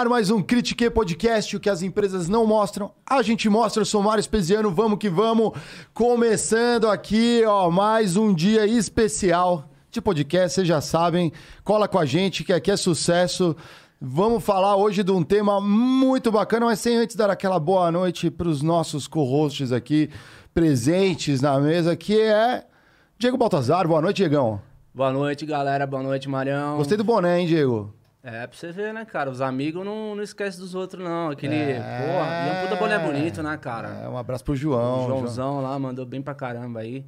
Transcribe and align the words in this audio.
Ar 0.00 0.08
mais 0.08 0.30
um 0.30 0.40
Critique 0.40 0.88
Podcast, 0.88 1.54
o 1.54 1.60
que 1.60 1.68
as 1.68 1.82
empresas 1.82 2.26
não 2.26 2.46
mostram, 2.46 2.90
a 3.04 3.20
gente 3.20 3.50
mostra. 3.50 3.82
Eu 3.82 3.84
sou 3.84 4.02
Mário 4.02 4.20
Espesiano, 4.20 4.70
vamos 4.70 4.98
que 4.98 5.10
vamos. 5.10 5.52
Começando 5.92 6.88
aqui, 6.88 7.42
ó, 7.46 7.70
mais 7.70 8.16
um 8.16 8.32
dia 8.32 8.64
especial 8.64 9.68
de 9.90 10.00
podcast, 10.00 10.54
vocês 10.54 10.66
já 10.66 10.80
sabem. 10.80 11.30
Cola 11.62 11.86
com 11.86 11.98
a 11.98 12.06
gente, 12.06 12.42
que 12.44 12.50
aqui 12.50 12.70
é 12.70 12.78
sucesso. 12.78 13.54
Vamos 14.00 14.42
falar 14.42 14.74
hoje 14.74 15.02
de 15.02 15.12
um 15.12 15.22
tema 15.22 15.60
muito 15.60 16.32
bacana, 16.32 16.64
mas 16.64 16.80
sem 16.80 16.96
antes 16.96 17.14
dar 17.14 17.28
aquela 17.28 17.60
boa 17.60 17.92
noite 17.92 18.30
para 18.30 18.48
os 18.48 18.62
nossos 18.62 19.06
co-hosts 19.06 19.70
aqui 19.70 20.08
presentes 20.54 21.42
na 21.42 21.60
mesa, 21.60 21.94
que 21.94 22.18
é 22.18 22.64
Diego 23.18 23.36
Baltazar. 23.36 23.86
Boa 23.86 24.00
noite, 24.00 24.16
Diegão. 24.16 24.62
Boa 24.94 25.12
noite, 25.12 25.44
galera. 25.44 25.86
Boa 25.86 26.02
noite, 26.02 26.26
Marião. 26.26 26.78
Gostei 26.78 26.96
do 26.96 27.04
boné, 27.04 27.40
hein, 27.40 27.46
Diego? 27.46 27.99
É, 28.22 28.46
pra 28.46 28.56
você 28.56 28.70
ver, 28.70 28.92
né, 28.92 29.04
cara? 29.04 29.30
Os 29.30 29.40
amigos 29.40 29.84
não, 29.84 30.14
não 30.14 30.22
esquecem 30.22 30.60
dos 30.60 30.74
outros, 30.74 31.02
não. 31.02 31.30
Aquele. 31.30 31.54
É... 31.54 31.80
Porra, 31.80 32.30
e 32.30 32.48
é 32.48 32.52
um 32.52 32.66
puta 32.66 32.76
boné 32.76 32.98
bonito, 32.98 33.42
né, 33.42 33.56
cara? 33.56 33.88
É, 34.04 34.08
um 34.08 34.16
abraço 34.16 34.44
pro 34.44 34.54
João. 34.54 35.04
O 35.04 35.08
Joãozão 35.08 35.52
João. 35.52 35.62
lá 35.62 35.78
mandou 35.78 36.04
bem 36.04 36.20
pra 36.20 36.34
caramba 36.34 36.80
aí. 36.80 37.04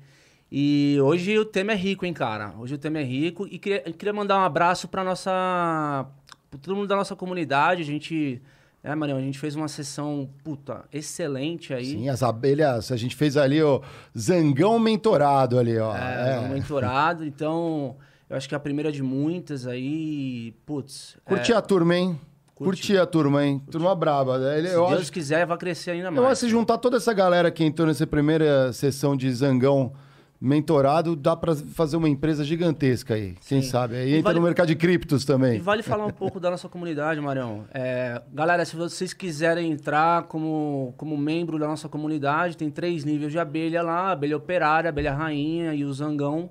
E 0.51 0.99
hoje 1.03 1.39
o 1.39 1.45
tema 1.45 1.73
é 1.73 1.75
rico, 1.75 2.07
hein, 2.07 2.15
cara? 2.15 2.55
Hoje 2.59 2.75
o 2.75 2.79
tema 2.79 2.99
é 2.99 3.03
rico. 3.03 3.47
E 3.47 3.59
queria, 3.59 3.81
queria 3.81 4.13
mandar 4.13 4.39
um 4.39 4.45
abraço 4.45 4.89
pra 4.89 5.05
nossa. 5.05 6.07
pra 6.51 6.59
todo 6.61 6.75
mundo 6.75 6.89
da 6.89 6.97
nossa 6.97 7.15
comunidade. 7.15 7.83
A 7.83 7.87
gente. 7.87 8.41
É, 8.83 8.95
Marião, 8.95 9.19
a 9.19 9.21
gente 9.21 9.39
fez 9.39 9.55
uma 9.55 9.69
sessão, 9.69 10.29
puta, 10.43 10.85
excelente 10.93 11.73
aí. 11.73 11.85
Sim, 11.85 12.09
as 12.09 12.21
abelhas, 12.21 12.91
a 12.91 12.97
gente 12.97 13.15
fez 13.15 13.37
ali 13.37 13.63
o 13.63 13.81
Zangão 14.19 14.77
Mentorado 14.81 15.57
ali, 15.57 15.79
ó. 15.79 15.97
É, 15.97 16.43
é. 16.45 16.49
mentorado, 16.49 17.23
então... 17.25 17.97
Eu 18.33 18.39
acho 18.39 18.49
que 18.49 18.55
é 18.55 18.57
a 18.57 18.61
primeira 18.61 18.91
de 18.91 19.03
muitas 19.03 19.67
aí, 19.67 20.55
putz. 20.65 21.19
Curti 21.23 21.53
é... 21.53 21.55
a 21.55 21.61
turma, 21.61 21.95
hein? 21.95 22.19
Curti. 22.55 22.81
Curti 22.81 22.97
a 22.97 23.05
turma, 23.05 23.45
hein? 23.45 23.59
Curti. 23.59 23.73
Turma 23.73 23.95
braba. 23.95 24.39
Ele, 24.57 24.69
Se 24.69 24.75
Deus 24.75 24.93
acho... 24.93 25.13
quiser, 25.13 25.45
vai 25.45 25.59
crescer 25.59 25.91
ainda 25.91 26.11
mais. 26.11 26.17
Eu 26.17 26.25
acho 26.25 26.41
que 26.41 26.47
se 26.47 26.51
juntar 26.51 26.79
toda 26.79 26.97
essa 26.97 27.13
galera 27.13 27.51
que 27.51 27.63
entrou 27.63 27.87
nessa 27.87 28.07
primeira 28.07 28.73
sessão 28.73 29.15
de 29.15 29.31
Zangão 29.31 29.93
mentorado, 30.41 31.15
dá 31.15 31.37
para 31.37 31.55
fazer 31.55 31.99
uma 31.99 32.09
empresa 32.09 32.43
gigantesca 32.43 33.13
aí. 33.13 33.35
Quem 33.47 33.61
Sim. 33.61 33.69
sabe? 33.69 33.97
Aí 33.97 34.13
e 34.13 34.17
entra 34.17 34.31
vale... 34.31 34.39
no 34.39 34.47
mercado 34.47 34.69
de 34.69 34.77
criptos 34.77 35.27
também. 35.27 35.57
E 35.57 35.61
vale 35.61 35.83
falar 35.83 36.07
um 36.07 36.11
pouco 36.11 36.41
da 36.41 36.51
nossa 36.51 36.71
comunidade, 36.71 37.21
Marião. 37.21 37.67
É, 37.75 38.23
galera, 38.33 38.65
se 38.65 38.75
vocês 38.75 39.13
quiserem 39.13 39.71
entrar 39.71 40.23
como, 40.23 40.95
como 40.97 41.19
membro 41.19 41.59
da 41.59 41.69
nossa 41.69 41.87
comunidade, 41.87 42.57
tem 42.57 42.71
três 42.71 43.05
níveis 43.05 43.31
de 43.31 43.39
abelha 43.39 43.83
lá: 43.83 44.13
abelha 44.13 44.39
operária, 44.39 44.89
abelha 44.89 45.13
rainha 45.13 45.75
e 45.75 45.85
o 45.85 45.93
zangão 45.93 46.51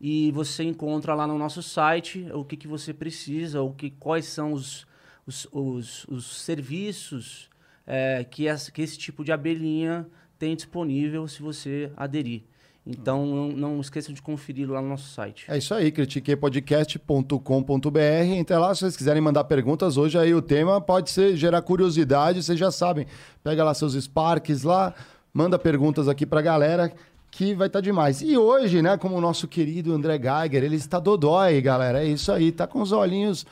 e 0.00 0.30
você 0.32 0.62
encontra 0.62 1.14
lá 1.14 1.26
no 1.26 1.36
nosso 1.36 1.62
site 1.62 2.26
o 2.32 2.44
que, 2.44 2.56
que 2.56 2.68
você 2.68 2.94
precisa, 2.94 3.62
o 3.62 3.72
que, 3.72 3.90
quais 3.90 4.26
são 4.26 4.52
os, 4.52 4.86
os, 5.26 5.48
os, 5.52 6.04
os 6.04 6.42
serviços 6.42 7.50
é, 7.86 8.24
que, 8.24 8.44
que 8.72 8.82
esse 8.82 8.96
tipo 8.96 9.24
de 9.24 9.32
abelhinha 9.32 10.06
tem 10.38 10.54
disponível 10.54 11.26
se 11.26 11.42
você 11.42 11.90
aderir. 11.96 12.42
Então, 12.86 13.26
não, 13.26 13.48
não 13.48 13.80
esqueça 13.80 14.12
de 14.14 14.22
conferir 14.22 14.70
lá 14.70 14.80
no 14.80 14.88
nosso 14.88 15.12
site. 15.12 15.44
É 15.46 15.58
isso 15.58 15.74
aí, 15.74 15.92
critiquepodcast.com.br. 15.92 17.98
Entra 18.24 18.58
lá, 18.58 18.74
se 18.74 18.80
vocês 18.80 18.96
quiserem 18.96 19.20
mandar 19.20 19.44
perguntas. 19.44 19.98
Hoje 19.98 20.18
aí 20.18 20.32
o 20.32 20.40
tema 20.40 20.80
pode 20.80 21.10
ser 21.10 21.36
gerar 21.36 21.60
curiosidade, 21.60 22.42
vocês 22.42 22.58
já 22.58 22.70
sabem. 22.70 23.06
Pega 23.44 23.62
lá 23.62 23.74
seus 23.74 23.92
Sparks 23.92 24.62
lá, 24.62 24.94
manda 25.34 25.58
perguntas 25.58 26.08
aqui 26.08 26.24
pra 26.24 26.40
galera 26.40 26.90
que 27.30 27.54
vai 27.54 27.66
estar 27.66 27.78
tá 27.78 27.84
demais. 27.84 28.22
E 28.22 28.36
hoje, 28.36 28.82
né, 28.82 28.96
como 28.96 29.16
o 29.16 29.20
nosso 29.20 29.46
querido 29.46 29.92
André 29.92 30.18
Geiger, 30.18 30.64
ele 30.64 30.76
está 30.76 30.98
dodói, 30.98 31.60
galera. 31.60 32.02
É 32.02 32.06
isso 32.06 32.32
aí, 32.32 32.52
tá 32.52 32.66
com 32.66 32.80
os 32.80 32.92
olhinhos, 32.92 33.46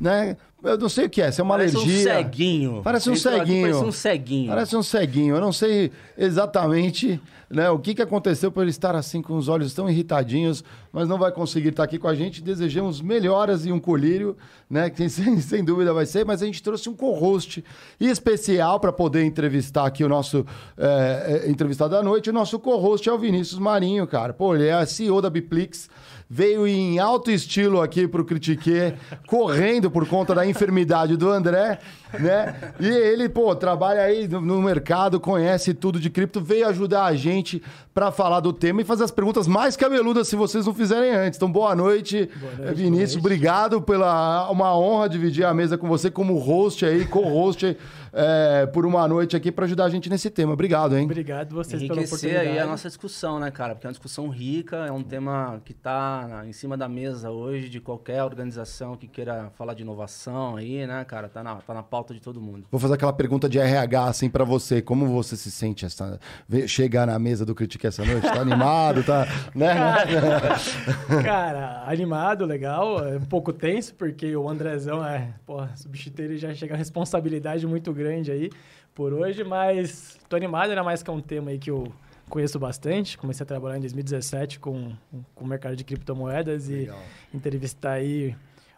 né? 0.00 0.36
Eu 0.62 0.76
não 0.76 0.88
sei 0.88 1.06
o 1.06 1.10
que 1.10 1.22
é, 1.22 1.30
se 1.30 1.40
é 1.40 1.44
uma 1.44 1.56
parece 1.56 1.76
alergia. 1.76 2.04
Parece 2.04 2.10
um 2.10 2.24
ceguinho. 2.24 2.80
Parece 2.82 3.10
um 3.10 3.16
ceguinho. 3.16 3.62
Parece 3.62 3.84
um 3.84 3.92
ceguinho. 3.92 4.48
Parece 4.48 4.76
um 4.76 4.82
ceguinho. 4.82 5.36
Eu 5.36 5.40
não 5.40 5.52
sei 5.52 5.92
exatamente 6.16 7.20
né, 7.48 7.70
o 7.70 7.78
que, 7.78 7.94
que 7.94 8.02
aconteceu 8.02 8.50
para 8.50 8.62
ele 8.62 8.70
estar 8.70 8.96
assim 8.96 9.22
com 9.22 9.36
os 9.36 9.48
olhos 9.48 9.72
tão 9.72 9.88
irritadinhos, 9.88 10.64
mas 10.92 11.08
não 11.08 11.16
vai 11.16 11.30
conseguir 11.30 11.68
estar 11.68 11.84
aqui 11.84 11.96
com 11.96 12.08
a 12.08 12.14
gente. 12.14 12.42
Desejamos 12.42 13.00
melhoras 13.00 13.64
e 13.66 13.70
um 13.70 13.78
colírio, 13.78 14.36
né? 14.68 14.90
Que 14.90 15.06
sem, 15.08 15.40
sem 15.40 15.64
dúvida 15.64 15.94
vai 15.94 16.06
ser, 16.06 16.26
mas 16.26 16.42
a 16.42 16.46
gente 16.46 16.60
trouxe 16.60 16.88
um 16.88 16.94
co-host 16.94 17.64
especial 18.00 18.80
para 18.80 18.92
poder 18.92 19.24
entrevistar 19.24 19.86
aqui 19.86 20.02
o 20.02 20.08
nosso 20.08 20.44
é, 20.76 21.44
entrevistado 21.46 21.94
da 21.94 22.02
noite. 22.02 22.30
O 22.30 22.32
nosso 22.32 22.58
co-host 22.58 23.08
é 23.08 23.12
o 23.12 23.18
Vinícius 23.18 23.60
Marinho, 23.60 24.08
cara. 24.08 24.32
Pô, 24.32 24.56
ele 24.56 24.66
é 24.66 24.72
a 24.72 24.84
CEO 24.84 25.22
da 25.22 25.30
Biplix 25.30 25.88
veio 26.30 26.66
em 26.66 26.98
alto 26.98 27.30
estilo 27.30 27.80
aqui 27.80 28.06
pro 28.06 28.24
Critique, 28.24 28.92
correndo 29.26 29.90
por 29.90 30.06
conta 30.06 30.34
da 30.34 30.46
enfermidade 30.46 31.16
do 31.16 31.30
André, 31.30 31.78
né? 32.18 32.72
E 32.78 32.86
ele, 32.86 33.28
pô, 33.28 33.54
trabalha 33.56 34.02
aí 34.02 34.28
no 34.28 34.60
mercado, 34.60 35.18
conhece 35.18 35.72
tudo 35.72 35.98
de 35.98 36.10
cripto, 36.10 36.40
veio 36.40 36.68
ajudar 36.68 37.06
a 37.06 37.14
gente 37.14 37.62
para 37.94 38.12
falar 38.12 38.40
do 38.40 38.52
tema 38.52 38.82
e 38.82 38.84
fazer 38.84 39.04
as 39.04 39.10
perguntas 39.10 39.48
mais 39.48 39.76
cabeludas 39.76 40.28
se 40.28 40.36
vocês 40.36 40.66
não 40.66 40.74
fizerem 40.74 41.12
antes. 41.12 41.38
Então, 41.38 41.50
boa 41.50 41.74
noite, 41.74 42.28
boa 42.38 42.52
noite 42.56 42.74
Vinícius. 42.74 43.16
Boa 43.16 43.30
noite. 43.30 43.38
Obrigado 43.38 43.82
pela 43.82 44.50
uma 44.50 44.78
honra 44.78 45.08
dividir 45.08 45.44
a 45.44 45.54
mesa 45.54 45.78
com 45.78 45.88
você 45.88 46.10
como 46.10 46.36
host 46.36 46.84
aí, 46.84 47.06
co-host 47.06 47.76
é, 48.18 48.66
por 48.66 48.84
uma 48.84 49.06
noite 49.06 49.36
aqui 49.36 49.52
para 49.52 49.64
ajudar 49.64 49.84
a 49.84 49.88
gente 49.88 50.10
nesse 50.10 50.28
tema. 50.28 50.52
Obrigado, 50.52 50.96
hein? 50.96 51.04
Obrigado 51.04 51.54
vocês 51.54 51.80
pela 51.80 52.02
oportunidade. 52.02 52.48
aí 52.48 52.58
a 52.58 52.66
nossa 52.66 52.88
discussão, 52.88 53.38
né, 53.38 53.48
cara? 53.48 53.76
Porque 53.76 53.86
é 53.86 53.88
uma 53.88 53.92
discussão 53.92 54.28
rica, 54.28 54.76
é 54.78 54.90
um 54.90 55.04
tema 55.04 55.60
que 55.64 55.70
está 55.70 56.42
em 56.44 56.52
cima 56.52 56.76
da 56.76 56.88
mesa 56.88 57.30
hoje 57.30 57.68
de 57.68 57.80
qualquer 57.80 58.24
organização 58.24 58.96
que 58.96 59.06
queira 59.06 59.52
falar 59.56 59.74
de 59.74 59.82
inovação 59.82 60.56
aí, 60.56 60.84
né, 60.84 61.04
cara? 61.04 61.28
Tá 61.28 61.44
na, 61.44 61.54
tá 61.56 61.72
na 61.72 61.82
pauta 61.82 62.12
de 62.12 62.20
todo 62.20 62.40
mundo. 62.40 62.66
Vou 62.72 62.80
fazer 62.80 62.94
aquela 62.94 63.12
pergunta 63.12 63.48
de 63.48 63.60
RH, 63.60 64.04
assim, 64.04 64.28
para 64.28 64.44
você. 64.44 64.82
Como 64.82 65.06
você 65.06 65.36
se 65.36 65.50
sente 65.52 65.86
essa... 65.86 66.18
chegar 66.66 67.06
na 67.06 67.16
mesa 67.20 67.46
do 67.46 67.54
Critique 67.54 67.86
essa 67.86 68.04
noite? 68.04 68.22
Tá 68.22 68.40
animado? 68.40 69.04
Tá... 69.04 69.28
Né? 69.54 69.74
Cara, 69.74 71.22
cara, 71.22 71.84
animado, 71.86 72.44
legal. 72.44 73.06
É 73.06 73.16
um 73.16 73.26
pouco 73.26 73.52
tenso, 73.52 73.94
porque 73.94 74.34
o 74.34 74.48
Andrezão 74.48 75.04
é... 75.06 75.34
Pô, 75.46 75.64
substituir 75.76 76.24
ele 76.24 76.36
já 76.36 76.52
chega 76.52 76.74
a 76.74 76.76
responsabilidade 76.76 77.64
muito 77.64 77.92
grande 77.92 78.07
aí 78.08 78.50
por 78.94 79.12
hoje, 79.12 79.44
mas 79.44 80.18
tô 80.28 80.36
animado, 80.36 80.70
ainda 80.70 80.82
mais 80.82 81.02
que 81.02 81.10
é 81.10 81.12
um 81.12 81.20
tema 81.20 81.50
aí 81.50 81.58
que 81.58 81.70
eu 81.70 81.92
conheço 82.28 82.58
bastante. 82.58 83.16
Comecei 83.16 83.44
a 83.44 83.46
trabalhar 83.46 83.76
em 83.76 83.80
2017 83.80 84.58
com, 84.58 84.92
com 85.34 85.44
o 85.44 85.48
mercado 85.48 85.76
de 85.76 85.84
criptomoedas 85.84 86.68
Legal. 86.68 86.98
e 87.32 87.36
entrevistar 87.36 87.92
aí 87.92 88.34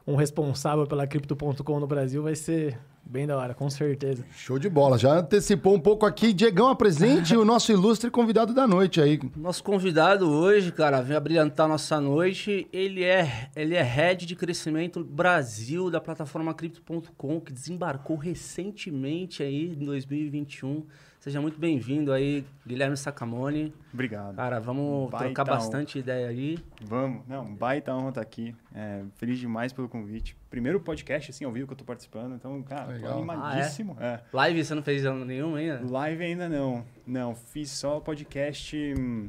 um 0.06 0.16
responsável 0.16 0.86
pela 0.86 1.06
Crypto.com 1.06 1.80
no 1.80 1.86
Brasil 1.86 2.22
vai 2.22 2.34
ser 2.34 2.78
bem 3.04 3.26
da 3.26 3.36
hora, 3.36 3.54
com 3.54 3.68
certeza. 3.68 4.24
Show 4.36 4.58
de 4.58 4.68
bola. 4.68 4.98
Já 4.98 5.18
antecipou 5.18 5.74
um 5.74 5.80
pouco 5.80 6.06
aqui. 6.06 6.32
Diegão, 6.32 6.68
apresente 6.68 7.36
o 7.36 7.44
nosso 7.44 7.72
ilustre 7.72 8.10
convidado 8.10 8.54
da 8.54 8.66
noite 8.66 9.00
aí. 9.00 9.18
Nosso 9.36 9.62
convidado 9.62 10.28
hoje, 10.30 10.72
cara, 10.72 11.00
vem 11.00 11.16
abrilhantar 11.16 11.68
nossa 11.68 12.00
noite. 12.00 12.68
Ele 12.72 13.04
é, 13.04 13.50
ele 13.56 13.74
é 13.74 13.82
head 13.82 14.26
de 14.26 14.36
crescimento 14.36 15.02
Brasil 15.04 15.90
da 15.90 16.00
plataforma 16.00 16.54
Crypto.com, 16.54 17.40
que 17.40 17.52
desembarcou 17.52 18.16
recentemente 18.16 19.42
aí 19.42 19.72
em 19.72 19.84
2021. 19.84 20.84
Seja 21.20 21.38
muito 21.38 21.60
bem-vindo 21.60 22.14
aí, 22.14 22.46
Guilherme 22.66 22.96
Sacamone. 22.96 23.74
Obrigado. 23.92 24.36
Cara, 24.36 24.58
vamos 24.58 25.10
baita 25.10 25.26
trocar 25.26 25.44
bastante 25.44 25.98
honra. 25.98 26.02
ideia 26.02 26.28
aí. 26.28 26.58
Vamos. 26.82 27.28
Não, 27.28 27.44
baita 27.54 27.94
honra 27.94 28.08
estar 28.08 28.22
aqui. 28.22 28.56
É, 28.74 29.02
feliz 29.16 29.38
demais 29.38 29.70
pelo 29.70 29.86
convite. 29.86 30.34
Primeiro 30.48 30.80
podcast, 30.80 31.30
assim, 31.30 31.44
ao 31.44 31.52
vivo 31.52 31.66
que 31.66 31.74
eu 31.74 31.76
tô 31.76 31.84
participando. 31.84 32.36
Então, 32.36 32.62
cara, 32.62 32.86
Legal. 32.86 33.12
tô 33.12 33.18
animadíssimo. 33.18 33.98
Ah, 34.00 34.06
é? 34.06 34.08
É. 34.14 34.20
Live 34.32 34.64
você 34.64 34.74
não 34.74 34.82
fez 34.82 35.04
nenhum 35.26 35.56
ainda? 35.56 35.82
Live 35.86 36.24
ainda 36.24 36.48
não. 36.48 36.86
Não, 37.06 37.34
fiz 37.34 37.70
só 37.70 38.00
podcast 38.00 38.74
hum, 38.98 39.28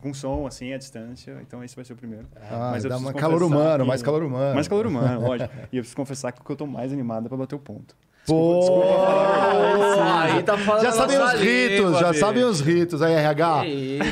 com 0.00 0.14
som, 0.14 0.46
assim, 0.46 0.72
à 0.72 0.78
distância. 0.78 1.36
Então, 1.42 1.62
esse 1.62 1.76
vai 1.76 1.84
ser 1.84 1.92
o 1.92 1.96
primeiro. 1.96 2.26
Ah, 2.36 2.70
Mas 2.72 2.84
dá 2.84 2.96
uma 2.96 3.12
calor 3.12 3.42
humano, 3.42 3.84
que... 3.84 3.88
mais 3.88 4.02
calor 4.02 4.22
humano. 4.22 4.54
Mais 4.54 4.66
calor 4.66 4.86
humano, 4.86 5.20
lógico. 5.28 5.52
E 5.70 5.76
eu 5.76 5.82
preciso 5.82 5.94
confessar 5.94 6.32
que 6.32 6.50
eu 6.50 6.56
tô 6.56 6.66
mais 6.66 6.90
animado 6.90 7.26
é 7.26 7.28
para 7.28 7.36
bater 7.36 7.54
o 7.54 7.58
ponto. 7.58 7.94
Pô, 8.28 8.82
aí 10.12 10.42
tá 10.42 10.58
falando 10.58 10.82
Já 10.82 10.92
sabem 10.92 11.18
os 11.18 11.32
ritos, 11.32 11.78
língua, 11.78 11.98
já 11.98 12.12
sabem 12.12 12.44
os 12.44 12.60
ritos 12.60 13.02
aí, 13.02 13.14
RH. 13.14 13.62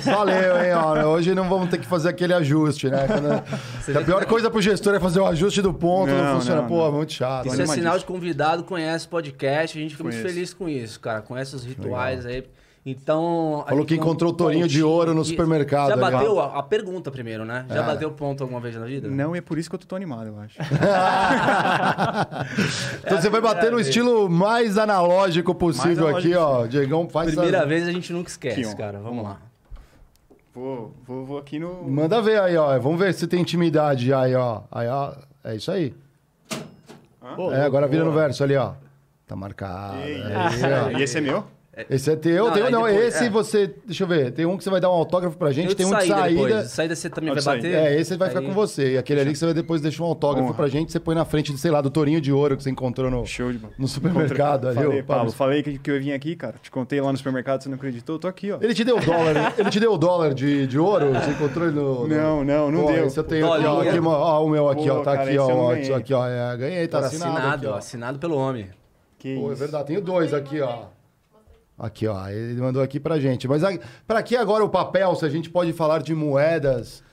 Valeu, 0.04 0.64
hein, 0.64 0.72
ó. 0.74 1.06
Hoje 1.08 1.34
não 1.34 1.48
vamos 1.48 1.68
ter 1.68 1.76
que 1.78 1.86
fazer 1.86 2.08
aquele 2.08 2.32
ajuste, 2.32 2.88
né? 2.88 3.06
Quando... 3.06 3.98
A 3.98 4.04
pior 4.04 4.24
coisa 4.24 4.50
pro 4.50 4.60
gestor 4.62 4.94
é 4.94 5.00
fazer 5.00 5.20
o 5.20 5.26
ajuste 5.26 5.60
do 5.60 5.74
ponto, 5.74 6.10
não, 6.10 6.24
não 6.24 6.40
funciona. 6.40 6.62
Não, 6.62 6.68
Pô, 6.68 6.90
muito 6.90 7.12
chato. 7.12 7.46
Isso 7.46 7.60
é 7.60 7.66
sinal 7.66 7.98
de 7.98 8.06
convidado, 8.06 8.64
conhece 8.64 9.06
podcast, 9.06 9.76
a 9.76 9.80
gente 9.82 9.92
fica 9.92 10.04
muito 10.04 10.22
feliz 10.22 10.54
com 10.54 10.66
isso, 10.66 10.98
cara. 10.98 11.20
Conhece 11.20 11.54
os 11.54 11.64
rituais 11.64 12.24
Legal. 12.24 12.42
aí. 12.42 12.55
Então. 12.88 13.64
Falou 13.68 13.84
que 13.84 13.96
encontrou 13.96 14.30
o 14.30 14.32
tourinho 14.32 14.68
de 14.68 14.80
ouro 14.80 15.12
no 15.12 15.24
supermercado. 15.24 15.88
Já 15.88 15.96
bateu 15.96 16.38
a, 16.38 16.60
a, 16.60 16.62
pergunta 16.62 17.10
primeiro, 17.10 17.44
né? 17.44 17.66
Já 17.68 17.82
é. 17.82 17.86
bateu 17.86 18.12
ponto 18.12 18.44
alguma 18.44 18.60
vez 18.60 18.76
na 18.76 18.86
vida? 18.86 19.08
Não, 19.08 19.34
e 19.34 19.40
é 19.40 19.42
por 19.42 19.58
isso 19.58 19.68
que 19.68 19.74
eu 19.74 19.80
tô 19.80 19.88
tão 19.88 19.96
animado, 19.96 20.28
eu 20.28 20.38
acho. 20.38 20.54
então 23.04 23.18
é 23.18 23.20
você 23.20 23.28
vai 23.28 23.40
bater 23.40 23.72
no 23.72 23.80
estilo 23.80 24.30
mais 24.30 24.78
analógico 24.78 25.52
possível 25.52 26.04
mais 26.04 26.18
aqui, 26.18 26.32
ó. 26.36 26.68
Diegão 26.68 27.08
faz 27.08 27.32
Primeira 27.32 27.62
a... 27.62 27.64
vez 27.64 27.88
a 27.88 27.90
gente 27.90 28.12
nunca 28.12 28.30
esquece, 28.30 28.60
aqui, 28.60 28.76
cara. 28.76 29.00
Vamos 29.00 29.24
lá. 29.24 29.40
Vou, 30.54 30.94
vou, 31.04 31.26
vou 31.26 31.38
aqui 31.38 31.58
no. 31.58 31.82
Manda 31.82 32.22
ver 32.22 32.40
aí, 32.40 32.56
ó. 32.56 32.78
Vamos 32.78 33.00
ver 33.00 33.12
se 33.14 33.26
tem 33.26 33.40
intimidade 33.40 34.14
aí, 34.14 34.36
ó. 34.36 34.60
Aí, 34.70 34.86
ó. 34.86 35.12
É 35.42 35.56
isso 35.56 35.72
aí. 35.72 35.92
É, 37.52 37.62
agora 37.62 37.88
vira 37.88 38.04
no 38.04 38.12
verso 38.12 38.44
ali, 38.44 38.54
ó. 38.54 38.74
Tá 39.26 39.34
marcado. 39.34 39.96
Aí, 39.96 40.22
ó. 40.22 40.96
E 40.96 41.02
esse 41.02 41.18
é 41.18 41.20
meu? 41.20 41.55
Esse 41.90 42.10
é 42.10 42.16
teu, 42.16 42.46
Não, 42.46 42.52
tem, 42.54 42.62
não, 42.70 42.84
depois- 42.84 42.96
esse 43.14 43.24
é. 43.24 43.28
você. 43.30 43.74
Deixa 43.84 44.04
eu 44.04 44.08
ver. 44.08 44.32
Tem 44.32 44.46
um 44.46 44.56
que 44.56 44.64
você 44.64 44.70
vai 44.70 44.80
dar 44.80 44.88
um 44.88 44.94
autógrafo 44.94 45.36
pra 45.36 45.52
gente, 45.52 45.74
Tem 45.74 45.84
um 45.84 45.90
de 45.90 46.06
saída. 46.06 46.28
depois. 46.28 46.62
De 46.64 46.68
saída 46.70 46.96
você 46.96 47.10
também 47.10 47.30
Ah, 47.30 47.34
vai 47.34 47.42
saída. 47.42 47.68
bater? 47.68 47.76
É, 47.92 48.00
esse 48.00 48.16
vai 48.16 48.28
ficar 48.28 48.40
Aí- 48.40 48.46
com 48.46 48.52
você. 48.52 48.94
E 48.94 48.98
aquele 48.98 49.20
ali 49.20 49.32
que 49.32 49.38
você 49.38 49.44
vai 49.44 49.52
depois 49.54 49.82
deixar 49.82 50.02
um 50.02 50.06
autógrafo 50.06 50.46
Honra. 50.48 50.56
pra 50.56 50.68
gente, 50.68 50.90
você 50.90 50.98
põe 50.98 51.14
na 51.14 51.26
frente, 51.26 51.56
sei 51.58 51.70
lá, 51.70 51.82
do 51.82 51.90
Tourinho 51.90 52.18
de 52.18 52.32
Ouro 52.32 52.56
que 52.56 52.62
você 52.62 52.70
encontrou 52.70 53.10
no, 53.10 53.26
Show 53.26 53.52
de 53.52 53.60
no 53.78 53.86
supermercado 53.86 54.68
ali. 54.68 54.76
Falei, 54.76 55.02
Paulo, 55.02 55.30
falei 55.32 55.62
que, 55.62 55.78
que 55.78 55.90
eu 55.90 56.00
vim 56.00 56.12
aqui, 56.12 56.34
cara. 56.34 56.54
Te 56.62 56.70
contei 56.70 56.98
lá 56.98 57.12
no 57.12 57.18
supermercado, 57.18 57.62
você 57.62 57.68
não 57.68 57.76
acreditou? 57.76 58.16
Eu 58.16 58.20
tô 58.20 58.28
aqui, 58.28 58.50
ó. 58.52 58.58
Ele 58.60 58.72
te 58.72 58.82
deu 58.82 58.98
dólar, 58.98 59.52
ele 59.58 59.68
te 59.70 59.78
deu 59.80 59.98
dólar 59.98 60.32
de, 60.32 60.66
de 60.66 60.78
ouro? 60.78 61.12
Você 61.12 61.30
encontrou 61.32 61.66
ele 61.66 61.76
no. 61.76 62.08
Não, 62.08 62.42
não, 62.42 62.70
não 62.70 62.84
Pô, 62.84 62.92
deu. 62.92 63.06
Esse 63.06 63.18
eu 63.20 63.24
tenho 63.24 63.52
aqui, 63.52 63.66
ó, 63.66 63.80
aqui, 63.82 63.98
ó, 64.00 64.44
o 64.44 64.48
meu 64.48 64.68
aqui, 64.70 64.88
Pô, 64.88 64.94
ó. 64.94 65.00
Tá 65.02 65.12
aqui, 65.12 65.36
ó. 65.38 65.96
aqui, 65.96 66.14
ó. 66.14 66.26
É, 66.26 66.56
ganhei, 66.56 66.88
tá 66.88 67.00
assinado. 67.00 67.74
assinado, 67.74 68.18
pelo 68.18 68.34
homem. 68.36 68.68
Que 69.18 69.34
Pô, 69.36 69.52
é 69.52 69.54
verdade, 69.54 69.86
tenho 69.88 70.00
dois 70.00 70.32
aqui, 70.32 70.60
ó. 70.60 70.84
Aqui, 71.78 72.06
ó. 72.06 72.28
Ele 72.28 72.60
mandou 72.60 72.82
aqui 72.82 72.98
pra 72.98 73.18
gente. 73.18 73.46
Mas 73.46 73.62
a- 73.62 73.78
pra 74.06 74.22
que 74.22 74.34
agora 74.36 74.64
o 74.64 74.68
papel, 74.68 75.14
se 75.14 75.24
a 75.24 75.28
gente 75.28 75.50
pode 75.50 75.72
falar 75.72 76.02
de 76.02 76.14
moedas? 76.14 77.04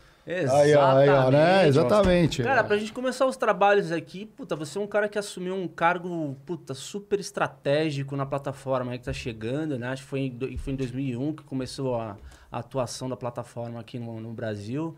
Aí, 0.53 0.73
ó, 0.73 0.95
aí, 0.97 1.09
ó, 1.09 1.29
né? 1.29 1.67
Exatamente. 1.67 2.41
Cara, 2.43 2.63
pra 2.63 2.77
gente 2.77 2.93
começar 2.93 3.25
os 3.25 3.35
trabalhos 3.35 3.91
aqui, 3.91 4.25
puta, 4.25 4.55
você 4.55 4.77
é 4.77 4.81
um 4.81 4.87
cara 4.87 5.09
que 5.09 5.19
assumiu 5.19 5.53
um 5.53 5.67
cargo, 5.67 6.37
puta, 6.45 6.73
super 6.73 7.19
estratégico 7.19 8.15
na 8.15 8.25
plataforma 8.25 8.93
aí 8.93 8.99
que 8.99 9.03
tá 9.03 9.11
chegando, 9.11 9.77
né? 9.77 9.87
Acho 9.89 10.03
que 10.03 10.07
foi 10.07 10.19
em, 10.21 10.57
foi 10.57 10.71
em 10.73 10.75
2001 10.77 11.33
que 11.33 11.43
começou 11.43 11.95
a, 11.99 12.15
a 12.49 12.59
atuação 12.59 13.09
da 13.09 13.17
plataforma 13.17 13.81
aqui 13.81 13.99
no, 13.99 14.21
no 14.21 14.31
Brasil. 14.31 14.95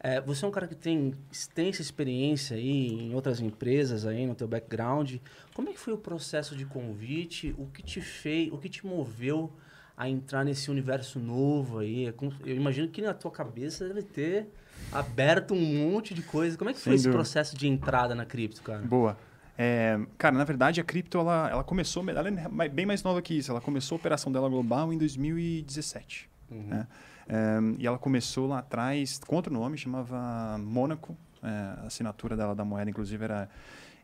É, 0.00 0.20
você 0.20 0.44
é 0.44 0.48
um 0.48 0.50
cara 0.50 0.68
que 0.68 0.76
tem 0.76 1.12
extensa 1.30 1.82
experiência 1.82 2.56
aí 2.56 2.88
em 2.92 3.14
outras 3.14 3.40
empresas 3.40 4.06
aí 4.06 4.26
no 4.26 4.34
teu 4.34 4.46
background. 4.46 5.16
Como 5.54 5.68
é 5.68 5.72
que 5.72 5.80
foi 5.80 5.92
o 5.92 5.98
processo 5.98 6.54
de 6.54 6.64
convite? 6.64 7.54
O 7.58 7.66
que 7.66 7.82
te 7.82 8.00
fez, 8.00 8.52
o 8.52 8.58
que 8.58 8.68
te 8.68 8.86
moveu 8.86 9.52
a 9.96 10.08
entrar 10.08 10.44
nesse 10.44 10.70
universo 10.70 11.18
novo 11.18 11.78
aí? 11.80 12.06
É 12.06 12.14
Eu 12.44 12.54
imagino 12.54 12.88
que 12.88 13.02
na 13.02 13.12
tua 13.12 13.32
cabeça 13.32 13.88
deve 13.88 14.02
ter 14.02 14.46
aberto 14.92 15.52
um 15.52 15.90
monte 15.90 16.14
de 16.14 16.22
coisa. 16.22 16.56
Como 16.56 16.70
é 16.70 16.72
que 16.72 16.78
foi 16.78 16.92
Sem 16.92 16.94
esse 16.94 17.04
dúvida. 17.04 17.18
processo 17.18 17.56
de 17.56 17.66
entrada 17.66 18.14
na 18.14 18.24
cripto, 18.24 18.62
cara? 18.62 18.82
Boa. 18.82 19.18
É, 19.60 19.98
cara, 20.16 20.38
na 20.38 20.44
verdade, 20.44 20.80
a 20.80 20.84
cripto, 20.84 21.18
ela, 21.18 21.50
ela 21.50 21.64
começou... 21.64 22.08
Ela 22.08 22.28
é 22.64 22.68
bem 22.68 22.86
mais 22.86 23.02
nova 23.02 23.20
que 23.20 23.34
isso. 23.34 23.50
Ela 23.50 23.60
começou 23.60 23.96
a 23.96 23.98
operação 23.98 24.30
dela 24.30 24.48
global 24.48 24.92
em 24.92 24.98
2017. 24.98 26.30
né? 26.48 26.86
É, 27.28 27.58
e 27.78 27.86
ela 27.86 27.98
começou 27.98 28.46
lá 28.48 28.58
atrás 28.60 29.18
com 29.26 29.36
outro 29.36 29.52
nome, 29.52 29.76
chamava 29.76 30.56
Monaco. 30.58 31.16
É, 31.42 31.48
a 31.48 31.84
assinatura 31.86 32.36
dela 32.36 32.54
da 32.54 32.64
moeda, 32.64 32.90
inclusive, 32.90 33.22
era 33.22 33.48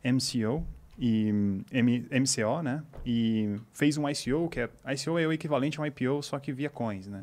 MCO. 0.04 0.64
E 0.96 1.26
M- 1.72 2.06
MCO, 2.08 2.62
né? 2.62 2.80
E 3.04 3.56
fez 3.72 3.98
um 3.98 4.08
ICO, 4.08 4.48
que 4.48 4.60
é 4.60 4.68
ICO 4.94 5.18
é 5.18 5.26
o 5.26 5.32
equivalente 5.32 5.80
a 5.80 5.82
um 5.82 5.86
IPO, 5.86 6.22
só 6.22 6.38
que 6.38 6.52
via 6.52 6.70
coins, 6.70 7.08
né? 7.08 7.18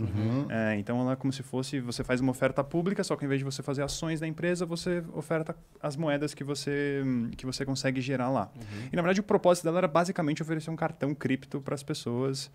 É, 0.49 0.75
então 0.77 0.99
ela 0.99 1.13
é 1.13 1.15
como 1.15 1.31
se 1.31 1.41
fosse 1.41 1.79
você 1.79 2.03
faz 2.03 2.19
uma 2.19 2.31
oferta 2.31 2.61
pública, 2.65 3.01
só 3.01 3.15
que 3.15 3.23
em 3.23 3.29
vez 3.29 3.39
de 3.39 3.45
você 3.45 3.63
fazer 3.63 3.81
ações 3.81 4.19
da 4.19 4.27
empresa, 4.27 4.65
você 4.65 5.01
oferta 5.13 5.55
as 5.81 5.95
moedas 5.95 6.33
que 6.33 6.43
você 6.43 7.01
que 7.37 7.45
você 7.45 7.63
consegue 7.63 8.01
gerar 8.01 8.29
lá. 8.29 8.51
E 8.91 8.95
na 8.97 9.01
verdade 9.01 9.21
o 9.21 9.23
propósito 9.23 9.63
dela 9.63 9.77
era 9.77 9.87
basicamente 9.87 10.41
oferecer 10.41 10.69
um 10.69 10.75
cartão 10.75 11.15
cripto 11.15 11.61
para 11.61 11.73
as 11.73 11.81
pessoas. 11.81 12.51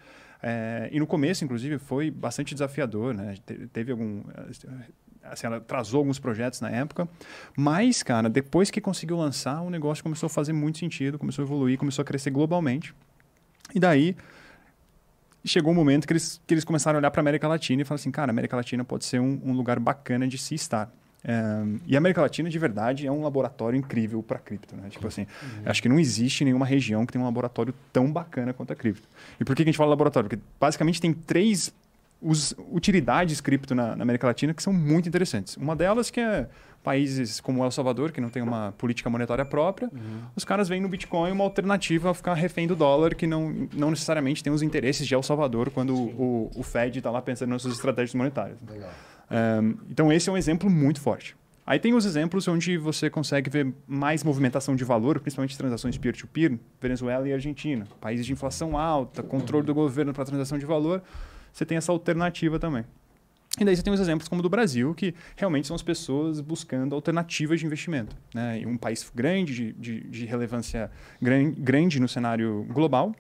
É, 0.49 0.89
e 0.93 1.01
no 1.01 1.09
começo, 1.09 1.45
inclusive, 1.45 1.77
foi 1.77 2.09
bastante 2.09 2.55
desafiador, 2.55 3.13
né? 3.13 3.35
Te- 3.45 3.67
Teve 3.67 3.91
algum 3.91 4.23
assim, 5.25 5.45
ela 5.45 5.57
atrasou 5.57 5.99
alguns 5.99 6.21
projetos 6.21 6.61
na 6.61 6.71
época, 6.71 7.09
mas, 7.57 8.01
cara, 8.05 8.31
depois 8.31 8.71
que 8.71 8.81
conseguiu 8.81 9.17
lançar, 9.17 9.61
o 9.63 9.71
negócio 9.71 10.05
começou 10.05 10.29
a 10.29 10.31
fazer 10.31 10.53
muito 10.53 10.79
sentido, 10.79 11.19
começou 11.19 11.43
a 11.43 11.47
evoluir, 11.47 11.77
começou 11.77 12.01
a 12.03 12.05
crescer 12.05 12.31
globalmente. 12.31 12.95
E 13.75 13.81
daí 13.81 14.15
chegou 15.45 15.73
um 15.73 15.75
momento 15.75 16.07
que 16.07 16.13
eles, 16.13 16.41
que 16.47 16.55
eles 16.55 16.65
começaram 16.65 16.97
a 16.97 17.01
olhar 17.01 17.11
para 17.11 17.21
a 17.21 17.25
América 17.25 17.49
Latina 17.49 17.83
e 17.83 17.85
falaram 17.85 18.01
assim, 18.01 18.13
cara, 18.13 18.31
a 18.31 18.33
América 18.33 18.55
Latina 18.55 18.85
pode 18.85 19.05
ser 19.05 19.21
um, 19.21 19.41
um 19.45 19.53
lugar 19.53 19.81
bacana 19.81 20.29
de 20.29 20.39
se 20.39 20.55
estar. 20.55 20.93
E 21.87 21.95
a 21.95 21.99
América 21.99 22.21
Latina, 22.21 22.49
de 22.49 22.59
verdade, 22.59 23.07
é 23.07 23.11
um 23.11 23.23
laboratório 23.23 23.77
incrível 23.77 24.23
para 24.23 24.39
cripto. 24.39 24.77
Né? 24.77 24.89
Tipo 24.91 25.09
assim, 25.09 25.27
acho 25.65 25.83
que 25.83 25.89
não 25.89 25.99
existe 25.99 26.45
nenhuma 26.45 26.65
região 26.65 27.05
que 27.05 27.13
tenha 27.13 27.23
um 27.23 27.27
laboratório 27.27 27.75
tão 27.93 28.11
bacana 28.13 28.53
quanto 28.53 28.73
a 28.73 28.77
cripto. 28.77 29.09
E 29.41 29.45
por 29.45 29.57
que 29.57 29.63
que 29.63 29.69
a 29.69 29.73
gente 29.73 29.79
fala 29.79 29.91
laboratório? 29.91 30.29
Porque 30.29 30.43
basicamente 30.61 31.01
tem 31.01 31.13
três 31.13 31.75
utilidades 32.73 33.41
cripto 33.41 33.75
na, 33.75 33.95
na 33.95 34.03
América 34.03 34.27
Latina 34.27 34.55
que 34.55 34.63
são 34.63 34.73
muito 34.73 35.09
interessantes. 35.09 35.57
Uma 35.57 35.77
delas 35.77 36.11
que 36.11 36.21
é 36.21 36.49
países 36.83 37.41
como 37.41 37.65
El 37.65 37.71
Salvador, 37.73 38.13
que 38.13 38.21
não 38.21 38.31
tem 38.31 38.41
uma 38.41 38.73
política 38.79 39.11
monetária 39.11 39.45
própria, 39.45 39.91
os 40.37 40.45
caras 40.45 40.69
veem 40.69 40.81
no 40.81 40.89
Bitcoin 40.89 41.33
uma 41.33 41.43
alternativa 41.43 42.11
a 42.13 42.15
ficar 42.15 42.35
refém 42.35 42.69
do 42.69 42.77
dólar, 42.77 43.17
que 43.17 43.27
não, 43.27 43.69
não 43.73 43.91
necessariamente 43.91 44.41
tem 44.41 44.53
os 44.53 44.63
interesses 44.63 45.05
de 45.05 45.13
El 45.13 45.23
Salvador 45.23 45.71
quando 45.71 45.97
o, 45.97 46.49
o 46.55 46.63
Fed 46.63 46.99
está 46.99 47.11
lá 47.11 47.21
pensando 47.21 47.51
nas 47.51 47.63
suas 47.63 47.75
estratégias 47.75 48.15
monetárias. 48.15 48.59
Um, 49.31 49.77
então, 49.91 50.13
esse 50.13 50.29
é 50.29 50.33
um 50.33 50.37
exemplo 50.37 50.71
muito 50.71 51.01
forte. 51.01 51.37
Aí 51.67 51.81
tem 51.81 51.95
os 51.95 52.05
exemplos 52.05 52.47
onde 52.47 52.79
você 52.79 53.11
consegue 53.11 53.51
ver 53.51 53.75
mais 53.89 54.23
movimentação 54.23 54.77
de 54.77 54.85
valor, 54.85 55.19
principalmente 55.19 55.59
transações 55.59 55.99
peer-to-peer, 55.99 56.57
Venezuela 56.81 57.29
e 57.29 57.33
Argentina. 57.33 57.89
Países 58.01 58.25
de 58.25 58.33
inflação 58.33 58.79
alta, 58.79 59.21
controle 59.21 59.67
do 59.67 59.75
governo 59.75 60.15
para 60.15 60.25
transação 60.25 60.59
de 60.59 60.65
valor, 60.65 61.03
você 61.53 61.67
tem 61.67 61.77
essa 61.77 61.91
alternativa 61.91 62.59
também. 62.61 62.85
E 63.59 63.65
daí 63.65 63.75
você 63.75 63.83
tem 63.83 63.93
os 63.93 63.99
exemplos 63.99 64.29
como 64.29 64.43
do 64.43 64.49
Brasil, 64.49 64.95
que 64.95 65.13
realmente 65.35 65.67
são 65.67 65.75
as 65.75 65.83
pessoas 65.83 66.41
buscando 66.41 66.95
alternativas 66.95 67.59
de 67.59 67.67
investimento. 67.67 68.15
Né? 68.33 68.61
E 68.61 68.67
um 68.67 68.77
país 68.77 69.11
grande, 69.13 69.55
de, 69.55 69.73
de, 69.73 70.01
de 70.09 70.27
relevância 70.27 70.89
gran, 71.21 71.51
grande 71.51 71.99
no 71.99 72.07
cenário 72.07 72.65
global, 72.71 73.13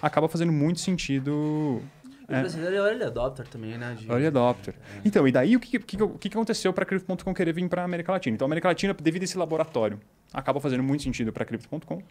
acaba 0.00 0.28
fazendo 0.28 0.52
muito 0.52 0.78
sentido 0.78 1.82
O 2.28 2.32
brasileiro 2.32 2.76
é 2.76 2.78
early 2.78 3.04
adopter 3.04 3.48
também, 3.48 3.78
né? 3.78 3.96
De... 3.98 4.06
Early 4.06 4.26
adopter. 4.26 4.74
Então, 5.02 5.26
e 5.26 5.32
daí 5.32 5.56
o 5.56 5.60
que, 5.60 5.78
que, 5.78 5.96
que 5.96 6.28
aconteceu 6.28 6.72
para 6.74 6.84
a 6.84 6.86
Crypto.com 6.86 7.32
querer 7.32 7.54
vir 7.54 7.66
para 7.68 7.80
a 7.80 7.84
América 7.86 8.12
Latina? 8.12 8.34
Então, 8.34 8.44
a 8.44 8.48
América 8.48 8.68
Latina, 8.68 8.94
devido 8.94 9.22
a 9.22 9.24
esse 9.24 9.38
laboratório, 9.38 9.98
acaba 10.32 10.60
fazendo 10.60 10.82
muito 10.82 11.02
sentido 11.02 11.32
para 11.32 11.44
a 11.44 11.46
Crypto.com. 11.46 12.02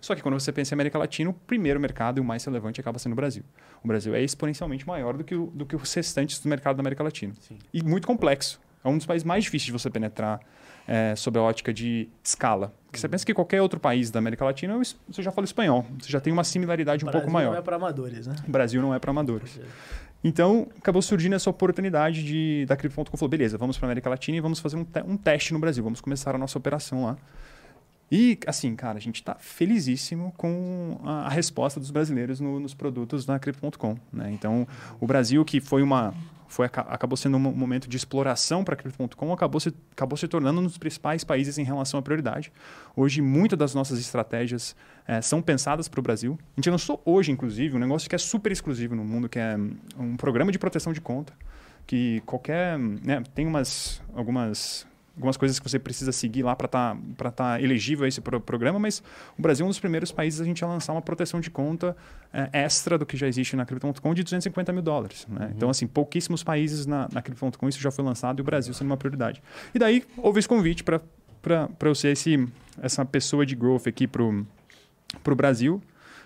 Só 0.00 0.16
que 0.16 0.22
quando 0.22 0.34
você 0.34 0.50
pensa 0.50 0.74
em 0.74 0.76
América 0.76 0.98
Latina, 0.98 1.30
o 1.30 1.32
primeiro 1.32 1.78
mercado 1.78 2.18
e 2.18 2.20
o 2.20 2.24
mais 2.24 2.44
relevante 2.44 2.80
acaba 2.80 2.98
sendo 2.98 3.12
o 3.12 3.16
Brasil. 3.16 3.44
O 3.84 3.86
Brasil 3.86 4.12
é 4.16 4.20
exponencialmente 4.20 4.84
maior 4.84 5.16
do 5.16 5.22
que, 5.22 5.34
o, 5.34 5.46
do 5.46 5.64
que 5.64 5.76
os 5.76 5.94
restantes 5.94 6.40
do 6.40 6.48
mercado 6.48 6.76
da 6.76 6.82
América 6.82 7.04
Latina. 7.04 7.32
Sim. 7.40 7.56
E 7.72 7.84
muito 7.84 8.04
complexo. 8.04 8.60
É 8.84 8.88
um 8.88 8.96
dos 8.96 9.06
países 9.06 9.24
mais 9.24 9.44
difíceis 9.44 9.66
de 9.66 9.72
você 9.72 9.88
penetrar 9.88 10.40
é, 10.88 11.14
sob 11.14 11.38
a 11.38 11.42
ótica 11.42 11.72
de 11.72 12.08
escala. 12.24 12.74
Porque 12.92 13.00
você 13.00 13.08
pensa 13.08 13.24
que 13.24 13.32
qualquer 13.32 13.62
outro 13.62 13.80
país 13.80 14.10
da 14.10 14.18
América 14.18 14.44
Latina, 14.44 14.76
você 14.76 15.22
já 15.22 15.32
fala 15.32 15.46
espanhol. 15.46 15.86
Você 15.98 16.10
já 16.10 16.20
tem 16.20 16.30
uma 16.30 16.44
similaridade 16.44 17.02
um 17.02 17.08
pouco 17.08 17.20
Brasil 17.20 17.32
maior. 17.32 17.52
não 17.52 17.58
é 17.58 17.62
para 17.62 17.76
amadores, 17.76 18.26
né? 18.26 18.36
O 18.46 18.50
Brasil 18.50 18.82
não 18.82 18.94
é 18.94 18.98
para 18.98 19.10
amadores. 19.10 19.58
Então, 20.22 20.68
acabou 20.78 21.00
surgindo 21.00 21.34
essa 21.34 21.48
oportunidade 21.48 22.22
de, 22.22 22.66
da 22.66 22.76
Crypto.com. 22.76 23.16
Falou, 23.16 23.30
beleza, 23.30 23.56
vamos 23.56 23.78
para 23.78 23.86
a 23.86 23.88
América 23.88 24.10
Latina 24.10 24.36
e 24.36 24.40
vamos 24.42 24.60
fazer 24.60 24.76
um, 24.76 24.84
te 24.84 25.02
um 25.06 25.16
teste 25.16 25.54
no 25.54 25.58
Brasil. 25.58 25.82
Vamos 25.82 26.02
começar 26.02 26.34
a 26.34 26.38
nossa 26.38 26.58
operação 26.58 27.06
lá. 27.06 27.16
E, 28.14 28.38
assim, 28.46 28.76
cara, 28.76 28.98
a 28.98 29.00
gente 29.00 29.16
está 29.22 29.36
felizíssimo 29.36 30.34
com 30.36 31.00
a, 31.02 31.28
a 31.28 31.28
resposta 31.30 31.80
dos 31.80 31.90
brasileiros 31.90 32.40
no, 32.40 32.60
nos 32.60 32.74
produtos 32.74 33.24
da 33.24 33.38
Crypto.com. 33.38 33.96
Né? 34.12 34.30
Então, 34.30 34.68
o 35.00 35.06
Brasil, 35.06 35.42
que 35.46 35.62
foi 35.62 35.82
uma... 35.82 36.12
Foi, 36.46 36.66
aca- 36.66 36.82
acabou 36.82 37.16
sendo 37.16 37.38
um 37.38 37.40
momento 37.40 37.88
de 37.88 37.96
exploração 37.96 38.62
para 38.62 38.74
a 38.74 38.76
Crypto.com, 38.76 39.32
acabou 39.32 39.58
se, 39.58 39.72
acabou 39.92 40.18
se 40.18 40.28
tornando 40.28 40.60
um 40.60 40.64
dos 40.64 40.76
principais 40.76 41.24
países 41.24 41.56
em 41.56 41.64
relação 41.64 41.98
à 41.98 42.02
prioridade. 42.02 42.52
Hoje, 42.94 43.22
muitas 43.22 43.58
das 43.58 43.74
nossas 43.74 43.98
estratégias 43.98 44.76
eh, 45.08 45.22
são 45.22 45.40
pensadas 45.40 45.88
para 45.88 45.98
o 45.98 46.02
Brasil. 46.02 46.38
A 46.54 46.60
gente 46.60 46.68
lançou 46.68 47.00
hoje, 47.06 47.32
inclusive, 47.32 47.74
um 47.74 47.78
negócio 47.78 48.06
que 48.06 48.14
é 48.14 48.18
super 48.18 48.52
exclusivo 48.52 48.94
no 48.94 49.02
mundo, 49.02 49.30
que 49.30 49.38
é 49.38 49.56
um 49.98 50.18
programa 50.18 50.52
de 50.52 50.58
proteção 50.58 50.92
de 50.92 51.00
conta, 51.00 51.32
que 51.86 52.20
qualquer... 52.26 52.78
né, 52.78 53.22
tem 53.34 53.46
umas, 53.46 54.02
algumas 54.14 54.86
algumas 55.16 55.36
coisas 55.36 55.58
que 55.58 55.68
você 55.68 55.78
precisa 55.78 56.10
seguir 56.12 56.42
lá 56.42 56.56
para 56.56 56.66
estar 56.66 56.96
tá, 57.16 57.30
tá 57.30 57.60
elegível 57.60 58.04
a 58.04 58.08
esse 58.08 58.20
pro 58.20 58.40
programa, 58.40 58.78
mas 58.78 59.02
o 59.38 59.42
Brasil 59.42 59.64
é 59.64 59.66
um 59.66 59.68
dos 59.68 59.78
primeiros 59.78 60.10
países 60.10 60.40
a 60.40 60.44
gente 60.44 60.64
a 60.64 60.66
lançar 60.66 60.92
uma 60.92 61.02
proteção 61.02 61.40
de 61.40 61.50
conta 61.50 61.96
é, 62.32 62.48
extra 62.52 62.96
do 62.96 63.04
que 63.04 63.16
já 63.16 63.26
existe 63.26 63.54
na 63.54 63.66
Crypto.com 63.66 64.14
de 64.14 64.22
250 64.22 64.72
mil 64.72 64.82
dólares. 64.82 65.26
Né? 65.28 65.52
Então, 65.54 65.68
assim, 65.68 65.86
pouquíssimos 65.86 66.42
países 66.42 66.86
na, 66.86 67.08
na 67.12 67.20
Crypto.com 67.20 67.68
isso 67.68 67.80
já 67.80 67.90
foi 67.90 68.04
lançado 68.04 68.40
e 68.40 68.42
o 68.42 68.44
Brasil 68.44 68.72
sendo 68.72 68.86
uma 68.88 68.96
prioridade. 68.96 69.42
E 69.74 69.78
daí 69.78 70.04
houve 70.16 70.38
esse 70.38 70.48
convite 70.48 70.82
para 70.82 71.00
eu 71.80 71.94
ser 71.94 72.08
esse, 72.08 72.48
essa 72.80 73.04
pessoa 73.04 73.44
de 73.44 73.54
growth 73.54 73.86
aqui 73.86 74.06
para 74.06 74.22
o 74.22 75.36
Brasil. 75.36 75.82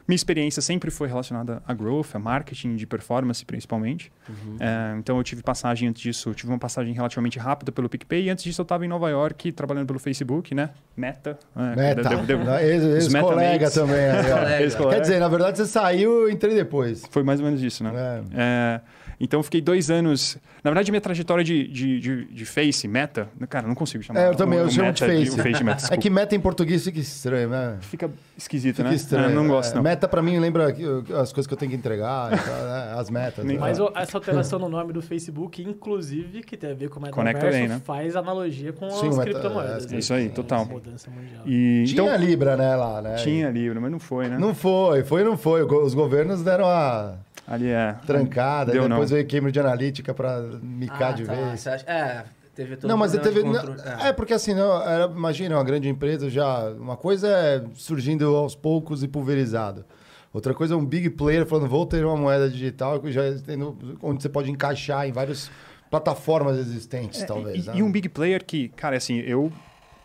Minha 0.09 0.15
experiência 0.17 0.63
sempre 0.63 0.91
foi 0.91 1.09
relacionada 1.09 1.61
a 1.67 1.75
growth, 1.75 2.15
a 2.15 2.19
marketing 2.19 2.77
de 2.77 2.87
performance, 2.87 3.45
principalmente. 3.45 4.13
Uhum. 4.29 4.57
É, 4.61 4.97
então, 4.99 5.17
eu 5.19 5.25
tive 5.25 5.43
passagem 5.43 5.89
antes 5.89 6.01
disso, 6.01 6.29
eu 6.29 6.35
tive 6.35 6.51
uma 6.53 6.59
passagem 6.59 6.93
relativamente 6.95 7.39
rápida 7.39 7.73
pelo 7.73 7.89
PicPay. 7.89 8.25
E 8.27 8.31
antes 8.31 8.45
disso, 8.45 8.61
eu 8.61 8.65
estava 8.65 8.85
em 8.85 8.89
Nova 8.89 9.11
York, 9.11 9.51
trabalhando 9.53 9.87
pelo 9.87 9.99
Facebook, 9.99 10.55
né? 10.55 10.71
Meta. 10.97 11.37
é, 11.57 11.77
Meta. 11.77 12.09
devo- 12.09 12.23
devo- 12.27 12.51
Ex- 12.61 12.85
os 12.85 13.13
Ex-colega 13.15 13.71
também. 13.71 13.97
ó. 14.11 14.23
Colega. 14.23 14.61
Ex-colega. 14.63 14.95
Quer 14.97 15.01
dizer, 15.01 15.19
na 15.21 15.29
verdade 15.29 15.59
você 15.59 15.67
saiu 15.67 16.29
e 16.29 16.33
entrei 16.33 16.55
depois. 16.55 17.03
Foi 17.11 17.23
mais 17.25 17.41
ou 17.41 17.47
menos 17.47 17.61
isso, 17.63 17.83
né? 17.83 17.93
É. 18.35 18.81
Então 19.19 19.41
eu 19.41 19.45
fiquei 19.45 19.61
dois 19.61 19.91
anos. 19.91 20.37
Na 20.63 20.71
verdade, 20.71 20.91
minha 20.91 21.01
trajetória 21.01 21.43
de, 21.43 21.67
de, 21.69 22.01
de, 22.01 22.25
de 22.27 22.45
Face, 22.45 22.87
Meta, 22.87 23.29
cara, 23.49 23.67
não 23.67 23.75
consigo 23.75 24.03
chamar. 24.05 24.21
É, 24.21 24.29
eu 24.29 24.35
também, 24.35 24.59
o, 24.59 24.63
eu 24.63 24.67
o 24.67 24.71
chamo 24.71 24.93
de 24.93 25.01
Face. 25.01 25.31
o 25.31 25.37
Face 25.43 25.53
de 25.59 25.65
Meta, 25.65 25.87
É 25.95 25.97
que 25.97 26.11
meta 26.11 26.35
em 26.35 26.41
português 26.41 26.85
fica 26.85 26.99
estranho, 26.99 27.49
né? 27.49 27.77
Fica 27.81 28.11
esquisito, 28.37 28.77
Fica 28.77 28.89
né? 28.91 28.95
estranho. 28.95 29.31
É, 29.31 29.35
não 29.35 29.47
gosto, 29.49 29.73
É, 29.73 29.77
não. 29.77 29.83
Meta 29.83 30.07
pra 30.07 30.21
mim 30.21 30.39
lembra 30.39 30.67
as 30.69 31.33
coisas 31.33 31.47
que 31.47 31.55
eu 31.55 31.57
tenho 31.57 31.71
que 31.71 31.77
entregar, 31.77 32.33
e 32.33 32.37
tal, 32.37 32.63
né? 32.63 32.95
as 32.99 33.09
metas. 33.11 33.45
Né? 33.45 33.57
Mas 33.59 33.79
essa 33.95 34.19
alteração 34.19 34.59
no 34.59 34.69
nome 34.69 34.93
do 34.93 35.01
Facebook, 35.01 35.63
inclusive, 35.63 36.43
que 36.43 36.57
tem 36.57 36.73
a 36.73 36.75
ver 36.75 36.89
com 36.91 36.99
o 36.99 37.03
metaverso, 37.03 37.39
Conecta 37.41 37.59
bem, 37.59 37.69
né? 37.69 37.81
faz 37.85 38.17
analogia 38.17 38.73
com 38.73 38.91
Sim, 38.91 39.09
as 39.09 39.17
meta- 39.19 39.31
criptomoedas. 39.31 39.87
é, 39.87 39.93
né? 39.93 39.99
isso 39.99 40.13
aí, 40.13 40.27
É, 40.27 40.29
total. 40.29 40.67
Mudança 40.67 41.11
mundial. 41.11 41.43
E, 41.47 41.85
Tinha 41.87 42.03
então, 42.05 42.17
Libra, 42.17 42.57
né, 42.57 42.75
lá, 42.77 43.01
né? 43.01 43.15
tinha 43.17 43.49
livro, 43.51 43.81
mas 43.81 43.91
não 43.91 43.99
foi, 43.99 44.29
né? 44.29 44.37
Não 44.39 44.55
foi, 44.55 45.05
foi 45.05 45.23
ou 45.23 45.31
não 45.31 45.39
foi. 45.39 45.63
Os 45.63 45.95
governos 45.95 46.43
deram 46.43 46.67
a 46.67 47.15
Ali 47.47 47.69
é. 47.69 47.95
trancada, 48.07 48.73
Deu 48.73 48.85
e 48.85 48.89
depois 48.89 49.11
não. 49.11 49.17
veio 49.17 49.29
Cambridge 49.29 49.61
Analytica 49.61 50.13
pra 50.13 50.41
micar 50.63 51.11
Ah, 51.11 51.13
de 51.13 51.25
tá, 51.25 51.33
vez. 51.33 51.67
acha- 51.67 51.85
É, 51.91 52.25
teve 52.55 52.77
todo 52.77 52.89
Não, 52.91 52.97
mas 52.97 53.13
teve. 53.13 53.43
controle. 53.43 53.81
É, 54.03 54.13
porque 54.13 54.35
assim, 54.35 54.53
não, 54.55 54.83
era, 54.83 55.05
imagina, 55.07 55.57
uma 55.57 55.65
grande 55.65 55.89
empresa 55.89 56.29
já. 56.29 56.71
Uma 56.71 56.97
coisa 56.97 57.29
é 57.29 57.63
surgindo 57.75 58.35
aos 58.35 58.55
poucos 58.57 59.03
e 59.03 59.09
pulverizado. 59.09 59.85
Outra 60.33 60.53
coisa 60.53 60.75
é 60.75 60.77
um 60.77 60.85
big 60.85 61.09
player 61.11 61.47
falando, 61.47 61.69
vou 61.69 61.87
ter 61.87 62.05
uma 62.05 62.17
moeda 62.17 62.51
digital 62.51 63.01
que 63.01 63.11
já 63.13 63.23
tendo- 63.45 63.97
onde 64.03 64.23
você 64.23 64.29
pode 64.29 64.51
encaixar 64.51 65.09
em 65.09 65.13
várias 65.13 65.51
plataformas 65.91 66.59
existentes, 66.59 67.23
É, 67.23 67.27
talvez. 67.27 67.65
e, 67.65 67.69
né? 67.69 67.77
e 67.77 67.83
um 67.83 67.91
big 67.91 68.09
player 68.09 68.45
que, 68.45 68.69
cara, 68.71 68.97
assim, 68.97 69.19
eu 69.21 69.53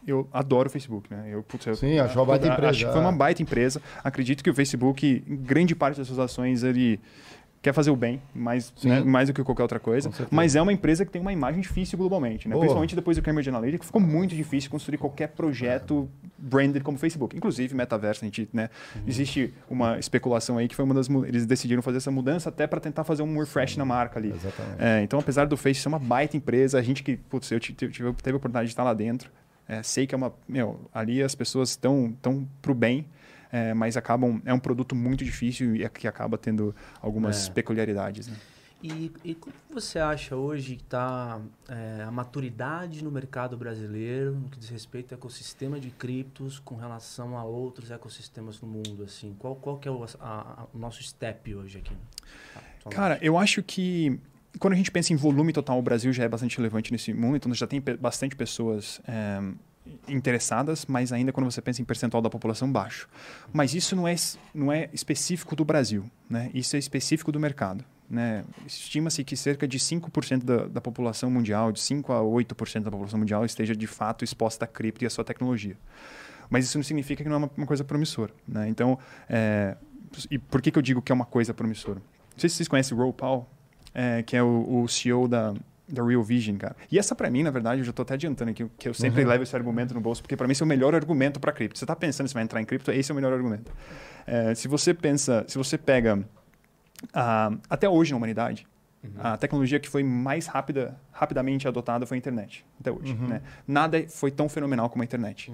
eu 0.08 0.28
adoro 0.34 0.68
o 0.68 0.72
Facebook, 0.72 1.14
né? 1.14 1.26
Eu, 1.30 1.44
putz, 1.44 1.64
eu, 1.68 1.76
Sim, 1.76 2.00
acho 2.00 2.18
uma 2.18 2.26
baita 2.26 2.48
empresa, 2.48 2.70
Acho 2.72 2.86
que 2.88 2.92
foi 2.92 3.02
é. 3.02 3.04
uma 3.04 3.12
baita 3.12 3.42
empresa. 3.44 3.80
Acredito 4.04 4.44
que 4.44 4.50
o 4.50 4.54
Facebook, 4.54 5.24
em 5.28 5.36
grande 5.36 5.76
parte 5.76 5.98
das 6.00 6.08
suas 6.08 6.18
ações, 6.18 6.64
ele 6.64 7.00
quer 7.62 7.74
fazer 7.74 7.92
o 7.92 7.96
bem, 7.96 8.22
mais, 8.34 8.74
Sim. 8.76 8.90
né, 8.90 9.02
mais 9.02 9.28
do 9.28 9.34
que 9.34 9.44
qualquer 9.44 9.62
outra 9.62 9.80
coisa. 9.80 10.10
Mas 10.32 10.56
é 10.56 10.62
uma 10.62 10.74
empresa 10.74 11.06
que 11.06 11.12
tem 11.12 11.22
uma 11.22 11.32
imagem 11.32 11.62
difícil 11.62 11.98
globalmente, 11.98 12.48
né? 12.48 12.56
Principalmente 12.58 12.96
depois 12.96 13.18
do 13.18 13.24
Cambridge 13.24 13.50
Analytica, 13.50 13.86
ficou 13.86 14.02
muito 14.02 14.36
difícil 14.36 14.70
construir 14.72 14.98
qualquer 14.98 15.28
projeto 15.28 16.10
branded 16.38 16.84
como 16.84 16.98
Facebook. 16.98 17.38
Inclusive, 17.38 17.76
metaverso, 17.76 18.24
a 18.24 18.26
gente, 18.26 18.50
né? 18.52 18.70
Uhum. 18.96 19.02
Existe 19.08 19.54
uma 19.70 20.00
especulação 20.00 20.58
aí 20.58 20.68
que 20.68 20.76
foi 20.76 20.84
uma 20.86 20.96
das... 20.96 21.08
Eles 21.10 21.46
decidiram 21.46 21.84
fazer 21.84 21.98
essa 21.98 22.10
mudança 22.10 22.50
até 22.50 22.66
para 22.66 22.80
tentar 22.80 23.04
fazer 23.04 23.22
um 23.22 23.38
refresh 23.38 23.78
na 23.78 23.86
marca 23.86 24.20
ali. 24.20 24.34
É, 24.80 25.02
então, 25.04 25.20
apesar 25.20 25.46
do 25.46 25.56
Face 25.56 25.82
ser 25.82 25.88
uma 25.88 26.00
baita 26.00 26.36
empresa, 26.36 26.80
a 26.80 26.82
gente 26.82 27.04
que, 27.04 27.16
putz, 27.16 27.52
eu 27.52 27.60
tive, 27.60 27.76
tive, 27.76 28.14
teve 28.14 28.34
a 28.34 28.38
oportunidade 28.38 28.66
de 28.66 28.74
estar 28.74 28.84
lá 28.84 28.94
dentro, 28.94 29.30
é, 29.68 29.84
sei 29.84 30.08
que 30.08 30.16
é 30.16 30.18
uma, 30.18 30.34
meu, 30.48 30.80
ali 30.94 31.22
as 31.22 31.36
pessoas 31.36 31.70
estão 31.70 32.14
tão 32.22 32.48
pro 32.62 32.74
bem, 32.74 33.06
é, 33.52 33.74
mas 33.74 33.98
acabam, 33.98 34.42
é 34.46 34.54
um 34.54 34.60
produto 34.60 34.96
muito 34.96 35.24
difícil 35.26 35.76
e 35.76 35.84
é 35.84 35.90
que 35.90 36.08
acaba 36.08 36.38
tendo 36.38 36.76
algumas 37.02 37.50
É. 37.50 37.52
peculiaridades, 37.52 38.28
né? 38.28 38.36
E, 38.84 39.12
e 39.24 39.36
como 39.36 39.54
você 39.72 40.00
acha 40.00 40.36
hoje 40.36 40.76
que 40.76 40.82
está 40.82 41.40
a 42.08 42.10
maturidade 42.10 43.04
no 43.04 43.12
mercado 43.12 43.56
brasileiro 43.56 44.32
no 44.34 44.50
que 44.50 44.58
diz 44.58 44.70
respeito 44.70 45.14
ao 45.14 45.20
ecossistema 45.20 45.80
de 45.80 45.92
criptos 45.92 46.58
com 46.58 46.76
relação 46.76 47.38
a 47.38 47.44
outros 47.44 47.92
ecossistemas 47.92 48.60
no 48.60 48.68
mundo? 48.68 49.04
Assim, 49.04 49.36
qual, 49.38 49.56
qual 49.56 49.78
que 49.78 49.88
é 49.88 49.92
o, 49.92 50.04
a- 50.04 50.08
a- 50.20 50.68
o 50.74 50.80
nosso 50.80 51.04
step 51.04 51.54
hoje 51.54 51.78
aqui? 51.78 51.96
Cara, 52.90 53.20
eu 53.22 53.38
acho 53.38 53.62
que 53.62 54.20
quando 54.60 54.74
a 54.74 54.78
gente 54.78 54.90
pensa 54.90 55.14
em 55.14 55.16
volume 55.16 55.54
total, 55.54 55.78
o 55.78 55.82
Brasil 55.84 56.12
já 56.12 56.24
é 56.24 56.28
bastante 56.28 56.58
relevante 56.58 56.92
nesse 56.92 57.14
mundo, 57.14 57.38
então 57.38 57.54
já 57.54 57.68
tem 57.68 57.80
bastante 58.00 58.36
pessoas 58.36 59.00
é, 59.08 59.42
interessadas, 60.08 60.86
mas 60.86 61.12
ainda 61.12 61.32
quando 61.32 61.50
você 61.50 61.62
pensa 61.62 61.82
em 61.82 61.86
percentual 61.86 62.22
da 62.22 62.30
população, 62.30 62.72
baixo. 62.72 63.08
Mas 63.52 63.74
isso 63.74 63.96
não 63.96 64.08
é, 64.08 64.16
não 64.54 64.72
é 64.72 64.90
específico 64.94 65.56
do 65.56 65.66
Brasil, 65.66 66.10
né? 66.30 66.50
isso 66.54 66.76
é 66.76 66.80
específico 66.80 67.32
do 67.32 67.40
mercado. 67.40 67.84
Né? 68.10 68.44
Estima-se 68.68 69.24
que 69.24 69.38
cerca 69.38 69.68
de 69.68 69.80
5% 69.80 70.44
da, 70.44 70.68
da 70.68 70.82
população 70.82 71.32
mundial, 71.32 71.72
de 71.72 71.80
5 71.80 72.12
a 72.12 72.20
8% 72.20 72.84
da 72.84 72.92
população 72.92 73.18
mundial, 73.18 73.46
esteja 73.46 73.76
de 73.76 73.88
fato 73.88 74.24
exposta 74.24 74.66
à 74.66 74.68
cripto 74.68 75.06
e 75.06 75.08
à 75.08 75.10
sua 75.10 75.24
tecnologia. 75.24 75.78
Mas 76.50 76.66
isso 76.66 76.78
não 76.78 76.84
significa 76.84 77.24
que 77.24 77.30
não 77.30 77.36
é 77.36 77.40
uma, 77.40 77.52
uma 77.56 77.68
coisa 77.68 77.84
promissora. 77.84 78.34
Né? 78.46 78.68
Então, 78.68 79.00
é, 79.30 79.78
e 80.30 80.38
por 80.38 80.62
que, 80.62 80.72
que 80.72 80.78
eu 80.78 80.82
digo 80.82 81.02
que 81.02 81.12
é 81.12 81.16
uma 81.16 81.26
coisa 81.26 81.54
promissora? 81.54 82.00
Não 82.00 82.40
sei 82.40 82.50
se 82.50 82.58
vocês 82.58 82.68
conhecem 82.68 82.98
o 82.98 83.02
Ro 83.02 83.14
Paul, 83.14 83.48
é, 83.94 84.22
que 84.24 84.36
é 84.36 84.44
o, 84.44 84.84
o 84.84 84.88
CEO 84.90 85.28
da, 85.30 85.54
da 85.92 86.04
Real 86.04 86.24
Vision, 86.24 86.58
cara. 86.58 86.76
E 86.92 86.98
essa 86.98 87.14
para 87.14 87.30
mim, 87.30 87.44
na 87.44 87.52
verdade, 87.52 87.82
eu 87.82 87.86
já 87.86 87.92
tô 87.92 88.02
até 88.02 88.14
adiantando 88.14 88.52
aqui, 88.52 88.66
que 88.78 88.88
eu 88.88 88.94
sempre 88.94 89.24
Uhum. 89.24 89.30
levo 89.30 89.44
esse 89.44 89.56
argumento 89.56 89.94
no 89.94 90.02
bolso, 90.02 90.22
porque 90.22 90.36
para 90.38 90.48
mim 90.48 90.54
esse 90.54 90.62
é 90.64 90.66
o 90.66 90.68
melhor 90.68 90.96
argumento 90.96 91.40
para 91.40 91.52
cripto. 91.52 91.78
Você 91.78 91.86
tá 91.86 91.96
pensando 91.96 92.28
se 92.28 92.34
vai 92.34 92.44
entrar 92.44 92.62
em 92.62 92.66
cripto, 92.66 92.92
esse 92.92 93.12
é 93.12 93.14
o 93.14 93.16
melhor 93.16 93.34
argumento. 93.34 93.72
É, 94.26 94.56
se 94.56 94.68
você 94.68 94.94
pensa, 94.94 95.44
se 95.48 95.58
você 95.58 95.78
pega 95.78 96.24
ah, 97.14 97.52
até 97.70 97.90
hoje 97.90 98.12
na 98.12 98.18
humanidade, 98.18 98.68
a 99.18 99.36
tecnologia 99.36 99.80
que 99.80 99.90
foi 99.90 100.04
mais 100.04 100.46
rápida, 100.46 100.96
rapidamente 101.12 101.68
adotada 101.68 102.06
foi 102.06 102.18
a 102.18 102.20
internet, 102.20 102.64
até 102.80 102.92
hoje. 102.92 103.14
Uhum. 103.14 103.28
Né? 103.30 103.42
Nada 103.68 104.06
foi 104.08 104.30
tão 104.30 104.48
fenomenal 104.48 104.90
como 104.92 105.02
a 105.02 105.06
internet. 105.06 105.52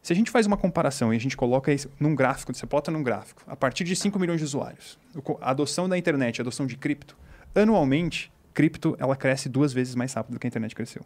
Se 0.00 0.12
a 0.12 0.16
gente 0.16 0.30
faz 0.30 0.46
uma 0.46 0.56
comparação 0.56 1.12
e 1.12 1.16
a 1.16 1.20
gente 1.20 1.36
coloca 1.36 1.72
isso 1.72 1.90
num 1.98 2.14
gráfico, 2.14 2.54
você 2.54 2.66
plota 2.66 2.90
num 2.90 3.02
gráfico, 3.02 3.42
a 3.48 3.56
partir 3.56 3.82
de 3.82 3.96
5 3.96 4.16
milhões 4.18 4.38
de 4.38 4.44
usuários, 4.44 4.96
a 5.40 5.50
adoção 5.50 5.88
da 5.88 5.98
internet, 5.98 6.40
a 6.40 6.42
adoção 6.42 6.66
de 6.66 6.76
cripto, 6.76 7.16
anualmente, 7.52 8.30
cripto 8.58 8.96
ela 8.98 9.14
cresce 9.14 9.48
duas 9.48 9.72
vezes 9.72 9.94
mais 9.94 10.12
rápido 10.12 10.34
do 10.34 10.40
que 10.40 10.44
a 10.44 10.48
internet 10.48 10.74
cresceu. 10.74 11.02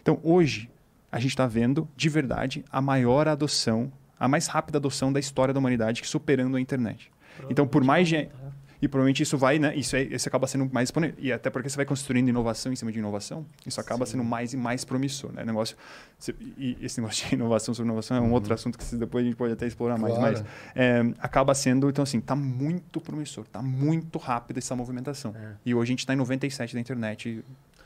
Então, 0.00 0.18
hoje, 0.22 0.70
a 1.12 1.20
gente 1.20 1.32
está 1.32 1.46
vendo, 1.46 1.86
de 1.94 2.08
verdade, 2.08 2.64
a 2.72 2.80
maior 2.80 3.28
adoção, 3.28 3.92
a 4.18 4.26
mais 4.26 4.46
rápida 4.46 4.78
adoção 4.78 5.12
da 5.12 5.20
história 5.20 5.52
da 5.52 5.60
humanidade, 5.60 6.00
que 6.00 6.08
superando 6.08 6.56
a 6.56 6.60
internet. 6.60 7.12
Então, 7.50 7.66
por 7.66 7.84
mais 7.84 8.08
gente... 8.08 8.30
E 8.80 8.86
provavelmente 8.88 9.22
isso 9.22 9.38
vai, 9.38 9.58
né? 9.58 9.74
Isso, 9.74 9.96
é, 9.96 10.02
isso 10.02 10.28
acaba 10.28 10.46
sendo 10.46 10.68
mais 10.72 10.88
exponencial. 10.88 11.18
E 11.22 11.32
até 11.32 11.48
porque 11.50 11.68
você 11.68 11.76
vai 11.76 11.86
construindo 11.86 12.28
inovação 12.28 12.72
em 12.72 12.76
cima 12.76 12.92
de 12.92 12.98
inovação, 12.98 13.46
isso 13.66 13.80
acaba 13.80 14.04
sendo 14.06 14.22
mais 14.24 14.52
e 14.52 14.56
mais 14.56 14.84
promissor, 14.84 15.32
né? 15.32 15.44
Negócio, 15.44 15.76
você- 16.18 16.34
e 16.58 16.76
esse 16.82 17.00
negócio 17.00 17.26
de 17.28 17.34
inovação 17.36 17.74
sobre 17.74 17.88
inovação 17.88 18.16
é 18.16 18.20
um 18.20 18.32
outro 18.32 18.52
assunto 18.52 18.78
que 18.78 18.96
depois 18.96 19.24
a 19.24 19.26
gente 19.28 19.36
pode 19.36 19.52
até 19.52 19.66
explorar 19.66 19.98
mais. 19.98 20.14
Claro. 20.14 20.38
Mas 20.38 20.44
é, 20.74 21.00
acaba 21.18 21.54
sendo, 21.54 21.88
então 21.88 22.02
assim, 22.02 22.20
tá 22.20 22.36
muito 22.36 23.00
promissor, 23.00 23.44
tá 23.46 23.62
muito 23.62 24.18
rápida 24.18 24.58
essa 24.58 24.76
movimentação. 24.76 25.34
É. 25.36 25.52
E 25.64 25.74
hoje 25.74 25.88
a 25.90 25.92
gente 25.92 26.00
está 26.00 26.12
em 26.12 26.16
97 26.16 26.74
da 26.74 26.80
internet. 26.80 27.42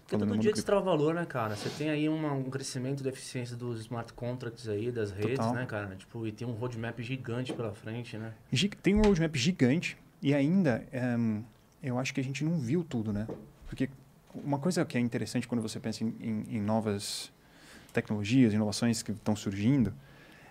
Porque 0.07 0.27
todo 0.27 0.39
dia 0.39 0.53
destrar 0.53 0.83
valor, 0.83 1.15
né, 1.15 1.25
cara? 1.25 1.55
Você 1.55 1.69
tem 1.71 1.89
aí 1.89 2.09
uma- 2.09 2.33
um 2.33 2.51
crescimento 2.51 3.01
da 3.05 3.11
eficiência 3.11 3.55
dos 3.57 3.79
smart 3.83 4.13
contracts 4.13 4.69
aí, 4.69 4.91
das 4.91 5.13
redes, 5.13 5.37
Total. 5.37 5.55
né, 5.55 5.65
cara? 5.67 5.95
Tipo, 5.95 6.27
e 6.27 6.33
tem 6.33 6.49
um 6.49 6.51
roadmap 6.51 6.99
gigante 7.01 7.53
pela 7.53 7.73
frente, 7.73 8.17
né? 8.17 8.33
Tem 8.83 8.97
um 8.97 9.03
roadmap 9.03 9.37
gigante 9.37 9.97
e 10.23 10.35
ainda 10.35 10.87
ehm, 10.93 11.41
eu 11.83 11.99
acho 11.99 12.13
que 12.15 12.21
a 12.21 12.25
gente 12.25 12.45
não 12.45 12.59
viu 12.59 12.85
tudo, 12.85 13.13
né? 13.13 13.27
Porque 13.67 13.89
uma 14.35 14.59
coisa 14.59 14.85
que 14.85 14.97
é 14.97 15.01
interessante 15.01 15.47
quando 15.49 15.61
você 15.63 15.81
pensa 15.81 16.05
em, 16.05 16.15
em- 16.21 16.57
em 16.57 16.61
novas 16.61 17.33
tecnologias, 17.93 18.53
inovações 18.53 19.03
que 19.03 19.13
estão 19.13 19.35
surgindo, 19.35 19.93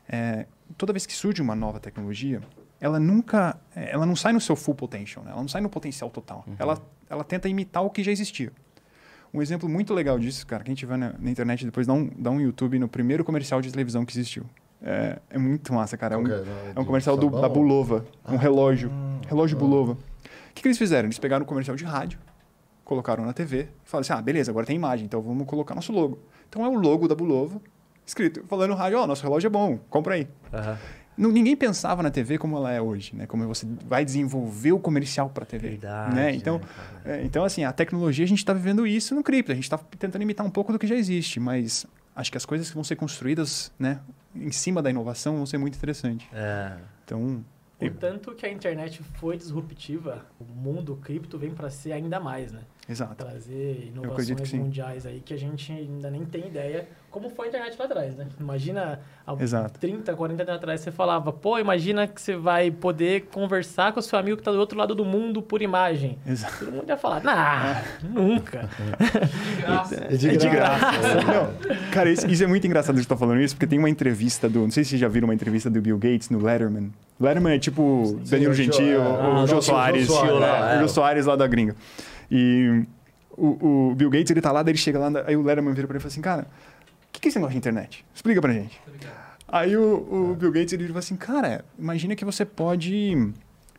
é, 0.07 0.45
toda 0.77 0.91
vez 0.91 1.05
que 1.05 1.13
surge 1.13 1.41
uma 1.41 1.55
nova 1.55 1.79
tecnologia, 1.79 2.41
ela 2.81 2.99
nunca, 2.99 3.59
ela 3.75 4.05
não 4.05 4.15
sai 4.15 4.33
no 4.33 4.41
seu 4.41 4.55
full 4.55 4.75
potential, 4.75 5.23
né? 5.23 5.31
ela 5.31 5.41
não 5.41 5.47
sai 5.47 5.61
no 5.61 5.69
potencial 5.69 6.09
total. 6.09 6.45
Ela, 6.57 6.81
ela 7.09 7.23
tenta 7.23 7.47
imitar 7.47 7.83
o 7.83 7.89
que 7.89 8.03
já 8.03 8.11
existia. 8.11 8.51
Um 9.33 9.41
exemplo 9.41 9.69
muito 9.69 9.93
legal 9.93 10.17
disso, 10.17 10.45
cara, 10.47 10.63
quem 10.63 10.73
tiver 10.73 10.97
na, 10.97 11.13
na 11.19 11.29
internet 11.29 11.63
depois 11.63 11.85
dá 11.85 11.93
um, 11.93 12.07
dá 12.17 12.31
um 12.31 12.41
YouTube 12.41 12.79
no 12.79 12.87
primeiro 12.89 13.23
comercial 13.23 13.61
de 13.61 13.69
televisão 13.71 14.03
que 14.05 14.11
existiu. 14.13 14.45
É, 14.81 15.19
é 15.29 15.37
muito 15.37 15.73
massa, 15.73 15.97
cara. 15.97 16.15
É 16.15 16.17
um, 16.17 16.27
é? 16.27 16.79
um 16.79 16.85
comercial 16.85 17.17
do, 17.17 17.29
da 17.29 17.49
Bulova, 17.49 18.05
um 18.27 18.37
relógio. 18.37 18.91
relógio 19.27 19.57
ah. 19.57 19.59
Bulova. 19.59 19.93
O 19.93 20.53
que, 20.53 20.61
que 20.61 20.67
eles 20.67 20.77
fizeram? 20.77 21.07
Eles 21.07 21.19
pegaram 21.19 21.43
um 21.43 21.47
comercial 21.47 21.75
de 21.75 21.83
rádio, 21.83 22.19
colocaram 22.83 23.25
na 23.25 23.33
TV, 23.33 23.67
e 23.85 23.89
falaram 23.89 24.01
assim: 24.01 24.13
ah, 24.13 24.21
beleza, 24.21 24.51
agora 24.51 24.65
tem 24.65 24.75
imagem, 24.75 25.05
então 25.05 25.21
vamos 25.21 25.45
colocar 25.45 25.75
nosso 25.75 25.91
logo. 25.91 26.19
Então 26.47 26.65
é 26.65 26.69
o 26.69 26.73
logo 26.73 27.07
da 27.07 27.15
Bulova, 27.15 27.61
escrito, 28.05 28.43
falando 28.47 28.71
no 28.71 28.75
rádio: 28.75 28.99
ó, 28.99 29.07
nosso 29.07 29.23
relógio 29.23 29.47
é 29.47 29.49
bom, 29.49 29.77
compra 29.89 30.15
aí. 30.15 30.27
Não- 31.17 31.31
ninguém 31.31 31.55
pensava 31.55 32.01
na 32.01 32.09
TV 32.09 32.37
como 32.37 32.55
ela 32.55 32.71
é 32.71 32.81
hoje, 32.81 33.13
né? 33.13 33.27
Como 33.27 33.45
você 33.45 33.67
vai 33.85 34.05
desenvolver 34.05 34.71
o 34.71 34.79
comercial 34.79 35.29
para 35.29 35.43
a 35.43 35.45
TV. 35.45 35.71
Verdade. 35.71 36.15
né? 36.15 36.33
Então, 36.33 36.59
cara? 36.59 37.17
é, 37.17 37.23
então, 37.25 37.43
assim, 37.43 37.65
a 37.65 37.73
tecnologia, 37.73 38.23
a 38.23 38.27
gente 38.27 38.39
está 38.39 38.53
vivendo 38.53 38.87
isso 38.87 39.13
no 39.13 39.21
cripto. 39.21 39.51
A 39.51 39.55
gente 39.55 39.65
está 39.65 39.77
tentando 39.77 40.21
imitar 40.21 40.45
um 40.45 40.49
pouco 40.49 40.71
do 40.71 40.79
que 40.79 40.87
já 40.87 40.95
existe, 40.95 41.37
mas 41.37 41.85
acho 42.15 42.31
que 42.31 42.37
as 42.37 42.45
coisas 42.45 42.69
que 42.69 42.73
vão 42.73 42.85
ser 42.85 42.95
construídas 42.95 43.69
né, 43.77 43.99
em 44.35 44.51
cima 44.51 44.81
da 44.81 44.89
inovação 44.89 45.37
vão 45.37 45.45
ser 45.45 45.57
muito 45.57 45.75
interessantes. 45.75 46.27
É. 46.33 46.77
Então, 47.05 47.43
O 47.79 47.89
tanto 47.91 48.35
que 48.35 48.45
a 48.45 48.51
internet 48.51 49.01
foi 49.19 49.37
disruptiva, 49.37 50.25
o 50.39 50.43
mundo 50.43 50.97
cripto 50.97 51.37
vem 51.37 51.51
para 51.51 51.69
ser 51.69 51.93
ainda 51.93 52.19
mais, 52.19 52.51
né? 52.51 52.61
Exato. 52.89 53.15
Trazer 53.23 53.91
inovações 53.95 54.49
sim. 54.49 54.57
mundiais 54.59 55.05
aí 55.05 55.21
que 55.23 55.33
a 55.33 55.37
gente 55.37 55.71
ainda 55.71 56.09
nem 56.09 56.25
tem 56.25 56.47
ideia 56.47 56.87
como 57.11 57.27
foi 57.31 57.47
a 57.47 57.49
internet 57.49 57.75
lá 57.79 57.85
atrás, 57.85 58.15
né? 58.15 58.27
Imagina 58.39 58.99
há 59.25 59.33
Exato. 59.41 59.79
30, 59.79 60.13
40 60.15 60.43
anos 60.43 60.55
atrás 60.55 60.81
você 60.81 60.91
falava, 60.91 61.31
pô, 61.33 61.57
imagina 61.57 62.07
que 62.07 62.21
você 62.21 62.35
vai 62.35 62.69
poder 62.69 63.21
conversar 63.33 63.91
com 63.93 63.99
o 63.99 64.03
seu 64.03 64.19
amigo 64.19 64.37
que 64.37 64.43
tá 64.43 64.51
do 64.51 64.59
outro 64.59 64.77
lado 64.77 64.93
do 64.93 65.03
mundo 65.03 65.41
por 65.41 65.59
imagem. 65.61 66.19
Exato. 66.27 66.59
Todo 66.65 66.71
mundo 66.71 66.87
ia 66.87 66.97
falar, 66.97 67.23
nah, 67.23 67.81
nunca. 68.03 68.69
É 70.09 70.15
de 70.15 70.29
É 70.29 70.35
de 70.37 70.49
graça. 70.49 70.79
graça. 70.91 71.21
Não, 71.25 71.89
cara, 71.91 72.11
isso, 72.11 72.27
isso 72.27 72.43
é 72.43 72.47
muito 72.47 72.65
engraçado 72.67 72.95
de 72.95 73.01
estar 73.01 73.17
falando 73.17 73.41
isso, 73.41 73.55
porque 73.55 73.67
tem 73.67 73.79
uma 73.79 73.89
entrevista 73.89 74.47
do. 74.49 74.59
Não 74.61 74.71
sei 74.71 74.83
se 74.83 74.91
vocês 74.91 75.01
já 75.01 75.07
viram 75.07 75.27
uma 75.27 75.33
entrevista 75.33 75.69
do 75.69 75.81
Bill 75.81 75.97
Gates 75.97 76.29
no 76.29 76.39
Letterman. 76.41 76.91
Letterman 77.19 77.55
é 77.55 77.59
tipo 77.59 78.19
Danilo 78.29 78.51
o 78.51 78.53
Jô- 78.53 78.63
Gentil, 78.63 79.01
é. 79.01 79.07
o, 79.07 79.15
Ah, 79.21 79.43
o 79.43 79.47
Jô 79.47 79.61
Soares. 79.61 80.07
É, 80.09 80.75
é. 80.75 80.77
o 80.77 80.81
Jô 80.81 80.87
Soares 80.87 81.25
lá 81.25 81.35
da 81.35 81.47
gringa. 81.47 81.75
E 82.29 82.83
o, 83.31 83.89
o 83.91 83.95
Bill 83.95 84.09
Gates, 84.09 84.31
ele 84.31 84.41
tá 84.41 84.51
lá, 84.51 84.61
daí 84.61 84.71
ele 84.71 84.77
chega 84.77 84.99
lá, 84.99 85.23
aí 85.25 85.35
o 85.35 85.41
Letterman 85.41 85.73
vira 85.73 85.87
pra 85.87 85.95
ele 85.95 85.99
e 85.99 86.01
fala 86.01 86.11
assim, 86.11 86.21
cara, 86.21 86.43
o 86.43 87.11
que, 87.11 87.21
que 87.21 87.27
é 87.27 87.29
esse 87.29 87.37
negócio 87.37 87.53
de 87.53 87.57
internet? 87.57 88.05
Explica 88.13 88.41
pra 88.41 88.53
gente. 88.53 88.79
Aí 89.47 89.75
o, 89.75 90.31
o 90.31 90.35
Bill 90.35 90.51
Gates, 90.51 90.73
ele 90.73 90.87
fala 90.87 90.99
assim, 90.99 91.15
cara, 91.15 91.65
imagina 91.77 92.15
que 92.15 92.23
você 92.23 92.45
pode 92.45 93.33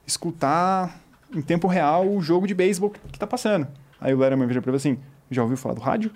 escutar 0.06 1.00
em 1.32 1.40
tempo 1.40 1.68
real 1.68 2.08
o 2.08 2.20
jogo 2.20 2.46
de 2.46 2.54
beisebol 2.54 2.90
que 2.90 3.18
tá 3.18 3.26
passando. 3.26 3.68
Aí 4.00 4.12
o 4.12 4.18
Letterman 4.18 4.48
vira 4.48 4.60
pra 4.60 4.70
ele 4.70 4.76
assim, 4.76 4.98
já 5.30 5.42
ouviu 5.42 5.56
falar 5.56 5.74
do 5.74 5.80
rádio? 5.80 6.10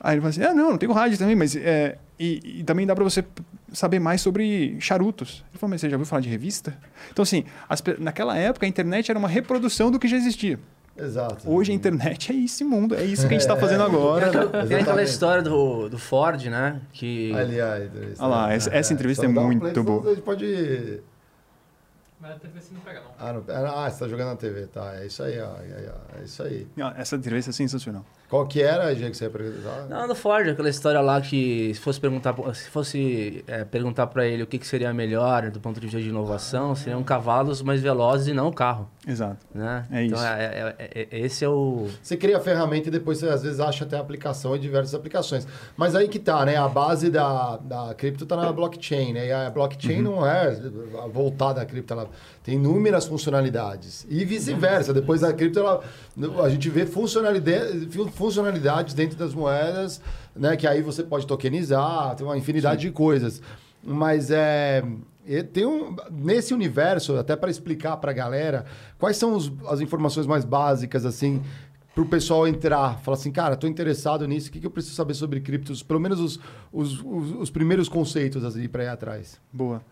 Aí 0.00 0.14
ele 0.14 0.20
fala 0.20 0.30
assim, 0.30 0.42
ah, 0.42 0.54
não, 0.54 0.70
não 0.70 0.78
tenho 0.78 0.92
rádio 0.92 1.18
também, 1.18 1.34
mas... 1.34 1.56
É, 1.56 1.98
e, 2.18 2.60
e 2.60 2.64
também 2.64 2.86
dá 2.86 2.94
para 2.94 3.02
você 3.02 3.24
saber 3.72 3.98
mais 3.98 4.20
sobre 4.20 4.76
charutos. 4.80 5.44
Ele 5.50 5.58
falou, 5.58 5.70
mas 5.70 5.80
você 5.80 5.90
já 5.90 5.96
ouviu 5.96 6.06
falar 6.06 6.20
de 6.20 6.28
revista? 6.28 6.78
Então, 7.10 7.22
assim, 7.22 7.44
as, 7.68 7.82
naquela 7.98 8.36
época 8.36 8.66
a 8.66 8.68
internet 8.68 9.10
era 9.10 9.18
uma 9.18 9.28
reprodução 9.28 9.90
do 9.90 9.98
que 9.98 10.06
já 10.06 10.16
existia. 10.16 10.58
Exato. 10.96 11.50
Hoje 11.50 11.72
a 11.72 11.74
internet 11.74 12.32
é 12.32 12.34
esse 12.36 12.62
mundo, 12.64 12.94
é 12.94 13.02
isso 13.02 13.22
que 13.22 13.34
a 13.34 13.38
gente 13.38 13.40
está 13.40 13.56
fazendo 13.56 13.82
agora. 13.82 14.30
Tem, 14.66 14.78
aquela, 14.78 15.02
história 15.02 15.42
do, 15.42 15.88
do 15.88 15.98
Ford, 15.98 16.44
né? 16.46 16.80
Que... 16.92 17.32
Aliás, 17.34 17.90
Olha 18.18 18.28
lá, 18.28 18.52
essa, 18.52 18.74
essa 18.74 18.92
entrevista 18.92 19.24
é, 19.24 19.28
é 19.28 19.32
muito 19.32 19.82
boa. 19.82 20.02
A 20.10 20.14
gente 20.14 20.22
pode 20.22 21.02
mas 22.22 22.36
a 22.36 22.38
TV 22.38 22.60
você 22.60 22.72
não 22.72 22.80
pega, 22.82 23.00
não. 23.00 23.10
Ah, 23.18 23.32
não, 23.32 23.78
ah, 23.78 23.90
você 23.90 23.98
tá 23.98 24.08
jogando 24.08 24.28
na 24.28 24.36
TV, 24.36 24.68
tá. 24.68 24.94
É 24.94 25.06
isso 25.06 25.24
aí, 25.24 25.40
ó. 25.40 25.56
É, 25.60 26.20
é 26.20 26.24
isso 26.24 26.40
aí. 26.40 26.68
Essa 26.96 27.16
entrevista 27.16 27.50
é 27.50 27.52
sensacional. 27.52 28.04
Qual 28.28 28.46
que 28.46 28.62
era 28.62 28.84
a 28.84 28.94
gente 28.94 29.10
que 29.10 29.16
você 29.16 29.24
ia 29.24 29.30
perguntar? 29.30 29.86
Não, 29.88 30.06
do 30.06 30.14
Ford, 30.14 30.48
aquela 30.48 30.70
história 30.70 31.00
lá 31.00 31.20
que 31.20 31.74
se 31.74 31.80
fosse 31.80 31.98
perguntar, 31.98 32.32
se 32.54 32.70
fosse 32.70 33.44
é, 33.48 33.64
perguntar 33.64 34.06
para 34.06 34.24
ele 34.24 34.44
o 34.44 34.46
que, 34.46 34.56
que 34.56 34.66
seria 34.68 34.94
melhor 34.94 35.50
do 35.50 35.58
ponto 35.58 35.80
de 35.80 35.86
vista 35.86 36.00
de 36.00 36.10
inovação, 36.10 36.76
seriam 36.76 37.02
cavalos 37.02 37.60
mais 37.60 37.82
velozes 37.82 38.28
e 38.28 38.32
não 38.32 38.46
o 38.46 38.52
carro. 38.52 38.88
Exato. 39.06 39.44
Né? 39.52 39.84
É 39.90 40.04
então, 40.04 40.16
isso. 40.16 40.26
É, 40.26 40.76
é, 40.78 41.08
é, 41.10 41.18
esse 41.18 41.44
é 41.44 41.48
o... 41.48 41.88
Você 42.00 42.16
cria 42.16 42.36
a 42.36 42.40
ferramenta 42.40 42.88
e 42.88 42.90
depois 42.90 43.18
você 43.18 43.28
às 43.28 43.42
vezes 43.42 43.58
acha 43.58 43.84
até 43.84 43.96
aplicação 43.96 44.54
em 44.54 44.60
diversas 44.60 44.94
aplicações. 44.94 45.46
Mas 45.76 45.96
aí 45.96 46.08
que 46.08 46.20
tá, 46.20 46.44
né? 46.44 46.56
A 46.56 46.68
base 46.68 47.10
da, 47.10 47.56
da 47.56 47.94
cripto 47.94 48.24
tá 48.24 48.36
na 48.36 48.52
blockchain, 48.52 49.12
né? 49.12 49.26
E 49.26 49.32
a 49.32 49.50
blockchain 49.50 49.96
uhum. 49.96 50.02
não 50.02 50.26
é 50.26 50.56
voltada 51.12 51.60
à 51.60 51.66
cripto, 51.66 51.92
ela 51.92 52.08
tem 52.44 52.54
inúmeras 52.54 53.04
funcionalidades. 53.06 54.06
E 54.08 54.24
vice-versa. 54.24 54.94
Depois 54.94 55.24
a 55.24 55.32
cripto, 55.32 55.58
ela, 55.58 55.82
a 56.44 56.48
gente 56.48 56.70
vê 56.70 56.86
funcionalidade, 56.86 57.88
funcionalidades 58.12 58.94
dentro 58.94 59.18
das 59.18 59.34
moedas, 59.34 60.00
né? 60.34 60.56
Que 60.56 60.66
aí 60.66 60.80
você 60.80 61.02
pode 61.02 61.26
tokenizar, 61.26 62.14
tem 62.14 62.24
uma 62.24 62.38
infinidade 62.38 62.82
Sim. 62.82 62.88
de 62.88 62.92
coisas. 62.92 63.42
Mas 63.82 64.30
é. 64.30 64.84
Tem 65.52 65.64
um, 65.64 65.94
nesse 66.10 66.52
universo, 66.52 67.16
até 67.16 67.36
para 67.36 67.50
explicar 67.50 67.96
para 67.98 68.10
a 68.10 68.14
galera, 68.14 68.64
quais 68.98 69.16
são 69.16 69.34
os, 69.34 69.52
as 69.68 69.80
informações 69.80 70.26
mais 70.26 70.44
básicas, 70.44 71.06
assim, 71.06 71.42
para 71.94 72.02
o 72.02 72.06
pessoal 72.06 72.48
entrar, 72.48 72.98
falar 73.00 73.16
assim, 73.16 73.30
cara, 73.30 73.54
estou 73.54 73.68
interessado 73.68 74.26
nisso, 74.26 74.48
o 74.48 74.52
que, 74.52 74.60
que 74.60 74.66
eu 74.66 74.70
preciso 74.70 74.94
saber 74.94 75.14
sobre 75.14 75.40
criptos? 75.40 75.82
Pelo 75.82 76.00
menos 76.00 76.18
os, 76.18 76.40
os, 76.72 77.00
os, 77.02 77.32
os 77.38 77.50
primeiros 77.50 77.88
conceitos 77.88 78.44
assim, 78.44 78.66
para 78.68 78.84
ir 78.84 78.88
atrás. 78.88 79.40
Boa. 79.52 79.82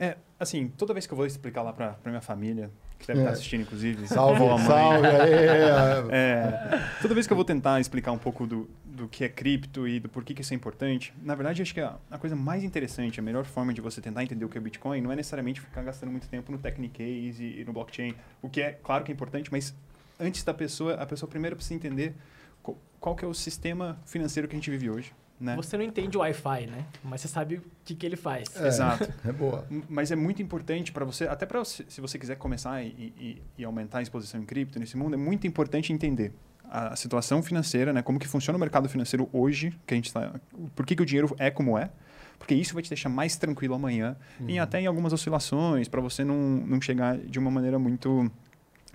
É, 0.00 0.16
assim, 0.38 0.68
toda 0.78 0.94
vez 0.94 1.06
que 1.06 1.12
eu 1.12 1.16
vou 1.16 1.26
explicar 1.26 1.60
lá 1.60 1.74
para 1.74 1.94
minha 2.06 2.22
família, 2.22 2.70
que 2.98 3.06
deve 3.06 3.20
é. 3.20 3.22
estar 3.22 3.32
assistindo, 3.34 3.60
inclusive. 3.60 4.08
Salve, 4.08 4.40
salve. 4.66 5.06
é, 6.10 6.88
toda 7.02 7.12
vez 7.12 7.26
que 7.26 7.32
eu 7.34 7.36
vou 7.36 7.44
tentar 7.44 7.78
explicar 7.80 8.10
um 8.10 8.16
pouco 8.16 8.46
do, 8.46 8.70
do 8.82 9.06
que 9.06 9.24
é 9.24 9.28
cripto 9.28 9.86
e 9.86 10.00
do 10.00 10.08
porquê 10.08 10.32
que 10.32 10.40
isso 10.40 10.54
é 10.54 10.56
importante, 10.56 11.12
na 11.22 11.34
verdade, 11.34 11.60
acho 11.60 11.74
que 11.74 11.82
a, 11.82 11.96
a, 12.10 12.16
coisa 12.16 12.34
mais 12.34 12.64
interessante, 12.64 13.20
a 13.20 13.22
melhor 13.22 13.44
forma 13.44 13.74
de 13.74 13.82
você 13.82 14.00
tentar 14.00 14.22
entender 14.22 14.42
o 14.42 14.48
que 14.48 14.56
é 14.56 14.60
Bitcoin, 14.60 15.02
não 15.02 15.12
é 15.12 15.16
necessariamente 15.16 15.60
ficar 15.60 15.82
gastando 15.82 16.10
muito 16.10 16.26
tempo 16.28 16.50
no 16.50 16.56
Technicase 16.56 17.44
e, 17.44 17.60
e 17.60 17.64
no 17.66 17.74
blockchain, 17.74 18.14
o 18.40 18.48
que 18.48 18.62
é, 18.62 18.72
claro 18.72 19.04
que 19.04 19.12
é 19.12 19.14
importante, 19.14 19.52
mas 19.52 19.74
antes 20.18 20.42
da 20.42 20.54
pessoa, 20.54 20.94
a 20.94 21.04
pessoa 21.04 21.28
primeiro 21.28 21.56
precisa 21.56 21.74
entender 21.74 22.14
qual, 22.62 22.78
qual 22.98 23.14
que 23.14 23.22
é 23.22 23.28
o 23.28 23.34
sistema 23.34 24.00
financeiro 24.06 24.48
que 24.48 24.56
a 24.56 24.58
gente 24.58 24.70
vive 24.70 24.88
hoje. 24.88 25.12
Né? 25.40 25.56
Você 25.56 25.76
não 25.78 25.84
entende 25.84 26.18
o 26.18 26.20
Wi-Fi, 26.20 26.66
né? 26.66 26.84
Mas 27.02 27.22
você 27.22 27.28
sabe 27.28 27.56
o 27.56 27.62
que, 27.82 27.94
que 27.94 28.04
ele 28.04 28.16
faz. 28.16 28.54
É, 28.56 28.68
Exato. 28.68 29.08
É 29.24 29.32
boa. 29.32 29.66
Mas 29.88 30.10
é 30.10 30.16
muito 30.16 30.42
importante 30.42 30.92
para 30.92 31.04
você, 31.04 31.24
até 31.26 31.46
para 31.46 31.64
se 31.64 32.00
você 32.00 32.18
quiser 32.18 32.36
começar 32.36 32.82
e, 32.82 32.88
e, 32.88 33.42
e, 33.58 33.64
aumentar 33.64 33.98
a 33.98 34.02
exposição 34.02 34.40
em 34.40 34.44
cripto 34.44 34.78
nesse 34.78 34.96
mundo, 34.96 35.14
é 35.14 35.16
muito 35.16 35.46
importante 35.46 35.92
entender 35.92 36.32
a 36.70 36.94
situação 36.94 37.42
financeira, 37.42 37.92
né? 37.92 38.02
Como 38.02 38.18
que 38.18 38.28
funciona 38.28 38.56
o 38.56 38.60
mercado 38.60 38.88
financeiro 38.88 39.28
hoje, 39.32 39.74
que 39.86 39.94
a 39.94 39.96
gente 39.96 40.06
está, 40.06 40.32
por 40.76 40.84
que, 40.84 40.94
que 40.94 41.02
o 41.02 41.06
dinheiro 41.06 41.34
é 41.38 41.50
como 41.50 41.76
é, 41.76 41.90
porque 42.38 42.54
isso 42.54 42.74
vai 42.74 42.82
te 42.82 42.88
deixar 42.88 43.08
mais 43.08 43.36
tranquilo 43.36 43.74
amanhã 43.74 44.16
uhum. 44.40 44.48
e 44.48 44.58
até 44.58 44.80
em 44.80 44.86
algumas 44.86 45.12
oscilações 45.12 45.88
para 45.88 46.00
você 46.00 46.24
não, 46.24 46.36
não 46.36 46.80
chegar 46.80 47.18
de 47.18 47.38
uma 47.38 47.50
maneira 47.50 47.78
muito 47.78 48.30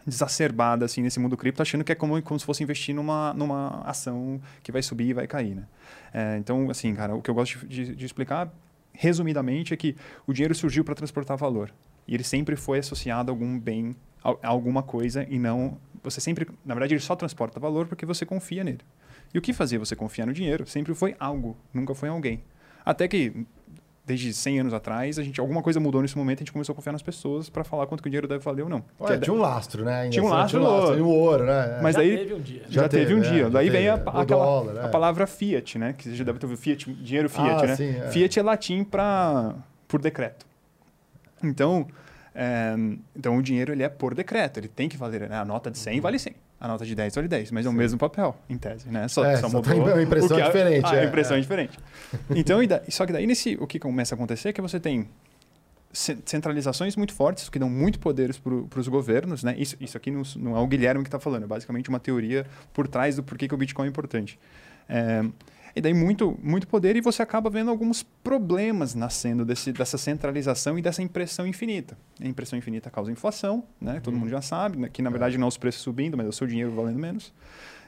exacerbada 0.08 0.86
assim 0.86 1.02
nesse 1.02 1.20
mundo 1.20 1.36
cripto, 1.36 1.62
achando 1.62 1.84
que 1.84 1.92
é 1.92 1.96
como, 1.96 2.22
como 2.22 2.40
se 2.40 2.46
fosse 2.46 2.64
investir 2.64 2.94
numa, 2.94 3.34
numa 3.34 3.82
ação 3.82 4.40
que 4.62 4.72
vai 4.72 4.82
subir 4.82 5.10
e 5.10 5.14
vai 5.14 5.28
cair, 5.28 5.56
né? 5.56 5.64
É, 6.14 6.38
então, 6.38 6.70
assim, 6.70 6.94
cara, 6.94 7.16
o 7.16 7.22
que 7.22 7.30
eu 7.30 7.36
gosto 7.36 7.66
de, 7.68 7.96
de 7.96 8.06
explicar 8.06 8.52
resumidamente 8.94 9.74
é 9.74 9.78
que 9.78 9.96
o 10.26 10.34
dinheiro 10.34 10.56
surgiu 10.56 10.84
para 10.84 10.96
transportar 10.96 11.36
valor 11.36 11.72
e 12.08 12.14
ele 12.14 12.24
sempre 12.24 12.56
foi 12.56 12.80
associado 12.80 13.32
a 13.32 13.34
algum 13.34 13.60
bem, 13.60 13.96
a, 14.24 14.30
a 14.44 14.48
alguma 14.48 14.84
coisa 14.84 15.26
e 15.30 15.38
não 15.40 15.78
você 16.06 16.22
sempre, 16.22 16.48
na 16.64 16.76
verdade, 16.76 16.94
ele 16.94 17.02
só 17.02 17.16
transporta 17.16 17.60
valor 17.60 17.88
porque 17.88 18.06
você 18.06 18.26
confia 18.26 18.64
nele. 18.64 18.82
E 19.34 19.40
o 19.40 19.42
que 19.42 19.52
fazia 19.52 19.80
você 19.80 19.96
confiar 19.96 20.28
no 20.28 20.34
dinheiro 20.34 20.68
sempre 20.68 20.94
foi 20.94 21.16
algo, 21.20 21.58
nunca 21.74 21.96
foi 21.96 22.10
alguém. 22.10 22.44
Até 22.86 23.08
que 23.08 23.46
desde 24.06 24.34
100 24.34 24.60
anos 24.60 24.74
atrás, 24.74 25.18
a 25.18 25.24
gente 25.24 25.40
alguma 25.40 25.62
coisa 25.62 25.80
mudou 25.80 26.02
nesse 26.02 26.18
momento, 26.18 26.40
a 26.40 26.42
gente 26.42 26.52
começou 26.52 26.74
a 26.74 26.76
confiar 26.76 26.94
nas 26.94 27.02
pessoas 27.02 27.50
para 27.50 27.64
falar 27.64 27.88
quanto 27.88 28.04
que 28.04 28.08
o 28.08 28.12
dinheiro 28.12 28.28
deve 28.28 28.44
valer 28.44 28.64
ou 28.64 28.70
não. 28.70 28.84
Ué, 29.00 29.18
tinha 29.18 29.34
um 29.34 29.40
lastro, 29.40 29.84
né? 29.84 30.02
Ainda 30.02 30.12
tinha 30.12 30.24
um 30.24 30.30
lastro, 30.30 30.60
tinha 30.60 30.70
um 30.70 30.74
lastro 30.74 30.98
no 30.98 31.10
ouro, 31.10 31.46
né? 31.46 31.80
Mas 31.82 31.96
já 31.96 32.02
daí 32.02 32.18
teve 32.18 32.34
um 32.34 32.40
dia. 32.40 32.62
Já, 32.70 32.82
já 32.84 32.90
teve, 32.90 33.14
um 33.16 33.20
dia. 33.20 33.46
É, 33.46 33.50
daí 33.50 33.70
vem 33.70 33.90
a, 33.90 33.96
a, 33.96 34.22
aquela, 34.22 34.46
dólar, 34.46 34.86
a 34.86 34.90
palavra 34.90 35.26
fiat, 35.26 35.80
né? 35.80 35.94
Que 35.94 36.04
você 36.04 36.16
já 36.16 36.24
deve 36.24 36.38
ter 36.38 36.46
ouvido 36.46 36.60
fiat, 36.60 36.94
dinheiro 36.94 37.30
fiat, 37.30 37.64
ah, 37.64 37.68
né? 37.68 37.76
Sim, 37.76 37.96
é. 37.98 38.10
Fiat 38.12 38.40
é 38.40 38.44
latim 38.44 38.84
para 38.84 39.56
por 39.88 40.00
decreto. 40.00 40.46
Então, 41.44 41.88
é, 42.34 42.76
então 43.16 43.38
o 43.38 43.42
dinheiro 43.42 43.72
ele 43.72 43.82
é 43.82 43.90
por 43.90 44.14
decreto, 44.14 44.60
ele 44.60 44.68
tem 44.68 44.88
que 44.88 44.98
valer, 44.98 45.28
né? 45.28 45.38
A 45.38 45.46
nota 45.46 45.72
de 45.72 45.80
100 45.80 46.00
vale 46.00 46.20
100. 46.20 46.36
A 46.60 46.68
nota 46.68 46.86
de 46.86 46.96
10 46.96 47.16
vale 47.16 47.28
10, 47.28 47.52
mas 47.52 47.66
é 47.66 47.70
o 47.70 47.74
mesmo 47.74 48.00
papel, 48.00 48.36
em 48.50 48.58
tese, 48.58 48.88
né? 48.88 49.08
Só, 49.08 49.26
é, 49.26 49.38
só, 49.38 49.50
só 49.50 49.58
mudou. 49.58 49.94
A 49.94 50.02
impressão 50.02 50.40
é 50.40 50.44
diferente. 50.44 50.86
A, 50.86 50.96
é, 50.96 51.02
a 51.02 51.06
impressão 51.06 51.38
é, 51.38 51.40
diferente. 51.42 51.78
Então, 52.34 52.60
só 52.90 53.06
que 53.06 53.12
daí 53.12 53.28
nesse, 53.28 53.58
o 53.60 53.68
que 53.68 53.78
começa 53.78 54.14
a 54.14 54.16
acontecer 54.16 54.50
é 54.50 54.54
que 54.54 54.62
você 54.62 54.80
tem 54.80 55.08
centralizações 55.96 56.96
muito 56.96 57.14
fortes, 57.14 57.50
que 57.50 57.58
dão 57.58 57.70
muito 57.70 58.00
poderes 58.00 58.38
para 58.38 58.80
os 58.80 58.88
governos, 58.88 59.44
né? 59.44 59.56
Isso, 59.58 59.76
isso 59.80 59.98
aqui 59.98 60.12
não, 60.12 60.24
não, 60.38 60.58
é 60.58 60.60
o 60.60 60.68
Guilherme 60.68 61.04
que 61.04 61.08
está 61.08 61.20
falando, 61.20 61.44
é 61.44 61.48
basicamente 61.48 61.90
uma 61.90 62.00
teoria 62.00 62.46
por 62.74 62.88
trás 62.88 63.16
do 63.16 63.24
porquê 63.24 63.48
que 63.48 63.54
o 63.54 63.58
Bitcoin 63.58 63.86
é 63.86 63.90
importante. 63.90 64.38
É, 64.88 65.24
e 65.76 65.82
daí 65.82 65.94
muito, 65.94 66.40
muito 66.42 66.68
poder 66.68 66.96
e 66.96 67.02
você 67.02 67.22
acaba 67.22 67.50
vendo 67.50 67.70
alguns 67.70 68.02
problemas 68.02 68.96
nascendo 68.96 69.44
desse, 69.44 69.74
dessa 69.74 69.98
centralização 69.98 70.80
e 70.80 70.82
dessa 70.82 71.02
impressão 71.02 71.46
infinita. 71.46 71.98
A 72.22 72.26
impressão 72.26 72.58
infinita 72.58 72.90
causa 72.90 73.12
inflação, 73.12 73.64
né? 73.80 74.00
Todo 74.00 74.14
uhum. 74.14 74.22
mundo 74.22 74.30
já 74.30 74.42
sabe, 74.42 74.78
né? 74.78 74.90
que 74.92 75.02
na 75.02 75.10
verdade 75.10 75.38
não 75.38 75.46
é 75.46 75.48
os 75.50 75.58
preços 75.58 75.82
subindo, 75.82 76.16
mas 76.16 76.26
é 76.26 76.30
o 76.30 76.32
seu 76.32 76.48
dinheiro 76.48 76.72
valendo 76.72 76.98
menos. 76.98 77.34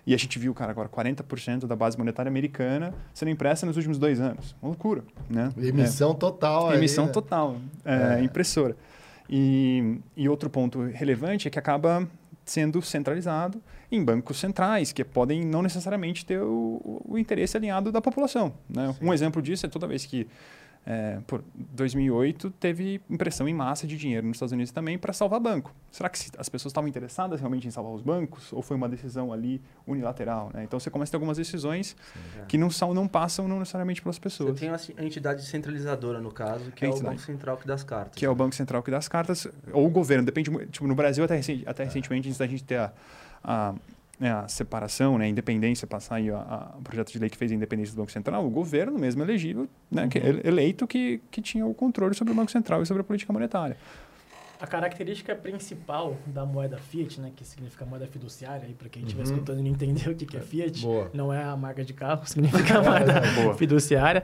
E 0.05 0.13
a 0.13 0.17
gente 0.17 0.37
viu, 0.37 0.53
cara, 0.53 0.71
agora 0.71 0.89
40% 0.89 1.65
da 1.65 1.75
base 1.75 1.97
monetária 1.97 2.29
americana 2.29 2.93
sendo 3.13 3.29
impressa 3.29 3.65
nos 3.65 3.77
últimos 3.77 3.97
dois 3.97 4.19
anos. 4.19 4.53
Uma 4.61 4.69
loucura, 4.69 5.03
né? 5.29 5.49
Emissão 5.57 6.11
é. 6.11 6.15
total. 6.15 6.73
Emissão 6.73 7.05
aí, 7.05 7.07
né? 7.07 7.13
total, 7.13 7.57
é, 7.85 8.19
é. 8.19 8.23
impressora. 8.23 8.75
E, 9.29 9.99
e 10.15 10.27
outro 10.27 10.49
ponto 10.49 10.81
relevante 10.81 11.47
é 11.47 11.51
que 11.51 11.59
acaba 11.59 12.07
sendo 12.43 12.81
centralizado 12.81 13.61
em 13.91 14.03
bancos 14.03 14.37
centrais, 14.37 14.91
que 14.91 15.03
podem 15.03 15.45
não 15.45 15.61
necessariamente 15.61 16.25
ter 16.25 16.41
o, 16.41 17.01
o 17.05 17.17
interesse 17.17 17.55
alinhado 17.55 17.91
da 17.91 18.01
população. 18.01 18.53
Né? 18.69 18.93
Um 19.01 19.13
exemplo 19.13 19.41
disso 19.41 19.65
é 19.65 19.69
toda 19.69 19.87
vez 19.87 20.05
que, 20.05 20.27
é, 20.85 21.19
por 21.25 21.41
2008, 21.55 22.51
teve 22.51 22.99
impressão 23.09 23.47
em 23.47 23.53
massa 23.53 23.87
de 23.87 23.97
dinheiro 23.97 24.27
nos 24.27 24.35
Estados 24.35 24.51
Unidos 24.51 24.73
também 24.73 24.97
para 24.97 25.13
salvar 25.13 25.39
banco. 25.39 25.73
Será 25.89 26.09
que 26.09 26.19
as 26.37 26.49
pessoas 26.49 26.71
estavam 26.71 26.89
interessadas 26.89 27.39
realmente 27.39 27.65
em 27.65 27.71
salvar 27.71 27.93
os 27.93 28.01
bancos 28.01 28.51
ou 28.51 28.61
foi 28.61 28.75
uma 28.75 28.89
decisão 28.89 29.31
ali 29.31 29.61
unilateral? 29.85 30.51
Né? 30.53 30.65
Então 30.65 30.77
você 30.77 30.89
começa 30.89 31.11
a 31.11 31.11
ter 31.11 31.15
algumas 31.15 31.37
decisões 31.37 31.95
Sim, 32.13 32.19
é. 32.41 32.45
que 32.45 32.57
não, 32.57 32.69
são, 32.69 32.93
não 32.93 33.07
passam 33.07 33.47
não 33.47 33.59
necessariamente 33.59 34.01
pelas 34.01 34.19
pessoas. 34.19 34.59
Você 34.59 34.65
tem 34.65 34.95
a 34.97 35.03
entidade 35.05 35.45
centralizadora, 35.45 36.19
no 36.19 36.31
caso, 36.31 36.71
que 36.71 36.83
é, 36.83 36.89
é 36.89 36.91
o 36.91 36.99
Banco 37.01 37.21
Central 37.21 37.55
que 37.55 37.65
dá 37.65 37.73
as 37.73 37.85
cartas. 37.85 38.15
Que 38.15 38.25
é 38.25 38.29
o 38.29 38.35
Banco 38.35 38.53
Central 38.53 38.83
que 38.83 38.91
dá 38.91 38.97
as 38.97 39.07
cartas, 39.07 39.47
ou 39.71 39.87
o 39.87 39.89
governo, 39.89 40.25
depende. 40.25 40.51
Tipo, 40.67 40.87
no 40.87 40.95
Brasil, 40.95 41.23
até, 41.23 41.39
até 41.65 41.85
recentemente, 41.85 42.27
antes 42.27 42.37
da 42.37 42.47
gente 42.47 42.65
ter 42.65 42.79
a 42.79 42.91
a, 43.43 43.73
né, 44.19 44.31
a 44.31 44.47
separação, 44.47 45.17
né, 45.17 45.25
a 45.25 45.27
independência, 45.27 45.87
passar 45.87 46.15
aí 46.15 46.31
o 46.31 46.81
projeto 46.83 47.11
de 47.11 47.19
lei 47.19 47.29
que 47.29 47.37
fez 47.37 47.51
a 47.51 47.55
independência 47.55 47.93
do 47.93 47.97
Banco 47.97 48.11
Central, 48.11 48.45
o 48.45 48.49
governo 48.49 48.97
mesmo 48.97 49.21
elegível, 49.21 49.67
né, 49.91 50.03
uhum. 50.03 50.09
que, 50.09 50.17
eleito 50.17 50.87
que, 50.87 51.21
que 51.29 51.41
tinha 51.41 51.65
o 51.65 51.73
controle 51.73 52.15
sobre 52.15 52.33
o 52.33 52.35
Banco 52.35 52.51
Central 52.51 52.81
e 52.81 52.85
sobre 52.85 53.01
a 53.01 53.03
política 53.03 53.31
monetária. 53.31 53.77
A 54.59 54.65
característica 54.65 55.35
principal 55.35 56.17
da 56.25 56.43
moeda 56.43 56.77
fiat, 56.77 57.21
né, 57.21 57.31
que 57.35 57.45
significa 57.45 57.85
moeda 57.85 58.07
fiduciária, 58.07 58.67
para 58.75 58.89
quem 58.89 59.03
estiver 59.03 59.21
uhum. 59.21 59.33
escutando 59.33 59.59
e 59.59 59.61
não 59.61 59.69
entendeu 59.69 60.13
o 60.13 60.15
que, 60.15 60.25
que 60.25 60.35
é 60.35 60.39
fiat, 60.39 60.81
Boa. 60.81 61.11
não 61.13 61.31
é 61.31 61.43
a 61.43 61.55
marca 61.55 61.85
de 61.85 61.93
carro, 61.93 62.25
significa 62.27 62.81
moeda 62.81 63.21
fiduciária, 63.55 64.23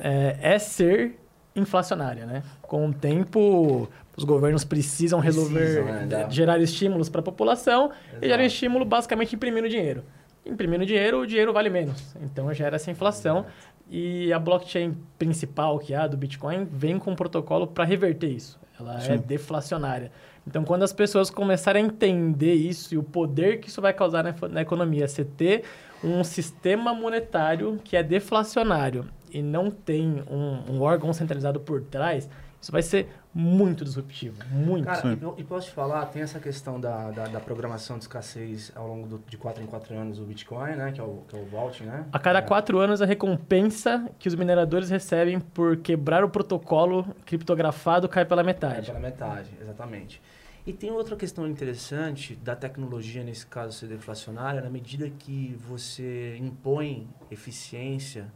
é, 0.00 0.54
é 0.54 0.58
ser 0.58 1.18
inflacionária, 1.56 2.26
né? 2.26 2.42
Com 2.62 2.88
o 2.88 2.92
tempo, 2.92 3.88
os 4.16 4.24
governos 4.24 4.64
precisam 4.64 5.20
resolver, 5.20 5.58
Precisam, 5.58 5.84
né, 5.84 6.06
dá. 6.08 6.28
gerar 6.28 6.58
estímulos 6.58 7.08
para 7.08 7.20
a 7.20 7.24
população 7.24 7.90
e 8.20 8.26
geram 8.26 8.42
Exato. 8.42 8.54
estímulo 8.54 8.84
basicamente 8.84 9.34
imprimindo 9.34 9.68
dinheiro. 9.68 10.02
Imprimindo 10.44 10.84
dinheiro, 10.84 11.20
o 11.20 11.26
dinheiro 11.26 11.52
vale 11.52 11.70
menos. 11.70 12.14
Então 12.20 12.52
gera 12.52 12.76
essa 12.76 12.90
inflação 12.90 13.46
e 13.90 14.32
a 14.32 14.38
blockchain 14.38 14.94
principal, 15.18 15.78
que 15.78 15.94
é 15.94 15.96
a 15.96 16.06
do 16.06 16.16
Bitcoin, 16.16 16.64
vem 16.70 16.98
com 16.98 17.12
um 17.12 17.16
protocolo 17.16 17.66
para 17.66 17.84
reverter 17.84 18.28
isso. 18.28 18.58
Ela 18.78 18.96
é 18.96 19.00
Sim. 19.00 19.18
deflacionária. 19.18 20.10
Então, 20.46 20.62
quando 20.64 20.82
as 20.82 20.92
pessoas 20.92 21.30
começarem 21.30 21.82
a 21.82 21.86
entender 21.86 22.54
isso 22.54 22.92
e 22.92 22.98
o 22.98 23.02
poder 23.02 23.60
que 23.60 23.68
isso 23.68 23.80
vai 23.80 23.94
causar 23.94 24.22
na, 24.22 24.34
na 24.48 24.60
economia, 24.60 25.08
você 25.08 25.24
ter 25.24 25.64
um 26.02 26.22
sistema 26.22 26.92
monetário 26.92 27.80
que 27.82 27.96
é 27.96 28.02
deflacionário 28.02 29.06
e 29.34 29.42
não 29.42 29.70
tem 29.70 30.22
um, 30.30 30.74
um 30.76 30.80
órgão 30.80 31.12
centralizado 31.12 31.58
por 31.60 31.82
trás, 31.82 32.28
isso 32.62 32.72
vai 32.72 32.80
ser 32.82 33.08
muito 33.34 33.84
disruptivo. 33.84 34.36
Muito. 34.50 34.84
Cara, 34.86 35.02
e, 35.36 35.40
e 35.40 35.44
posso 35.44 35.66
te 35.66 35.72
falar, 35.74 36.06
tem 36.06 36.22
essa 36.22 36.38
questão 36.38 36.80
da, 36.80 37.10
da, 37.10 37.24
da 37.26 37.40
programação 37.40 37.98
de 37.98 38.04
escassez 38.04 38.72
ao 38.76 38.86
longo 38.86 39.06
do- 39.08 39.22
de 39.28 39.36
4 39.36 39.62
em 39.62 39.66
4 39.66 39.94
anos 39.94 40.18
do 40.18 40.24
Bitcoin, 40.24 40.76
né? 40.76 40.92
Que 40.92 41.00
é 41.00 41.04
o, 41.04 41.24
que 41.28 41.36
é 41.36 41.38
o 41.40 41.44
vaulting, 41.44 41.84
né? 41.84 42.06
A 42.12 42.18
cada 42.18 42.38
É. 42.38 42.42
quatro 42.42 42.78
anos, 42.78 43.02
a 43.02 43.04
recompensa 43.04 44.08
que 44.18 44.28
os 44.28 44.34
mineradores 44.36 44.88
recebem 44.88 45.40
por 45.40 45.76
quebrar 45.78 46.24
o 46.24 46.30
protocolo 46.30 47.04
criptografado 47.26 48.08
cai 48.08 48.24
pela 48.24 48.40
É, 48.40 48.44
metade. 48.44 48.86
pela 48.86 49.00
metade, 49.00 49.50
exatamente. 49.60 50.22
E 50.66 50.72
tem 50.72 50.90
outra 50.90 51.14
questão 51.16 51.46
interessante 51.46 52.34
da 52.36 52.56
tecnologia, 52.56 53.22
nesse 53.22 53.44
caso 53.46 53.76
ser 53.76 53.86
deflacionária, 53.88 54.62
na 54.62 54.70
medida 54.70 55.10
que 55.10 55.54
você 55.68 56.38
impõe 56.40 57.06
eficiência 57.30 58.26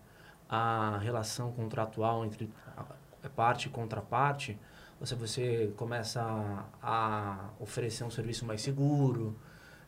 à 0.49 0.99
relação 1.03 1.53
contratual 1.53 2.25
entre 2.25 2.49
a 3.23 3.29
parte 3.29 3.67
e 3.67 3.69
contraparte, 3.69 4.59
você, 5.01 5.15
você 5.15 5.73
começa 5.77 6.21
a, 6.23 6.65
a 6.83 7.37
oferecer 7.61 8.05
um 8.05 8.11
serviço 8.11 8.45
mais 8.47 8.61
seguro, 8.63 9.37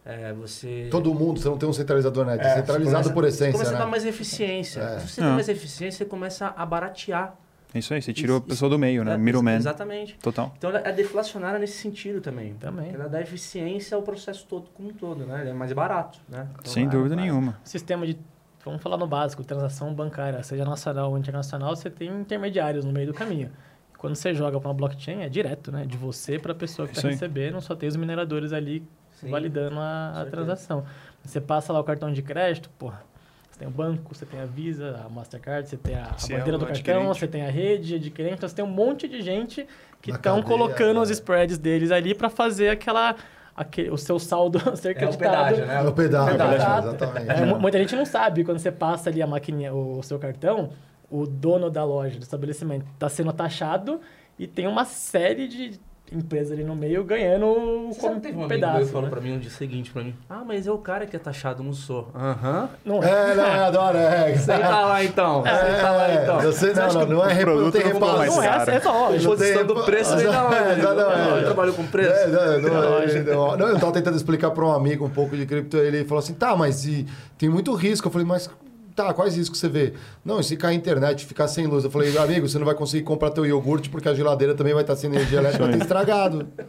é, 0.04 0.32
você... 0.32 0.88
Todo 0.90 1.12
mundo, 1.14 1.40
você 1.40 1.48
não 1.48 1.58
tem 1.58 1.68
um 1.68 1.72
centralizador, 1.72 2.24
né? 2.24 2.34
É, 2.34 2.38
Descentralizado 2.38 3.10
começa- 3.10 3.12
por 3.14 3.24
você 3.24 3.28
essência, 3.28 3.52
começa 3.52 3.70
a 3.74 3.78
dar 3.78 3.84
né? 3.84 3.90
mais 3.90 4.04
eficiência. 4.04 4.80
É. 4.80 4.98
Se 5.00 5.08
você 5.08 5.20
tem 5.20 5.30
mais 5.30 5.48
eficiência, 5.48 5.98
você 5.98 6.04
começa 6.04 6.54
a 6.56 6.66
baratear. 6.66 7.34
É 7.72 7.78
isso 7.78 7.94
aí, 7.94 8.02
você 8.02 8.12
tirou 8.12 8.36
a 8.36 8.38
Isso- 8.40 8.48
pessoa 8.48 8.68
do 8.68 8.78
meio, 8.78 9.04
né? 9.04 9.14
É, 9.14 9.16
Middleman. 9.18 9.56
Exatamente. 9.56 10.18
Total. 10.18 10.52
Então 10.58 10.70
ela 10.70 10.80
é 10.80 10.90
deflacionária 10.92 11.56
nesse 11.58 11.78
sentido 11.78 12.20
também. 12.20 12.54
Também. 12.54 12.92
Ela 12.92 13.08
dá 13.08 13.20
eficiência 13.20 13.94
ao 13.96 14.02
processo 14.02 14.44
todo 14.48 14.68
como 14.74 14.88
um 14.88 14.92
todo, 14.92 15.24
né? 15.24 15.42
Ele 15.42 15.50
é 15.50 15.52
mais 15.52 15.72
barato, 15.72 16.18
né? 16.28 16.48
Então, 16.58 16.72
Sem 16.72 16.86
é, 16.86 16.88
dúvida 16.88 17.14
é- 17.14 17.18
nenhuma. 17.18 17.60
Sistema 17.62 18.04
de. 18.06 18.18
Vamos 18.64 18.82
falar 18.82 18.96
no 18.96 19.06
básico, 19.06 19.42
transação 19.42 19.94
bancária, 19.94 20.42
seja 20.42 20.64
nacional 20.64 21.10
ou 21.10 21.18
internacional, 21.18 21.74
você 21.74 21.88
tem 21.88 22.08
intermediários 22.08 22.84
no 22.84 22.92
meio 22.92 23.06
do 23.06 23.14
caminho. 23.14 23.50
Quando 23.96 24.14
você 24.14 24.34
joga 24.34 24.58
para 24.60 24.68
uma 24.68 24.74
blockchain, 24.74 25.22
é 25.22 25.28
direto, 25.28 25.70
né? 25.70 25.84
De 25.84 25.96
você 25.96 26.38
para 26.38 26.52
a 26.52 26.54
pessoa 26.54 26.88
que 26.88 26.94
está 26.94 27.08
recebendo, 27.08 27.60
só 27.60 27.74
tem 27.74 27.88
os 27.88 27.96
mineradores 27.96 28.52
ali 28.52 28.82
Sim. 29.12 29.30
validando 29.30 29.78
a, 29.78 30.22
a 30.22 30.26
transação. 30.26 30.84
Você 31.22 31.40
passa 31.40 31.72
lá 31.72 31.80
o 31.80 31.84
cartão 31.84 32.10
de 32.12 32.22
crédito, 32.22 32.70
porra. 32.78 33.02
Você 33.50 33.58
tem 33.58 33.68
o 33.68 33.70
banco, 33.70 34.14
você 34.14 34.24
tem 34.24 34.40
a 34.40 34.46
Visa, 34.46 35.02
a 35.04 35.08
Mastercard, 35.10 35.68
você 35.68 35.76
tem 35.76 35.94
a, 35.94 36.04
a 36.04 36.18
Você 36.18 36.32
é 36.32 36.38
bandeira 36.38 36.56
o 36.56 36.60
do 36.60 36.66
cartão, 36.66 36.94
adquirente. 36.94 37.18
você 37.18 37.28
tem 37.28 37.42
a 37.42 37.50
rede 37.50 37.94
adquirente, 37.96 38.34
então 38.36 38.48
você 38.48 38.54
tem 38.54 38.64
um 38.64 38.68
monte 38.68 39.06
de 39.06 39.20
gente 39.20 39.66
que 40.00 40.10
estão 40.10 40.42
colocando 40.42 40.96
né? 40.96 41.02
os 41.02 41.10
spreads 41.10 41.58
deles 41.58 41.90
ali 41.90 42.14
para 42.14 42.30
fazer 42.30 42.70
aquela, 42.70 43.14
aquele, 43.60 43.90
o 43.90 43.96
seu 43.98 44.18
saldo 44.18 44.58
ser 44.76 44.88
É 44.88 44.92
o 44.92 44.94
creditado. 44.96 45.18
pedágio, 45.18 45.66
né? 45.66 45.74
É 45.76 45.88
o 45.88 45.92
pedágio, 45.92 46.32
Pedágio. 46.32 46.88
exatamente. 46.88 47.30
É, 47.30 47.44
mu- 47.46 47.58
muita 47.60 47.78
gente 47.78 47.94
não 47.94 48.06
sabe, 48.06 48.42
quando 48.44 48.58
você 48.58 48.72
passa 48.72 49.10
ali 49.10 49.20
a 49.22 49.26
maquininha, 49.26 49.72
o, 49.74 49.98
o 49.98 50.02
seu 50.02 50.18
cartão, 50.18 50.70
o 51.10 51.26
dono 51.26 51.68
da 51.70 51.84
loja, 51.84 52.18
do 52.18 52.22
estabelecimento, 52.22 52.86
está 52.94 53.08
sendo 53.08 53.32
taxado 53.32 54.00
e 54.38 54.46
tem 54.46 54.66
uma 54.66 54.84
série 54.84 55.46
de 55.48 55.78
empresas 56.12 56.52
ali 56.52 56.64
no 56.64 56.74
meio 56.74 57.04
ganhando 57.04 57.88
Você 57.92 58.00
como 58.00 58.20
teve 58.20 58.36
um 58.36 58.44
amigo 58.44 58.48
meu 58.48 58.48
pedaço. 58.48 58.86
falou 58.86 59.02
né? 59.04 59.10
pra 59.10 59.20
mim 59.20 59.36
um 59.36 59.38
dia 59.38 59.50
seguinte 59.50 59.90
pra 59.90 60.02
mim. 60.02 60.14
Ah, 60.28 60.42
mas 60.46 60.66
é 60.66 60.70
o 60.72 60.78
cara 60.78 61.06
que 61.06 61.14
é 61.14 61.18
taxado, 61.18 61.62
não 61.62 61.72
sou. 61.72 62.08
Aham. 62.14 62.68
Não, 62.84 63.02
É, 63.02 63.34
não, 63.34 63.44
eu 63.46 63.64
adoro, 63.64 63.98
é. 63.98 64.34
Senta 64.38 64.68
lá 64.68 65.04
então. 65.04 65.42
Senta 65.44 65.90
lá 65.90 66.08
É, 66.08 66.22
então. 66.22 66.40
Você, 66.40 66.72
não, 66.72 66.88
não, 66.92 67.06
não 67.06 67.24
é 67.28 67.34
não 67.34 67.42
produto 67.42 67.72
tem 67.72 67.84
não 67.84 67.90
ficou 67.92 68.12
mais 68.16 68.34
não 68.34 68.42
é, 68.42 68.46
repasse. 68.46 68.66
caro. 68.66 68.76
é 68.76 68.80
só 68.80 68.90
A 68.90 69.08
lógico. 69.08 69.30
posição 69.36 69.66
do 69.66 69.84
preço 69.84 70.16
vem 70.16 70.26
da 70.26 70.46
onde? 70.46 70.56
É. 70.56 71.38
Eu 71.40 71.44
trabalho 71.44 71.72
com 71.74 71.86
preço. 71.86 72.12
É, 72.12 72.26
não, 72.58 72.60
não, 72.60 73.56
não, 73.56 73.68
eu 73.68 73.78
tava 73.78 73.92
tentando 73.92 74.16
explicar 74.16 74.50
para 74.50 74.64
um 74.64 74.72
amigo 74.72 75.04
um 75.04 75.10
pouco 75.10 75.36
de 75.36 75.46
cripto, 75.46 75.76
ele 75.76 76.04
falou 76.04 76.18
assim, 76.18 76.34
tá, 76.34 76.56
mas 76.56 76.84
e, 76.86 77.06
tem 77.38 77.48
muito 77.48 77.72
risco. 77.74 78.08
Eu 78.08 78.12
falei, 78.12 78.26
mas 78.26 78.50
tá, 78.94 79.12
quais 79.14 79.36
riscos 79.36 79.58
você 79.58 79.68
vê? 79.68 79.92
Não, 80.24 80.40
e 80.40 80.44
se 80.44 80.56
cair 80.56 80.72
a 80.72 80.74
internet, 80.74 81.26
ficar 81.26 81.48
sem 81.48 81.66
luz. 81.66 81.84
Eu 81.84 81.90
falei, 81.90 82.16
amigo, 82.16 82.48
você 82.48 82.58
não 82.58 82.66
vai 82.66 82.74
conseguir 82.74 83.04
comprar 83.04 83.30
teu 83.30 83.46
iogurte 83.46 83.88
porque 83.88 84.08
a 84.08 84.14
geladeira 84.14 84.54
também 84.54 84.72
vai 84.72 84.82
estar 84.82 84.96
sem 84.96 85.10
energia 85.10 85.38
elétrica, 85.38 85.64
vai 85.64 85.76
ter 85.76 85.82
estragado. 85.82 86.48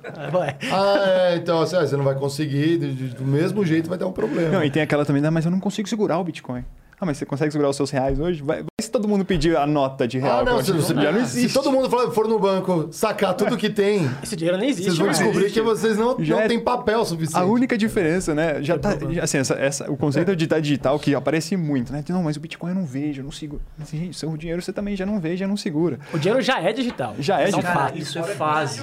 Ah, 0.72 0.98
é, 1.06 1.36
então 1.36 1.62
assim, 1.62 1.76
você 1.76 1.96
não 1.98 2.04
vai 2.04 2.16
conseguir, 2.16 2.78
do 2.78 3.24
mesmo 3.24 3.66
jeito 3.66 3.90
vai 3.90 3.98
dar 3.98 4.08
um 4.08 4.12
problema. 4.12 4.50
Não, 4.50 4.64
e 4.64 4.70
tem 4.72 4.82
aquela 4.82 5.06
também, 5.06 5.24
ah, 5.26 5.32
mas 5.32 5.46
eu 5.46 5.52
não 5.52 5.60
consigo 5.60 5.88
segurar 5.88 6.20
o 6.20 6.24
Bitcoin. 6.24 6.64
Ah, 7.02 7.06
mas 7.06 7.18
você 7.18 7.26
consegue 7.26 7.52
segurar 7.52 7.68
os 7.70 7.76
seus 7.76 7.90
reais 7.90 8.20
hoje? 8.20 8.44
Vai, 8.44 8.58
vai 8.58 8.66
se 8.80 8.92
todo 8.92 9.08
mundo 9.08 9.26
pedir 9.26 9.58
a 9.58 9.66
nota 9.66 10.08
de 10.08 10.20
real. 10.20 10.42
Ah, 10.42 10.44
não, 10.44 10.64
se, 10.64 10.66
se- 10.84 10.94
já 10.94 11.12
não 11.12 11.26
se 11.26 11.40
existe. 11.40 11.54
todo 11.58 11.72
mundo 11.72 11.90
for, 11.90 12.14
for 12.14 12.28
no 12.28 12.38
banco 12.38 12.90
sacar 12.92 13.34
tudo 13.34 13.58
que 13.58 13.72
tem, 13.72 14.08
Esse 14.22 14.36
dinheiro 14.36 14.60
nem 14.60 14.70
existe 14.70 14.86
vocês 14.92 15.00
vão 15.00 15.08
descobrir 15.10 15.38
existe. 15.46 15.54
que 15.60 15.62
vocês 15.66 15.98
não, 15.98 16.16
Já 16.24 16.36
não 16.36 16.42
é- 16.44 16.48
têm 16.48 16.60
papel 16.60 17.04
suficiente. 17.04 17.42
A 17.42 17.44
única 17.46 17.76
diferença, 17.76 18.36
né? 18.36 18.62
Já 18.62 18.78
Tem 18.78 18.98
tá. 19.00 19.12
já, 19.14 19.24
Assim, 19.24 19.40
essa, 19.40 19.54
essa- 19.56 19.92
o 19.92 19.98
conceito 19.98 20.36
de 20.36 20.44
estar 20.44 20.60
digital 20.60 21.00
que 21.00 21.16
aparece 21.16 21.58
muito, 21.58 21.92
né? 21.92 22.04
Não, 22.10 22.22
mas 22.22 22.38
o 22.38 22.40
Bitcoin 22.40 22.70
eu 22.70 22.76
não 22.76 22.86
vejo, 22.86 23.22
eu 23.22 23.26
não 23.26 23.32
seguro. 23.32 23.64
Mas, 23.78 23.90
gente, 23.90 24.16
seu 24.16 24.36
dinheiro 24.38 24.62
você 24.62 24.72
também 24.72 24.96
já 24.96 25.06
não 25.06 25.20
vê, 25.20 25.36
já 25.36 25.48
não 25.48 25.58
segura. 25.58 25.98
O 26.14 26.20
dinheiro 26.20 26.40
já 26.44 26.60
é 26.62 26.72
digital. 26.72 27.16
Já 27.18 27.40
é 27.40 27.46
digital. 27.46 27.74
Cara, 27.74 27.98
isso 27.98 28.20
é 28.20 28.22
Fora 28.22 28.32
que 28.34 28.38
fase. 28.38 28.82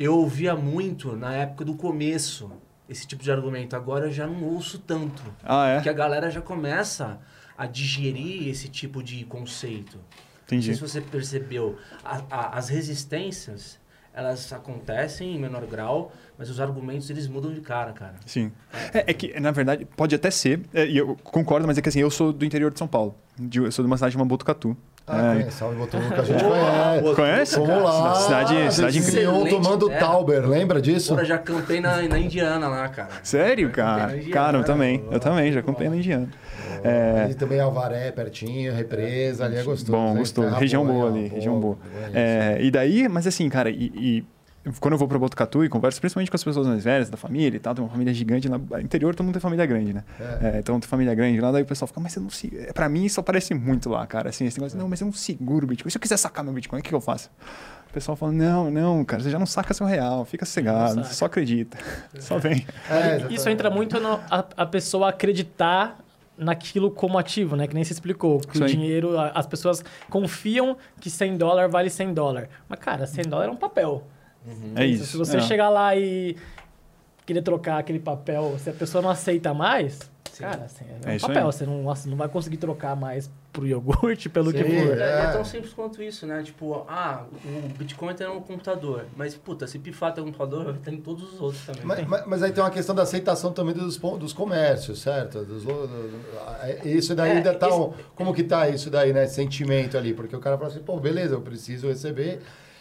Eu 0.00 0.14
ouvia 0.16 0.56
muito 0.56 1.14
na 1.16 1.34
época 1.34 1.66
do 1.66 1.74
começo 1.74 2.50
esse 2.88 3.06
tipo 3.06 3.22
de 3.22 3.30
argumento. 3.30 3.76
Agora 3.76 4.06
eu 4.06 4.10
já 4.12 4.26
não 4.26 4.42
ouço 4.44 4.78
tanto. 4.78 5.22
Ah, 5.44 5.66
é? 5.68 5.74
Porque 5.74 5.90
a 5.90 5.92
galera 5.92 6.30
já 6.30 6.40
começa 6.40 7.18
a 7.58 7.66
digerir 7.66 8.48
esse 8.48 8.68
tipo 8.68 9.02
de 9.02 9.24
conceito. 9.24 9.96
Não 9.96 10.56
Entendi. 10.56 10.66
sei 10.66 10.74
se 10.76 10.80
você 10.80 11.00
percebeu. 11.00 11.76
A- 12.04 12.22
a- 12.30 12.56
as 12.58 12.68
resistências, 12.70 13.78
elas 14.14 14.50
acontecem 14.52 15.34
em 15.34 15.38
menor 15.38 15.66
grau, 15.66 16.12
mas 16.38 16.48
os 16.50 16.60
argumentos 16.60 17.10
eles 17.10 17.26
mudam 17.28 17.52
de 17.52 17.60
cara, 17.60 17.92
cara. 17.92 18.14
Sim. 18.24 18.50
É, 18.94 19.04
é 19.10 19.12
que, 19.12 19.38
na 19.40 19.50
verdade, 19.50 19.84
pode 19.84 20.14
até 20.14 20.30
ser, 20.30 20.60
é, 20.72 20.86
e 20.86 20.96
eu 20.96 21.16
concordo, 21.22 21.66
mas 21.66 21.76
é 21.76 21.82
que 21.82 21.88
assim, 21.88 22.00
eu 22.00 22.10
sou 22.10 22.32
do 22.32 22.44
interior 22.44 22.72
de 22.72 22.78
São 22.78 22.88
Paulo. 22.88 23.14
De- 23.38 23.58
eu 23.58 23.70
sou 23.72 23.82
de 23.84 23.86
uma 23.86 23.96
cidade 23.96 24.12
chamada 24.12 24.28
Botucatu. 24.28 24.76
Ah, 25.10 25.32
É, 25.32 25.36
conhece, 25.38 25.56
salve 25.56 25.76
Botucatu, 25.76 26.14
que 26.14 26.20
a 26.20 26.24
gente 26.24 26.44
conhece. 26.44 27.14
Conhece? 27.16 27.54
Fomos 27.54 27.82
lá, 27.82 28.14
Cidade- 28.16 28.74
cidade 28.74 28.98
incrível. 28.98 29.36
incrível. 29.40 29.60
tomando 29.62 29.90
É. 29.90 29.98
Tauber, 29.98 30.46
lembra 30.46 30.82
disso? 30.82 31.14
Fora, 31.14 31.24
já 31.24 31.38
campei 31.38 31.80
na, 31.80 32.02
na 32.02 32.18
Indiana 32.18 32.68
lá, 32.68 32.88
cara. 32.88 33.08
Sério, 33.22 33.70
cara? 33.70 34.02
Comprei 34.12 34.26
na 34.26 34.30
Cara, 34.32 34.56
eu 34.58 34.60
Indiana, 34.60 34.64
também. 34.64 35.04
Eu 35.10 35.18
também, 35.20 35.50
já 35.52 35.62
comprei 35.62 35.88
na 35.88 35.96
Indiana. 35.96 36.28
É, 36.84 37.22
Ali 37.24 37.34
também 37.34 37.60
Alvaré, 37.60 38.10
pertinho, 38.12 38.72
represa, 38.72 39.44
ali 39.44 39.56
é 39.56 39.62
gostoso. 39.62 39.92
Bom, 39.92 40.16
gostoso. 40.16 40.48
Terra 40.48 40.60
Região 40.60 40.84
boa 40.84 40.98
boa, 40.98 41.10
ali, 41.10 41.20
boa, 41.22 41.34
região 41.34 41.60
boa. 41.60 41.76
boa, 41.76 42.10
É, 42.14 42.58
e 42.60 42.70
daí, 42.70 43.08
mas 43.08 43.26
assim, 43.26 43.48
cara, 43.48 43.70
e, 43.70 43.92
e 43.94 44.24
quando 44.80 44.92
eu 44.92 44.98
vou 44.98 45.08
pra 45.08 45.18
Botucatu 45.18 45.64
e 45.64 45.68
converso 45.68 46.00
principalmente 46.00 46.30
com 46.30 46.36
as 46.36 46.44
pessoas 46.44 46.66
mais 46.66 46.84
velhas, 46.84 47.08
da 47.08 47.16
família 47.16 47.56
e 47.56 47.60
tal, 47.60 47.74
tem 47.74 47.82
uma 47.82 47.90
família 47.90 48.12
gigante 48.12 48.48
lá. 48.48 48.60
Interior 48.80 49.14
todo 49.14 49.24
mundo 49.24 49.34
tem 49.34 49.40
família 49.40 49.64
grande, 49.64 49.92
né? 49.92 50.04
É, 50.42 50.58
então 50.58 50.78
tem 50.78 50.88
família 50.88 51.14
grande 51.14 51.40
lá, 51.40 51.50
daí 51.50 51.62
o 51.62 51.66
pessoal 51.66 51.86
fica, 51.86 52.00
mas 52.00 52.12
você 52.12 52.20
não 52.20 52.28
se. 52.30 52.52
é, 52.56 52.72
Pra 52.72 52.88
mim 52.88 53.04
isso 53.04 53.18
aparece 53.20 53.54
muito 53.54 53.88
lá, 53.88 54.06
cara. 54.06 54.28
Assim, 54.28 54.46
esse 54.46 54.58
negócio, 54.58 54.78
não, 54.78 54.88
mas 54.88 55.00
eu 55.00 55.06
não 55.06 55.12
seguro 55.12 55.64
o 55.64 55.68
Bitcoin. 55.68 55.90
Se 55.90 55.96
eu 55.96 56.00
quiser 56.00 56.16
sacar 56.16 56.44
meu 56.44 56.52
Bitcoin, 56.52 56.80
o 56.80 56.82
que, 56.82 56.88
que 56.90 56.94
eu 56.94 57.00
faço? 57.00 57.30
O 57.88 57.92
pessoal 57.92 58.16
fala, 58.16 58.32
não, 58.32 58.70
não, 58.70 59.02
cara, 59.04 59.22
você 59.22 59.30
já 59.30 59.38
não 59.38 59.46
saca 59.46 59.72
seu 59.72 59.86
real, 59.86 60.24
fica 60.26 60.44
sossegado, 60.44 61.02
só 61.06 61.24
acredita. 61.24 61.78
Só 62.20 62.38
vem. 62.38 62.66
É, 62.90 63.32
Isso 63.32 63.48
entra 63.48 63.70
muito 63.70 63.98
no, 63.98 64.20
a, 64.30 64.44
a 64.58 64.66
pessoa 64.66 65.08
acreditar 65.08 65.98
naquilo 66.38 66.90
como 66.90 67.18
ativo, 67.18 67.56
né? 67.56 67.66
Que 67.66 67.74
nem 67.74 67.84
se 67.84 67.92
explicou. 67.92 68.38
Que 68.40 68.54
Isso 68.56 68.64
o 68.64 68.66
dinheiro, 68.66 69.18
as 69.18 69.46
pessoas 69.46 69.84
confiam 70.08 70.76
que 71.00 71.10
100 71.10 71.36
dólares 71.36 71.70
vale 71.70 71.90
100 71.90 72.14
dólares. 72.14 72.48
Mas, 72.68 72.78
cara, 72.78 73.06
100 73.06 73.24
dólares 73.24 73.50
é 73.52 73.54
um 73.54 73.58
papel. 73.58 74.04
É 74.76 74.82
Se 74.82 74.86
isso. 74.86 75.18
você 75.18 75.36
é. 75.38 75.40
chegar 75.40 75.68
lá 75.68 75.94
e 75.96 76.36
querer 77.26 77.42
trocar 77.42 77.78
aquele 77.78 77.98
papel, 77.98 78.56
se 78.58 78.70
a 78.70 78.72
pessoa 78.72 79.02
não 79.02 79.10
aceita 79.10 79.52
mais, 79.52 80.10
cara, 80.38 80.64
assim, 80.64 80.84
é, 81.04 81.12
É 81.12 81.16
um 81.16 81.18
papel. 81.18 81.36
aí. 81.46 81.52
Você 81.52 81.66
não, 81.66 81.82
você 81.82 82.08
não 82.08 82.16
vai 82.16 82.28
conseguir 82.28 82.56
trocar 82.56 82.96
mais 82.96 83.30
pro 83.58 83.66
iogurte, 83.66 84.28
pelo 84.28 84.52
que 84.52 84.62
Sim, 84.62 84.86
for. 84.86 84.98
É, 84.98 85.22
É. 85.22 85.26
tão 85.32 85.44
simples 85.44 85.72
quanto 85.74 86.02
isso, 86.02 86.26
né? 86.26 86.42
Tipo, 86.42 86.84
ah, 86.88 87.24
o 87.44 87.68
Bitcoin 87.76 88.14
tá 88.14 88.28
no 88.28 88.40
computador. 88.40 89.04
Mas, 89.16 89.34
puta, 89.34 89.66
se 89.66 89.78
pifar 89.78 90.14
teu 90.14 90.24
computador, 90.24 90.64
vai 90.72 90.74
ter 90.74 90.92
em 90.94 91.00
todos 91.00 91.34
os 91.34 91.40
outros 91.40 91.64
também. 91.66 91.82
Mas, 91.84 92.06
mas- 92.06 92.26
mas 92.26 92.42
aí 92.42 92.52
tem 92.52 92.62
uma 92.62 92.70
questão 92.70 92.94
da 92.94 93.02
aceitação 93.02 93.52
também 93.52 93.74
dos, 93.74 93.96
dos 93.96 94.32
comércios, 94.32 95.00
certo? 95.00 95.44
Dos 95.44 95.64
lo- 95.64 95.86
do- 95.86 96.08
do- 96.08 96.88
isso 96.88 97.14
daí 97.14 97.30
É, 97.30 97.36
ainda 97.38 97.54
tá. 97.54 97.68
esse- 97.68 97.76
um- 97.78 97.92
como 98.14 98.32
que 98.32 98.44
tá 98.44 98.68
isso 98.68 98.88
daí, 98.90 99.12
né? 99.12 99.26
Sentimento 99.26 99.98
ali? 99.98 100.14
Porque 100.14 100.34
o 100.36 100.40
cara 100.40 100.56
fala 100.56 100.70
assim, 100.70 100.80
pô, 100.80 100.98
beleza, 101.00 101.34
eu 101.34 101.40
preciso 101.40 101.88
receber. 101.88 102.40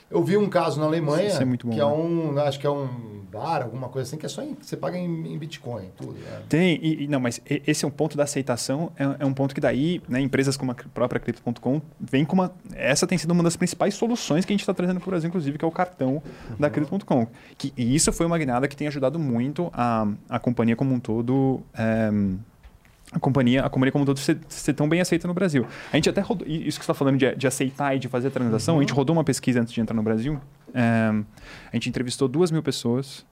Eu 0.10 0.24
vi 0.24 0.38
um 0.38 0.48
caso 0.50 0.80
na 0.80 0.86
Alemanha, 0.86 1.30
é 1.30 1.46
bom, 1.46 1.58
que 1.58 1.80
é 1.80 1.84
né? 1.84 1.86
um, 1.86 2.40
acho 2.40 2.60
que 2.60 2.66
é 2.66 2.70
um 2.70 2.88
bar, 3.32 3.62
alguma 3.62 3.90
coisa 3.90 4.08
assim, 4.08 4.18
que 4.18 4.26
é 4.26 4.30
só 4.30 4.42
em, 4.42 4.56
você 4.60 4.78
paga 4.78 4.98
em, 4.98 5.34
em 5.34 5.38
Bitcoin, 5.38 5.90
tudo. 5.98 6.14
né? 6.14 6.42
Tem, 6.48 6.80
e, 6.82 7.08
não, 7.08 7.20
mas 7.20 7.42
esse 7.46 7.84
é 7.84 7.88
um 7.88 7.92
ponto 7.92 8.16
da 8.16 8.24
aceitação, 8.24 8.92
é, 8.98 9.24
é 9.24 9.26
um 9.26 9.34
ponto 9.34 9.54
que 9.54 9.60
daí, 9.60 10.02
né, 10.08 10.22
empresas 10.22 10.56
como 10.56 10.72
a 10.72 10.76
própria 10.76 11.20
Crypto.com 11.20 11.82
vem 12.00 12.24
com 12.24 12.34
uma. 12.36 12.52
Essa 12.74 13.06
tem 13.06 13.18
sido 13.18 13.32
uma 13.32 13.44
das 13.44 13.58
principais 13.58 13.94
soluções 13.96 14.46
que 14.46 14.54
a 14.54 14.56
gente 14.56 14.62
está 14.62 14.74
trazendo 14.74 15.00
para 15.00 15.08
o 15.08 15.12
Brasil, 15.12 15.28
inclusive, 15.28 15.58
que 15.58 15.66
é 15.66 15.68
o 15.68 15.72
cartão 15.72 16.22
da 16.58 16.70
Crypto.com. 16.70 17.28
Que, 17.58 17.74
e 17.76 17.94
isso 17.94 18.12
foi 18.14 18.26
uma 18.26 18.38
guinada 18.38 18.68
que 18.68 18.76
tem 18.76 18.88
ajudado 18.88 19.20
muito 19.20 19.70
a, 19.74 20.08
a 20.30 20.40
companhia 20.40 20.76
como 20.76 20.94
um 20.94 21.00
todo. 21.00 21.62
eh, 21.78 22.10
a 23.12 23.20
companhia, 23.20 23.64
a 23.64 23.70
companhia 23.70 23.92
como 23.92 24.04
um 24.04 24.06
todo 24.06 24.20
ser, 24.20 24.38
ser 24.50 24.74
tão 24.74 24.88
bem 24.90 25.00
aceita 25.00 25.28
no 25.28 25.34
Brasil. 25.34 25.66
A 25.92 25.96
gente 25.96 26.10
até 26.10 26.22
rodou, 26.22 26.48
isso 26.48 26.80
que 26.80 26.86
você 26.86 26.92
está 26.92 26.94
falando 26.94 27.18
de, 27.18 27.36
de 27.36 27.48
aceitar 27.48 27.96
e 27.96 28.00
de 28.00 28.08
fazer 28.08 28.28
a 28.28 28.32
transação, 28.32 28.78
a 28.78 28.82
gente 28.82 28.94
rodou 28.94 29.16
uma 29.16 29.24
pesquisa 29.24 29.62
antes 29.62 29.74
de 29.74 29.80
entrar 29.80 29.96
no 29.96 30.04
Brasil. 30.04 30.40
eh, 30.74 31.24
a 31.72 31.76
gente 31.76 31.90
entrevistou 31.90 32.28
duas 32.28 32.52
mil 32.52 32.62
pessoas 32.62 33.26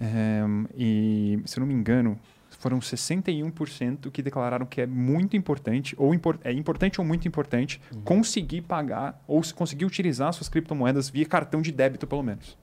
é, 0.00 0.42
e, 0.76 1.38
se 1.44 1.58
eu 1.58 1.60
não 1.60 1.66
me 1.66 1.74
engano, 1.74 2.18
foram 2.58 2.78
61% 2.78 4.10
que 4.10 4.22
declararam 4.22 4.64
que 4.64 4.80
é 4.80 4.86
muito 4.86 5.36
importante, 5.36 5.94
ou 5.98 6.12
é 6.42 6.52
importante 6.52 7.00
ou 7.00 7.06
muito 7.06 7.28
importante, 7.28 7.80
conseguir 8.04 8.62
pagar 8.62 9.22
ou 9.26 9.42
se 9.42 9.52
conseguir 9.52 9.84
utilizar 9.84 10.32
suas 10.32 10.48
criptomoedas 10.48 11.08
via 11.08 11.26
cartão 11.26 11.60
de 11.60 11.70
débito, 11.70 12.06
pelo 12.06 12.22
menos. 12.22 12.56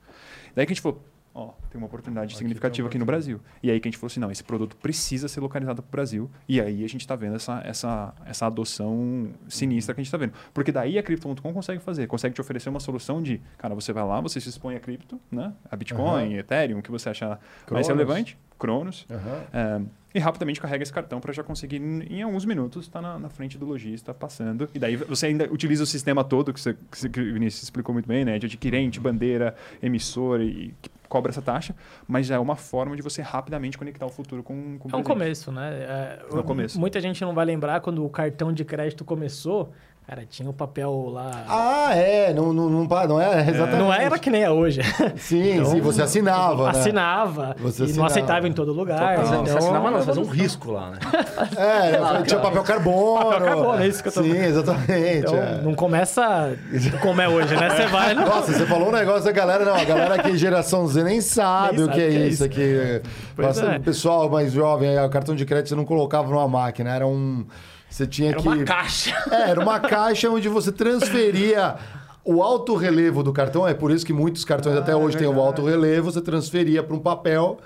Daí 0.55 0.65
que 0.65 0.71
a 0.71 0.75
gente 0.75 0.81
falou, 0.81 1.03
ó, 1.37 1.51
tem 1.69 1.77
uma 1.79 1.85
oportunidade 1.85 2.31
Aqui 2.31 2.37
significativa 2.39 2.87
aqui 2.87 2.97
no 2.97 3.05
Brasil. 3.05 3.39
E 3.61 3.69
aí 3.69 3.79
que 3.79 3.87
a 3.87 3.91
gente 3.91 3.97
falou 3.99 4.07
assim, 4.07 4.19
não, 4.19 4.31
esse 4.31 4.43
produto 4.43 4.75
precisa 4.75 5.27
ser 5.27 5.39
localizado 5.39 5.81
para 5.83 5.87
o 5.87 5.91
Brasil. 5.91 6.29
E 6.49 6.59
aí 6.59 6.83
a 6.83 6.87
gente 6.89 7.01
está 7.01 7.15
vendo 7.15 7.35
essa, 7.35 7.61
essa, 7.63 8.13
essa 8.25 8.47
adoção 8.47 9.29
sinistra 9.47 9.93
que 9.93 10.01
a 10.01 10.03
gente 10.03 10.07
está 10.07 10.17
vendo. 10.17 10.33
Porque 10.53 10.71
daí 10.71 10.97
a 10.97 11.03
Crypto.com 11.03 11.53
consegue 11.53 11.81
fazer, 11.81 12.07
consegue 12.07 12.33
te 12.35 12.41
oferecer 12.41 12.69
uma 12.69 12.79
solução 12.79 13.21
de, 13.21 13.39
cara, 13.57 13.75
você 13.75 13.93
vai 13.93 14.03
lá, 14.05 14.19
você 14.19 14.41
se 14.41 14.49
expõe 14.49 14.75
a 14.75 14.79
cripto, 14.79 15.19
né? 15.31 15.53
A 15.69 15.75
Bitcoin, 15.75 16.33
Ethereum, 16.39 16.79
o 16.79 16.81
que 16.81 16.91
você 16.91 17.09
achar 17.09 17.39
mais 17.75 17.87
relevante, 17.93 18.37
Cronos. 18.57 19.05
É, 19.53 19.81
e 20.15 20.19
rapidamente 20.19 20.59
carrega 20.59 20.81
esse 20.81 20.91
cartão 20.91 21.19
para 21.19 21.31
já 21.31 21.43
conseguir, 21.43 21.77
em 21.79 22.23
alguns 22.23 22.43
minutos, 22.43 22.85
estar 22.85 23.01
na, 23.03 23.19
na 23.19 23.29
frente 23.29 23.55
do 23.55 23.65
lojista 23.67 24.15
passando. 24.15 24.67
E 24.73 24.79
daí 24.79 24.95
você 24.95 25.27
ainda 25.27 25.45
utiliza 25.51 25.83
o 25.83 25.85
sistema 25.85 26.23
todo, 26.23 26.51
que, 26.51 26.59
você, 26.59 26.73
que 26.73 26.97
você- 26.97 27.09
que 27.09 27.19
o 27.19 27.33
Vinícius 27.33 27.63
explicou 27.63 27.93
muito 27.93 28.07
bem, 28.07 28.25
né? 28.25 28.39
De 28.39 28.47
adquirente, 28.47 28.99
bandeira, 28.99 29.55
emissor, 29.83 30.41
e 30.41 30.73
que 30.81 30.89
cobra 31.07 31.31
essa 31.31 31.41
taxa. 31.41 31.75
Mas 32.07 32.27
já 32.27 32.35
é 32.35 32.39
uma 32.39 32.55
forma 32.55 32.95
de 32.95 33.01
você 33.01 33.21
rapidamente 33.21 33.77
conectar 33.77 34.05
o 34.05 34.09
futuro 34.09 34.43
com, 34.43 34.53
com 34.77 34.87
o 34.87 34.91
É 34.91 34.95
um 34.97 35.03
presente. 35.03 35.05
começo, 35.07 35.51
né? 35.51 35.69
É, 35.73 36.25
É 36.31 36.35
um 36.35 36.43
começo. 36.43 36.79
Muita 36.79 36.99
gente 37.01 37.21
não 37.21 37.33
vai 37.33 37.45
lembrar 37.45 37.81
quando 37.81 38.03
o 38.05 38.09
cartão 38.09 38.51
de 38.53 38.63
crédito 38.65 39.03
começou. 39.05 39.71
Cara, 40.07 40.25
tinha 40.25 40.49
o 40.49 40.53
papel 40.53 41.09
lá. 41.11 41.43
Ah, 41.49 41.93
é, 41.93 42.33
não, 42.33 42.53
não, 42.53 42.69
não, 42.69 42.85
não 42.85 43.19
é 43.21 43.41
exatamente. 43.41 43.77
não 43.77 43.93
era 43.93 44.17
que 44.17 44.29
nem 44.29 44.41
é 44.41 44.49
hoje. 44.49 44.79
Sim, 45.17 45.55
Então, 45.57 45.71
sim, 45.71 45.81
você 45.81 46.01
assinava. 46.01 46.63
né? 46.63 46.69
Assinava. 46.69 47.55
Você 47.59 47.81
e 47.81 47.85
assinava. 47.87 47.97
não 47.97 48.05
aceitava 48.05 48.47
em 48.47 48.53
todo 48.53 48.71
lugar. 48.71 49.17
Você, 49.17 49.33
então, 49.33 49.45
você 49.45 49.57
assinava 49.57 49.91
não, 49.91 50.01
fazia 50.01 50.21
um 50.21 50.27
risco 50.27 50.71
lá, 50.71 50.91
né? 50.91 50.99
É, 51.57 51.97
falei, 51.97 52.23
tinha 52.23 52.39
papel 52.39 52.63
carbono. 52.63 53.31
Papel 53.31 53.47
carbono, 53.47 53.83
é 53.83 53.87
isso 53.87 54.01
que 54.01 54.07
eu 54.07 54.13
tô 54.13 54.23
Sim, 54.23 54.37
exatamente. 54.37 55.17
Então, 55.17 55.35
é. 55.35 55.61
não 55.61 55.75
começa 55.75 56.55
como 57.01 57.19
é 57.21 57.27
hoje, 57.27 57.53
né? 57.57 57.69
Você 57.69 57.87
vai. 57.87 58.13
Não... 58.13 58.25
Nossa, 58.25 58.53
você 58.53 58.65
falou 58.65 58.87
um 58.87 58.93
negócio 58.93 59.25
da 59.25 59.33
galera, 59.33 59.65
não, 59.65 59.75
a 59.75 59.83
galera 59.83 60.15
aqui, 60.15 60.37
geração 60.37 60.87
Z, 60.87 61.03
nem 61.03 61.19
sabe 61.19 61.79
Nem 61.79 61.85
o 61.85 61.89
que 61.89 61.95
sabe 61.95 62.05
é 62.05 62.07
o 62.07 62.11
que 62.11 62.17
é 62.17 62.27
isso 62.27 62.43
aqui. 62.45 63.01
Pois 63.35 63.47
Bastante- 63.49 63.75
é. 63.75 63.77
O 63.77 63.81
pessoal 63.81 64.29
mais 64.29 64.53
jovem, 64.53 64.97
aí, 64.97 65.05
o 65.05 65.09
cartão 65.09 65.35
de 65.35 65.43
crédito 65.45 65.67
você 65.67 65.75
não 65.75 65.83
colocava 65.83 66.29
numa 66.29 66.47
máquina, 66.47 66.95
era 66.95 67.05
um... 67.05 67.45
Você 67.89 68.05
tinha 68.05 68.29
Era 68.29 68.41
que... 68.41 68.47
uma 68.47 68.63
caixa. 68.63 69.15
É, 69.31 69.49
era 69.49 69.59
uma 69.59 69.79
caixa 69.79 70.29
onde 70.29 70.49
você 70.49 70.71
transferia 70.71 71.75
o 72.23 72.43
alto 72.43 72.75
relevo 72.75 73.23
do 73.23 73.31
cartão, 73.31 73.65
é 73.65 73.73
por 73.73 73.89
isso 73.89 74.05
que 74.05 74.11
muitos 74.11 74.43
cartões 74.43 74.75
Ah, 74.75 74.79
até 74.79 74.95
hoje 74.95 75.17
têm 75.17 75.27
o 75.27 75.39
alto 75.39 75.63
relevo, 75.63 76.11
você 76.11 76.21
transferia 76.21 76.83
para 76.83 76.93
um 76.93 76.99
papel, 76.99 77.57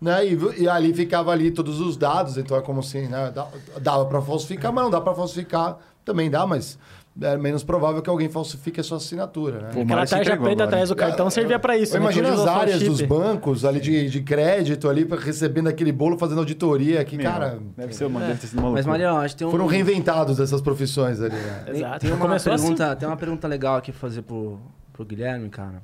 né? 0.00 0.26
E, 0.26 0.36
e 0.62 0.68
ali 0.68 0.92
ficava 0.92 1.30
ali 1.30 1.52
todos 1.52 1.80
os 1.80 1.96
dados, 1.96 2.36
então 2.36 2.56
é 2.56 2.60
como 2.60 2.80
assim, 2.80 3.06
né? 3.06 3.32
Dava 3.80 4.06
para 4.06 4.20
falsificar, 4.20 4.72
mas 4.72 4.82
não 4.82 4.90
dá 4.90 5.00
para 5.00 5.14
falsificar, 5.14 5.78
também 6.04 6.28
dá, 6.28 6.44
mas 6.44 6.76
é 7.20 7.36
menos 7.36 7.64
provável 7.64 8.00
que 8.00 8.08
alguém 8.08 8.28
falsifique 8.28 8.80
a 8.80 8.82
sua 8.82 8.98
assinatura, 8.98 9.60
né? 9.60 9.68
Pô, 9.72 9.80
o 9.80 9.82
Aquela 9.82 10.06
tarja 10.06 10.36
preta 10.36 10.64
atrás 10.64 10.88
do 10.88 10.92
hein? 10.92 10.98
cartão 10.98 11.30
servia 11.30 11.58
pra 11.58 11.76
isso. 11.76 11.96
Eu 11.96 12.00
né? 12.00 12.06
imagino 12.06 12.28
Que 12.28 12.34
as 12.34 12.46
áreas 12.46 12.82
dos 12.82 13.00
bancos 13.02 13.64
ali 13.64 13.80
de, 13.80 14.08
de 14.08 14.20
crédito 14.22 14.88
ali, 14.88 15.04
recebendo 15.04 15.68
aquele 15.68 15.92
bolo, 15.92 16.16
fazendo 16.18 16.38
auditoria, 16.38 17.04
que, 17.04 17.16
Meu, 17.16 17.30
cara, 17.30 17.58
Deve 17.76 17.92
ser 17.92 18.04
uma, 18.04 18.20
deve 18.20 18.38
ter 18.38 18.46
sido 18.46 18.60
uma 18.60 18.70
Mas. 18.70 18.86
Marião, 18.86 19.18
acho 19.18 19.34
que 19.34 19.38
tem 19.38 19.46
um... 19.46 19.50
foram 19.50 19.66
reinventados 19.66 20.38
essas 20.38 20.60
profissões 20.60 21.20
ali, 21.20 21.34
né? 21.34 21.62
Tem, 21.66 21.76
Exato. 21.76 21.98
tem 22.00 22.12
uma 22.12 22.34
assim. 22.34 22.50
pergunta, 22.50 22.96
tem 22.96 23.08
uma 23.08 23.16
pergunta 23.16 23.48
legal 23.48 23.76
aqui 23.76 23.92
fazer 23.92 24.22
pro, 24.22 24.58
pro 24.92 25.04
Guilherme, 25.04 25.48
cara. 25.48 25.82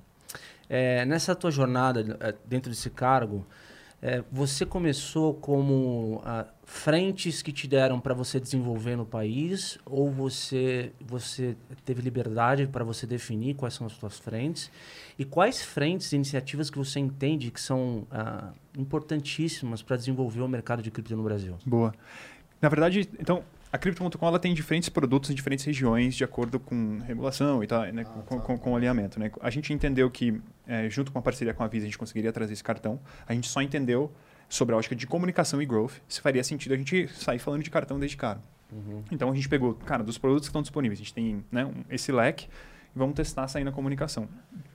É, 0.69 1.05
nessa 1.05 1.35
tua 1.35 1.51
jornada 1.51 2.17
é, 2.21 2.35
dentro 2.47 2.71
desse 2.71 2.91
cargo, 2.91 3.45
é, 4.01 4.23
você 4.31 4.65
começou 4.65 5.35
como 5.35 6.21
ah, 6.25 6.47
frentes 6.65 7.43
que 7.43 7.53
te 7.53 7.69
deram 7.69 8.01
para 8.01 8.15
você 8.15 8.41
desenvolver 8.41 8.97
no 8.97 9.05
país 9.05 9.79
ou 9.85 10.11
você 10.11 10.93
você 11.01 11.57
teve 11.85 12.01
liberdade 12.01 12.67
para 12.67 12.83
você 12.83 13.07
definir 13.07 13.55
quais 13.55 13.75
são 13.75 13.87
as 13.87 13.93
suas 13.93 14.19
frentes 14.19 14.71
e 15.19 15.25
quais 15.25 15.63
frentes 15.63 16.13
e 16.13 16.17
iniciativas 16.17 16.71
que 16.71 16.79
você 16.79 16.99
entende 16.99 17.51
que 17.51 17.61
são 17.61 18.07
ah, 18.11 18.53
importantíssimas 18.77 19.83
para 19.83 19.97
desenvolver 19.97 20.41
o 20.41 20.49
mercado 20.49 20.83
de 20.83 20.91
cripto 20.91 21.15
no 21.15 21.23
Brasil? 21.23 21.57
Boa. 21.67 21.95
Na 22.61 22.69
verdade, 22.71 23.09
então, 23.19 23.45
a 23.71 23.77
Crypto.com 23.77 24.27
ela 24.27 24.39
tem 24.39 24.55
diferentes 24.55 24.89
produtos 24.89 25.31
em 25.31 25.35
diferentes 25.35 25.65
regiões 25.65 26.15
de 26.15 26.25
acordo 26.25 26.59
com 26.59 27.01
regulação 27.01 27.63
e 27.63 27.67
tal, 27.67 27.83
né, 27.93 28.05
com, 28.05 28.39
com, 28.41 28.57
com 28.57 28.77
alinhamento. 28.77 29.21
Né? 29.21 29.31
A 29.41 29.51
gente 29.51 29.73
entendeu 29.73 30.11
que, 30.11 30.41
eh, 30.67 30.89
junto 30.89 31.13
com 31.13 31.19
a 31.19 31.23
parceria 31.23 31.53
com 31.53 31.63
a 31.63 31.67
Visa, 31.67 31.85
a 31.85 31.89
gente 31.89 31.99
conseguiria 31.99 32.33
trazer 32.33 32.53
esse 32.53 32.65
cartão. 32.65 33.01
A 33.27 33.35
gente 33.35 33.49
só 33.49 33.61
entendeu 33.61 34.11
sobre 34.49 34.75
a 34.75 34.79
ótica 34.79 34.95
de 34.95 35.07
comunicação 35.07 35.61
e 35.61 35.67
growth 35.67 35.95
se 36.09 36.21
faria 36.21 36.43
sentido 36.45 36.73
a 36.75 36.77
gente 36.77 37.09
sair 37.09 37.39
falando 37.39 37.63
de 37.63 37.71
cartão 37.71 37.99
desde 37.99 38.17
cara. 38.17 38.41
Então 39.11 39.31
a 39.31 39.35
gente 39.35 39.49
pegou, 39.49 39.75
cara, 39.75 40.03
dos 40.03 40.19
produtos 40.19 40.49
que 40.49 40.51
estão 40.51 40.63
disponíveis, 40.63 40.99
a 40.99 41.03
gente 41.03 41.15
tem 41.15 41.45
né, 41.53 41.65
um- 41.65 41.85
esse 41.89 42.11
leque 42.11 42.49
e 42.95 42.99
vamos 42.99 43.15
testar 43.15 43.47
sair 43.47 43.63
na 43.65 43.71
comunicação. 43.73 44.29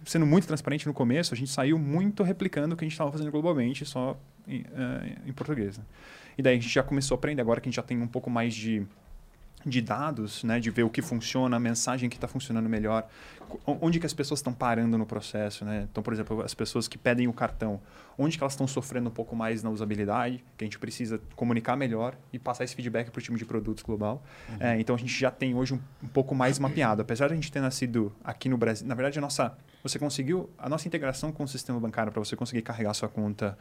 Sendo 0.06 0.26
muito 0.26 0.48
transparente 0.48 0.88
no 0.88 0.94
começo, 0.94 1.34
a 1.34 1.38
gente 1.38 1.52
saiu 1.52 1.78
muito 1.78 2.24
replicando 2.24 2.74
o 2.76 2.78
que 2.78 2.84
a 2.84 2.88
gente 2.88 2.94
estava 2.94 3.12
fazendo 3.12 3.30
globalmente, 3.32 3.86
só 3.86 4.18
em, 4.48 4.64
eh, 4.74 5.16
em 5.28 5.34
português. 5.34 5.78
né? 5.78 5.84
E 6.38 6.42
daí 6.42 6.58
a 6.58 6.60
gente 6.60 6.70
já 6.74 6.82
começou 6.82 7.16
a 7.16 7.18
aprender, 7.18 7.42
agora 7.42 7.60
que 7.60 7.68
a 7.68 7.70
gente 7.70 7.76
já 7.76 7.84
tem 7.84 8.02
um 8.02 8.08
pouco 8.08 8.30
mais 8.30 8.54
de, 8.54 8.86
de 9.66 9.82
dados, 9.82 10.44
né, 10.44 10.60
de 10.60 10.70
ver 10.70 10.84
o 10.84 10.90
que 10.90 11.02
funciona, 11.02 11.58
a 11.58 11.60
mensagem 11.60 12.10
que 12.10 12.16
está 12.16 12.28
funcionando 12.28 12.70
melhor, 12.70 13.08
onde 13.66 14.00
que 14.00 14.06
as 14.06 14.14
pessoas 14.14 14.40
estão 14.40 14.54
parando 14.54 14.98
no 14.98 15.06
processo. 15.06 15.66
Né? 15.66 15.88
Então, 15.92 16.02
por 16.02 16.14
exemplo, 16.14 16.42
as 16.42 16.54
pessoas 16.54 16.88
que 16.88 16.98
pedem 16.98 17.28
o 17.28 17.34
cartão, 17.34 17.82
onde 18.18 18.38
que 18.38 18.44
elas 18.44 18.54
estão 18.54 18.68
sofrendo 18.68 19.10
um 19.10 19.12
pouco 19.12 19.36
mais 19.36 19.64
na 19.64 19.70
usabilidade, 19.70 20.44
que 20.58 20.64
a 20.64 20.68
gente 20.68 20.80
precisa 20.80 21.20
comunicar 21.36 21.76
melhor 21.76 22.16
e 22.32 22.40
passar 22.40 22.64
esse 22.64 22.76
feedback 22.76 23.10
para 23.10 23.20
o 23.20 23.22
time 23.22 23.38
de 23.38 23.46
produtos 23.46 23.84
global. 23.84 24.24
É, 24.60 24.80
então, 24.80 24.96
a 24.96 25.00
gente 25.00 25.18
já 25.18 25.32
tem 25.32 25.56
hoje 25.56 25.74
um, 25.74 25.80
um 26.04 26.08
pouco 26.08 26.34
mais 26.34 26.60
mapeado. 26.60 27.02
Apesar 27.02 27.28
de 27.28 27.34
a 27.34 27.36
gente 27.36 27.52
ter 27.52 27.62
nascido 27.62 28.14
aqui 28.24 28.48
no 28.48 28.58
Brasil, 28.58 28.88
na 28.88 28.96
verdade, 28.96 29.18
a 29.20 29.22
nossa, 29.22 29.58
você 29.84 29.98
conseguiu, 29.98 30.50
a 30.58 30.70
nossa 30.70 30.88
integração 30.88 31.32
com 31.32 31.44
o 31.44 31.48
sistema 31.48 31.80
bancário 31.80 32.12
para 32.12 32.24
você 32.24 32.36
conseguir 32.36 32.62
carregar 32.62 32.94
sua 32.94 33.10
conta 33.10 33.58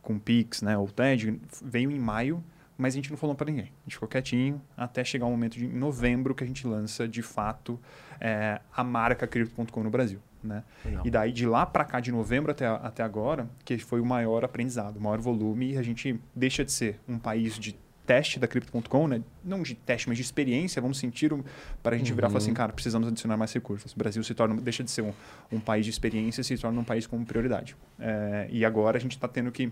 com 0.00 0.18
Pix, 0.18 0.62
né, 0.62 0.76
ou 0.76 0.88
TED, 0.88 1.40
veio 1.62 1.90
em 1.90 1.98
maio, 1.98 2.42
mas 2.76 2.94
a 2.94 2.96
gente 2.96 3.10
não 3.10 3.16
falou 3.16 3.34
para 3.34 3.46
ninguém. 3.46 3.66
A 3.66 3.84
gente 3.84 3.94
ficou 3.94 4.08
quietinho 4.08 4.60
até 4.76 5.04
chegar 5.04 5.26
o 5.26 5.30
momento 5.30 5.54
de 5.54 5.66
em 5.66 5.76
novembro 5.76 6.34
que 6.34 6.42
a 6.42 6.46
gente 6.46 6.66
lança, 6.66 7.06
de 7.06 7.22
fato, 7.22 7.78
é, 8.20 8.60
a 8.74 8.84
marca 8.84 9.26
Crypto.com 9.26 9.82
no 9.82 9.90
Brasil. 9.90 10.20
Né? 10.42 10.64
E 11.04 11.10
daí, 11.10 11.32
de 11.32 11.46
lá 11.46 11.64
para 11.64 11.84
cá, 11.84 12.00
de 12.00 12.10
novembro 12.10 12.50
até, 12.50 12.66
até 12.66 13.02
agora, 13.02 13.48
que 13.64 13.78
foi 13.78 14.00
o 14.00 14.04
maior 14.04 14.44
aprendizado, 14.44 14.96
o 14.96 15.00
maior 15.00 15.20
volume, 15.20 15.74
e 15.74 15.78
a 15.78 15.82
gente 15.82 16.18
deixa 16.34 16.64
de 16.64 16.72
ser 16.72 16.98
um 17.08 17.18
país 17.18 17.56
de 17.56 17.76
teste 18.04 18.40
da 18.40 18.48
Crypto.com, 18.48 19.06
né? 19.06 19.22
não 19.44 19.62
de 19.62 19.74
teste, 19.74 20.08
mas 20.08 20.18
de 20.18 20.22
experiência, 20.22 20.82
vamos 20.82 20.98
sentir, 20.98 21.32
um, 21.32 21.44
para 21.82 21.94
a 21.94 21.98
gente 21.98 22.12
virar 22.12 22.26
e 22.26 22.30
falar 22.30 22.38
assim, 22.38 22.52
cara, 22.52 22.72
precisamos 22.72 23.06
adicionar 23.06 23.36
mais 23.36 23.52
recursos. 23.52 23.92
O 23.92 23.96
Brasil 23.96 24.22
se 24.24 24.34
torna, 24.34 24.60
deixa 24.60 24.82
de 24.82 24.90
ser 24.90 25.02
um, 25.02 25.12
um 25.52 25.60
país 25.60 25.84
de 25.84 25.90
experiência 25.90 26.40
e 26.40 26.44
se 26.44 26.58
torna 26.58 26.80
um 26.80 26.84
país 26.84 27.06
com 27.06 27.24
prioridade. 27.24 27.76
É, 28.00 28.48
e 28.50 28.64
agora 28.64 28.98
a 28.98 29.00
gente 29.00 29.12
está 29.12 29.28
tendo 29.28 29.52
que 29.52 29.70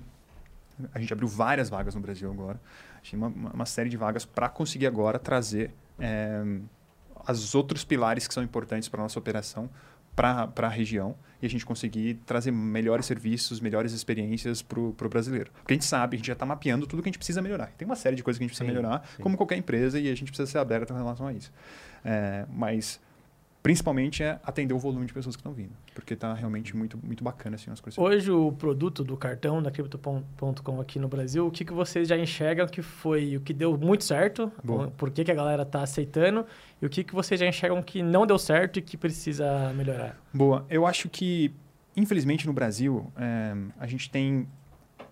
a 0.94 0.98
gente 0.98 1.12
abriu 1.12 1.28
várias 1.28 1.68
vagas 1.68 1.94
no 1.94 2.00
Brasil 2.00 2.30
agora. 2.30 2.60
A 3.00 3.04
gente 3.04 3.10
tem 3.10 3.18
uma, 3.18 3.28
uma- 3.54 3.66
série 3.66 3.88
de 3.88 3.96
vagas 3.96 4.24
para 4.24 4.48
conseguir 4.48 4.86
agora 4.86 5.18
trazer 5.18 5.72
é, 5.98 6.42
os 7.28 7.54
outros 7.54 7.84
pilares 7.84 8.26
que 8.26 8.34
são 8.34 8.42
importantes 8.42 8.88
para 8.88 9.00
a 9.00 9.04
nossa 9.04 9.18
operação 9.18 9.68
para 10.14 10.50
a 10.66 10.68
região 10.68 11.14
e 11.40 11.46
a 11.46 11.48
gente 11.48 11.64
conseguir 11.64 12.14
trazer 12.26 12.50
melhores 12.50 13.06
serviços, 13.06 13.58
melhores 13.60 13.92
experiências 13.92 14.60
para 14.60 14.78
o 14.78 14.92
brasileiro. 15.08 15.50
Porque 15.54 15.72
a 15.72 15.76
gente 15.76 15.86
sabe, 15.86 16.16
a 16.16 16.18
gente 16.18 16.26
já 16.26 16.34
está 16.34 16.44
mapeando 16.44 16.86
tudo 16.86 17.02
que 17.02 17.08
a 17.08 17.10
gente 17.10 17.18
precisa 17.18 17.40
melhorar. 17.40 17.72
Tem 17.78 17.86
uma 17.86 17.96
série 17.96 18.16
de 18.16 18.22
coisas 18.22 18.36
que 18.36 18.44
a 18.44 18.46
gente 18.46 18.50
precisa 18.54 18.68
Sim, 18.70 18.76
melhorar, 18.76 19.06
sim. 19.16 19.22
como 19.22 19.36
qualquer 19.38 19.56
empresa, 19.56 19.98
e 19.98 20.10
a 20.10 20.14
gente 20.14 20.24
precisa 20.30 20.50
ser 20.50 20.58
aberto 20.58 20.92
em 20.92 20.96
relação 20.96 21.26
a 21.26 21.32
isso. 21.32 21.50
É, 22.04 22.44
mas 22.52 23.00
principalmente 23.62 24.22
é 24.22 24.40
atender 24.42 24.72
o 24.74 24.78
volume 24.78 25.06
de 25.06 25.12
pessoas 25.12 25.36
que 25.36 25.40
estão 25.40 25.52
vindo, 25.52 25.72
porque 25.94 26.14
está 26.14 26.32
realmente 26.32 26.76
muito, 26.76 26.98
muito 27.02 27.22
bacana 27.22 27.56
assim, 27.56 27.70
as 27.70 27.80
coisas. 27.80 27.98
Hoje, 27.98 28.30
o 28.30 28.52
produto 28.52 29.04
do 29.04 29.16
cartão 29.16 29.62
da 29.62 29.70
Crypto.com 29.70 30.80
aqui 30.80 30.98
no 30.98 31.08
Brasil, 31.08 31.46
o 31.46 31.50
que, 31.50 31.64
que 31.64 31.72
vocês 31.72 32.08
já 32.08 32.16
enxergam 32.16 32.66
que 32.66 32.82
foi 32.82 33.36
o 33.36 33.40
que 33.40 33.52
deu 33.52 33.76
muito 33.76 34.04
certo? 34.04 34.50
Boa. 34.64 34.88
Por 34.88 35.10
que, 35.10 35.24
que 35.24 35.30
a 35.30 35.34
galera 35.34 35.62
está 35.62 35.82
aceitando? 35.82 36.46
E 36.80 36.86
o 36.86 36.88
que, 36.88 37.04
que 37.04 37.14
vocês 37.14 37.38
já 37.38 37.46
enxergam 37.46 37.82
que 37.82 38.02
não 38.02 38.26
deu 38.26 38.38
certo 38.38 38.78
e 38.78 38.82
que 38.82 38.96
precisa 38.96 39.72
melhorar? 39.74 40.18
Boa. 40.32 40.64
Eu 40.70 40.86
acho 40.86 41.08
que, 41.08 41.52
infelizmente, 41.96 42.46
no 42.46 42.52
Brasil, 42.52 43.12
é, 43.16 43.54
a 43.78 43.86
gente 43.86 44.10
tem 44.10 44.48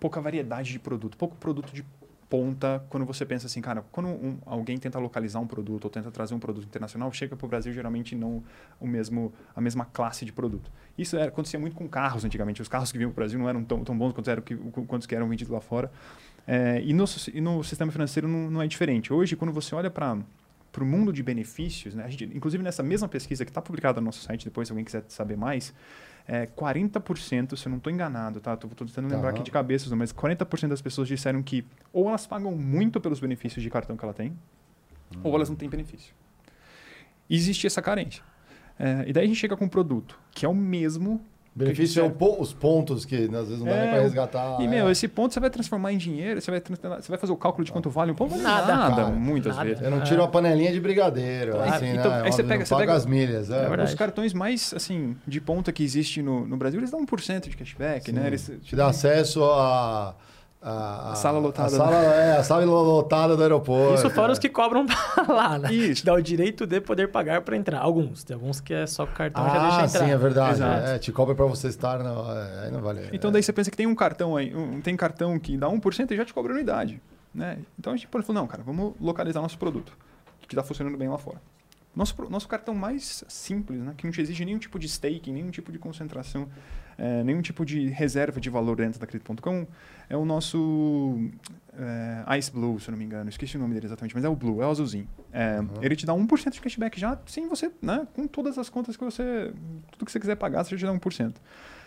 pouca 0.00 0.20
variedade 0.20 0.72
de 0.72 0.78
produto, 0.78 1.16
pouco 1.18 1.36
produto 1.36 1.72
de 1.72 1.84
ponta 2.28 2.84
quando 2.88 3.06
você 3.06 3.24
pensa 3.24 3.46
assim, 3.46 3.60
cara, 3.60 3.84
quando 3.90 4.08
um, 4.08 4.38
alguém 4.44 4.76
tenta 4.76 4.98
localizar 4.98 5.40
um 5.40 5.46
produto 5.46 5.84
ou 5.84 5.90
tenta 5.90 6.10
trazer 6.10 6.34
um 6.34 6.38
produto 6.38 6.64
internacional, 6.64 7.10
chega 7.12 7.34
para 7.34 7.46
o 7.46 7.48
Brasil 7.48 7.72
geralmente 7.72 8.14
não 8.14 8.42
o 8.78 8.86
mesmo 8.86 9.32
a 9.56 9.60
mesma 9.60 9.84
classe 9.84 10.24
de 10.24 10.32
produto. 10.32 10.70
Isso 10.96 11.16
era, 11.16 11.28
acontecia 11.28 11.58
muito 11.58 11.74
com 11.74 11.88
carros 11.88 12.24
antigamente. 12.24 12.60
Os 12.60 12.68
carros 12.68 12.92
que 12.92 12.98
vinham 12.98 13.10
para 13.10 13.20
o 13.20 13.22
Brasil 13.22 13.38
não 13.38 13.48
eram 13.48 13.64
tão, 13.64 13.84
tão 13.84 13.96
bons 13.96 14.12
quanto, 14.12 14.30
eram, 14.30 14.42
que, 14.42 14.56
que 14.56 15.14
eram 15.14 15.28
vendidos 15.28 15.52
lá 15.52 15.60
fora. 15.60 15.90
É, 16.46 16.82
e, 16.82 16.92
no, 16.92 17.04
e 17.32 17.40
no 17.40 17.62
sistema 17.62 17.92
financeiro 17.92 18.26
não, 18.26 18.50
não 18.50 18.62
é 18.62 18.66
diferente. 18.66 19.12
Hoje, 19.12 19.36
quando 19.36 19.52
você 19.52 19.74
olha 19.74 19.90
para 19.90 20.18
para 20.70 20.84
o 20.84 20.86
mundo 20.86 21.12
de 21.12 21.22
benefícios, 21.22 21.94
né? 21.94 22.08
Gente, 22.10 22.24
inclusive 22.36 22.62
nessa 22.62 22.82
mesma 22.82 23.08
pesquisa 23.08 23.44
que 23.44 23.50
está 23.50 23.60
publicada 23.60 24.00
no 24.00 24.04
nosso 24.04 24.20
site, 24.20 24.44
depois 24.44 24.68
se 24.68 24.72
alguém 24.72 24.84
quiser 24.84 25.02
saber 25.08 25.36
mais, 25.36 25.74
é, 26.28 26.46
40%, 26.46 27.56
se 27.56 27.66
eu 27.66 27.70
não 27.70 27.78
estou 27.78 27.90
enganado, 27.90 28.38
tá? 28.38 28.52
Estou 28.52 28.70
tentando 28.70 29.08
lembrar 29.08 29.30
aqui 29.30 29.42
de 29.42 29.50
cabeça, 29.50 29.94
mas 29.96 30.12
40% 30.12 30.68
das 30.68 30.82
pessoas 30.82 31.08
disseram 31.08 31.42
que 31.42 31.64
ou 31.90 32.06
elas 32.06 32.26
pagam 32.26 32.52
muito 32.52 33.00
pelos 33.00 33.18
benefícios 33.18 33.62
de 33.62 33.70
cartão 33.70 33.96
que 33.96 34.04
ela 34.04 34.12
tem, 34.12 34.32
hum. 35.16 35.20
ou 35.24 35.34
elas 35.34 35.48
não 35.48 35.56
têm 35.56 35.70
benefício. 35.70 36.14
Existe 37.30 37.66
essa 37.66 37.80
carência. 37.80 38.22
É, 38.78 39.04
e 39.08 39.12
daí 39.12 39.24
a 39.24 39.26
gente 39.26 39.38
chega 39.38 39.56
com 39.56 39.64
um 39.64 39.68
produto 39.68 40.20
que 40.30 40.44
é 40.44 40.48
o 40.48 40.54
mesmo 40.54 41.24
Benefício 41.58 42.04
é 42.04 42.08
po 42.08 42.40
os 42.40 42.52
pontos 42.52 43.04
que 43.04 43.16
às 43.16 43.48
vezes 43.48 43.58
não 43.58 43.66
dá 43.66 43.72
é, 43.72 43.80
nem 43.82 43.90
para 43.90 44.02
resgatar. 44.02 44.60
E, 44.60 44.64
é. 44.64 44.68
meu, 44.68 44.90
esse 44.90 45.08
ponto 45.08 45.34
você 45.34 45.40
vai 45.40 45.50
transformar 45.50 45.92
em 45.92 45.98
dinheiro, 45.98 46.40
você 46.40 46.50
vai, 46.50 46.60
você 46.60 47.08
vai 47.08 47.18
fazer 47.18 47.32
o 47.32 47.36
cálculo 47.36 47.64
de 47.64 47.72
quanto 47.72 47.90
vale 47.90 48.12
um 48.12 48.14
ponto? 48.14 48.36
Nada, 48.36 48.76
nada 48.76 48.94
cara, 48.94 49.08
muitas 49.08 49.56
nada. 49.56 49.68
vezes. 49.68 49.82
Eu 49.82 49.90
não 49.90 50.02
tiro 50.02 50.22
é. 50.22 50.24
a 50.24 50.28
panelinha 50.28 50.72
de 50.72 50.80
brigadeiro, 50.80 51.52
claro. 51.52 51.70
assim, 51.72 51.88
então, 51.88 52.10
né? 52.10 52.22
Aí 52.24 52.32
você 52.32 52.44
pega, 52.44 52.64
você 52.64 52.74
paga 52.74 52.86
pega 52.86 52.92
as 52.94 53.06
milhas. 53.06 53.50
É. 53.50 53.82
os 53.82 53.94
cartões 53.94 54.32
mais, 54.32 54.72
assim, 54.72 55.16
de 55.26 55.40
ponta 55.40 55.72
que 55.72 55.82
existe 55.82 56.22
no, 56.22 56.46
no 56.46 56.56
Brasil, 56.56 56.78
eles 56.78 56.90
dão 56.90 57.04
1% 57.04 57.48
de 57.48 57.56
cashback, 57.56 58.12
né? 58.12 58.18
Sim. 58.18 58.22
né? 58.22 58.26
Eles, 58.28 58.52
Te 58.62 58.76
dá 58.76 58.86
acesso 58.86 59.42
a 59.44 60.14
a, 60.60 61.12
a, 61.12 61.14
sala 61.14 61.38
lotada. 61.38 61.68
A 61.68 61.70
sala, 61.70 61.96
é, 61.96 62.36
a 62.36 62.42
sala 62.42 62.64
lotada 62.64 63.36
do 63.36 63.42
aeroporto. 63.42 63.94
Isso 63.94 64.10
fora 64.10 64.32
os 64.32 64.38
que 64.38 64.48
cobram 64.48 64.86
lá, 65.28 65.58
né? 65.58 65.72
Isso. 65.72 66.04
Dá 66.04 66.14
o 66.14 66.20
direito 66.20 66.66
de 66.66 66.80
poder 66.80 67.08
pagar 67.08 67.42
para 67.42 67.56
entrar. 67.56 67.80
Alguns. 67.80 68.24
Tem 68.24 68.34
alguns 68.34 68.60
que 68.60 68.74
é 68.74 68.86
só 68.86 69.06
cartão 69.06 69.44
ah, 69.44 69.48
já 69.48 69.58
deixa 69.60 69.86
entrar. 69.86 70.06
sim, 70.06 70.12
é 70.12 70.16
verdade. 70.16 70.62
É, 70.62 70.98
te 70.98 71.12
cobra 71.12 71.34
para 71.34 71.46
você 71.46 71.68
estar. 71.68 72.02
Não, 72.02 72.30
é, 72.30 72.64
aí 72.64 72.70
não 72.72 72.80
vale. 72.80 73.08
Então 73.12 73.30
daí 73.30 73.42
você 73.42 73.52
pensa 73.52 73.70
que 73.70 73.76
tem 73.76 73.86
um 73.86 73.94
cartão 73.94 74.36
aí, 74.36 74.54
um, 74.54 74.80
tem 74.80 74.96
cartão 74.96 75.38
que 75.38 75.56
dá 75.56 75.68
1% 75.68 76.10
e 76.10 76.16
já 76.16 76.24
te 76.24 76.34
cobra 76.34 76.52
anuidade. 76.52 77.00
Né? 77.32 77.58
Então 77.78 77.92
a 77.92 77.96
gente 77.96 78.08
falou, 78.08 78.34
não, 78.34 78.46
cara, 78.46 78.62
vamos 78.64 78.94
localizar 79.00 79.40
nosso 79.40 79.58
produto, 79.58 79.96
que 80.40 80.54
está 80.54 80.62
funcionando 80.62 80.96
bem 80.96 81.08
lá 81.08 81.18
fora. 81.18 81.40
Nosso, 81.94 82.14
nosso 82.28 82.48
cartão 82.48 82.74
mais 82.74 83.24
simples, 83.28 83.80
né? 83.80 83.94
que 83.96 84.04
não 84.04 84.12
te 84.12 84.20
exige 84.20 84.44
nenhum 84.44 84.58
tipo 84.58 84.78
de 84.78 84.86
staking, 84.86 85.32
nenhum 85.32 85.50
tipo 85.50 85.70
de 85.70 85.78
concentração, 85.78 86.48
é, 86.98 87.22
nenhum 87.22 87.40
tipo 87.40 87.64
de 87.64 87.88
reserva 87.88 88.40
de 88.40 88.50
valor 88.50 88.76
dentro 88.76 88.98
da 88.98 89.06
Crypto.com, 89.06 89.66
é 90.10 90.16
o 90.16 90.24
nosso 90.24 91.30
é, 91.78 92.36
Ice 92.36 92.50
Blue, 92.50 92.80
se 92.80 92.88
eu 92.88 92.92
não 92.92 92.98
me 92.98 93.04
engano. 93.04 93.30
Esqueci 93.30 93.56
o 93.56 93.60
nome 93.60 93.72
dele 93.72 93.86
exatamente, 93.86 94.14
mas 94.14 94.24
é 94.24 94.28
o 94.28 94.34
Blue, 94.34 94.60
é 94.60 94.66
o 94.66 94.70
azulzinho. 94.70 95.08
É, 95.32 95.60
uhum. 95.60 95.68
Ele 95.80 95.94
te 95.94 96.04
dá 96.04 96.12
1% 96.12 96.50
de 96.50 96.60
cashback 96.60 96.98
já, 96.98 97.16
sem 97.24 97.48
você, 97.48 97.70
né? 97.80 98.06
com 98.14 98.26
todas 98.26 98.58
as 98.58 98.68
contas 98.68 98.96
que 98.96 99.04
você, 99.04 99.52
tudo 99.92 100.04
que 100.04 100.10
você 100.10 100.18
quiser 100.18 100.34
pagar, 100.34 100.64
você 100.64 100.76
já 100.76 100.88
te 100.88 100.92
dá 100.92 100.98
1%. 100.98 101.34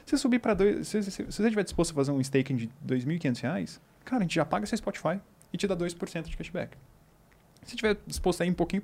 Se 0.05 0.17
subir 0.17 0.39
para 0.39 0.53
dois, 0.53 0.87
se, 0.87 1.03
se, 1.03 1.11
se, 1.11 1.23
você 1.23 1.43
estiver 1.43 1.63
disposto 1.63 1.91
a 1.91 1.93
fazer 1.93 2.11
um 2.11 2.21
staking 2.21 2.55
de 2.55 2.65
R$ 2.65 2.97
2.500, 2.97 3.79
cara, 4.05 4.19
a 4.19 4.23
gente 4.23 4.35
já 4.35 4.45
paga 4.45 4.65
seu 4.65 4.77
Spotify 4.77 5.19
e 5.51 5.57
te 5.57 5.67
dá 5.67 5.75
2% 5.75 6.23
de 6.23 6.37
cashback. 6.37 6.77
Se 7.63 7.75
tiver 7.75 7.95
disposto 8.07 8.41
a 8.41 8.45
ir 8.45 8.49
um 8.49 8.55
pouquinho, 8.55 8.81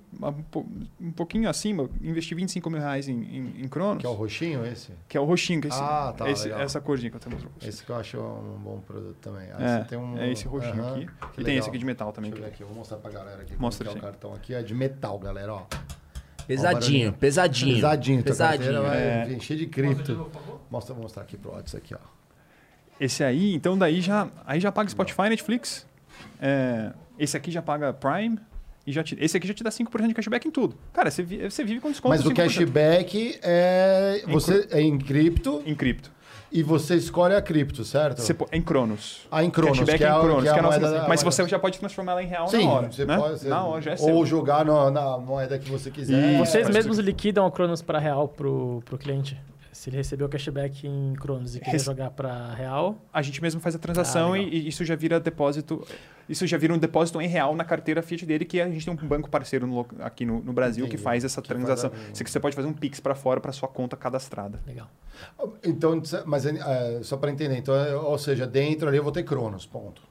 um 1.01 1.11
pouquinho 1.11 1.49
acima, 1.49 1.89
investir 1.99 2.37
25 2.37 2.69
mil 2.69 2.79
reais 2.79 3.09
em, 3.09 3.23
em, 3.23 3.63
em 3.63 3.67
Cronos. 3.67 3.99
Que 3.99 4.05
é 4.05 4.09
o 4.09 4.13
roxinho 4.13 4.63
esse? 4.65 4.91
Que 5.07 5.17
é 5.17 5.19
o 5.19 5.25
roxinho. 5.25 5.61
Que 5.61 5.67
é 5.67 5.69
esse, 5.71 5.79
ah, 5.81 6.13
tá. 6.15 6.29
Esse, 6.29 6.51
essa 6.51 6.79
corzinha 6.79 7.09
que 7.09 7.17
eu 7.17 7.19
tenho 7.19 7.37
Esse 7.61 7.83
que 7.83 7.89
eu 7.89 7.95
acho 7.95 8.19
um 8.19 8.59
bom 8.59 8.79
produto 8.79 9.17
também. 9.19 9.49
Ah, 9.51 9.85
é, 9.89 9.97
um, 9.97 10.17
é 10.19 10.31
esse 10.31 10.45
roxinho 10.45 10.87
aqui. 10.87 10.99
E 10.99 11.05
legal. 11.05 11.43
tem 11.43 11.57
esse 11.57 11.69
aqui 11.69 11.77
de 11.79 11.85
metal 11.85 12.13
também. 12.13 12.29
Deixa 12.29 12.45
eu 12.45 12.49
ver 12.49 12.53
aqui, 12.53 12.63
vou 12.63 12.75
mostrar 12.75 12.97
pra 12.97 13.09
galera 13.09 13.41
aqui. 13.41 13.55
Mostra 13.57 13.89
é 13.89 13.93
o 13.93 13.99
cartão 13.99 14.33
aqui. 14.33 14.53
É 14.53 14.61
de 14.61 14.75
metal, 14.75 15.17
galera, 15.17 15.53
ó. 15.55 15.65
Pesadinho, 16.47 17.11
pesadinho. 17.13 17.75
Pesadinho, 17.75 18.23
pesadinho. 18.23 18.83
Vai 18.83 19.33
é. 19.35 19.39
cheio 19.39 19.59
de 19.59 19.65
cripto. 19.67 20.31
Mostra, 20.69 20.93
vou 20.93 21.03
mostrar 21.03 21.23
aqui 21.23 21.35
pro 21.35 21.53
Otis 21.53 21.75
aqui, 21.75 21.95
ó. 21.95 22.17
Esse 22.99 23.23
aí, 23.23 23.53
então 23.53 23.77
daí 23.77 24.01
já, 24.01 24.29
aí 24.45 24.59
já 24.59 24.71
paga 24.71 24.89
Spotify, 24.89 25.23
Netflix. 25.23 25.85
É, 26.39 26.93
esse 27.19 27.35
aqui 27.35 27.51
já 27.51 27.61
paga 27.61 27.93
Prime, 27.93 28.39
e 28.87 28.91
já 28.93 29.03
te, 29.03 29.17
esse 29.19 29.35
aqui 29.35 29.45
já 29.45 29.53
te 29.53 29.63
dá 29.65 29.69
5% 29.69 30.07
de 30.07 30.13
cashback 30.13 30.47
em 30.47 30.51
tudo. 30.51 30.77
Cara, 30.93 31.11
você, 31.11 31.21
você 31.21 31.61
vive 31.61 31.81
com 31.81 31.89
desconto 31.91 32.15
Mas 32.15 32.25
o 32.25 32.33
cashback 32.33 33.37
é, 33.43 34.23
você, 34.25 34.65
é 34.71 34.79
em 34.79 34.97
cripto. 34.97 35.61
Em 35.65 35.75
cripto. 35.75 36.09
E 36.49 36.63
você 36.63 36.95
escolhe 36.95 37.35
a 37.35 37.41
cripto, 37.41 37.83
certo? 37.83 38.21
Você, 38.21 38.33
em 38.53 38.61
Cronos. 38.61 39.27
Ah, 39.29 39.43
em 39.43 39.49
Cronos. 39.49 39.79
Cashback 39.79 39.97
que 39.97 40.05
é, 40.05 40.09
em 40.09 40.19
Cronos. 40.21 40.43
Que 40.43 40.49
é 40.49 40.53
que 40.53 40.59
é 40.59 40.61
moeda, 40.61 40.91
nossa, 40.91 41.07
mas 41.09 41.21
você 41.21 41.45
já 41.49 41.59
pode 41.59 41.77
transformar 41.77 42.13
ela 42.13 42.23
em 42.23 42.27
real 42.27 42.47
Sim, 42.47 42.63
na 42.63 42.71
hora. 42.71 42.89
Você 42.89 43.05
né? 43.05 43.17
pode, 43.17 43.47
na 43.49 43.65
hora, 43.65 43.81
já 43.81 43.91
é 43.91 43.95
Ou 43.95 43.97
seu. 43.97 44.25
jogar 44.25 44.63
no, 44.63 44.89
na 44.89 45.17
moeda 45.17 45.59
que 45.59 45.69
você 45.69 45.91
quiser. 45.91 46.35
E 46.35 46.37
vocês 46.37 46.69
mesmos 46.69 46.97
liquidam 46.97 47.45
o 47.45 47.51
Cronos 47.51 47.81
para 47.81 47.99
real 47.99 48.29
pro, 48.29 48.81
pro 48.85 48.97
cliente? 48.97 49.37
Se 49.87 49.89
ele 49.89 49.97
recebeu 49.97 50.27
cashback 50.27 50.85
em 50.85 51.13
Cronos 51.13 51.55
e 51.55 51.61
quer 51.61 51.79
jogar 51.79 52.09
para 52.11 52.53
real. 52.53 52.97
A 53.13 53.21
gente 53.21 53.41
mesmo 53.41 53.61
faz 53.61 53.73
a 53.73 53.79
transação 53.79 54.33
ah, 54.33 54.37
e, 54.37 54.49
e, 54.49 54.67
isso 54.67 54.83
já 54.83 54.97
vira 54.97 55.17
depósito. 55.17 55.81
Isso 56.27 56.45
já 56.45 56.57
vira 56.57 56.73
um 56.73 56.77
depósito 56.77 57.21
em 57.21 57.27
real 57.29 57.55
na 57.55 57.63
carteira 57.63 58.01
Fiat 58.01 58.25
dele, 58.25 58.43
que 58.43 58.59
a 58.59 58.69
gente 58.69 58.83
tem 58.83 58.93
um 58.93 59.07
banco 59.07 59.29
parceiro 59.29 59.65
no, 59.65 59.87
aqui 60.01 60.25
no, 60.25 60.41
no 60.41 60.51
Brasil 60.51 60.83
Entendi. 60.83 60.97
que 60.97 61.01
faz 61.01 61.23
essa 61.23 61.41
que 61.41 61.47
transação. 61.47 61.89
Faz. 61.89 62.19
Você 62.19 62.37
pode 62.37 62.53
fazer 62.53 62.67
um 62.67 62.73
Pix 62.73 62.99
para 62.99 63.15
fora 63.15 63.39
para 63.39 63.53
sua 63.53 63.69
conta 63.69 63.95
cadastrada. 63.95 64.59
Legal. 64.67 64.89
Então, 65.63 66.01
mas 66.25 66.45
é, 66.45 67.01
só 67.01 67.15
para 67.15 67.31
entender, 67.31 67.55
então, 67.55 67.73
é, 67.73 67.95
ou 67.95 68.17
seja, 68.17 68.45
dentro 68.45 68.89
ali 68.89 68.97
eu 68.97 69.03
vou 69.03 69.13
ter 69.13 69.23
Cronos, 69.23 69.65
ponto. 69.65 70.01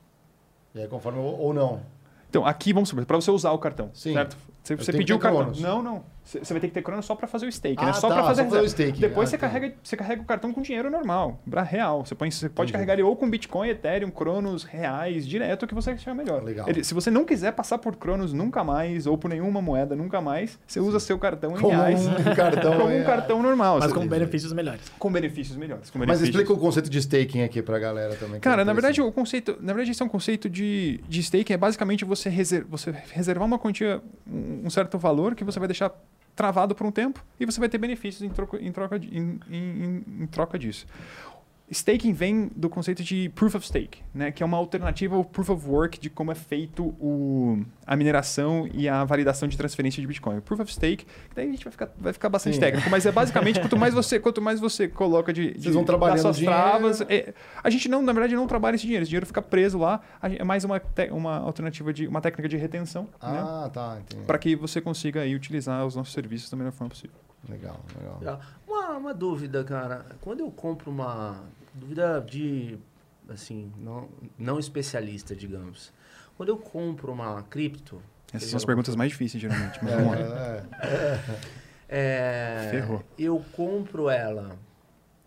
E 0.75 0.81
aí 0.81 0.89
conforme 0.89 1.19
ou 1.19 1.53
não. 1.53 1.83
Então, 2.31 2.47
aqui 2.47 2.73
vamos 2.73 2.89
supor, 2.89 3.05
para 3.05 3.17
você 3.17 3.31
usar 3.31 3.51
o 3.51 3.59
cartão, 3.59 3.91
Sim. 3.93 4.15
certo? 4.15 4.39
Você, 4.63 4.75
você 4.75 4.93
pediu 4.95 5.17
o 5.17 5.19
cartão. 5.19 5.43
Cronos. 5.43 5.61
Não, 5.61 5.83
não. 5.83 6.16
Você 6.27 6.53
vai 6.53 6.61
ter 6.61 6.67
que 6.67 6.75
ter 6.75 6.83
Cronos 6.83 7.07
só 7.07 7.15
para 7.15 7.29
fazer 7.29 7.47
o 7.47 7.53
stake, 7.53 7.77
ah, 7.79 7.87
né? 7.87 7.93
Só 7.93 8.09
tá, 8.09 8.15
para 8.15 8.25
fazer, 8.25 8.45
fazer 8.45 8.61
o 8.61 8.69
stake. 8.69 9.01
Depois 9.01 9.29
ah, 9.29 9.31
você, 9.31 9.39
tá. 9.39 9.47
carrega, 9.47 9.75
você 9.81 9.97
carrega 9.97 10.23
o 10.23 10.25
cartão 10.25 10.53
com 10.53 10.61
dinheiro 10.61 10.91
normal, 10.91 11.41
real. 11.65 12.05
Você, 12.05 12.17
põe, 12.17 12.31
você 12.31 12.49
pode 12.49 12.73
carregar 12.73 12.95
ele 12.95 13.05
ou 13.05 13.15
com 13.15 13.31
Bitcoin, 13.31 13.69
Ethereum, 13.69 14.11
Cronos, 14.11 14.65
reais, 14.65 15.27
direto, 15.27 15.63
o 15.63 15.67
que 15.69 15.75
você 15.75 15.91
achar 15.91 16.15
melhor. 16.15 16.43
Legal. 16.43 16.69
Ele, 16.69 16.83
se 16.83 16.93
você 16.93 17.13
não 17.13 17.25
quiser 17.25 17.53
passar 17.53 17.79
por 17.79 17.95
Cronos 17.95 18.33
nunca 18.33 18.65
mais, 18.65 19.07
ou 19.07 19.17
por 19.17 19.29
nenhuma 19.29 19.63
moeda 19.63 19.95
nunca 19.95 20.21
mais, 20.21 20.59
você 20.67 20.81
usa 20.81 20.99
seu 20.99 21.17
cartão 21.17 21.53
em 21.53 21.61
como 21.61 21.69
reais. 21.69 22.05
Um 22.07 22.15
cartão 22.35 22.77
como 22.77 22.97
um 22.97 23.05
cartão 23.05 23.43
normal. 23.43 23.79
Mas 23.79 23.93
com 23.93 24.07
benefícios 24.07 24.53
melhores. 24.53 24.83
Com 24.99 25.13
benefícios 25.13 25.57
melhores. 25.57 25.91
Com 25.91 26.01
benefícios. 26.01 26.29
Mas 26.29 26.29
explica 26.29 26.53
o 26.53 26.59
conceito 26.59 26.91
de 26.91 26.99
staking 26.99 27.43
aqui 27.43 27.63
para 27.63 27.77
a 27.77 27.81
galera 27.81 28.17
também. 28.17 28.41
Cara, 28.41 28.65
na 28.65 28.73
verdade, 28.73 29.01
o 29.01 29.13
conceito. 29.13 29.57
Na 29.61 29.73
verdade, 29.73 29.93
esse 29.93 30.03
é 30.03 30.05
um 30.05 30.09
conceito 30.09 30.51
de, 30.51 31.01
de 31.09 31.21
staking, 31.21 31.53
é 31.53 31.57
basicamente 31.57 32.05
você, 32.05 32.31
você 32.69 32.95
reservar 33.13 33.47
uma 33.47 33.59
quantia, 33.59 34.03
um 34.29 34.69
certo 34.71 34.99
valor 34.99 35.37
que 35.37 35.45
você 35.45 35.59
vai 35.59 35.69
deixar 35.69 35.93
travado 36.37 36.75
por 36.75 36.87
um 36.87 36.93
tempo 36.93 37.25
e 37.41 37.47
você 37.47 37.59
vai 37.59 37.69
ter 37.69 37.79
benefícios 37.79 38.23
em 38.23 38.29
troca, 38.29 38.59
em 38.63 38.71
troca, 38.71 38.97
em, 38.99 39.41
em, 39.51 40.05
em 40.21 40.27
troca 40.27 40.59
disso. 40.59 40.87
Staking 41.71 42.13
vem 42.13 42.51
do 42.55 42.69
conceito 42.69 43.03
de 43.03 43.29
Proof 43.31 43.57
of 43.57 43.67
Stake, 43.67 44.03
né? 44.15 44.31
que 44.31 44.43
é 44.43 44.47
uma 44.47 44.57
alternativa 44.57 45.17
ao 45.17 45.25
Proof 45.25 45.51
of 45.51 45.69
Work 45.69 45.99
de 45.99 46.09
como 46.09 46.31
é 46.31 46.35
feito 46.35 46.95
o, 47.01 47.61
a 47.85 47.97
mineração 47.97 48.69
e 48.73 48.89
a 48.89 49.05
validação 49.05 49.49
de 49.49 49.57
transferência 49.57 50.01
de 50.01 50.07
Bitcoin. 50.07 50.41
Proof 50.41 50.61
of 50.61 50.73
Stake, 50.73 51.05
daí 51.35 51.49
a 51.49 51.51
gente 51.51 51.65
vai 51.65 51.73
ficar, 51.73 51.91
vai 51.99 52.13
ficar 52.13 52.29
bastante 52.29 52.55
Sim. 52.55 52.61
técnico, 52.61 52.89
mas 52.89 53.05
é 53.05 53.11
basicamente 53.11 53.61
quanto 53.61 53.77
mais 53.77 53.93
você, 53.93 54.21
quanto 54.21 54.41
mais 54.41 54.61
você 54.61 54.87
coloca 54.87 55.33
de, 55.33 55.55
Vocês 55.59 55.75
vão 55.75 55.85
trabalhando 55.85 56.21
suas 56.21 56.37
dinheiro. 56.37 56.57
travas. 56.57 57.01
É, 57.03 57.35
a 57.63 57.71
gente 57.71 57.89
não, 57.89 58.01
na 58.01 58.13
verdade, 58.13 58.37
não 58.37 58.47
trabalha 58.47 58.77
esse 58.77 58.85
dinheiro. 58.85 59.03
Esse 59.03 59.11
dinheiro 59.11 59.27
fica 59.27 59.43
preso 59.43 59.79
lá. 59.79 60.01
é 60.23 60.45
mais 60.45 60.65
uma, 60.65 60.79
te, 60.79 61.11
uma 61.11 61.39
alternativa 61.39 61.93
de 61.93 62.07
uma 62.07 62.21
técnica 62.21 62.49
de 62.49 62.57
retenção. 62.57 63.09
Ah, 63.21 63.65
né? 63.65 63.71
tá. 63.73 63.99
Para 64.27 64.39
que 64.39 64.55
você 64.55 64.81
consiga 64.81 65.23
aí 65.23 65.35
utilizar 65.35 65.85
os 65.85 65.97
nossos 65.97 66.13
serviços 66.13 66.49
da 66.49 66.57
melhor 66.57 66.73
forma 66.73 66.91
possível. 66.91 67.17
Legal, 67.49 67.81
legal. 67.99 68.41
Uma, 68.67 68.91
uma 68.97 69.15
dúvida, 69.15 69.63
cara. 69.63 70.05
Quando 70.21 70.41
eu 70.41 70.51
compro 70.51 70.91
uma 70.91 71.43
dúvida 71.77 72.21
de, 72.21 72.79
assim, 73.29 73.73
não, 73.79 74.09
não 74.39 74.59
especialista, 74.59 75.35
digamos. 75.35 75.93
Quando 76.37 76.51
eu 76.51 76.57
compro 76.57 77.13
uma 77.13 77.43
cripto... 77.43 78.03
Essas 78.33 78.51
são 78.51 78.57
as 78.57 78.65
perguntas 78.65 78.97
mais 78.97 79.11
difíceis, 79.13 79.41
geralmente, 79.41 79.79
mas 79.83 79.95
vamos 79.95 80.19
lá. 80.19 80.63
É, 81.89 82.69
Ferrou. 82.71 83.05
Eu 83.17 83.45
compro 83.53 84.11
ela 84.11 84.59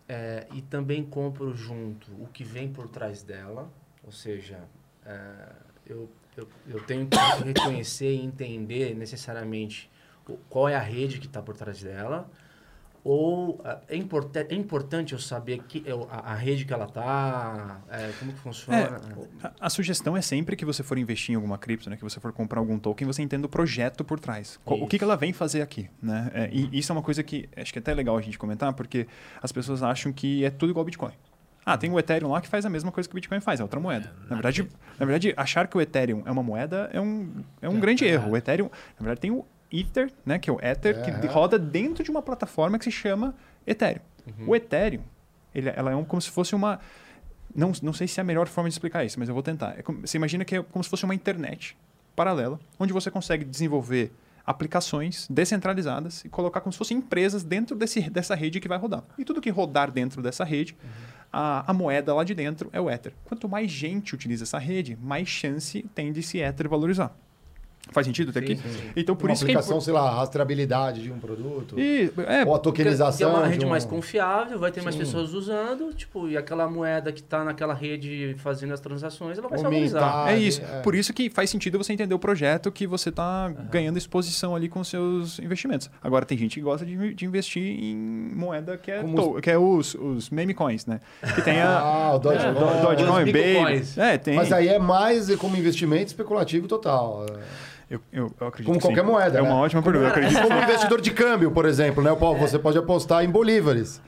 é, 0.06 0.46
e 0.52 0.60
também 0.60 1.02
compro 1.02 1.56
junto 1.56 2.12
o 2.22 2.26
que 2.26 2.44
vem 2.44 2.70
por 2.70 2.88
trás 2.88 3.22
dela, 3.22 3.72
ou 4.04 4.12
seja, 4.12 4.58
é, 5.06 5.52
eu, 5.86 6.10
eu, 6.36 6.48
eu 6.68 6.82
tenho 6.84 7.06
que 7.06 7.16
reconhecer 7.44 8.12
e 8.12 8.20
entender 8.22 8.94
necessariamente 8.94 9.90
qual 10.48 10.68
é 10.68 10.74
a 10.74 10.80
rede 10.80 11.18
que 11.18 11.26
está 11.26 11.40
por 11.40 11.56
trás 11.56 11.82
dela, 11.82 12.30
ou 13.02 13.60
ah, 13.64 13.80
é, 13.88 13.96
import 13.96 14.34
é 14.36 14.54
importante 14.54 15.12
eu 15.12 15.18
saber 15.18 15.62
que 15.66 15.82
eu, 15.86 16.06
a, 16.10 16.32
a, 16.32 16.34
rede 16.34 16.64
que 16.64 16.72
ela 16.72 16.84
está, 16.84 17.80
é, 17.90 18.10
como 18.18 18.32
que 18.32 18.38
funciona? 18.38 19.00
É, 19.42 19.46
a, 19.46 19.52
a, 19.60 19.70
sugestão 19.70 20.16
é 20.16 20.22
sempre 20.22 20.54
que 20.54 20.64
você 20.64 20.82
for 20.82 20.98
investir 20.98 21.32
em 21.32 21.36
alguma 21.36 21.56
cripto, 21.56 21.88
né, 21.88 21.96
que 21.96 22.02
você 22.02 22.20
for 22.20 22.32
comprar 22.32 22.60
algum 22.60 22.78
token, 22.78 23.06
você 23.06 23.22
entenda 23.22 23.46
o 23.46 23.48
projeto 23.48 24.04
por 24.04 24.20
trás. 24.20 24.60
O 24.64 24.86
que, 24.86 24.98
que 24.98 25.04
ela 25.04 25.16
vem 25.16 25.32
fazer 25.32 25.62
aqui. 25.62 25.88
Né? 26.02 26.30
É, 26.34 26.50
e 26.52 26.78
isso 26.78 26.92
é 26.92 26.94
uma 26.94 27.02
coisa 27.02 27.22
que 27.22 27.48
acho 27.56 27.72
que 27.72 27.78
é 27.78 27.80
até 27.80 27.94
legal 27.94 28.16
a 28.16 28.20
gente 28.20 28.38
comentar, 28.38 28.72
porque 28.74 29.06
as 29.42 29.50
pessoas 29.50 29.82
acham 29.82 30.12
que 30.12 30.44
é 30.44 30.50
tudo 30.50 30.70
igual 30.70 30.84
Bitcoin. 30.84 31.12
Ah, 31.64 31.76
tem 31.76 31.90
o 31.90 31.98
Ethereum 31.98 32.30
lá 32.30 32.40
que 32.40 32.48
faz 32.48 32.64
a 32.64 32.70
mesma 32.70 32.90
coisa 32.90 33.08
que 33.08 33.14
o 33.14 33.16
Bitcoin 33.16 33.40
faz, 33.40 33.60
é 33.60 33.62
outra 33.62 33.78
moeda. 33.78 34.12
É, 34.26 34.30
na, 34.30 34.36
verdade, 34.36 34.68
na 34.98 35.06
verdade, 35.06 35.34
achar 35.36 35.68
que 35.68 35.76
o 35.76 35.80
Ethereum 35.80 36.22
é 36.26 36.30
uma 36.30 36.42
moeda 36.42 36.90
é 36.92 37.00
um, 37.00 37.44
é 37.60 37.68
um 37.68 37.78
grande 37.78 38.04
erro. 38.04 38.32
O 38.32 38.36
Ethereum, 38.36 38.70
na 38.98 39.04
verdade, 39.04 39.20
tem 39.20 39.30
o 39.30 39.44
Ether, 39.72 40.12
né, 40.24 40.38
que 40.38 40.50
é 40.50 40.52
o 40.52 40.58
Ether, 40.60 40.98
é. 40.98 41.20
que 41.20 41.26
roda 41.26 41.58
dentro 41.58 42.02
de 42.02 42.10
uma 42.10 42.22
plataforma 42.22 42.78
que 42.78 42.84
se 42.84 42.90
chama 42.90 43.34
Ethereum. 43.66 44.02
Uhum. 44.26 44.48
O 44.48 44.56
Ethereum, 44.56 45.02
ele, 45.54 45.68
ela 45.70 45.90
é 45.90 45.96
um, 45.96 46.04
como 46.04 46.20
se 46.20 46.30
fosse 46.30 46.54
uma... 46.54 46.80
Não, 47.54 47.72
não 47.82 47.92
sei 47.92 48.06
se 48.06 48.20
é 48.20 48.22
a 48.22 48.24
melhor 48.24 48.46
forma 48.46 48.68
de 48.68 48.74
explicar 48.74 49.04
isso, 49.04 49.18
mas 49.18 49.28
eu 49.28 49.34
vou 49.34 49.42
tentar. 49.42 49.74
É 49.76 49.82
como, 49.82 50.06
você 50.06 50.16
imagina 50.16 50.44
que 50.44 50.56
é 50.56 50.62
como 50.62 50.84
se 50.84 50.90
fosse 50.90 51.04
uma 51.04 51.14
internet 51.14 51.76
paralela, 52.14 52.60
onde 52.78 52.92
você 52.92 53.10
consegue 53.10 53.44
desenvolver 53.44 54.12
aplicações 54.46 55.26
descentralizadas 55.28 56.24
e 56.24 56.28
colocar 56.28 56.60
como 56.60 56.72
se 56.72 56.78
fossem 56.78 56.98
empresas 56.98 57.44
dentro 57.44 57.76
desse, 57.76 58.08
dessa 58.10 58.34
rede 58.34 58.60
que 58.60 58.68
vai 58.68 58.78
rodar. 58.78 59.04
E 59.18 59.24
tudo 59.24 59.40
que 59.40 59.50
rodar 59.50 59.90
dentro 59.90 60.22
dessa 60.22 60.44
rede, 60.44 60.76
uhum. 60.82 60.90
a, 61.32 61.70
a, 61.70 61.74
moeda 61.74 62.14
lá 62.14 62.24
de 62.24 62.34
dentro 62.34 62.68
é 62.72 62.80
o 62.80 62.90
Ether. 62.90 63.12
Quanto 63.24 63.48
mais 63.48 63.70
gente 63.70 64.14
utiliza 64.14 64.44
essa 64.44 64.58
rede, 64.58 64.98
mais 65.00 65.28
chance 65.28 65.84
tem 65.94 66.12
de 66.12 66.20
esse 66.20 66.38
Ether 66.38 66.68
valorizar. 66.68 67.14
Faz 67.92 68.06
sentido 68.06 68.30
até 68.30 68.40
aqui? 68.40 68.56
Sim, 68.56 68.62
sim. 68.62 68.92
Então, 68.96 69.16
por 69.16 69.28
uma 69.28 69.34
isso 69.34 69.44
aplicação, 69.44 69.76
que 69.76 69.82
é 69.82 69.84
sei 69.84 69.92
lá, 69.92 70.10
rastreabilidade 70.10 71.02
de 71.02 71.10
um 71.10 71.18
produto. 71.18 71.78
E, 71.78 72.12
é, 72.26 72.44
ou 72.44 72.54
a 72.54 72.58
tokenização. 72.58 73.30
é 73.30 73.32
uma 73.34 73.46
rede 73.46 73.66
um... 73.66 73.68
mais 73.68 73.84
confiável, 73.84 74.58
vai 74.58 74.70
ter 74.70 74.80
sim. 74.80 74.84
mais 74.84 74.96
pessoas 74.96 75.32
usando, 75.32 75.92
tipo, 75.92 76.28
e 76.28 76.36
aquela 76.36 76.68
moeda 76.68 77.12
que 77.12 77.20
está 77.20 77.44
naquela 77.44 77.74
rede 77.74 78.34
fazendo 78.38 78.72
as 78.72 78.80
transações, 78.80 79.38
ela 79.38 79.48
vai 79.48 79.58
se 79.58 79.64
valorizar. 79.64 80.30
É 80.30 80.38
isso. 80.38 80.62
É. 80.62 80.80
Por 80.80 80.94
isso 80.94 81.12
que 81.12 81.28
faz 81.28 81.50
sentido 81.50 81.78
você 81.78 81.92
entender 81.92 82.14
o 82.14 82.18
projeto 82.18 82.70
que 82.70 82.86
você 82.86 83.08
está 83.08 83.46
uhum. 83.46 83.66
ganhando 83.70 83.98
exposição 83.98 84.54
ali 84.54 84.68
com 84.68 84.82
seus 84.84 85.38
investimentos. 85.38 85.90
Agora, 86.02 86.24
tem 86.24 86.38
gente 86.38 86.54
que 86.54 86.60
gosta 86.60 86.86
de, 86.86 87.14
de 87.14 87.24
investir 87.24 87.62
em 87.62 87.96
moeda 88.34 88.76
que 88.76 88.90
é, 88.90 89.02
to, 89.02 89.40
que 89.40 89.50
é 89.50 89.58
os, 89.58 89.94
os 89.94 90.30
meme 90.30 90.54
coins, 90.54 90.86
né? 90.86 91.00
Que 91.34 91.42
tem 91.42 91.60
a. 91.60 91.78
ah, 91.80 92.14
o 92.14 92.18
Dogecoin. 92.18 92.50
É, 92.50 92.82
Dogecoin, 92.82 93.24
Baby. 93.26 93.84
É, 93.96 94.18
tem. 94.18 94.34
Mas 94.34 94.52
aí 94.52 94.68
é 94.68 94.78
mais 94.78 95.34
como 95.36 95.56
investimento 95.56 96.06
especulativo 96.06 96.68
total. 96.68 97.26
Eu, 97.90 98.00
eu, 98.12 98.32
eu 98.40 98.46
acredito 98.46 98.68
Como 98.68 98.80
qualquer 98.80 99.04
sim. 99.04 99.10
moeda. 99.10 99.38
É 99.38 99.42
né? 99.42 99.48
uma 99.48 99.58
ótima 99.58 99.82
pergunta. 99.82 100.12
Como, 100.12 100.24
acredito 100.24 100.48
como 100.48 100.62
investidor 100.62 101.00
de 101.00 101.10
câmbio, 101.10 101.50
por 101.50 101.66
exemplo, 101.66 102.02
né? 102.02 102.14
Paulo, 102.14 102.38
você 102.38 102.56
pode 102.56 102.78
apostar 102.78 103.24
em 103.24 103.28
bolívares. 103.28 104.00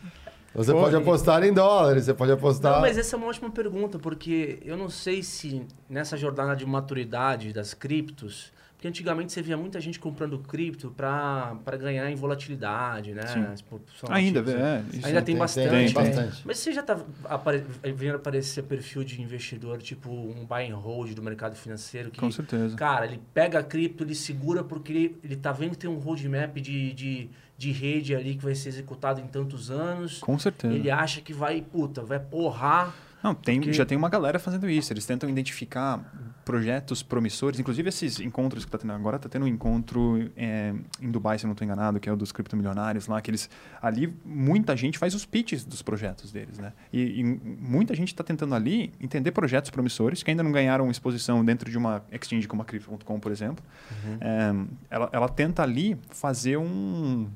Você 0.55 0.73
pode 0.73 0.95
apostar 0.95 1.43
em 1.43 1.53
dólares, 1.53 2.05
você 2.05 2.15
pode 2.15 2.31
apostar. 2.31 2.75
Não, 2.75 2.81
mas 2.83 2.99
essa 2.99 3.17
é 3.17 3.19
uma 3.19 3.27
ótima 3.27 3.51
pergunta, 3.51 3.99
porque 3.99 4.61
eu 4.65 4.77
não 4.77 4.89
sei 4.89 5.23
se 5.23 5.67
nessa 5.89 6.17
jornada 6.17 6.55
de 6.55 6.67
maturidade 6.67 7.53
das 7.53 7.73
criptos 7.75 8.53
porque 8.83 8.89
antigamente 8.89 9.33
você 9.33 9.41
via 9.41 9.57
muita 9.57 9.81
gente 9.81 10.01
comprando 10.01 10.37
cripto 10.41 10.91
para 10.91 11.57
ganhar 11.79 12.11
em 12.11 12.17
volatilidade, 12.17 13.15
né? 13.15 13.23
Tipo, 13.55 13.81
ainda, 14.09 14.43
tipo, 14.43 14.59
é, 14.59 14.83
ainda 15.05 15.23
tem, 15.23 15.23
tem 15.23 15.37
bastante. 15.37 15.71
Tem, 15.71 15.93
bastante. 15.93 16.43
Mas 16.45 16.59
você 16.59 16.73
já 16.73 16.83
tá 16.83 16.99
apare... 17.27 17.63
vendo 17.95 18.17
aparecer 18.17 18.65
perfil 18.65 19.05
de 19.05 19.23
investidor, 19.23 19.81
tipo 19.81 20.11
um 20.11 20.45
buy 20.45 20.69
and 20.69 20.75
hold 20.75 21.15
do 21.15 21.23
mercado 21.23 21.55
financeiro? 21.55 22.11
Que, 22.11 22.19
Com 22.19 22.33
certeza. 22.33 22.75
Cara, 22.75 23.07
ele 23.07 23.21
pega 23.33 23.61
a 23.61 23.63
cripto, 23.63 24.03
ele 24.03 24.17
segura 24.17 24.65
porque 24.65 24.93
ele, 24.93 25.17
ele 25.23 25.37
tá 25.37 25.53
vendo 25.53 25.71
que 25.71 25.79
tem 25.79 25.89
um 25.89 26.01
roadmap 26.01 26.57
de, 26.57 26.93
de, 26.93 27.31
de 27.57 27.71
rede 27.71 28.17
ali 28.17 28.35
que 28.35 28.43
vai 28.43 28.57
ser 28.57 28.71
executado 28.71 29.21
em 29.21 29.29
tantos 29.29 29.71
anos. 29.71 30.19
Com 30.19 30.37
certeza. 30.41 30.75
Ele 30.75 30.91
acha 30.91 31.21
que 31.21 31.33
vai, 31.33 31.63
puta, 31.63 32.03
vai 32.03 32.19
porrar 32.19 32.93
não, 33.23 33.35
tem, 33.35 33.61
Porque... 33.61 33.73
já 33.73 33.87
tem 33.87 33.97
uma 33.97 34.09
galera 34.09 34.39
fazendo 34.39 34.69
isso. 34.69 34.93
Eles 34.93 35.07
tentam 35.07 35.29
identificar 35.29 36.01
projetos 36.45 37.03
promissores. 37.03 37.61
Inclusive, 37.61 37.89
esses 37.89 38.19
encontros 38.19 38.65
que 38.65 38.69
está 38.69 38.79
tendo 38.79 38.93
agora, 38.93 39.17
está 39.17 39.29
tendo 39.29 39.45
um 39.45 39.49
encontro 39.49 40.31
é, 40.37 40.75
em 41.01 41.11
Dubai, 41.11 41.39
se 41.39 41.45
eu 41.45 41.49
não 41.49 41.53
estou 41.53 41.65
enganado, 41.65 42.01
que 42.01 42.09
é 42.09 42.13
o 42.13 42.17
dos 42.17 42.33
criptomilionários 42.33 43.07
lá, 43.07 43.21
que 43.21 43.31
eles... 43.31 43.49
Ali, 43.81 44.13
muita 44.25 44.77
gente 44.77 44.99
faz 44.99 45.15
os 45.15 45.25
pitches 45.25 45.65
dos 45.65 45.83
projetos 45.83 46.33
deles, 46.33 46.59
né? 46.59 46.73
E, 46.93 47.21
e 47.21 47.25
muita 47.25 47.95
gente 47.95 48.09
está 48.09 48.25
tentando 48.25 48.55
ali 48.55 48.93
entender 49.01 49.31
projetos 49.31 49.71
promissores 49.71 50.23
que 50.23 50.31
ainda 50.31 50.43
não 50.43 50.51
ganharam 50.51 50.91
exposição 50.91 51.45
dentro 51.45 51.71
de 51.71 51.79
uma 51.79 52.03
exchange 52.11 52.49
como 52.49 52.63
a 52.63 52.65
Crypto.com, 52.65 53.21
por 53.21 53.31
exemplo. 53.31 53.65
Uhum. 54.05 54.19
É, 54.21 54.95
ela, 54.95 55.11
ela 55.13 55.29
tenta 55.29 55.63
ali 55.63 55.97
fazer 56.11 56.57
um 56.57 57.29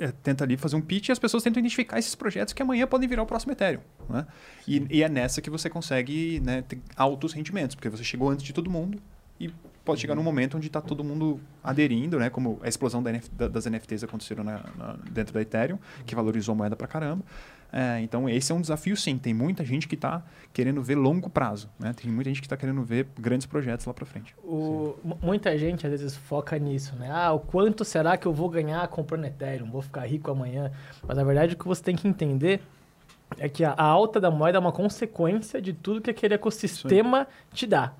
é, 0.00 0.10
tenta 0.10 0.44
ali 0.44 0.56
fazer 0.56 0.76
um 0.76 0.80
pitch 0.80 1.08
e 1.08 1.12
as 1.12 1.18
pessoas 1.18 1.42
tentam 1.42 1.60
identificar 1.60 1.98
esses 1.98 2.14
projetos 2.14 2.54
que 2.54 2.62
amanhã 2.62 2.86
podem 2.86 3.06
virar 3.06 3.22
o 3.22 3.26
próximo 3.26 3.52
Ethereum. 3.52 3.82
Né? 4.08 4.26
E, 4.66 4.86
e, 4.90 5.02
é 5.02 5.08
nessa 5.08 5.42
que 5.42 5.50
você 5.50 5.68
consegue 5.68 6.40
né, 6.40 6.62
ter 6.62 6.80
altos 6.96 7.34
rendimentos, 7.34 7.76
porque 7.76 7.90
você 7.90 8.02
chegou 8.02 8.30
antes 8.30 8.42
de 8.42 8.54
todo 8.54 8.70
mundo 8.70 8.98
e 9.38 9.52
pode 9.84 10.00
chegar 10.00 10.14
num 10.14 10.22
momento 10.22 10.56
onde 10.56 10.68
está 10.68 10.80
todo 10.80 11.04
mundo 11.04 11.38
aderindo, 11.62 12.18
né? 12.18 12.30
como 12.30 12.58
a 12.62 12.68
explosão 12.68 13.02
da 13.02 13.10
NF, 13.10 13.30
da, 13.30 13.46
das 13.46 13.66
NFTs 13.66 14.02
aconteceram 14.02 14.42
na, 14.42 14.64
na, 14.76 14.96
dentro 15.10 15.34
da 15.34 15.42
Ethereum, 15.42 15.78
que 16.06 16.14
valorizou 16.14 16.54
a 16.54 16.56
moeda 16.56 16.76
para 16.76 16.86
caramba. 16.86 17.22
É, 17.72 18.00
então, 18.00 18.28
esse 18.28 18.50
é 18.50 18.54
um 18.54 18.60
desafio, 18.60 18.96
sim. 18.96 19.16
Tem 19.16 19.32
muita 19.32 19.64
gente 19.64 19.86
que 19.86 19.94
está 19.94 20.22
querendo 20.52 20.82
ver 20.82 20.96
longo 20.96 21.30
prazo. 21.30 21.68
Né? 21.78 21.92
Tem 21.92 22.10
muita 22.10 22.30
gente 22.30 22.40
que 22.40 22.46
está 22.46 22.56
querendo 22.56 22.82
ver 22.82 23.06
grandes 23.18 23.46
projetos 23.46 23.86
lá 23.86 23.94
para 23.94 24.04
frente. 24.04 24.34
O, 24.42 24.96
muita 25.22 25.56
gente, 25.56 25.86
às 25.86 25.90
vezes, 25.90 26.16
foca 26.16 26.58
nisso. 26.58 26.94
Né? 26.96 27.08
Ah, 27.10 27.32
o 27.32 27.40
quanto 27.40 27.84
será 27.84 28.16
que 28.16 28.26
eu 28.26 28.32
vou 28.32 28.48
ganhar 28.48 28.86
comprando 28.88 29.24
Ethereum? 29.24 29.70
Vou 29.70 29.82
ficar 29.82 30.06
rico 30.06 30.30
amanhã? 30.30 30.72
Mas, 31.06 31.16
na 31.16 31.24
verdade, 31.24 31.54
o 31.54 31.56
que 31.56 31.66
você 31.66 31.82
tem 31.82 31.94
que 31.94 32.08
entender 32.08 32.60
é 33.38 33.48
que 33.48 33.64
a, 33.64 33.70
a 33.72 33.84
alta 33.84 34.20
da 34.20 34.30
moeda 34.30 34.58
é 34.58 34.60
uma 34.60 34.72
consequência 34.72 35.62
de 35.62 35.72
tudo 35.72 36.00
que 36.00 36.10
aquele 36.10 36.34
ecossistema 36.34 37.28
te 37.52 37.66
dá. 37.66 37.92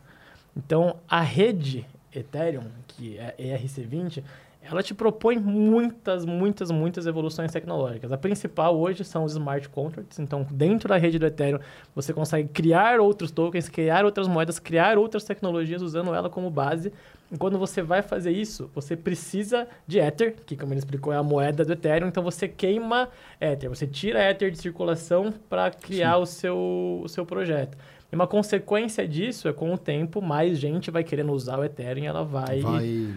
Então, 0.57 0.97
a 1.09 1.21
rede 1.21 1.87
Ethereum, 2.12 2.66
que 2.89 3.16
é 3.18 3.35
ERC20, 3.39 4.25
ela 4.62 4.82
te 4.82 4.92
propõe 4.92 5.38
muitas, 5.38 6.24
muitas, 6.24 6.70
muitas 6.70 7.06
evoluções 7.06 7.50
tecnológicas. 7.50 8.12
A 8.12 8.18
principal 8.18 8.78
hoje 8.78 9.04
são 9.04 9.24
os 9.24 9.32
smart 9.32 9.68
contracts. 9.68 10.18
Então, 10.18 10.46
dentro 10.50 10.90
da 10.90 10.96
rede 10.96 11.18
do 11.18 11.26
Ethereum, 11.26 11.58
você 11.94 12.12
consegue 12.12 12.48
criar 12.48 13.00
outros 13.00 13.30
tokens, 13.30 13.68
criar 13.68 14.04
outras 14.04 14.28
moedas, 14.28 14.58
criar 14.58 14.98
outras 14.98 15.24
tecnologias 15.24 15.80
usando 15.80 16.14
ela 16.14 16.28
como 16.28 16.50
base. 16.50 16.92
E 17.32 17.38
quando 17.38 17.58
você 17.58 17.80
vai 17.80 18.02
fazer 18.02 18.32
isso, 18.32 18.70
você 18.74 18.96
precisa 18.96 19.66
de 19.86 19.98
Ether, 19.98 20.36
que, 20.44 20.56
como 20.56 20.72
ele 20.72 20.80
explicou, 20.80 21.12
é 21.12 21.16
a 21.16 21.22
moeda 21.22 21.64
do 21.64 21.72
Ethereum. 21.72 22.08
Então, 22.08 22.22
você 22.22 22.46
queima 22.46 23.08
Ether, 23.40 23.68
você 23.68 23.86
tira 23.86 24.22
Ether 24.30 24.50
de 24.50 24.58
circulação 24.58 25.32
para 25.48 25.70
criar 25.70 26.18
o 26.18 26.26
seu, 26.26 27.00
o 27.02 27.08
seu 27.08 27.24
projeto. 27.24 27.78
E 28.12 28.14
uma 28.14 28.26
consequência 28.26 29.06
disso 29.06 29.48
é, 29.48 29.52
com 29.52 29.72
o 29.72 29.78
tempo, 29.78 30.20
mais 30.20 30.58
gente 30.58 30.90
vai 30.90 31.02
querendo 31.02 31.32
usar 31.32 31.58
o 31.58 31.64
Ethereum 31.64 32.04
e 32.04 32.06
ela 32.06 32.24
vai... 32.24 32.61
vai 32.61 33.08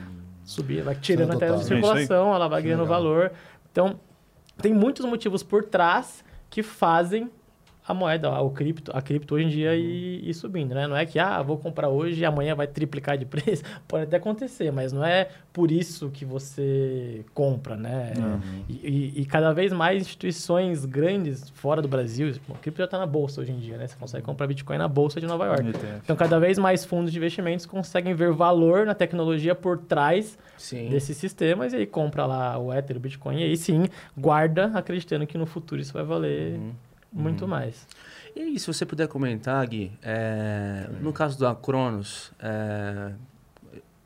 subir, 0.43 0.83
vai 0.83 0.95
tirando 0.95 1.33
a 1.33 1.37
tela 1.37 1.57
de 1.57 1.65
circulação, 1.65 2.33
ela 2.33 2.47
vai 2.47 2.61
ganhando 2.61 2.85
valor. 2.85 3.31
Então, 3.71 3.99
tem 4.61 4.73
muitos 4.73 5.05
motivos 5.05 5.43
por 5.43 5.63
trás 5.63 6.23
que 6.49 6.61
fazem 6.61 7.31
a 7.85 7.93
moeda, 7.93 8.31
o 8.41 8.49
cripto, 8.49 8.91
a 8.95 9.01
cripto 9.01 9.35
hoje 9.35 9.45
em 9.45 9.49
dia 9.49 9.75
ir, 9.75 10.27
ir, 10.27 10.33
subindo, 10.33 10.73
né? 10.73 10.87
Não 10.87 10.95
é 10.95 11.05
que, 11.05 11.19
ah, 11.19 11.41
vou 11.41 11.57
comprar 11.57 11.89
hoje 11.89 12.21
e 12.21 12.25
amanhã 12.25 12.55
vai 12.55 12.65
triplicar 12.65 13.17
de 13.17 13.25
preço. 13.27 13.63
Pode 13.87 14.05
até 14.05 14.17
acontecer, 14.17 14.71
mas 14.71 14.93
não 14.93 15.03
é 15.03 15.27
por 15.51 15.69
isso 15.69 16.09
que 16.09 16.23
você 16.23 17.25
compra, 17.33 17.75
né? 17.75 18.13
Uhum. 18.17 18.63
E, 18.69 18.73
e, 18.73 19.21
e, 19.21 19.25
cada 19.25 19.51
vez 19.51 19.73
mais 19.73 20.01
instituições 20.01 20.85
grandes 20.85 21.49
fora 21.49 21.81
do 21.81 21.87
Brasil, 21.87 22.33
o 22.47 22.53
cripto 22.55 22.77
já 22.79 22.85
está 22.85 22.97
na 22.97 23.05
bolsa 23.05 23.41
hoje 23.41 23.51
em 23.51 23.57
dia, 23.57 23.77
né? 23.77 23.85
Você 23.85 23.95
consegue 23.99 24.23
comprar 24.23 24.47
Bitcoin 24.47 24.77
na 24.77 24.87
bolsa 24.87 25.19
de 25.19 25.27
Nova 25.27 25.45
York. 25.45 25.73
Então, 26.03 26.15
cada 26.15 26.39
vez 26.39 26.57
mais 26.57 26.85
fundos 26.85 27.11
de 27.11 27.17
investimentos 27.17 27.65
conseguem 27.65 28.13
ver 28.13 28.31
valor 28.31 28.85
na 28.85 28.95
tecnologia 28.95 29.53
por 29.53 29.77
trás 29.77 30.37
sim. 30.57 30.89
desses 30.89 31.17
sistemas 31.17 31.73
e 31.73 31.77
aí 31.77 31.85
compra 31.85 32.25
lá 32.25 32.57
o 32.57 32.73
Ether, 32.73 32.95
o 32.95 32.99
Bitcoin 32.99 33.39
e 33.39 33.43
aí 33.43 33.57
sim 33.57 33.85
guarda 34.17 34.71
acreditando 34.73 35.27
que 35.27 35.37
no 35.37 35.45
futuro 35.45 35.81
isso 35.81 35.93
vai 35.93 36.03
valer... 36.03 36.53
Uhum 36.53 36.71
muito 37.13 37.43
uhum. 37.43 37.49
mais. 37.49 37.87
E 38.35 38.41
aí, 38.41 38.59
se 38.59 38.65
você 38.65 38.85
puder 38.85 39.07
comentar, 39.07 39.65
Gui, 39.67 39.91
é, 40.01 40.89
no 41.01 41.13
caso 41.13 41.39
da 41.39 41.53
Cronos, 41.53 42.31
é, 42.39 43.11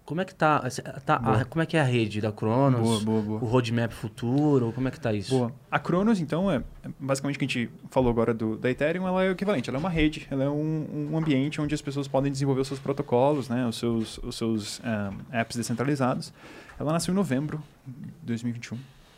como 0.08 0.22
é 0.22 0.26
que 0.26 0.34
tá, 0.34 0.64
tá 1.05 1.16
a, 1.16 1.43
como 1.43 1.62
é 1.62 1.66
que 1.66 1.76
é 1.76 1.82
a 1.82 1.84
rede 1.84 2.22
da 2.22 2.32
Cronos? 2.32 2.80
Boa, 2.80 2.99
boa, 3.01 3.22
boa. 3.22 3.43
O 3.43 3.45
roadmap 3.45 3.91
futuro, 3.91 4.72
como 4.74 4.88
é 4.88 4.91
que 4.91 4.99
tá 4.99 5.14
isso? 5.14 5.38
Boa. 5.38 5.51
A 5.70 5.78
Cronos, 5.80 6.22
então, 6.22 6.49
é 6.49 6.64
basicamente 6.97 7.36
o 7.36 7.39
que 7.39 7.43
a 7.43 7.47
gente 7.47 7.70
falou 7.89 8.10
agora 8.10 8.34
do, 8.34 8.58
da 8.58 8.70
Ethereum, 8.70 9.05
ela 9.05 9.24
é 9.24 9.30
o 9.30 9.32
equivalente, 9.32 9.70
ela 9.70 9.78
é 9.78 9.82
uma 9.82 9.89
rede, 9.89 10.26
ela 10.32 10.45
é 10.45 10.49
um, 10.49 11.10
um 11.12 11.18
ambiente 11.18 11.60
onde 11.60 11.76
as 11.76 11.82
pessoas 11.82 12.08
podem 12.08 12.32
desenvolver 12.32 12.62
os 12.62 12.68
seus 12.68 12.80
protocolos, 12.80 13.49
né, 13.49 13.66
os 13.66 13.78
seus, 13.78 14.18
os 14.20 14.36
seus 14.38 14.80
um, 14.80 15.36
apps 15.38 15.58
descentralizados. 15.58 16.34
Ela 16.80 16.93
nasceu 16.93 17.12
em 17.12 17.16
novembro 17.16 17.62
de 17.86 18.12
2021. 18.24 18.78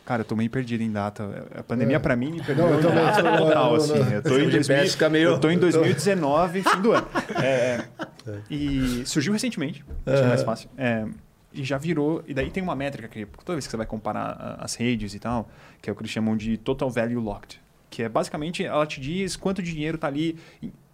Cara, 0.10 0.22
eu 0.22 0.26
tô 0.26 0.36
meio 0.36 0.49
perdido 0.49 0.82
em 0.82 0.91
data. 0.91 1.47
A 1.55 1.62
pandemia, 1.62 1.97
é. 1.97 1.99
para 1.99 2.16
mim, 2.16 2.32
me 2.32 2.41
perdeu 2.41 2.68
não, 2.68 2.82
data 2.82 3.22
total, 3.38 3.76
assim. 3.76 3.93
Eu 4.12 4.24
tô, 4.24 4.39
em 4.39 4.49
2000, 4.49 5.10
meio... 5.12 5.30
eu 5.30 5.39
tô 5.39 5.51
em 5.51 5.60
2019, 5.60 6.64
fim 6.64 6.82
do 6.82 6.93
ano. 6.93 7.07
É, 7.39 7.86
é, 8.28 8.39
e 8.49 9.03
surgiu 9.05 9.32
recentemente, 9.32 9.86
é 10.07 10.24
mais 10.24 10.41
fácil. 10.41 10.68
É, 10.76 11.05
e 11.53 11.64
já 11.64 11.78
virou. 11.78 12.24
E 12.28 12.34
daí 12.34 12.49
tem 12.49 12.64
uma 12.64 12.76
métrica 12.76 13.07
que 13.07 13.24
toda 13.45 13.53
vez 13.53 13.68
que 13.68 13.72
você 13.72 13.78
vai 13.78 13.86
comparar 13.86 14.57
as 14.60 14.74
redes 14.74 15.14
e 15.14 15.20
tal, 15.20 15.47
que 15.80 15.91
é 15.91 15.93
o 15.93 15.95
que 15.95 16.01
eles 16.01 16.12
chamam 16.12 16.36
de 16.36 16.57
Total 16.57 16.89
Value 16.89 17.22
Locked. 17.22 17.62
Que 17.88 18.01
é 18.01 18.10
basicamente 18.10 18.66
ela 18.66 18.88
te 18.88 18.99
diz 18.99 19.36
quanto 19.36 19.62
dinheiro 19.62 19.93
está 19.93 20.07
ali 20.07 20.39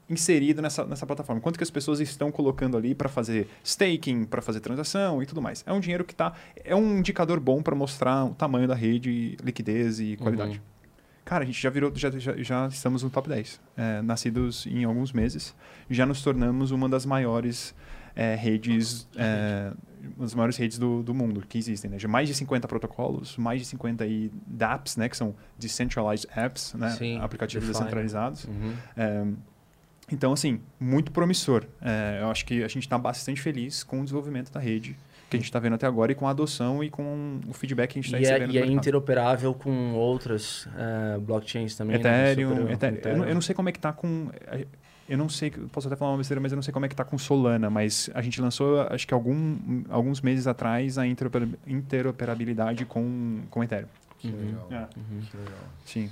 inserido 0.09 0.61
nessa, 0.61 0.85
nessa 0.85 1.05
plataforma. 1.05 1.41
Quanto 1.41 1.57
que 1.57 1.63
as 1.63 1.71
pessoas 1.71 1.99
estão 1.99 2.31
colocando 2.31 2.77
ali 2.77 2.93
para 2.93 3.09
fazer 3.09 3.47
staking, 3.63 4.25
para 4.25 4.41
fazer 4.41 4.59
transação 4.59 5.21
e 5.21 5.25
tudo 5.25 5.41
mais. 5.41 5.63
É 5.65 5.73
um 5.73 5.79
dinheiro 5.79 6.03
que 6.03 6.13
está. 6.13 6.33
É 6.63 6.75
um 6.75 6.99
indicador 6.99 7.39
bom 7.39 7.61
para 7.61 7.75
mostrar 7.75 8.25
o 8.25 8.33
tamanho 8.33 8.67
da 8.67 8.75
rede, 8.75 9.37
liquidez 9.43 9.99
e 9.99 10.15
qualidade. 10.17 10.61
Cara, 11.23 11.43
a 11.43 11.45
gente 11.45 11.59
já 11.59 11.71
virou, 11.71 11.91
já, 11.95 12.11
já, 12.11 12.37
já 12.37 12.67
estamos 12.67 13.01
no 13.01 13.09
top 13.09 13.27
10. 13.27 13.59
É, 13.75 14.01
nascidos 14.03 14.67
em 14.67 14.83
alguns 14.83 15.11
meses, 15.11 15.55
já 15.89 16.05
nos 16.05 16.21
tornamos 16.21 16.69
uma 16.69 16.87
das 16.87 17.03
maiores 17.03 17.73
é, 18.15 18.35
redes, 18.35 19.07
é, 19.15 19.73
uma 20.15 20.23
das 20.23 20.35
maiores 20.35 20.55
redes 20.55 20.77
do, 20.77 21.01
do 21.01 21.15
mundo 21.15 21.43
que 21.49 21.57
existem. 21.57 21.89
Né? 21.89 21.97
Já 21.97 22.07
mais 22.07 22.27
de 22.27 22.35
50 22.35 22.67
protocolos, 22.67 23.37
mais 23.37 23.59
de 23.59 23.65
50 23.65 24.03
aí 24.03 24.31
DApps, 24.45 24.97
né? 24.97 25.09
que 25.09 25.17
são 25.17 25.33
Decentralized 25.57 26.27
Apps, 26.35 26.75
né? 26.75 26.91
Sim, 26.91 27.19
aplicativos 27.19 27.67
descentralizados. 27.67 28.45
Uhum. 28.45 28.73
É, 30.09 30.13
então, 30.13 30.33
assim, 30.33 30.59
muito 30.79 31.11
promissor. 31.11 31.65
É, 31.81 32.19
eu 32.21 32.29
acho 32.29 32.45
que 32.45 32.63
a 32.63 32.67
gente 32.67 32.83
está 32.83 32.97
bastante 32.97 33.41
feliz 33.41 33.83
com 33.83 34.01
o 34.01 34.03
desenvolvimento 34.03 34.51
da 34.51 34.59
rede 34.59 34.95
que 35.29 35.35
a 35.35 35.39
gente 35.39 35.47
está 35.47 35.57
vendo 35.59 35.73
até 35.73 35.87
agora 35.87 36.11
e 36.11 36.15
com 36.15 36.27
a 36.27 36.29
adoção 36.31 36.83
e 36.83 36.89
com 36.89 37.39
o 37.47 37.53
feedback 37.53 37.93
que 37.93 37.99
a 37.99 38.01
gente 38.01 38.13
está 38.13 38.19
E 38.19 38.23
é, 38.23 38.27
recebendo 38.27 38.51
e 38.53 38.57
é 38.57 38.61
mercado. 38.61 38.77
interoperável 38.77 39.53
com 39.55 39.93
outras 39.93 40.67
eh, 40.77 41.17
blockchains 41.19 41.75
também. 41.75 41.97
né? 41.97 42.31
Ethereum, 42.31 42.55
Super- 42.55 42.71
Ethereum. 42.73 42.99
Eu, 43.11 43.17
não, 43.17 43.25
eu 43.29 43.33
não 43.33 43.41
sei 43.41 43.55
como 43.55 43.67
é 43.67 43.71
que 43.71 43.79
tá 43.79 43.91
com. 43.91 44.29
Eu 45.09 45.17
não 45.17 45.27
sei, 45.27 45.49
posso 45.51 45.87
até 45.87 45.95
falar 45.95 46.11
uma 46.11 46.17
besteira, 46.19 46.39
mas 46.41 46.51
eu 46.51 46.55
não 46.55 46.63
sei 46.63 46.71
como 46.71 46.85
é 46.85 46.89
que 46.89 46.95
tá 46.95 47.03
com 47.03 47.17
Solana, 47.17 47.69
mas 47.71 48.09
a 48.13 48.21
gente 48.21 48.39
lançou, 48.41 48.81
acho 48.89 49.07
que 49.07 49.13
algum, 49.15 49.83
alguns 49.89 50.21
meses 50.21 50.45
atrás, 50.47 50.97
a 50.99 51.05
interopera- 51.07 51.47
interoperabilidade 51.67 52.85
com, 52.85 53.41
com 53.49 53.63
Ethereum. 53.63 53.87
Que 54.19 54.27
Uhum. 54.27 54.35
legal. 54.45 54.67
É, 54.71 54.75
Uhum. 54.99 55.21
Que 55.29 55.37
legal. 55.37 55.59
sim. 55.85 56.11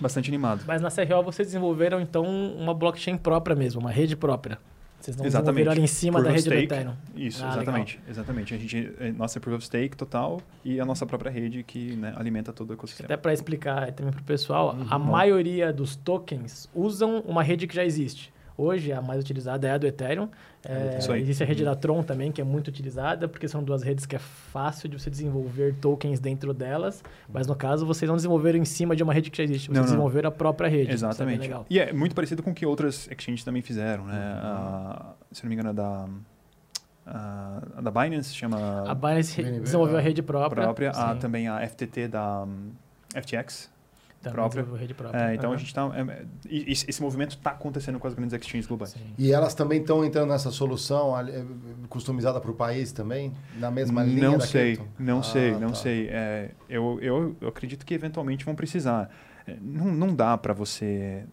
Bastante 0.00 0.30
animado. 0.30 0.62
Mas 0.66 0.80
na 0.80 0.90
CRO 0.90 1.22
vocês 1.22 1.48
desenvolveram, 1.48 2.00
então, 2.00 2.24
uma 2.24 2.72
blockchain 2.74 3.16
própria 3.16 3.54
mesmo, 3.56 3.80
uma 3.80 3.90
rede 3.90 4.16
própria. 4.16 4.58
Vocês 5.00 5.16
não 5.16 5.24
Exatamente. 5.26 5.54
desenvolveram 5.64 5.84
em 5.84 5.86
cima 5.86 6.18
Proof 6.18 6.24
da 6.24 6.30
rede 6.32 6.42
do 6.48 6.52
stake. 6.54 6.64
Ethereum. 6.74 6.94
Isso, 7.14 7.44
Ah, 7.44 7.52
exatamente. 7.52 8.00
Exatamente. 8.08 8.54
A 8.54 8.58
gente, 8.58 8.92
é, 8.98 9.12
nossa 9.12 9.38
Proof 9.38 9.56
of 9.58 9.64
Stake 9.64 9.96
total 9.96 10.40
e 10.64 10.80
a 10.80 10.84
nossa 10.84 11.06
própria 11.06 11.30
rede 11.30 11.62
que 11.62 11.94
né, 11.94 12.12
alimenta 12.16 12.52
todo 12.52 12.70
o 12.70 12.72
ecossistema. 12.72 13.06
Até 13.06 13.16
para 13.16 13.32
explicar 13.32 13.92
também 13.92 14.12
para 14.12 14.20
o 14.20 14.24
pessoal, 14.24 14.76
a 14.90 14.96
Uhum. 14.96 15.04
maioria 15.04 15.72
dos 15.72 15.94
tokens 15.94 16.68
usam 16.74 17.20
uma 17.20 17.44
rede 17.44 17.66
que 17.68 17.74
já 17.76 17.84
existe. 17.84 18.32
Hoje, 18.58 18.92
a 18.92 19.00
mais 19.00 19.20
utilizada 19.20 19.68
é 19.68 19.70
a 19.70 19.78
do 19.78 19.86
Ethereum. 19.86 20.28
É, 20.64 20.98
aí. 21.12 21.20
existe 21.20 21.44
a 21.44 21.46
rede 21.46 21.64
da 21.64 21.76
Tron 21.76 22.02
também, 22.02 22.32
que 22.32 22.40
é 22.40 22.44
muito 22.44 22.66
utilizada, 22.66 23.28
porque 23.28 23.46
são 23.46 23.62
duas 23.62 23.84
redes 23.84 24.04
que 24.04 24.16
é 24.16 24.18
fácil 24.18 24.88
de 24.88 24.98
você 24.98 25.08
desenvolver 25.08 25.76
tokens 25.76 26.18
dentro 26.18 26.52
delas. 26.52 27.00
Mas, 27.32 27.46
no 27.46 27.54
caso, 27.54 27.86
vocês 27.86 28.08
não 28.08 28.16
desenvolveram 28.16 28.58
em 28.58 28.64
cima 28.64 28.96
de 28.96 29.02
uma 29.04 29.14
rede 29.14 29.30
que 29.30 29.38
já 29.38 29.44
existe. 29.44 29.68
Vocês 29.68 29.74
Não, 29.76 29.82
não. 29.82 29.86
desenvolveram 29.86 30.28
a 30.28 30.32
própria 30.32 30.68
rede. 30.68 30.90
É 30.90 30.94
Exatamente. 30.94 31.42
legal. 31.42 31.66
E 31.70 31.78
é 31.78 31.92
muito 31.92 32.16
parecido 32.16 32.42
com 32.42 32.50
o 32.50 32.54
que 32.54 32.66
outras 32.66 33.08
exchanges 33.08 33.44
também 33.44 33.62
fizeram, 33.62 34.04
né? 34.06 34.18
A- 34.42 35.12
se 35.30 35.44
não 35.44 35.48
me 35.50 35.54
engano, 35.54 35.70
a 35.70 35.72
da, 35.72 36.08
a, 37.06 37.62
a 37.76 37.80
da 37.80 37.90
Binance 37.92 38.34
chama 38.34 38.90
A 38.90 38.94
Binance 38.94 39.40
desenvolveu 39.40 39.96
a 39.96 40.00
ah. 40.00 40.02
rede 40.02 40.20
própria. 40.20 40.64
própria, 40.64 40.90
a, 40.90 41.14
também 41.14 41.46
a 41.46 41.64
FTT 41.64 42.08
da 42.08 42.42
hum, 42.42 42.72
FTX. 43.14 43.70
Também 44.20 44.34
própria. 44.34 44.64
a 44.64 44.76
rede 44.76 44.94
própria. 44.94 45.18
É, 45.30 45.34
então 45.34 45.50
a 45.50 45.52
Aham. 45.54 45.58
gente 45.58 45.72
tá. 45.72 45.90
é, 45.94 46.24
e- 46.48 46.72
esse, 46.72 47.00
movimento 47.00 47.30
está 47.36 47.50
acontecendo 47.50 47.98
com 48.00 48.08
as 48.08 48.14
grandes 48.14 48.32
exchanges 48.34 48.66
globais. 48.66 48.90
Sim. 48.90 49.14
E 49.16 49.32
elas 49.32 49.54
também 49.54 49.80
estão 49.80 50.04
entrando 50.04 50.30
nessa 50.30 50.50
solução 50.50 51.16
eh, 51.20 51.44
customizada 51.88 52.40
para 52.40 52.50
o 52.50 52.54
país 52.54 52.90
também? 52.90 53.32
Na 53.56 53.70
mesma 53.70 54.02
linha 54.02 54.30
não 54.30 54.38
da 54.38 54.46
sei, 54.46 54.80
não 54.98 55.20
Ah, 55.20 55.22
sei, 55.22 55.52
não 55.52 55.68
tá. 55.68 55.74
sei. 55.76 56.08
É, 56.10 56.50
eu, 56.68 56.98
eu, 57.00 57.36
eu 57.40 57.48
acredito 57.48 57.86
que 57.86 57.94
eventualmente 57.94 58.44
vão 58.44 58.54
precisar. 58.56 59.08
É, 59.46 59.56
Não, 59.60 59.86
não 59.86 60.14
dá 60.14 60.36
para 60.36 60.52
você 60.52 61.24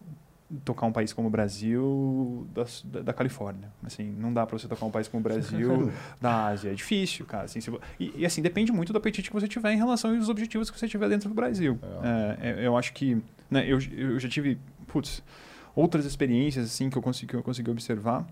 tocar 0.64 0.86
um 0.86 0.92
país 0.92 1.12
como 1.12 1.28
o 1.28 1.32
Brasil 1.32 2.48
da, 2.54 3.02
da, 3.02 3.14
Califórnia. 3.14 3.72
Assim, 3.84 4.04
não 4.04 4.34
dá 4.34 4.46
para 4.46 4.58
você 4.58 4.68
tocar 4.68 4.86
um 4.86 4.92
país 4.92 5.08
como 5.08 5.20
o 5.20 5.24
Brasil 5.24 5.92
da 6.22 6.48
Ásia. 6.48 6.72
É 6.72 6.74
difícil, 6.74 7.26
cara. 7.26 7.46
Assim, 7.46 7.60
se 7.60 7.72
e, 8.00 8.14
e, 8.18 8.26
assim, 8.26 8.42
depende 8.42 8.72
muito 8.72 8.94
do 8.94 8.98
apetite 8.98 9.30
que 9.30 9.36
você 9.36 9.48
tiver 9.48 9.74
em 9.74 9.78
relação 9.78 10.16
aos 10.16 10.30
objetivos 10.30 10.70
que 10.70 10.80
você 10.80 10.88
tiver 10.88 11.10
dentro 11.10 11.30
do 11.30 11.36
Brasil. 11.36 11.80
É, 12.04 12.62
é, 12.62 12.68
eu 12.68 12.78
acho 12.78 12.94
que... 12.94 13.22
Né, 13.50 13.66
eu, 13.68 13.80
eu 13.96 14.20
já 14.20 14.28
tive, 14.28 14.58
putz, 14.88 15.24
outras 15.76 16.06
experiências 16.06 16.66
assim 16.66 16.90
que 16.90 16.98
eu 16.98 17.02
consegui, 17.02 17.28
que 17.28 17.36
eu 17.36 17.44
consegui 17.44 17.70
observar 17.70 18.26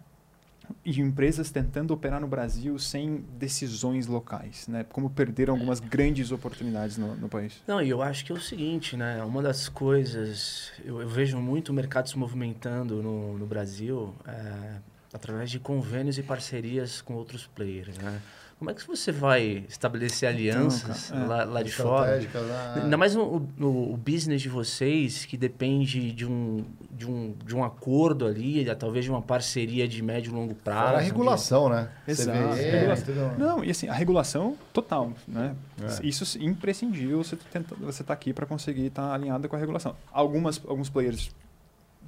e 0.86 1.00
empresas 1.00 1.50
tentando 1.50 1.94
operar 1.94 2.20
no 2.20 2.28
Brasil 2.28 2.78
sem 2.78 3.24
decisões 3.38 4.08
locais, 4.08 4.68
né? 4.68 4.86
Como 4.92 5.10
perderam 5.10 5.54
algumas 5.54 5.80
grandes 5.80 6.32
oportunidades 6.32 6.98
no, 6.98 7.16
no 7.16 7.30
país. 7.30 7.62
Não, 7.68 7.82
e 7.82 7.90
eu 7.90 8.02
acho 8.02 8.26
que 8.26 8.32
é 8.32 8.36
o 8.36 8.42
seguinte, 8.42 8.98
né? 8.98 9.24
Uma 9.24 9.42
das 9.42 9.70
coisas, 9.70 10.72
eu, 10.84 11.02
eu 11.02 11.08
vejo 11.08 11.38
muito 11.40 11.70
o 11.70 11.74
mercado 11.74 12.10
se 12.10 12.18
movimentando 12.18 13.02
no, 13.02 13.38
no 13.38 13.46
Brasil 13.46 14.14
é, 14.28 14.76
através 15.14 15.50
de 15.50 15.60
convênios 15.60 16.18
e 16.18 16.24
parcerias 16.24 17.02
com 17.02 17.14
outros 17.14 17.48
players, 17.48 17.98
né? 17.98 18.22
Como 18.64 18.72
é 18.72 18.74
que 18.74 18.88
você 18.88 19.12
vai 19.12 19.66
estabelecer 19.68 20.30
alianças 20.30 21.10
cara, 21.12 21.22
é. 21.22 21.28
lá, 21.28 21.44
lá 21.44 21.64
de 21.64 21.70
fora? 21.70 22.18
Estratégicas, 22.18 22.44
né? 22.48 22.82
Ainda 22.84 22.96
mais 22.96 23.14
no, 23.14 23.46
no- 23.58 23.92
o 23.92 23.98
business 23.98 24.42
de 24.42 24.48
vocês, 24.48 25.26
que 25.26 25.36
depende 25.36 26.14
de 26.14 26.26
um, 26.26 26.64
de 26.90 27.06
um, 27.06 27.36
de 27.46 27.54
um 27.54 27.62
acordo 27.62 28.26
ali, 28.26 28.64
talvez 28.76 29.04
de 29.04 29.12
uma 29.12 29.22
parceria 29.22 29.86
de 29.86 30.02
médio 30.02 30.32
e 30.32 30.34
longo 30.34 30.56
prazo. 30.56 30.86
Fora 30.88 30.98
a 30.98 31.02
regulação, 31.02 31.68
né? 31.68 31.90
Exato. 32.08 32.38
CVM, 32.40 32.72
Regulação. 32.72 33.34
Não, 33.38 33.64
e 33.66 33.70
assim, 33.70 33.90
a 33.90 33.94
regulação 33.94 34.56
total, 34.72 35.12
né? 35.28 35.54
É. 35.82 36.08
Isso 36.08 36.38
é 36.38 36.42
imprescindível, 36.46 37.22
você 37.22 37.36
tenta, 37.36 37.76
você 37.76 38.02
tá 38.02 38.14
aqui 38.14 38.32
para 38.32 38.46
conseguir 38.46 38.86
estar 38.86 39.14
alinhado 39.14 39.50
com 39.50 39.58
a 39.58 39.60
regulação. 39.60 39.94
Algumas 40.10 40.62
alguns 40.66 40.90
players 40.90 41.32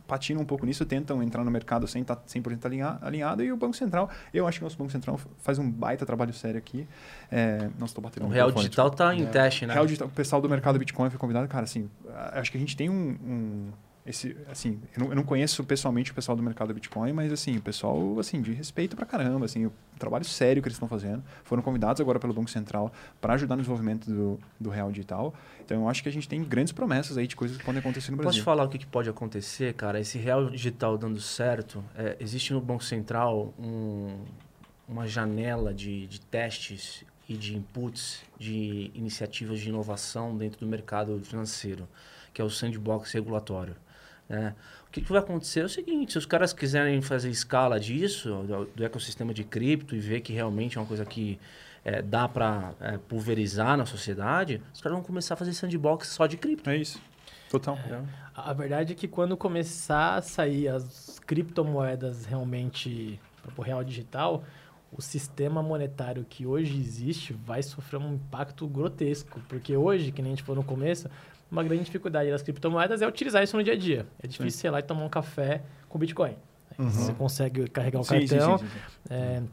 patinam 0.08 0.42
um 0.42 0.46
pouco 0.46 0.66
nisso, 0.66 0.86
tentam 0.86 1.22
entrar 1.24 1.44
no 1.44 1.52
mercado 1.52 1.88
sem 1.88 2.02
estar 2.02 2.16
100% 2.28 2.66
alinha- 2.66 2.98
alinhado 3.02 3.44
e 3.44 3.52
o 3.52 3.58
Banco 3.58 3.76
Central, 3.76 4.10
eu 4.34 4.48
acho 4.48 4.60
que 4.60 4.64
o 4.64 4.66
nosso 4.66 4.78
Banco 4.78 4.92
Central 4.92 5.20
faz 5.40 5.58
um 5.60 5.70
baita 5.70 6.06
trabalho 6.06 6.34
sério 6.34 6.58
aqui. 6.58 6.88
É, 7.32 7.70
não 7.78 7.86
estou 7.86 8.02
batendo 8.04 8.26
O 8.28 8.30
Real 8.30 8.52
Digital 8.52 8.88
está 8.88 9.14
em 9.16 9.24
É. 9.24 9.26
teste, 9.26 9.66
né? 9.66 9.74
Real 9.74 9.86
Digital, 9.86 10.08
o 10.08 10.12
pessoal 10.12 10.42
do 10.42 10.50
mercado 10.50 10.78
Bitcoin 10.80 11.10
foi 11.10 11.20
convidado, 11.20 11.48
cara, 11.48 11.64
assim, 11.64 11.90
acho 12.34 12.52
que 12.52 12.58
a 12.58 12.60
gente 12.60 12.76
tem 12.78 12.90
um, 12.90 12.94
um- 13.24 13.70
esse, 14.06 14.38
assim, 14.52 14.80
eu 14.96 15.04
não, 15.04 15.10
eu 15.10 15.16
não 15.16 15.24
conheço 15.24 15.64
pessoalmente 15.64 16.12
o 16.12 16.14
pessoal 16.14 16.36
do 16.36 16.44
mercado 16.44 16.74
Bitcoin, 16.74 17.12
mas 17.12 17.32
assim, 17.32 17.58
o 17.58 17.62
pessoal, 17.62 18.20
assim, 18.20 18.42
de 18.42 18.52
respeito 18.54 18.96
pra 18.96 19.06
caramba, 19.06 19.46
assim, 19.46 19.66
o 19.66 19.74
trabalho 19.98 20.24
sério 20.24 20.62
que 20.62 20.68
eles 20.68 20.76
estão 20.76 20.88
fazendo, 20.88 21.24
foram 21.44 21.64
convidados 21.64 22.00
agora 22.00 22.20
pelo 22.20 22.34
Banco 22.34 22.50
Central 22.50 22.92
para 23.20 23.34
ajudar 23.34 23.56
no 23.56 23.62
desenvolvimento 23.64 24.06
do, 24.10 24.40
do 24.60 24.70
Real 24.70 24.92
Digital. 24.92 25.34
Então, 25.64 25.82
eu 25.82 25.90
acho 25.90 26.04
que 26.04 26.10
a 26.10 26.12
gente 26.12 26.30
tem 26.30 26.44
grandes 26.44 26.72
promessas 26.72 27.18
aí 27.18 27.26
de 27.26 27.36
coisas 27.36 27.58
que 27.58 27.64
podem 27.64 27.80
acontecer 27.80 28.12
no 28.12 28.18
Posso 28.18 28.26
Brasil. 28.28 28.44
falar 28.44 28.64
o 28.66 28.70
que, 28.70 28.78
que 28.78 28.86
pode 28.86 29.10
acontecer, 29.10 29.74
cara? 29.74 30.00
Esse 30.00 30.18
real 30.20 30.50
digital 30.50 30.98
dando 30.98 31.20
certo, 31.20 31.84
é, 31.98 32.16
existe 32.20 32.54
no 32.54 32.62
Banco 32.62 32.84
Central 32.84 33.54
um- 33.58 34.20
uma 34.88 35.08
janela 35.08 35.74
de, 35.74 36.06
de 36.06 36.22
testes 36.22 37.04
e 37.28 37.36
de 37.36 37.58
inputs 37.58 38.22
de 38.38 38.92
iniciativas 38.94 39.60
de 39.60 39.70
inovação 39.70 40.38
dentro 40.38 40.60
do 40.60 40.68
mercado 40.68 41.20
financeiro, 41.24 41.88
que 42.32 42.40
é 42.40 42.46
o 42.46 42.50
sandbox 42.52 43.12
regulatório. 43.12 43.76
Né? 44.28 44.56
O 44.88 44.92
que, 44.92 45.02
que 45.02 45.10
vai 45.10 45.20
acontecer 45.20 45.62
é 45.62 45.66
o 45.66 45.70
seguinte: 45.70 46.14
se 46.14 46.18
os 46.18 46.26
caras 46.26 46.54
quiserem 46.54 47.02
fazer 47.02 47.30
escala 47.30 47.80
disso, 47.80 48.44
do, 48.44 48.66
do 48.66 48.84
ecossistema 48.84 49.34
de 49.34 49.44
cripto, 49.44 49.96
e 49.96 50.00
ver 50.00 50.22
que 50.22 50.34
realmente 50.34 50.78
é 50.78 50.82
uma 50.82 50.88
coisa 50.88 51.06
que 51.06 51.40
é, 51.84 52.02
dá 52.02 52.28
para 52.28 52.74
pulverizar 53.08 53.78
na 53.78 53.86
sociedade, 53.86 54.62
os 54.74 54.82
caras 54.82 54.98
vão 54.98 55.06
começar 55.06 55.36
a 55.36 55.38
fazer 55.38 55.54
sandbox 55.54 56.08
só 56.08 56.26
de 56.26 56.38
cripto. 56.38 56.70
É 56.70 56.78
isso. 56.78 57.00
Total. 57.50 57.78
A 58.36 58.50
a 58.50 58.54
verdade 58.54 58.94
é 58.94 58.96
que 58.96 59.08
quando 59.08 59.38
começar 59.38 60.16
a 60.16 60.22
sair 60.22 60.68
as 60.68 61.20
criptomoedas 61.26 62.26
realmente 62.26 63.20
para 63.42 63.62
o 63.62 63.62
real 63.62 63.84
digital, 63.84 64.44
o 64.92 65.02
sistema 65.02 65.62
monetário 65.62 66.26
que 66.28 66.46
hoje 66.46 66.78
existe 66.78 67.34
vai 67.34 67.62
sofrer 67.62 67.98
um 67.98 68.16
impacto 68.16 68.68
grotesco. 68.68 69.40
Porque 69.48 69.76
hoje, 69.76 70.12
que 70.12 70.22
nem 70.22 70.34
a 70.34 70.36
gente 70.36 70.44
falou 70.44 70.64
no 70.64 70.68
começo, 70.68 71.10
uma 71.52 71.64
grande 71.64 71.84
dificuldade 71.84 72.30
das 72.30 72.42
criptomoedas 72.42 73.02
é 73.02 73.08
utilizar 73.08 73.44
isso 73.44 73.56
no 73.56 73.64
dia 73.64 73.74
a 73.74 73.78
dia. 73.78 74.06
É 74.22 74.28
difícil 74.28 74.62
Sim. 74.62 74.70
lá 74.70 74.80
e 74.80 74.84
tomar 74.84 75.04
um 75.04 75.10
café 75.10 75.62
com 75.88 75.98
Bitcoin. 75.98 76.36
Uhum. 76.78 76.90
Você 76.90 77.14
consegue 77.14 77.70
carregar 77.70 78.00
um 78.00 78.04
Sim, 78.04 78.28
sim, 78.28 78.38
cartão. 78.38 78.58
sim, 78.58 78.66
sim, 78.66 78.72
sim. 78.74 79.14
É, 79.14 79.44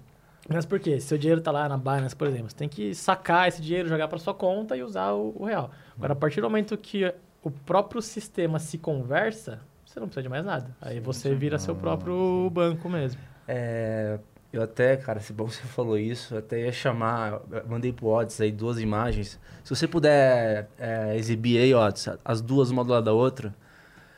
mas 0.49 0.67
por 0.67 0.81
quê? 0.81 0.99
Seu 0.99 1.17
dinheiro 1.17 1.39
está 1.39 1.53
lá 1.53 1.69
na 1.69 1.77
Binance, 1.77 2.17
por 2.17 2.27
exemplo, 2.27 2.51
você 2.51 2.57
tem 2.57 2.69
que 2.69 2.95
sacar 2.95 3.49
esse 3.49 3.63
dinheiro, 3.63 3.89
jogar 3.89 4.09
para 4.09 4.19
sua 4.19 4.35
conta 4.35 4.77
e 4.77 4.83
usar 4.83 5.13
o, 5.13 5.35
o 5.39 5.45
real. 5.45 5.71
Agora, 5.97 6.15
a 6.15 6.17
partir 6.17 6.41
do 6.41 6.49
momento 6.49 6.77
que 6.77 7.13
o 7.43 7.51
próprio 7.51 8.03
sistema 8.03 8.59
se 8.59 8.77
conversa, 8.79 9.61
você 9.85 10.01
não 10.01 10.07
precisa 10.07 10.23
de 10.23 10.29
mais 10.29 10.45
nada. 10.45 10.75
Aí 10.81 10.99
você 10.99 11.35
vira 11.35 11.59
seu 11.59 11.75
próprio 11.77 12.51
banco 12.51 12.89
mesmo. 12.89 13.21
É, 13.47 14.19
eu 14.53 14.63
até, 14.63 14.97
cara, 14.97 15.19
se 15.21 15.33
bom 15.33 15.47
que 15.47 15.55
você 15.57 15.63
falou 15.63 15.99
isso, 15.99 16.35
eu 16.35 16.39
até 16.39 16.61
ia 16.61 16.73
chamar, 16.73 17.41
eu 17.51 17.65
mandei 17.69 17.93
pro 17.93 18.09
Otis 18.09 18.41
aí 18.41 18.53
duas 18.53 18.79
imagens. 18.79 19.39
Se 19.65 19.75
você 19.75 19.89
puder 19.89 20.69
é, 20.79 21.17
exibir 21.17 21.59
aí, 21.59 21.75
Otis, 21.75 22.09
as 22.25 22.41
duas 22.41 22.71
uma 22.71 22.85
do 22.85 22.91
lado 22.93 23.05
da 23.05 23.13
outra. 23.13 23.55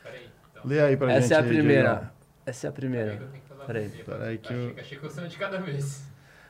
Peraí, 0.03 0.27
então. 0.51 0.63
Lê 0.65 0.81
aí 0.81 0.97
pra 0.97 1.07
gente. 1.09 1.17
Essa 1.23 1.35
é 1.35 1.39
a 1.39 1.43
primeira. 1.43 1.93
Diego. 1.95 2.05
Essa 2.45 2.67
é 2.67 2.69
a 2.69 2.73
Peraí 2.73 2.89
que 2.89 2.95
primeira. 2.97 3.11
eu 3.13 3.27
tenho 3.29 3.31
que 3.31 3.45
Peraí. 3.65 3.89
Peraí 3.89 4.37
que 4.37 4.53
eu- 4.53 4.75
achei 4.79 4.97
que 4.97 5.03
fosse 5.03 5.19
uma 5.19 5.27
de 5.27 5.37
cada 5.37 5.57
vez. 5.57 6.03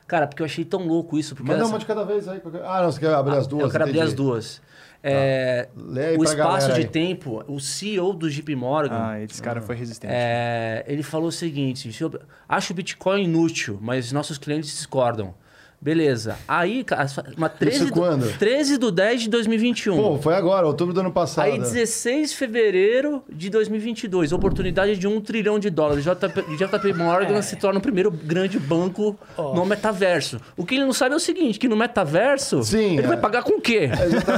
Cara, 0.06 0.26
porque 0.26 0.42
eu 0.42 0.46
achei 0.46 0.64
tão 0.64 0.86
louco 0.86 1.18
isso. 1.18 1.34
Porque 1.34 1.48
Manda 1.50 1.62
essa- 1.62 1.70
uma 1.72 1.78
de 1.78 1.86
cada 1.86 2.04
vez 2.04 2.28
aí. 2.28 2.38
qualquer- 2.40 2.62
Ah, 2.64 2.82
não, 2.82 2.92
você 2.92 3.00
quer 3.00 3.14
abrir 3.14 3.36
as 3.36 3.46
duas? 3.46 3.62
Eu 3.64 3.70
quero 3.70 3.84
abrir 3.84 3.96
entendi. 3.96 4.08
as 4.08 4.14
duas. 4.14 4.62
É, 5.02 5.68
Lê 5.76 6.06
aí 6.06 6.16
o 6.16 6.24
espaço 6.24 6.72
de 6.72 6.80
aí. 6.80 6.88
tempo, 6.88 7.44
o 7.46 7.60
CEO 7.60 8.12
do 8.12 8.28
JP 8.30 8.54
Morgan, 8.56 8.96
Ah, 8.98 9.20
esse 9.20 9.40
cara 9.42 9.60
foi 9.60 9.76
resistente. 9.76 10.12
é, 10.14 10.84
ele 10.88 11.02
falou 11.02 11.28
o 11.28 11.32
seguinte: 11.32 11.92
"Se 11.92 12.02
eu- 12.02 12.12
acho 12.48 12.72
o 12.72 12.76
Bitcoin 12.76 13.22
inútil, 13.24 13.78
mas 13.80 14.10
nossos 14.12 14.38
clientes 14.38 14.70
discordam. 14.70 15.34
Beleza. 15.80 16.36
Aí, 16.48 16.82
cara, 16.82 17.06
uma 17.36 17.48
13, 17.48 17.90
quando? 17.90 18.26
Do, 18.26 18.38
13 18.38 18.78
do 18.78 18.90
10 18.90 19.22
de 19.22 19.28
2021. 19.30 19.96
Pô, 19.96 20.18
foi 20.18 20.34
agora, 20.34 20.66
outubro 20.66 20.92
do 20.92 21.00
ano 21.00 21.12
passado. 21.12 21.44
Aí, 21.44 21.58
16 21.58 22.30
de 22.30 22.36
fevereiro 22.36 23.22
de 23.30 23.50
2022, 23.50 24.32
oportunidade 24.32 24.96
de 24.96 25.06
um 25.06 25.20
trilhão 25.20 25.58
de 25.58 25.70
dólares. 25.70 26.04
JP, 26.04 26.56
JP 26.56 26.92
Morgan 26.94 27.40
se 27.42 27.56
torna 27.56 27.78
o 27.78 27.82
primeiro 27.82 28.10
grande 28.10 28.58
banco 28.58 29.16
Ó. 29.36 29.54
no 29.54 29.64
metaverso. 29.64 30.40
O 30.56 30.64
que 30.64 30.74
ele 30.74 30.84
não 30.84 30.92
sabe 30.92 31.12
é 31.14 31.16
o 31.16 31.20
seguinte, 31.20 31.58
que 31.58 31.68
no 31.68 31.76
metaverso, 31.76 32.62
Sim, 32.64 32.94
ele 32.96 33.02
é. 33.06 33.08
vai 33.08 33.16
pagar 33.18 33.42
com 33.42 33.58
o 33.58 33.60
quê? 33.60 33.88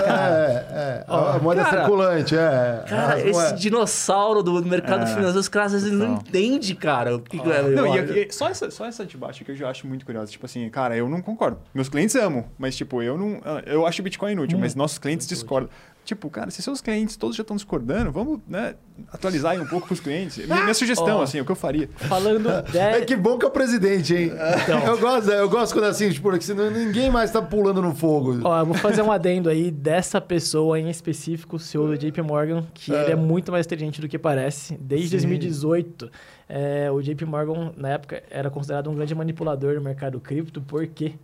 É, 0.08 0.64
é. 0.70 1.04
a 1.06 1.36
a 1.36 1.38
moeda 1.38 1.62
cara, 1.64 1.78
circulante, 1.78 2.34
é. 2.36 2.84
Cara, 2.88 3.20
esse 3.20 3.54
dinossauro 3.54 4.42
do 4.42 4.64
mercado 4.64 5.02
É. 5.02 5.06
financeiro, 5.06 5.38
os 5.38 5.48
caras 5.48 5.74
às 5.74 5.82
vezes 5.84 5.96
não 5.98 6.16
Total. 6.16 6.28
entendem, 6.28 6.74
cara. 6.74 7.16
O 7.16 7.20
que 7.20 7.38
que 7.38 7.50
é, 7.50 7.62
Não, 7.62 7.96
e, 7.96 8.26
e 8.26 8.32
só, 8.32 8.48
essa, 8.48 8.70
só 8.70 8.86
essa 8.86 9.04
debate 9.04 9.44
que 9.44 9.52
eu 9.52 9.56
já 9.56 9.68
acho 9.70 9.86
muito 9.86 10.04
curiosa. 10.04 10.30
Tipo 10.30 10.46
assim, 10.46 10.68
cara, 10.68 10.96
eu 10.96 11.08
não 11.08 11.20
concordo. 11.28 11.58
Meus 11.74 11.88
clientes 11.88 12.14
amam, 12.16 12.44
mas 12.58 12.76
tipo, 12.76 13.02
eu 13.02 13.16
não. 13.18 13.40
Eu 13.66 13.86
acho 13.86 14.02
Bitcoin 14.02 14.32
inútil, 14.32 14.58
mas 14.58 14.74
nossos 14.74 14.98
clientes 14.98 15.26
discordam. 15.26 15.70
Tipo, 16.04 16.30
cara, 16.30 16.50
se 16.50 16.62
seus 16.62 16.80
clientes 16.80 17.16
todos 17.16 17.36
já 17.36 17.42
estão 17.42 17.54
discordando, 17.54 18.10
vamos 18.10 18.40
né, 18.48 18.76
atualizar 19.12 19.52
aí 19.52 19.60
um 19.60 19.66
pouco 19.66 19.88
com 19.88 19.92
os 19.92 20.00
clientes. 20.00 20.38
Minha, 20.48 20.62
minha 20.62 20.72
sugestão, 20.72 21.18
Ó. 21.18 21.22
assim, 21.22 21.38
o 21.38 21.44
que 21.44 21.52
eu 21.52 21.56
faria. 21.56 21.86
Falando 21.96 22.48
É 22.74 23.00
de... 23.00 23.04
que 23.04 23.14
bom 23.14 23.36
que 23.36 23.44
é 23.44 23.48
o 23.48 23.50
presidente, 23.50 24.14
hein? 24.14 24.32
Então. 24.62 24.82
Eu, 24.86 24.96
gosto, 24.98 25.30
eu 25.30 25.50
gosto 25.50 25.74
quando 25.74 25.84
é 25.84 25.88
assim, 25.88 26.08
tipo, 26.10 26.30
porque 26.30 26.42
senão 26.46 26.70
ninguém 26.70 27.10
mais 27.10 27.30
tá 27.30 27.42
pulando 27.42 27.82
no 27.82 27.94
fogo. 27.94 28.40
Ó, 28.42 28.58
eu 28.60 28.64
vou 28.64 28.74
fazer 28.76 29.02
um 29.02 29.12
adendo 29.12 29.50
aí 29.50 29.70
dessa 29.70 30.18
pessoa 30.18 30.80
em 30.80 30.88
específico, 30.88 31.56
o 31.56 31.58
CEO 31.58 31.86
do 31.88 31.98
JP 31.98 32.22
Morgan, 32.22 32.64
que 32.72 32.90
É. 32.94 33.02
ele 33.02 33.12
é 33.12 33.16
muito 33.16 33.52
mais 33.52 33.66
inteligente 33.66 34.00
do 34.00 34.08
que 34.08 34.18
parece. 34.18 34.78
Desde 34.80 35.08
Sim. 35.20 35.26
2018, 35.28 36.10
é, 36.48 36.90
o 36.90 37.00
JP 37.02 37.24
Morgan, 37.24 37.72
na 37.76 37.90
época, 37.90 38.22
era 38.30 38.50
considerado 38.50 38.88
um 38.90 38.94
grande 38.94 39.14
manipulador 39.14 39.74
do 39.74 39.80
mercado 39.80 40.18
cripto, 40.20 40.60
porque 40.62 41.14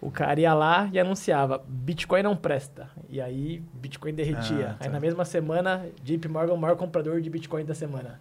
o 0.00 0.10
cara 0.10 0.40
ia 0.40 0.52
lá 0.54 0.88
e 0.92 0.98
anunciava, 0.98 1.62
Bitcoin 1.66 2.22
não 2.22 2.36
presta. 2.36 2.88
E 3.08 3.20
aí, 3.20 3.62
Bitcoin 3.74 4.14
derretia. 4.14 4.70
Ah, 4.70 4.74
tá. 4.78 4.84
Aí 4.86 4.88
na 4.90 5.00
mesma 5.00 5.24
semana, 5.24 5.86
JP 6.02 6.28
Morgan, 6.28 6.54
o 6.54 6.58
maior 6.58 6.76
comprador 6.76 7.20
de 7.20 7.30
Bitcoin 7.30 7.64
da 7.64 7.74
semana. 7.74 8.20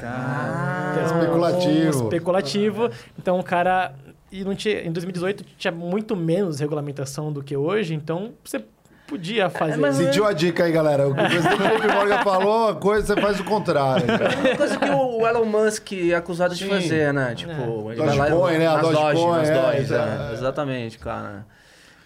Cara, 0.00 0.92
Então, 0.92 1.18
especulativo. 1.18 1.86
um 1.86 1.90
especulativo. 2.04 2.90
Então 3.18 3.38
o 3.38 3.42
cara. 3.42 3.94
E 4.30 4.44
não 4.44 4.54
tinha, 4.54 4.82
em 4.82 4.90
2018 4.90 5.44
tinha 5.58 5.72
muito 5.72 6.16
menos 6.16 6.58
regulamentação 6.58 7.30
do 7.32 7.42
que 7.42 7.54
hoje, 7.54 7.94
então 7.94 8.32
você 8.42 8.64
podia 9.12 9.50
fazer. 9.50 9.76
mas- 9.76 9.96
Sentiu 9.96 10.24
a 10.26 10.32
dica 10.32 10.64
aí, 10.64 10.72
galera. 10.72 11.06
O 11.08 11.14
que 11.14 11.20
o 11.20 11.26
presidente 11.28 11.56
JP 11.62 11.88
Morgan 11.88 12.18
falou, 12.24 12.68
a 12.70 12.74
coisa 12.76 13.14
você 13.14 13.20
faz 13.20 13.38
o 13.40 13.44
contrário. 13.44 14.06
cara. 14.06 14.36
Uma 14.38 14.56
coisa 14.56 14.78
que 14.78 14.90
o 14.90 15.26
Elon 15.28 15.44
Musk 15.44 15.92
é 15.92 16.14
acusado 16.14 16.54
de 16.54 16.64
Sim. 16.64 16.70
fazer, 16.70 17.12
né? 17.12 17.34
Tipo, 17.34 17.92
ele 17.92 18.00
vai 18.02 18.16
lá 18.16 18.28
Dogecoin, 18.28 18.58
né? 18.58 18.66
A 18.66 18.76
Dogecoin, 18.78 19.44
é, 19.46 19.52
Doge, 19.72 19.84
já- 19.86 20.06
né? 20.06 20.32
Exatamente, 20.32 20.98
cara. 20.98 21.46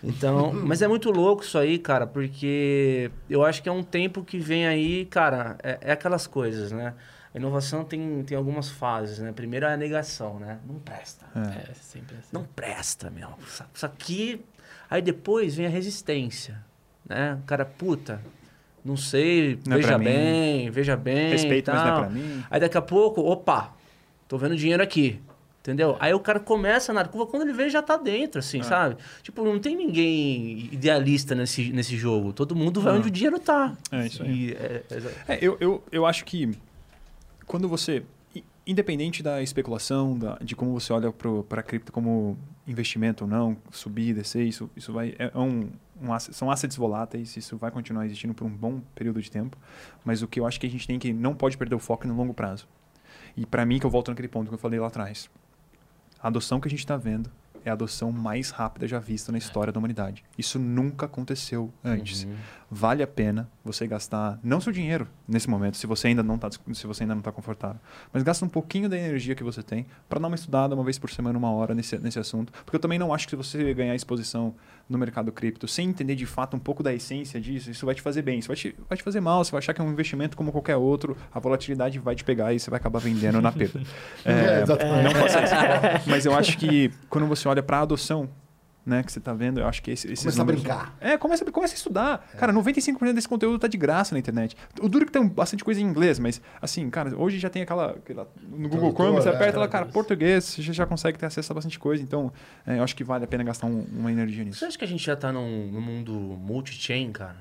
Então, 0.02 0.52
mas 0.64 0.82
é 0.82 0.88
muito 0.88 1.10
louco 1.10 1.42
isso 1.42 1.56
aí, 1.58 1.78
cara, 1.78 2.06
porque 2.06 3.10
eu 3.30 3.44
acho 3.44 3.62
que 3.62 3.68
é 3.68 3.72
um 3.72 3.82
tempo 3.82 4.24
que 4.24 4.38
vem 4.38 4.66
aí, 4.66 5.06
cara, 5.06 5.56
é, 5.62 5.78
é 5.80 5.92
aquelas 5.92 6.26
coisas, 6.26 6.72
né? 6.72 6.92
A 7.34 7.38
inovação 7.38 7.84
tem, 7.84 8.22
tem 8.24 8.36
algumas 8.36 8.68
fases, 8.70 9.18
né? 9.18 9.30
Primeiro 9.30 9.66
é 9.66 9.72
a 9.74 9.76
negação, 9.76 10.38
né? 10.38 10.58
Não 10.66 10.76
presta. 10.76 11.26
É, 11.36 11.72
sempre 11.74 12.16
assim. 12.16 12.28
Não 12.32 12.44
presta, 12.44 13.10
meu. 13.10 13.28
Isso 13.74 13.84
aqui. 13.86 14.42
Aí 14.88 15.02
depois 15.02 15.54
vem 15.56 15.66
a 15.66 15.68
resistência, 15.68 16.56
né? 17.08 17.38
O 17.42 17.46
cara, 17.46 17.64
puta, 17.64 18.20
não 18.84 18.96
sei, 18.96 19.58
Não 19.66 19.76
é 19.76 19.80
veja 19.80 19.98
mim. 19.98 20.04
bem, 20.04 20.70
veja 20.70 20.96
bem. 20.96 21.30
respeito, 21.30 21.70
mas 21.70 21.80
não 21.84 21.88
é 21.96 22.00
pra 22.00 22.08
mim. 22.10 22.44
Aí 22.50 22.60
daqui 22.60 22.76
a 22.78 22.82
pouco, 22.82 23.20
opa, 23.20 23.74
tô 24.28 24.36
vendo 24.38 24.56
dinheiro 24.56 24.82
aqui. 24.82 25.20
Entendeu? 25.60 25.96
Aí 25.98 26.14
o 26.14 26.20
cara 26.20 26.38
começa 26.38 26.92
na 26.92 27.04
curva, 27.04 27.26
quando 27.28 27.42
ele 27.42 27.52
vê, 27.52 27.68
já 27.68 27.82
tá 27.82 27.96
dentro, 27.96 28.38
assim, 28.38 28.62
sabe? 28.62 28.96
Tipo, 29.20 29.44
não 29.44 29.58
tem 29.58 29.74
ninguém 29.74 30.68
idealista 30.70 31.34
nesse, 31.34 31.72
nesse 31.72 31.96
jogo. 31.96 32.32
Todo 32.32 32.54
mundo 32.54 32.80
vai 32.80 32.94
onde 32.96 33.08
o 33.08 33.10
dinheiro 33.10 33.40
tá. 33.40 33.76
É 33.90 34.06
isso 34.06 34.22
aí. 34.22 34.52
É, 34.52 34.82
é- 35.28 35.34
É, 35.34 35.38
eu, 35.42 35.56
eu, 35.58 35.82
eu 35.90 36.06
acho 36.06 36.24
que 36.24 36.52
quando 37.46 37.68
você. 37.68 38.04
Independente 38.64 39.22
da 39.24 39.42
especulação, 39.42 40.16
da, 40.16 40.38
de 40.40 40.54
como 40.54 40.72
você 40.72 40.92
olha 40.92 41.10
para 41.12 41.60
a 41.60 41.62
cripto 41.64 41.90
como 41.92 42.36
investimento 42.66 43.24
ou 43.24 43.30
não, 43.30 43.56
subir, 43.72 44.12
descer, 44.14 44.44
isso, 44.44 44.70
isso 44.76 44.92
vai. 44.92 45.14
É 45.18 45.36
um, 45.36 45.68
um 46.00 46.18
são 46.18 46.50
assets 46.50 46.76
voláteis, 46.76 47.36
isso 47.36 47.56
vai 47.56 47.70
continuar 47.70 48.04
existindo 48.04 48.34
por 48.34 48.44
um 48.44 48.50
bom 48.50 48.80
período 48.94 49.20
de 49.20 49.30
tempo. 49.30 49.56
Mas 50.04 50.22
o 50.22 50.28
que 50.28 50.38
eu 50.40 50.46
acho 50.46 50.60
que 50.60 50.66
a 50.66 50.70
gente 50.70 50.86
tem 50.86 50.98
que. 50.98 51.12
não 51.12 51.34
pode 51.34 51.56
perder 51.56 51.74
o 51.74 51.78
foco 51.78 52.04
é 52.04 52.08
no 52.08 52.16
longo 52.16 52.34
prazo. 52.34 52.68
E 53.36 53.44
para 53.44 53.64
mim, 53.66 53.78
que 53.78 53.86
eu 53.86 53.90
volto 53.90 54.08
naquele 54.08 54.28
ponto 54.28 54.48
que 54.48 54.54
eu 54.54 54.58
falei 54.58 54.78
lá 54.80 54.86
atrás. 54.86 55.28
A 56.22 56.28
adoção 56.28 56.60
que 56.60 56.68
a 56.68 56.70
gente 56.70 56.80
está 56.80 56.96
vendo 56.96 57.30
é 57.64 57.70
a 57.70 57.72
adoção 57.72 58.12
mais 58.12 58.50
rápida 58.50 58.86
já 58.86 59.00
vista 59.00 59.32
na 59.32 59.38
história 59.38 59.72
da 59.72 59.78
humanidade. 59.78 60.24
Isso 60.38 60.56
nunca 60.58 61.06
aconteceu 61.06 61.72
antes 61.84 62.22
Uhum. 62.22 62.36
vale 62.70 63.02
a 63.02 63.06
pena 63.08 63.50
você 63.64 63.88
gastar 63.88 64.38
não 64.42 64.60
seu 64.60 64.72
dinheiro 64.72 65.08
nesse 65.26 65.50
momento, 65.50 65.76
se 65.76 65.84
você 65.86 66.06
ainda 66.06 66.22
não 66.22 66.36
está 66.36 66.48
se 66.50 66.86
você 66.86 67.02
ainda 67.02 67.14
não 67.14 67.22
tá 67.22 67.32
confortável, 67.32 67.80
mas 68.12 68.22
gasta 68.22 68.44
um 68.44 68.48
pouquinho 68.48 68.88
da 68.88 68.96
energia 68.96 69.34
que 69.34 69.42
você 69.42 69.64
tem 69.64 69.84
para 70.08 70.20
dar 70.20 70.28
uma 70.28 70.36
estudada 70.36 70.76
uma 70.76 70.84
vez 70.84 70.96
por 70.96 71.10
semana, 71.10 71.36
uma 71.36 71.50
hora 71.50 71.74
nesse, 71.74 71.98
nesse 71.98 72.20
assunto, 72.20 72.52
porque 72.64 72.76
eu 72.76 72.80
também 72.80 73.00
não 73.00 73.12
acho 73.12 73.26
que 73.26 73.30
se 73.32 73.36
você 73.36 73.74
ganhar 73.74 73.96
exposição 73.96 74.54
no 74.88 74.96
mercado 74.98 75.32
cripto 75.32 75.66
sem 75.66 75.88
entender 75.88 76.14
de 76.14 76.26
fato 76.26 76.56
um 76.56 76.60
pouco 76.60 76.82
da 76.82 76.94
essência 76.94 77.40
disso, 77.40 77.70
isso 77.70 77.84
vai 77.84 77.94
te 77.94 78.02
fazer 78.02 78.22
bem, 78.22 78.38
isso 78.38 78.48
vai 78.48 78.56
te, 78.56 78.74
vai 78.88 78.96
te 78.96 79.02
fazer 79.02 79.20
mal, 79.20 79.44
você 79.44 79.50
vai 79.50 79.58
achar 79.58 79.74
que 79.74 79.80
é 79.80 79.84
um 79.84 79.90
investimento 79.90 80.36
como 80.36 80.52
qualquer 80.52 80.76
outro, 80.76 81.16
a 81.32 81.40
volatilidade 81.40 81.98
vai 81.98 82.14
te 82.14 82.24
pegar 82.24 82.52
e 82.52 82.60
você 82.60 82.70
vai 82.70 82.78
acabar 82.78 83.00
vendendo 83.00 83.40
na 83.40 83.52
perda. 83.52 83.82
É, 84.24 84.62
exatamente. 84.62 85.04
Não 85.04 85.10
faça 85.12 85.42
isso. 85.42 86.10
Mas 86.10 86.26
eu 86.26 86.34
acho 86.34 86.58
que 86.58 86.90
quando 87.08 87.26
você 87.26 87.46
olha 87.46 87.62
para 87.62 87.78
a 87.78 87.82
adoção, 87.82 88.28
né, 88.86 89.02
que 89.02 89.10
você 89.12 89.18
está 89.18 89.34
vendo, 89.34 89.58
eu 89.58 89.66
acho 89.66 89.82
que 89.82 89.90
esse, 89.90 90.06
Começa 90.06 90.28
a 90.30 90.44
números- 90.44 90.62
brincar. 90.62 90.96
é, 91.00 91.18
começa, 91.18 91.44
começa 91.50 91.74
a 91.74 91.76
estudar. 91.76 92.24
Cara, 92.38 92.52
95% 92.52 93.12
desse 93.12 93.28
conteúdo 93.28 93.58
tá 93.58 93.66
de 93.66 93.76
graça 93.76 94.14
na 94.14 94.18
internet. 94.20 94.56
O 94.80 94.88
duro 94.88 95.02
é 95.02 95.06
que 95.06 95.12
tem 95.12 95.26
bastante 95.26 95.64
coisa 95.64 95.80
em 95.80 95.84
inglês, 95.84 96.18
mas 96.20 96.40
assim, 96.62 96.88
cara, 96.88 97.14
hoje 97.18 97.38
já 97.38 97.50
tem 97.50 97.62
aquela. 97.62 97.90
aquela- 97.90 98.28
no 98.48 98.68
Google 98.68 98.92
Chrome, 98.92 99.16
você 99.16 99.28
é, 99.28 99.32
aperta 99.34 99.58
lá, 99.58 99.66
cara, 99.66 99.86
português, 99.86 100.44
você 100.44 100.62
já, 100.62 100.86
consegue 100.86 101.18
ter 101.18 101.26
acesso 101.26 101.52
a 101.52 101.54
bastante 101.54 101.78
coisa. 101.80 102.00
Então, 102.02 102.32
é, 102.64 102.78
eu 102.78 102.84
acho 102.84 102.94
que 102.94 103.02
vale 103.02 103.24
a 103.24 103.26
pena 103.26 103.42
gastar 103.42 103.66
um- 103.66 103.84
uma 103.92 104.12
energia 104.12 104.44
nisso. 104.44 104.60
Você 104.60 104.66
acha 104.66 104.78
que 104.78 104.84
a 104.84 104.88
gente 104.88 105.04
já 105.04 105.16
tá 105.16 105.32
num, 105.32 105.66
num 105.72 105.80
mundo 105.80 106.12
multi-chain, 106.12 107.10
cara? 107.10 107.36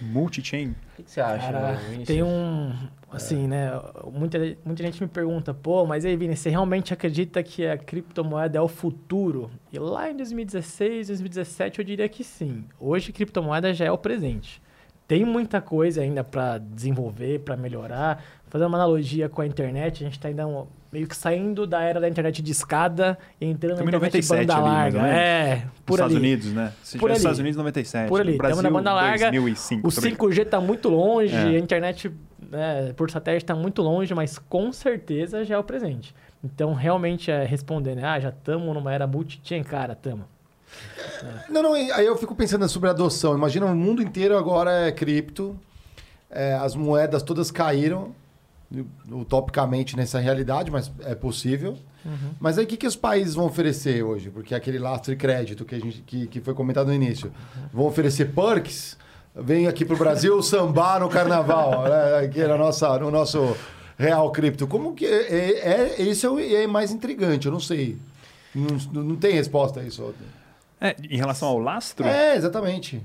Multi-chain. 0.00 0.74
O 0.98 1.02
que, 1.02 1.10
você 1.10 1.20
acha, 1.20 1.52
Cara, 1.52 1.72
Vinícius? 1.74 2.06
tem 2.06 2.22
um. 2.22 2.72
Assim, 3.12 3.48
né? 3.48 3.70
Muita, 4.12 4.38
muita 4.64 4.82
gente 4.84 5.02
me 5.02 5.08
pergunta, 5.08 5.52
pô, 5.52 5.84
mas 5.84 6.04
aí, 6.04 6.16
Vini, 6.16 6.36
você 6.36 6.48
realmente 6.48 6.92
acredita 6.94 7.42
que 7.42 7.66
a 7.66 7.76
criptomoeda 7.76 8.56
é 8.58 8.60
o 8.60 8.68
futuro? 8.68 9.50
E 9.72 9.78
lá 9.80 10.08
em 10.10 10.16
2016, 10.16 11.08
2017, 11.08 11.80
eu 11.80 11.84
diria 11.84 12.08
que 12.08 12.22
sim. 12.22 12.64
Hoje, 12.78 13.12
criptomoeda 13.12 13.74
já 13.74 13.84
é 13.86 13.90
o 13.90 13.98
presente. 13.98 14.62
Tem 15.08 15.24
muita 15.24 15.60
coisa 15.60 16.02
ainda 16.02 16.22
para 16.22 16.58
desenvolver, 16.58 17.40
para 17.40 17.56
melhorar. 17.56 18.22
Fazendo 18.46 18.68
uma 18.68 18.78
analogia 18.78 19.28
com 19.28 19.42
a 19.42 19.46
internet, 19.46 20.04
a 20.04 20.06
gente 20.06 20.16
está 20.16 20.28
ainda 20.28 20.46
um- 20.46 20.66
meio 20.92 21.06
que 21.06 21.16
saindo 21.16 21.66
da 21.66 21.82
era 21.82 22.00
da 22.00 22.08
internet 22.08 22.42
de 22.42 22.50
escada 22.52 23.18
e 23.40 23.46
entrando 23.46 23.72
Estamos 23.74 23.88
em 23.88 23.92
na 23.92 23.98
internet 23.98 24.24
97 24.28 24.46
banda 24.46 24.54
ali, 24.56 24.74
larga. 24.74 25.06
É, 25.06 25.54
Nos 25.54 25.64
por 25.86 25.94
Estados 25.94 26.16
ali. 26.16 26.26
Unidos, 26.26 26.52
né? 26.52 26.72
Se 26.82 26.98
Por 26.98 27.10
ali. 27.10 27.18
Estados 27.18 27.38
Unidos, 27.38 27.56
97. 27.56 28.08
Por 28.08 28.20
ali. 28.20 28.36
Brasil, 28.36 28.56
Tamo 28.56 28.68
na 28.68 28.70
banda 28.78 28.92
larga, 28.92 29.30
2005. 29.30 29.86
O 29.88 29.92
tô 29.92 30.00
brincando. 30.00 30.32
5G 30.32 30.42
está 30.42 30.60
muito 30.60 30.88
longe, 30.88 31.34
É. 31.34 31.42
a 31.42 31.58
internet 31.58 32.10
né, 32.50 32.92
por 32.96 33.10
satélite 33.10 33.44
está 33.44 33.54
muito 33.54 33.82
longe, 33.82 34.12
mas 34.14 34.38
com 34.38 34.72
certeza 34.72 35.44
já 35.44 35.54
é 35.54 35.58
o 35.58 35.62
presente. 35.64 36.14
Então, 36.42 36.74
realmente, 36.74 37.30
é 37.30 37.44
responder, 37.44 37.94
né? 37.94 38.04
Ah, 38.04 38.18
já 38.18 38.30
estamos 38.30 38.74
numa 38.74 38.92
era 38.92 39.06
multi-chain, 39.06 39.62
cara, 39.62 39.92
estamos. 39.92 40.24
Não, 41.50 41.62
não, 41.62 41.76
e 41.76 41.90
aí 41.92 42.06
eu 42.06 42.16
fico 42.16 42.34
pensando 42.34 42.66
sobre 42.68 42.88
a 42.88 42.92
adoção. 42.92 43.34
Imagina 43.34 43.66
o 43.66 43.74
mundo 43.74 44.00
inteiro 44.00 44.36
agora 44.38 44.70
é 44.86 44.92
cripto, 44.92 45.58
é, 46.30 46.54
as 46.54 46.74
moedas 46.76 47.22
todas 47.24 47.50
caíram, 47.50 48.14
utopicamente 49.10 49.96
nessa 49.96 50.18
realidade, 50.18 50.70
mas 50.70 50.90
é 51.04 51.14
possível. 51.14 51.76
Mas 52.40 52.56
aí 52.56 52.64
o 52.64 52.66
que, 52.66 52.76
que 52.76 52.86
os 52.86 52.96
países 52.96 53.34
vão 53.34 53.44
oferecer 53.46 54.02
hoje? 54.02 54.30
Porque 54.30 54.54
aquele 54.54 54.78
lastro 54.78 55.12
de 55.12 55.16
crédito 55.18 55.64
que, 55.64 55.74
a 55.74 55.78
gente, 55.78 56.00
que, 56.02 56.26
que 56.26 56.40
foi 56.40 56.54
comentado 56.54 56.86
no 56.86 56.94
início. 56.94 57.30
Vão 57.72 57.84
oferecer 57.86 58.32
perks? 58.32 58.96
Vem 59.34 59.66
aqui 59.66 59.84
pro 59.84 59.96
Brasil 59.96 60.40
sambar 60.42 61.00
no 61.00 61.08
carnaval, 61.08 61.84
né? 61.84 62.24
aqui 62.24 62.42
na 62.42 62.56
nossa, 62.56 62.98
no 62.98 63.10
nosso 63.10 63.54
real 63.98 64.30
cripto. 64.32 64.66
Como 64.66 64.94
que 64.94 65.04
é, 65.04 65.28
é, 65.30 65.94
é 65.98 66.02
isso 66.02 66.26
é, 66.26 66.30
o- 66.30 66.40
é 66.40 66.66
mais 66.66 66.90
intrigante, 66.90 67.46
eu 67.46 67.52
não 67.52 67.60
sei. 67.60 67.98
Não, 68.54 69.02
não 69.04 69.16
tem 69.16 69.32
resposta 69.34 69.80
a 69.80 69.82
isso. 69.84 70.14
É, 70.80 70.96
em 71.08 71.16
relação 71.18 71.48
ao 71.48 71.58
lastro? 71.58 72.06
É, 72.06 72.34
exatamente. 72.34 73.00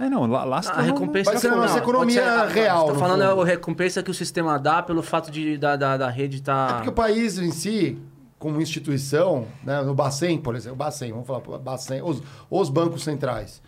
É, 0.00 0.08
não, 0.08 0.24
lastro. 0.26 0.74
A 0.74 0.78
não- 0.78 0.84
recompensa 0.94 1.30
Vai 1.30 1.40
ser 1.40 1.48
a 1.48 1.50
não, 1.50 1.58
nossa 1.58 1.78
economia 1.78 2.24
a- 2.24 2.46
real, 2.46 2.86
Você 2.86 2.92
no 2.94 2.98
tá 2.98 3.00
falando 3.00 3.22
é 3.22 3.28
fundo. 3.28 3.42
a 3.42 3.44
recompensa 3.44 4.02
que 4.02 4.10
o 4.10 4.14
sistema 4.14 4.58
dá 4.58 4.82
pelo 4.82 5.02
fato 5.02 5.30
de, 5.30 5.58
da, 5.58 5.76
da, 5.76 5.96
da 5.98 6.08
rede 6.08 6.36
É 6.36 6.40
estar. 6.40 6.74
porque 6.76 6.88
o 6.88 6.92
país 6.92 7.38
em 7.38 7.50
si, 7.52 7.98
como 8.38 8.60
instituição, 8.62 9.46
né, 9.62 9.82
no 9.82 9.94
Bacen, 9.94 10.38
por 10.38 10.56
exemplo, 10.56 10.74
o 10.74 10.78
Bacen, 10.78 11.12
vamos 11.12 11.26
falar, 11.26 11.58
Bacen, 11.58 12.00
os, 12.02 12.22
os 12.48 12.70
bancos 12.70 13.04
centrais, 13.04 13.60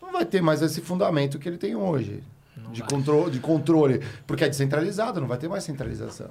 não 0.00 0.10
vai 0.10 0.24
ter 0.24 0.40
mais 0.40 0.62
esse 0.62 0.80
fundamento 0.80 1.38
que 1.38 1.48
ele 1.48 1.58
tem 1.58 1.76
hoje. 1.76 2.22
De, 2.72 2.82
contro 2.82 3.30
de 3.30 3.38
controle, 3.40 4.00
porque 4.26 4.42
é 4.44 4.48
descentralizado, 4.48 5.20
não 5.20 5.28
vai 5.28 5.36
ter 5.36 5.48
mais 5.48 5.62
centralização. 5.64 6.30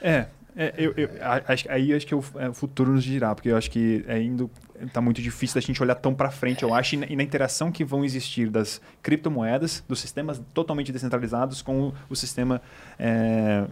É, 0.00 0.26
é, 0.56 0.74
eu, 0.78 0.94
eu, 0.96 1.10
acho, 1.46 1.70
aí 1.70 1.92
acho 1.92 2.06
que 2.06 2.14
o, 2.14 2.24
é, 2.36 2.48
o 2.48 2.54
futuro 2.54 2.92
nos 2.92 3.04
dirá, 3.04 3.34
porque 3.34 3.50
eu 3.50 3.56
acho 3.56 3.70
que 3.70 4.04
é 4.08 4.20
indo 4.22 4.50
tá 4.92 5.00
muito 5.00 5.20
difícil 5.20 5.54
da 5.54 5.60
gente 5.60 5.82
olhar 5.82 5.94
tão 5.94 6.14
para 6.14 6.30
frente, 6.30 6.62
eu 6.62 6.74
acho, 6.74 6.94
e 6.94 6.98
na, 6.98 7.06
e 7.06 7.16
na, 7.16 7.22
interação 7.22 7.70
que 7.70 7.84
vão 7.84 8.04
existir 8.04 8.48
das 8.50 8.80
criptomoedas, 9.02 9.84
dos 9.88 10.00
sistemas 10.00 10.40
totalmente 10.54 10.92
descentralizados 10.92 11.62
com 11.62 11.88
o, 11.88 11.94
o 12.10 12.16
sistema 12.16 12.60
é, 12.98 13.64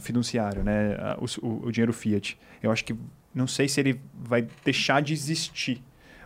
né? 0.62 0.96
O, 1.18 1.46
o, 1.46 1.66
o, 1.66 1.72
dinheiro 1.72 1.92
fiat. 1.92 2.38
Eu 2.62 2.70
acho 2.70 2.84
que 2.84 2.94
não 3.34 3.46
sei 3.46 3.68
se 3.68 3.80
ele 3.80 4.00
vai 4.14 4.46
deixar 4.64 5.00
de 5.02 5.12
existir, 5.12 5.82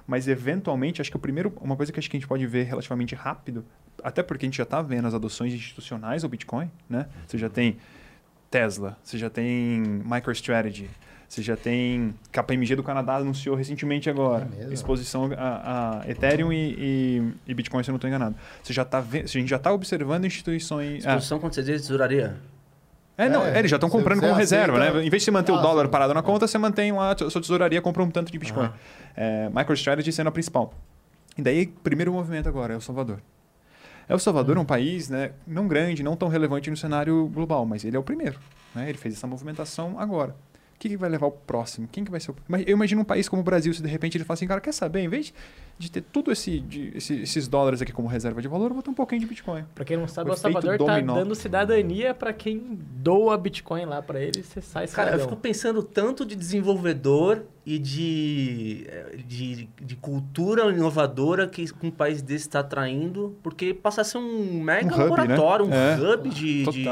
mas 0.07 0.29
eventualmente 0.29 1.01
acho 1.01 1.11
que 1.11 1.17
o 1.17 1.21
primeiro, 1.21 1.53
uma 1.61 1.77
coisa 1.77 1.93
que 1.93 1.99
acho 1.99 2.11
que 2.11 2.17
a 2.17 2.21
gente 2.21 2.29
pode 2.29 2.47
ver 2.47 2.65
relativamente 2.65 3.15
rápido, 3.15 3.65
até 4.03 4.23
porque 4.23 4.47
a 4.47 4.49
gente 4.49 4.57
já 4.57 4.65
está 4.65 4.81
vendo 4.81 5.07
as 5.07 5.15
adoções 5.15 5.53
institucionais 5.53 6.23
do 6.23 6.29
Bitcoin, 6.29 6.71
né? 6.89 7.07
Você 7.27 7.39
já 7.39 7.49
tem 7.49 7.77
Tesla, 8.51 8.99
você 9.03 9.17
já 9.17 9.31
tem 9.31 9.81
MicroStrategy, 10.05 10.89
você 11.31 11.43
já 11.43 11.57
tem. 11.57 12.13
KPMG 12.33 12.75
do 12.75 12.83
Canadá 12.83 13.15
anunciou 13.15 13.55
recentemente 13.55 14.11
agora. 14.11 14.49
É 14.59 14.73
exposição 14.73 15.31
a, 15.39 16.01
a 16.01 16.11
Ethereum 16.11 16.53
e, 16.53 16.75
e, 16.77 17.33
e, 17.47 17.55
Bitcoin, 17.55 17.85
se 17.85 17.91
eu 17.91 17.93
não 17.93 17.99
estou 17.99 18.09
enganado. 18.09 18.35
Você 18.61 18.73
já 18.73 18.85
tá 18.85 18.99
a 18.99 19.27
gente 19.27 19.49
já 19.49 19.55
está 19.55 19.73
observando 19.73 20.25
instituições. 20.25 21.05
Exposição, 21.05 21.39
ah, 21.39 21.41
quando 21.41 21.55
você 21.55 21.63
diz 21.63 21.83
tesouraria? 21.83 22.37
É, 23.17 23.29
não, 23.29 23.47
é, 23.47 23.57
eles 23.61 23.71
já 23.71 23.77
estão 23.77 23.89
comprando 23.89 24.19
como 24.19 24.33
reserva, 24.33 24.77
aceita... 24.77 24.99
né? 24.99 25.07
Em 25.07 25.09
vez 25.09 25.23
de 25.23 25.27
você 25.27 25.31
manter 25.31 25.53
ah, 25.53 25.55
o 25.55 25.63
dólar 25.63 25.85
sim. 25.85 25.91
parado 25.93 26.13
na 26.13 26.23
conta, 26.23 26.49
você 26.49 26.59
mantém 26.59 26.91
lá, 26.91 27.13
a 27.13 27.31
sua 27.31 27.41
tesouraria 27.41 27.81
compra 27.81 28.03
um 28.03 28.11
tanto 28.11 28.33
de 28.33 28.39
Bitcoin. 28.39 28.67
Uhum. 28.67 28.73
É, 29.17 29.49
MicroStrategy 29.55 30.11
sendo 30.11 30.31
a 30.31 30.33
principal. 30.33 30.75
E 31.39 31.43
daí, 31.43 31.69
primeiro 31.69 32.13
movimento 32.13 32.49
agora, 32.49 32.75
é 32.75 32.77
o 32.77 32.81
Salvador. 32.81 33.21
El 34.09 34.19
Salvador 34.19 34.57
é 34.57 34.61
um 34.61 34.65
país 34.65 35.09
né, 35.09 35.31
não 35.47 35.69
grande, 35.69 36.03
não 36.03 36.17
tão 36.17 36.27
relevante 36.27 36.69
no 36.71 36.77
cenário 36.77 37.29
global, 37.29 37.65
mas 37.65 37.85
ele 37.85 37.97
é 37.97 38.01
o 38.01 38.03
primeiro. 38.03 38.41
Né? 38.75 38.89
Ele 38.89 38.99
fez 38.99 39.15
essa 39.15 39.29
movimentação 39.29 39.97
agora 39.97 40.35
que, 40.81 40.89
que 40.89 40.97
vai 40.97 41.11
levar 41.11 41.27
o 41.27 41.31
próximo? 41.31 41.87
Quem 41.93 42.03
que 42.03 42.11
vai 42.11 42.19
ser 42.19 42.31
o... 42.31 42.37
Eu 42.67 42.75
imagino 42.75 43.03
um 43.03 43.05
país 43.05 43.29
como 43.29 43.43
o 43.43 43.45
Brasil, 43.45 43.73
se 43.75 43.83
de 43.83 43.89
repente 43.89 44.17
ele 44.17 44.25
fala 44.25 44.35
assim, 44.35 44.47
cara, 44.47 44.63
quer 44.63 44.73
saber? 44.73 45.01
Em 45.01 45.09
vez 45.09 45.33
de 45.79 45.91
ter 45.91 46.01
tudo 46.01 46.33
esse, 46.33 46.59
de, 46.59 46.91
esse, 46.97 47.21
esses 47.21 47.47
dólares 47.47 47.83
aqui 47.83 47.93
como 47.93 48.09
reserva 48.09 48.41
de 48.41 48.49
valor, 48.49 48.71
eu 48.71 48.75
vou 48.75 48.83
ter 48.83 48.91
um 48.91 48.95
pouquinho 48.95 49.21
de 49.21 49.27
Bitcoin. 49.27 49.65
Para 49.75 49.85
quem 49.85 49.99
não 49.99 50.09
sabe, 50.09 50.31
o, 50.31 50.33
o 50.33 50.37
Salvador 50.37 50.75
está 50.75 51.01
dando 51.01 51.35
cidadania 51.35 52.15
para 52.15 52.33
quem 52.33 52.79
doa 52.97 53.37
Bitcoin 53.37 53.85
lá 53.85 54.01
para 54.01 54.21
ele, 54.21 54.43
você 54.43 54.63
sai 54.63 54.89
Cara, 54.89 55.17
eu 55.17 55.21
fico 55.21 55.37
pensando 55.37 55.83
tanto 55.83 56.25
de 56.25 56.35
desenvolvedor 56.35 57.45
e 57.65 57.79
de, 57.79 58.87
de, 59.27 59.69
de 59.81 59.97
cultura 59.97 60.71
inovadora 60.73 61.47
que 61.47 61.67
um 61.83 61.91
país 61.91 62.23
desse 62.23 62.47
está 62.47 62.61
atraindo, 62.61 63.37
porque 63.43 63.75
passa 63.75 64.01
a 64.01 64.05
ser 64.05 64.19
um 64.19 64.63
mega 64.63 64.95
um 64.95 64.99
laboratório, 64.99 65.67
hub, 65.67 65.75
né? 65.75 65.97
um 65.97 66.05
é. 66.05 66.15
hub 66.15 66.29
de, 66.31 66.65
de 66.65 66.89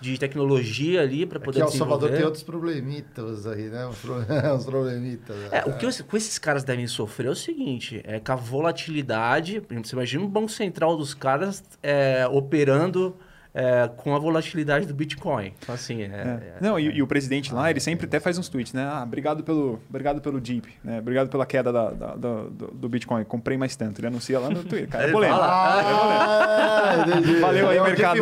de 0.00 0.18
tecnologia 0.18 1.02
ali 1.02 1.26
para 1.26 1.38
poder 1.38 1.62
Aqui, 1.62 1.72
desenvolver. 1.72 1.94
El 1.94 2.00
Salvador 2.00 2.16
tem 2.16 2.24
outros 2.24 2.42
problemitas 2.42 3.46
aí, 3.46 3.68
né? 3.68 3.86
Uns 3.86 3.98
problemitas. 4.64 5.36
É, 5.52 5.64
o 5.66 5.76
que 5.76 5.84
os, 5.84 6.00
com 6.00 6.16
esses 6.16 6.38
caras 6.38 6.64
devem 6.64 6.86
sofrer 6.86 7.26
é 7.26 7.30
o 7.30 7.36
seguinte, 7.36 8.00
é 8.04 8.18
com 8.18 8.32
a 8.32 8.36
volatilidade, 8.36 9.62
você 9.84 9.94
imagina 9.94 10.24
um 10.24 10.28
banco 10.28 10.50
central 10.50 10.96
dos 10.96 11.12
caras 11.12 11.62
é, 11.82 12.26
operando 12.30 13.14
é, 13.52 13.90
com 13.96 14.14
a 14.14 14.18
volatilidade 14.18 14.86
do 14.86 14.94
Bitcoin. 14.94 15.52
Então, 15.58 15.74
assim, 15.74 16.02
é, 16.02 16.06
é. 16.06 16.08
é 16.08 16.54
Não, 16.60 16.78
e, 16.78 16.96
e, 16.96 17.02
o 17.02 17.06
presidente 17.06 17.52
lá, 17.52 17.70
ele 17.70 17.80
sempre 17.80 18.06
até 18.06 18.20
faz 18.20 18.38
uns 18.38 18.48
tweets, 18.48 18.72
né? 18.72 18.84
Ah, 18.84 19.02
obrigado 19.02 19.42
pelo, 19.42 19.80
obrigado 19.88 20.20
pelo 20.20 20.40
Deep, 20.40 20.68
né? 20.84 20.98
Obrigado 21.00 21.28
pela 21.28 21.44
queda 21.44 21.72
da, 21.72 21.90
da, 21.90 22.06
da, 22.14 22.42
do, 22.44 22.68
do, 22.68 22.88
Bitcoin. 22.88 23.24
Comprei 23.24 23.58
mais 23.58 23.74
tanto. 23.74 24.00
Ele 24.00 24.06
anuncia 24.06 24.38
lá 24.38 24.48
no 24.48 24.62
Twitter. 24.62 24.88
Cara, 24.88 25.08
é 25.08 25.12
polêmico. 25.12 25.40
Ah, 25.42 27.04
é 27.06 27.40
Valeu 27.40 27.68
aí, 27.70 27.80
mercado. 27.80 28.20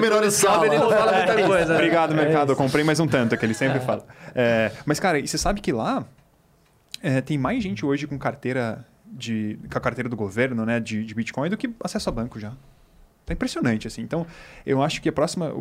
Menor 0.00 0.24
escala. 0.24 0.66
Ele 0.66 0.78
não 0.78 0.90
fala 0.90 1.12
muita 1.12 1.46
coisa. 1.46 1.66
Né? 1.66 1.74
Obrigado, 1.74 2.14
mercado. 2.14 2.52
Eu 2.52 2.56
comprei 2.56 2.84
mais 2.84 3.00
um 3.00 3.06
tanto, 3.06 3.36
que 3.36 3.44
ele 3.44 3.54
sempre 3.54 3.80
fala. 3.80 4.04
mas, 4.86 5.00
cara, 5.00 5.18
e 5.18 5.26
você 5.26 5.38
sabe 5.38 5.60
que 5.60 5.72
lá 5.72 6.04
tem 7.26 7.36
mais 7.36 7.62
gente 7.62 7.84
hoje 7.84 8.06
com 8.06 8.18
carteira 8.18 8.84
de, 9.06 9.58
com 9.70 9.78
a 9.78 9.80
carteira 9.80 10.08
do 10.08 10.16
governo, 10.16 10.66
né, 10.66 10.80
de, 10.80 11.04
de 11.04 11.14
Bitcoin, 11.14 11.48
do 11.48 11.56
que 11.56 11.70
acesso 11.82 12.08
a 12.08 12.12
banco 12.12 12.40
já. 12.40 12.52
Tá 13.26 13.32
impressionante, 13.32 13.86
assim. 13.86 14.02
Então, 14.02 14.26
eu 14.66 14.82
acho 14.82 15.00
que 15.00 15.08
a 15.08 15.12
próxima. 15.12 15.52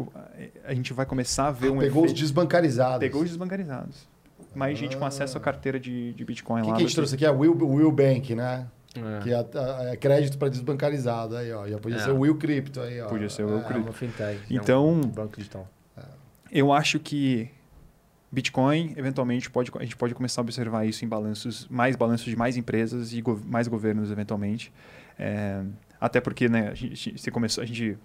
A 0.65 0.73
gente 0.73 0.91
vai 0.91 1.05
começar 1.05 1.47
a 1.47 1.51
ver 1.51 1.67
ah, 1.67 1.71
um. 1.71 1.79
Pegou 1.79 2.03
efeito... 2.03 2.15
os 2.15 2.21
desbancarizados. 2.21 2.99
Pegou 2.99 3.21
os 3.21 3.29
desbancarizados. 3.29 4.07
Mais 4.53 4.77
ah. 4.77 4.79
gente 4.79 4.97
com 4.97 5.05
acesso 5.05 5.37
à 5.37 5.41
carteira 5.41 5.79
de, 5.79 6.13
de 6.13 6.25
Bitcoin 6.25 6.61
que 6.61 6.67
lá. 6.67 6.73
O 6.73 6.77
que 6.77 6.83
a 6.83 6.85
gente 6.85 6.95
trouxe 6.95 7.15
aqui 7.15 7.25
é 7.25 7.31
o 7.31 7.39
Will, 7.39 7.57
Will 7.57 7.91
Bank, 7.91 8.35
né? 8.35 8.67
É. 8.95 9.23
Que 9.23 9.33
é, 9.33 9.93
é 9.93 9.95
crédito 9.95 10.37
para 10.37 10.49
desbancarizado 10.49 11.35
aí, 11.35 11.51
ó. 11.51 11.67
Já 11.67 11.79
podia 11.79 11.97
é. 11.97 12.01
ser 12.01 12.11
o 12.11 12.19
Will 12.19 12.37
Crypto 12.37 12.81
aí, 12.81 13.01
ó. 13.01 13.07
Podia 13.07 13.29
ser 13.29 13.43
o 13.43 13.47
Will 13.47 13.59
é. 13.59 13.63
Crypto. 13.63 13.83
Uma 13.83 13.93
fintech. 13.93 14.39
Então, 14.49 14.87
um 14.87 15.01
banco 15.01 15.37
digital. 15.37 15.67
É. 15.97 16.01
Eu 16.51 16.71
acho 16.71 16.99
que 16.99 17.49
Bitcoin, 18.31 18.93
eventualmente, 18.97 19.49
pode, 19.49 19.71
a 19.75 19.83
gente 19.83 19.95
pode 19.95 20.13
começar 20.13 20.41
a 20.41 20.43
observar 20.43 20.85
isso 20.85 21.05
em 21.05 21.07
balanços, 21.07 21.67
mais 21.69 21.95
balanços 21.95 22.25
de 22.25 22.35
mais 22.35 22.57
empresas 22.57 23.13
e 23.13 23.21
go 23.21 23.39
mais 23.45 23.67
governos, 23.67 24.11
eventualmente. 24.11 24.71
É, 25.17 25.63
até 26.03 26.19
porque, 26.19 26.49
né, 26.49 26.67
a 26.67 26.73
gente, 26.73 27.17
se 27.17 27.31
começou, 27.31 27.63
a 27.63 27.65
gente 27.65 27.97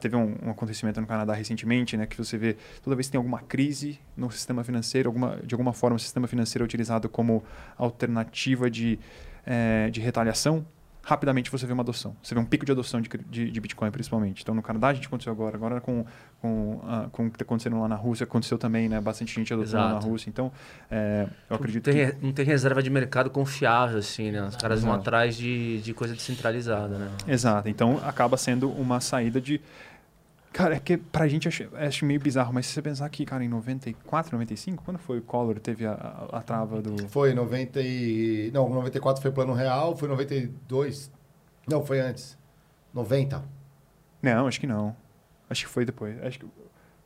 teve 0.00 0.16
um, 0.16 0.36
um, 0.44 0.50
acontecimento 0.50 1.00
no 1.00 1.06
Canadá 1.06 1.34
recentemente, 1.34 1.96
né, 1.96 2.04
que 2.04 2.18
você 2.18 2.36
vê 2.36 2.56
toda 2.82 2.96
vez 2.96 3.06
que 3.06 3.12
tem 3.12 3.18
alguma 3.18 3.38
crise 3.38 4.00
no 4.16 4.28
sistema 4.28 4.64
financeiro, 4.64 5.08
alguma, 5.08 5.36
de 5.36 5.54
alguma 5.54 5.72
forma 5.72 5.94
o 5.94 5.98
sistema 6.00 6.26
financeiro 6.26 6.64
é 6.64 6.66
utilizado 6.66 7.08
como 7.08 7.44
alternativa 7.78 8.68
de, 8.68 8.98
é, 9.46 9.88
de 9.88 10.00
retaliação, 10.00 10.66
rapidamente 11.04 11.50
você 11.50 11.66
vê 11.66 11.72
uma 11.72 11.82
adoção. 11.82 12.16
Você 12.22 12.34
vê 12.34 12.40
um 12.40 12.44
pico 12.44 12.64
de 12.64 12.72
adoção 12.72 13.00
de, 13.00 13.08
de, 13.28 13.50
de 13.50 13.60
Bitcoin, 13.60 13.90
principalmente. 13.90 14.42
Então, 14.42 14.54
no 14.54 14.62
Canadá, 14.62 14.88
a 14.88 14.94
gente 14.94 15.06
aconteceu 15.06 15.32
agora. 15.32 15.56
Agora, 15.56 15.80
com, 15.80 16.04
com, 16.40 16.76
uh, 16.76 17.10
com 17.10 17.26
o 17.26 17.30
que 17.30 17.36
está 17.36 17.44
acontecendo 17.44 17.80
lá 17.80 17.86
na 17.86 17.96
Rússia, 17.96 18.24
aconteceu 18.24 18.56
também, 18.56 18.88
né? 18.88 19.00
Bastante 19.00 19.34
gente 19.34 19.52
adotou 19.52 19.78
lá 19.78 19.92
na 19.94 19.98
Rússia. 19.98 20.30
Então, 20.30 20.50
é, 20.90 21.26
eu 21.48 21.56
acredito 21.56 21.86
não 21.86 21.94
tem, 21.94 22.10
que... 22.10 22.26
Não 22.26 22.32
tem 22.32 22.44
reserva 22.44 22.82
de 22.82 22.90
mercado 22.90 23.28
confiável, 23.30 23.98
assim, 23.98 24.30
né? 24.30 24.42
Os 24.42 24.56
caras 24.56 24.78
Exato. 24.78 24.92
vão 24.92 25.00
atrás 25.00 25.36
de, 25.36 25.80
de 25.82 25.92
coisa 25.92 26.14
descentralizada, 26.14 26.96
né? 26.96 27.10
Exato. 27.28 27.68
Então, 27.68 28.00
acaba 28.04 28.36
sendo 28.36 28.70
uma 28.70 29.00
saída 29.00 29.40
de... 29.40 29.60
Cara, 30.54 30.76
é 30.76 30.80
que 30.80 30.96
pra 30.96 31.28
gente 31.28 31.48
acho, 31.48 31.68
acho 31.74 32.06
meio 32.06 32.20
bizarro, 32.20 32.54
mas 32.54 32.64
se 32.66 32.72
você 32.72 32.80
pensar 32.80 33.08
que, 33.10 33.26
cara, 33.26 33.44
em 33.44 33.48
94, 33.48 34.32
95, 34.32 34.84
quando 34.84 34.98
foi 34.98 35.18
o 35.18 35.22
Collor 35.22 35.58
teve 35.58 35.84
a, 35.84 35.92
a, 35.92 36.38
a 36.38 36.42
trava 36.42 36.80
do... 36.80 37.08
Foi 37.08 37.34
90 37.34 37.80
e... 37.82 38.50
Não, 38.54 38.68
94 38.68 39.20
foi 39.20 39.32
plano 39.32 39.52
real, 39.52 39.96
foi 39.96 40.08
92 40.08 41.10
não, 41.66 41.84
foi 41.84 42.00
antes. 42.00 42.36
90. 42.92 43.42
Não, 44.22 44.46
acho 44.46 44.60
que 44.60 44.66
não. 44.66 44.94
Acho 45.48 45.66
que 45.66 45.70
foi 45.70 45.84
depois. 45.84 46.22
Acho 46.22 46.40
que... 46.40 46.46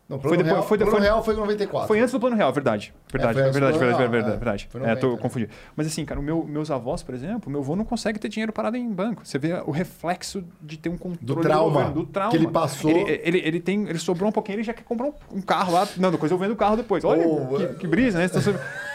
Não, 0.09 0.19
foi 0.19 0.39
depois, 0.39 0.47
real, 0.47 0.63
foi, 0.63 0.79
plano 0.79 0.93
foi, 0.93 1.01
real 1.03 1.23
foi 1.23 1.35
em 1.35 1.37
94. 1.37 1.87
Foi 1.87 2.01
antes 2.01 2.13
do 2.13 2.19
plano 2.19 2.35
real, 2.35 2.51
verdade. 2.51 2.95
Verdade, 3.13 3.39
é, 3.39 3.43
verdade, 3.51 3.79
verdade, 3.79 3.79
verdade, 3.79 4.11
verdade, 4.11 4.39
verdade. 4.41 4.69
É, 4.73 4.79
90, 4.95 5.01
tô 5.01 5.13
é. 5.13 5.17
confundindo. 5.19 5.51
Mas 5.77 5.87
assim, 5.87 6.03
cara, 6.07 6.19
meu, 6.23 6.45
meus 6.45 6.71
avós, 6.71 7.03
por 7.03 7.15
exemplo, 7.15 7.51
meu 7.51 7.61
avô 7.61 7.77
não 7.77 7.85
consegue 7.85 8.19
ter 8.19 8.31
dinheiro 8.31 8.51
parado 8.51 8.79
em 8.79 8.91
banco. 8.91 9.21
Você 9.23 9.39
vê 9.39 9.53
o 9.67 9.71
reflexo 9.71 10.43
de 10.63 10.79
ter 10.79 10.89
um 10.89 10.97
controle 10.97 11.19
do 11.21 11.37
trauma, 11.37 11.91
do, 11.91 12.05
do 12.05 12.07
trauma. 12.07 12.31
que 12.31 12.39
ele 12.39 12.49
passou. 12.49 12.91
Ele, 12.91 13.21
ele, 13.23 13.39
ele, 13.45 13.61
tem, 13.61 13.87
ele 13.87 13.99
sobrou 13.99 14.31
um 14.31 14.33
pouquinho, 14.33 14.57
ele 14.57 14.63
já 14.63 14.73
quer 14.73 14.83
comprar 14.83 15.11
um, 15.31 15.43
carro 15.43 15.75
lá. 15.75 15.87
Não, 15.99 16.11
depois 16.11 16.33
eu 16.33 16.39
vendo 16.39 16.53
o 16.53 16.57
carro 16.57 16.79
depois. 16.79 17.05
Olha 17.05 17.29
oh, 17.29 17.59
que, 17.59 17.81
que, 17.81 17.87
brisa, 17.87 18.17
né? 18.17 18.25
Então, 18.25 18.41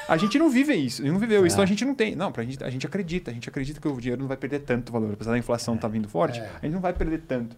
a 0.08 0.18
gente 0.18 0.40
não 0.40 0.50
vive 0.50 0.74
isso, 0.74 1.06
não 1.06 1.20
viveu 1.20 1.46
isso, 1.46 1.54
então 1.54 1.62
a 1.62 1.66
é. 1.66 1.68
gente 1.68 1.86
não 1.86 1.94
tem. 1.94 2.16
Não, 2.16 2.32
pra 2.32 2.44
gente, 2.44 2.64
a 2.64 2.72
gente 2.72 2.88
acredita, 2.88 3.30
a 3.30 3.34
gente 3.36 3.48
acredita 3.48 3.80
que 3.80 3.88
o 3.88 4.02
dinheiro 4.02 4.20
não 4.20 4.28
vai 4.28 4.38
perder 4.38 4.62
tanto 4.62 4.92
valor. 4.92 5.14
Apesar 5.14 5.30
da 5.30 5.38
inflação 5.38 5.76
estar 5.76 5.88
tá 5.88 5.92
vindo 5.92 6.10
forte, 6.10 6.40
é. 6.40 6.50
a 6.60 6.66
gente 6.66 6.74
não 6.74 6.82
vai 6.82 6.92
perder 6.92 7.22
tanto. 7.28 7.56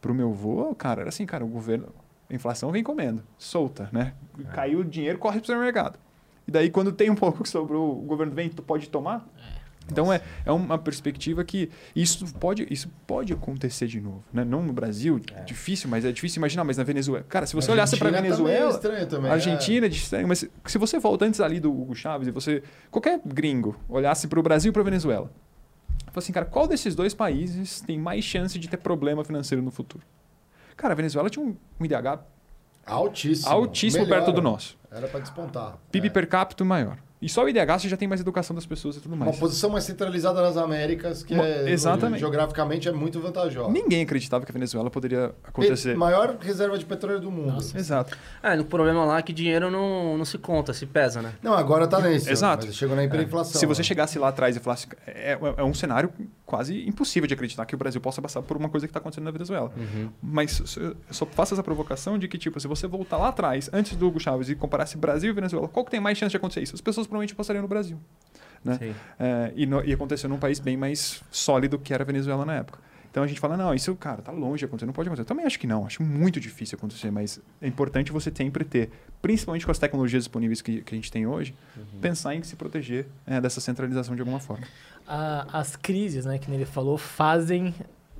Pro 0.00 0.14
meu 0.14 0.30
avô, 0.30 0.74
cara, 0.74 1.02
era 1.02 1.10
assim, 1.10 1.26
cara, 1.26 1.44
o 1.44 1.48
governo 1.48 1.88
a 2.28 2.34
inflação 2.34 2.70
vem 2.70 2.82
comendo, 2.82 3.22
solta, 3.38 3.88
né? 3.92 4.14
É. 4.38 4.52
Caiu 4.52 4.80
o 4.80 4.84
dinheiro, 4.84 5.18
corre 5.18 5.38
para 5.38 5.44
o 5.44 5.46
supermercado. 5.46 5.98
E 6.46 6.50
daí, 6.50 6.70
quando 6.70 6.92
tem 6.92 7.10
um 7.10 7.14
pouco 7.16 7.42
que 7.42 7.48
sobrou, 7.48 7.98
o 7.98 8.02
governo 8.02 8.32
vem, 8.34 8.48
tu 8.48 8.62
pode 8.62 8.88
tomar. 8.88 9.26
É. 9.38 9.64
Então 9.90 10.12
é, 10.12 10.22
é 10.46 10.52
uma 10.52 10.78
perspectiva 10.78 11.44
que 11.44 11.70
isso 11.94 12.24
pode, 12.34 12.66
isso 12.70 12.88
pode 13.06 13.32
acontecer 13.32 13.86
de 13.86 14.00
novo. 14.00 14.24
Né? 14.32 14.44
Não 14.44 14.62
no 14.62 14.72
Brasil, 14.72 15.20
é. 15.34 15.42
difícil, 15.42 15.90
mas 15.90 16.04
é 16.04 16.12
difícil 16.12 16.40
imaginar, 16.40 16.64
mas 16.64 16.78
na 16.78 16.84
Venezuela. 16.84 17.24
Cara, 17.28 17.46
se 17.46 17.54
você 17.54 17.70
olhasse 17.70 17.96
para 17.96 18.08
a 18.08 18.12
Venezuela. 18.12 18.48
Também 18.48 18.62
é 18.64 18.70
estranho 18.70 19.06
também, 19.06 19.30
Argentina 19.30 19.86
é 19.86 19.88
estranho, 19.88 20.26
mas 20.26 20.48
se 20.64 20.78
você 20.78 20.98
volta 20.98 21.26
antes 21.26 21.40
ali 21.40 21.60
do 21.60 21.70
Hugo 21.70 21.94
Chaves 21.94 22.28
e 22.28 22.30
você. 22.30 22.62
Qualquer 22.90 23.20
gringo 23.24 23.76
olhasse 23.88 24.26
para 24.26 24.40
o 24.40 24.42
Brasil 24.42 24.70
e 24.70 24.72
para 24.72 24.82
a 24.82 24.84
Venezuela. 24.84 25.30
Fala 26.06 26.22
assim, 26.22 26.32
cara, 26.32 26.46
qual 26.46 26.66
desses 26.66 26.94
dois 26.94 27.12
países 27.12 27.80
tem 27.80 27.98
mais 27.98 28.24
chance 28.24 28.58
de 28.58 28.68
ter 28.68 28.76
problema 28.76 29.24
financeiro 29.24 29.62
no 29.62 29.70
futuro? 29.70 30.04
Cara, 30.76 30.92
a 30.92 30.96
Venezuela 30.96 31.30
tinha 31.30 31.44
um, 31.44 31.56
um 31.80 31.84
IDH 31.84 32.20
altíssimo, 32.86 33.50
altíssimo 33.50 34.06
perto 34.06 34.32
do 34.32 34.42
nosso. 34.42 34.78
Era 34.90 35.08
para 35.08 35.20
despontar. 35.20 35.78
PIB 35.90 36.08
é. 36.08 36.10
per 36.10 36.28
capita 36.28 36.64
maior. 36.64 36.98
E 37.24 37.28
só 37.30 37.42
o 37.42 37.48
IDH 37.48 37.78
você 37.80 37.88
já 37.88 37.96
tem 37.96 38.06
mais 38.06 38.20
educação 38.20 38.54
das 38.54 38.66
pessoas 38.66 38.96
e 38.96 39.00
tudo 39.00 39.14
Uma 39.14 39.24
mais. 39.24 39.38
posição 39.38 39.70
mais 39.70 39.84
centralizada 39.84 40.42
nas 40.42 40.58
Américas, 40.58 41.22
que 41.22 41.32
Uma- 41.32 41.46
é, 41.46 41.70
exatamente. 41.70 42.20
geograficamente 42.20 42.86
é 42.86 42.92
muito 42.92 43.18
vantajosa. 43.18 43.72
Ninguém 43.72 44.02
acreditava 44.02 44.44
que 44.44 44.50
a 44.50 44.52
Venezuela 44.52 44.90
poderia 44.90 45.32
acontecer. 45.42 45.92
Pe- 45.92 45.98
Maior 45.98 46.36
reserva 46.38 46.76
de 46.76 46.84
petróleo 46.84 47.20
do 47.20 47.30
mundo. 47.30 47.52
Nossa. 47.54 47.78
Exato. 47.78 48.14
É, 48.42 48.60
o 48.60 48.64
problema 48.66 49.06
lá 49.06 49.18
é 49.18 49.22
que 49.22 49.32
dinheiro 49.32 49.70
não, 49.70 50.18
não 50.18 50.24
se 50.26 50.36
conta, 50.36 50.74
se 50.74 50.84
pesa, 50.84 51.22
né? 51.22 51.32
Não, 51.42 51.54
agora 51.54 51.86
tá 51.86 51.98
nesse. 51.98 52.30
Exato. 52.30 52.66
Mas 52.66 52.76
chegou 52.76 52.94
na 52.94 53.04
hiperinflação. 53.04 53.58
Se 53.58 53.64
você 53.64 53.80
né? 53.80 53.84
chegasse 53.84 54.18
lá 54.18 54.28
atrás 54.28 54.54
e 54.56 54.60
falasse. 54.60 54.86
É, 55.06 55.38
é 55.56 55.64
um 55.64 55.72
cenário 55.72 56.12
quase 56.44 56.86
impossível 56.86 57.26
de 57.26 57.32
acreditar 57.32 57.64
que 57.64 57.74
o 57.74 57.78
Brasil 57.78 58.00
possa 58.02 58.20
passar 58.20 58.42
por 58.42 58.56
uma 58.56 58.68
coisa 58.68 58.86
que 58.86 58.90
está 58.90 59.00
acontecendo 59.00 59.24
na 59.24 59.30
Venezuela. 59.30 59.72
Mas 60.22 60.76
eu 60.76 60.94
só 61.10 61.24
faço 61.24 61.54
essa 61.54 61.62
provocação 61.62 62.18
de 62.18 62.28
que, 62.28 62.36
tipo, 62.36 62.60
se 62.60 62.68
você 62.68 62.86
voltar 62.86 63.16
lá 63.16 63.28
atrás, 63.28 63.70
antes 63.72 63.96
do 63.96 64.06
Hugo 64.08 64.20
Chávez, 64.20 64.50
e 64.50 64.54
comparasse 64.54 64.96
Brasil 64.98 65.30
e 65.30 65.32
Venezuela, 65.32 65.66
qual 65.68 65.84
que 65.84 65.90
tem 65.90 66.00
mais 66.00 66.18
chance 66.18 66.30
de 66.30 66.36
acontecer 66.36 66.60
isso? 66.62 66.74
As 66.74 66.80
pessoas 66.82 67.06
provavelmente 67.14 67.34
passariam 67.34 67.62
no 67.62 67.68
Brasil. 67.68 67.98
Né? 68.64 68.94
É, 69.20 69.52
e, 69.54 69.66
no, 69.66 69.84
e 69.84 69.92
aconteceu 69.92 70.28
num 70.28 70.38
país 70.38 70.58
bem 70.58 70.76
mais 70.76 71.22
sólido 71.30 71.78
que 71.78 71.92
era 71.94 72.02
a 72.02 72.06
Venezuela 72.06 72.44
na 72.44 72.54
época. 72.56 72.78
Então 73.10 73.22
a 73.22 73.26
gente 73.28 73.38
fala, 73.38 73.56
não, 73.56 73.72
isso, 73.72 73.94
cara, 73.94 74.20
tá 74.22 74.32
longe 74.32 74.58
de 74.60 74.64
acontecer, 74.64 74.86
não 74.86 74.92
pode 74.92 75.08
acontecer. 75.08 75.22
Eu 75.22 75.26
também 75.26 75.46
acho 75.46 75.60
que 75.60 75.68
não, 75.68 75.86
acho 75.86 76.02
muito 76.02 76.40
difícil 76.40 76.76
acontecer, 76.76 77.12
mas 77.12 77.40
é 77.62 77.68
importante 77.68 78.10
você 78.10 78.32
sempre 78.34 78.64
ter, 78.64 78.90
principalmente 79.22 79.64
com 79.64 79.70
as 79.70 79.78
tecnologias 79.78 80.24
disponíveis 80.24 80.60
que, 80.60 80.82
que 80.82 80.92
a 80.94 80.96
gente 80.96 81.12
tem 81.12 81.24
hoje, 81.24 81.54
pensar 82.00 82.34
em 82.34 82.42
se 82.42 82.56
proteger 82.56 83.06
é, 83.24 83.40
dessa 83.40 83.60
centralização 83.60 84.16
de 84.16 84.22
alguma 84.22 84.40
forma. 84.40 84.66
A- 85.06 85.46
as 85.52 85.76
crises, 85.76 86.24
né, 86.24 86.38
que 86.38 86.50
ele 86.50 86.64
falou, 86.64 86.98
fazem 86.98 87.72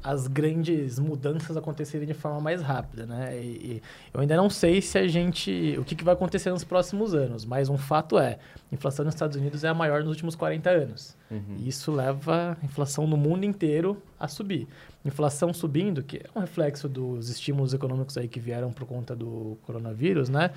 as 0.04 0.26
grandes 0.26 0.98
mudanças 0.98 1.56
acontecerem 1.56 2.06
de 2.06 2.12
forma 2.12 2.38
mais 2.38 2.60
rápida, 2.60 3.06
né? 3.06 3.34
E, 3.36 3.46
e 3.46 3.82
eu 4.12 4.20
ainda 4.20 4.36
não 4.36 4.50
sei 4.50 4.82
se 4.82 4.98
a 4.98 5.08
gente, 5.08 5.76
o 5.78 5.84
que, 5.84 5.96
que 5.96 6.04
vai 6.04 6.12
acontecer 6.12 6.50
nos 6.50 6.62
próximos 6.62 7.14
anos, 7.14 7.46
mas 7.46 7.70
um 7.70 7.78
fato 7.78 8.18
é, 8.18 8.38
a 8.70 8.74
inflação 8.74 9.02
nos 9.04 9.14
Estados 9.14 9.34
Unidos 9.34 9.64
é 9.64 9.68
a 9.68 9.74
maior 9.74 10.00
nos 10.00 10.10
últimos 10.10 10.36
40 10.36 10.68
anos. 10.68 11.16
E 11.58 11.68
isso 11.68 11.90
leva 11.90 12.56
a 12.62 12.64
inflação 12.64 13.08
no 13.08 13.16
mundo 13.16 13.44
inteiro 13.44 14.00
a 14.20 14.28
subir. 14.28 14.68
Inflação 15.04 15.52
subindo, 15.52 16.00
que 16.02 16.18
é 16.18 16.26
um 16.32 16.40
reflexo 16.40 16.88
dos 16.88 17.28
estímulos 17.28 17.74
econômicos 17.74 18.16
aí 18.16 18.28
que 18.28 18.38
vieram 18.38 18.72
por 18.72 18.86
conta 18.86 19.16
do 19.16 19.58
coronavírus, 19.62 20.28
né? 20.28 20.50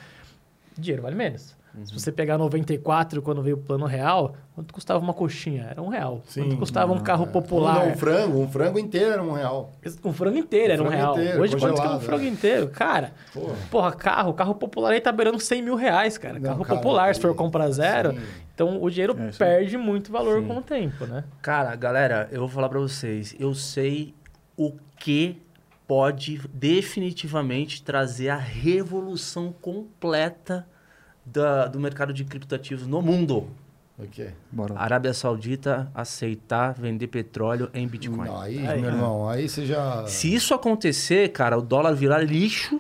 Dinheiro 0.78 1.02
vale 1.02 1.16
menos. 1.16 1.57
Se 1.86 1.94
você 1.94 2.12
pegar 2.12 2.38
94, 2.38 3.22
quando 3.22 3.42
veio 3.42 3.56
o 3.56 3.60
plano 3.60 3.86
real, 3.86 4.36
quanto 4.56 4.74
custava 4.74 5.00
uma 5.00 5.14
coxinha? 5.14 5.68
Era 5.70 5.82
um 5.82 5.88
real. 5.90 6.22
Sim. 6.28 6.44
quanto 6.44 6.58
custava 6.58 6.92
um 6.94 7.00
carro 7.00 7.26
Não, 7.26 7.32
popular? 7.32 7.86
um 7.88 7.96
frango, 7.96 8.40
um 8.42 8.48
frango 8.48 8.80
inteiro 8.80 9.12
era 9.12 9.24
um 9.24 9.32
real. 9.32 9.72
Um 10.04 10.14
frango 10.14 10.38
inteiro 10.38 10.74
era 10.74 10.82
um 10.82 10.86
frango 10.88 10.98
real. 11.02 11.14
inteiro, 11.20 11.42
Hoje, 11.42 11.58
quanto 11.58 11.82
que 11.82 11.88
é 11.88 11.92
um 11.92 12.00
frango 12.00 12.24
é. 12.24 12.28
inteiro? 12.28 12.68
Cara, 12.70 13.14
Porra. 13.34 13.56
porra, 13.70 13.92
carro, 13.94 14.34
carro 14.34 14.56
popular 14.56 14.92
aí 14.92 15.02
tá 15.02 15.12
beirando 15.12 15.40
100 15.40 15.62
mil 15.62 15.76
reais, 15.76 16.18
cara. 16.18 16.36
Não, 16.36 16.42
carro 16.42 16.64
cara, 16.66 16.80
popular, 16.80 17.16
se 17.16 17.22
for 17.22 17.34
comprar 17.36 17.70
zero. 17.72 18.12
Sim. 18.14 18.20
Então, 18.54 18.82
o 18.82 18.90
dinheiro 18.90 19.16
É, 19.20 19.30
perde 19.38 19.78
muito 19.78 20.12
valor 20.12 20.42
Sim. 20.42 20.48
com 20.48 20.58
o 20.58 20.62
tempo, 20.64 21.06
né? 21.06 21.24
Cara, 21.42 21.76
galera, 21.76 22.28
eu 22.32 22.40
vou 22.40 22.50
falar 22.50 22.70
pra 22.70 22.80
vocês. 22.80 23.36
Eu 23.40 23.54
sei 23.54 24.16
o 24.58 24.74
que 25.00 25.40
pode 25.88 26.42
definitivamente 26.52 27.84
trazer 27.84 28.30
a 28.30 28.36
revolução 28.36 29.54
completa 29.62 30.68
da- 31.32 31.68
do 31.68 31.80
mercado 31.80 32.14
de 32.14 32.24
criptoativos 32.24 32.88
no 32.88 33.02
mundo. 33.02 33.48
O 33.98 34.06
quê? 34.08 34.30
Bora. 34.52 34.76
Arábia 34.78 35.12
Saudita 35.14 35.92
aceitar 35.94 36.74
vender 36.74 37.08
petróleo 37.08 37.70
em 37.74 37.88
Bitcoin. 37.88 38.28
Não, 38.28 38.40
aí, 38.40 38.66
Aí. 38.68 38.80
meu 38.80 38.92
irmão, 38.92 39.28
aí 39.28 39.50
você 39.50 39.66
já. 39.66 40.06
Se 40.06 40.32
isso 40.34 40.54
acontecer, 40.54 41.30
cara, 41.32 41.58
o 41.58 41.62
dólar 41.62 41.94
virar 41.96 42.20
lixo 42.24 42.80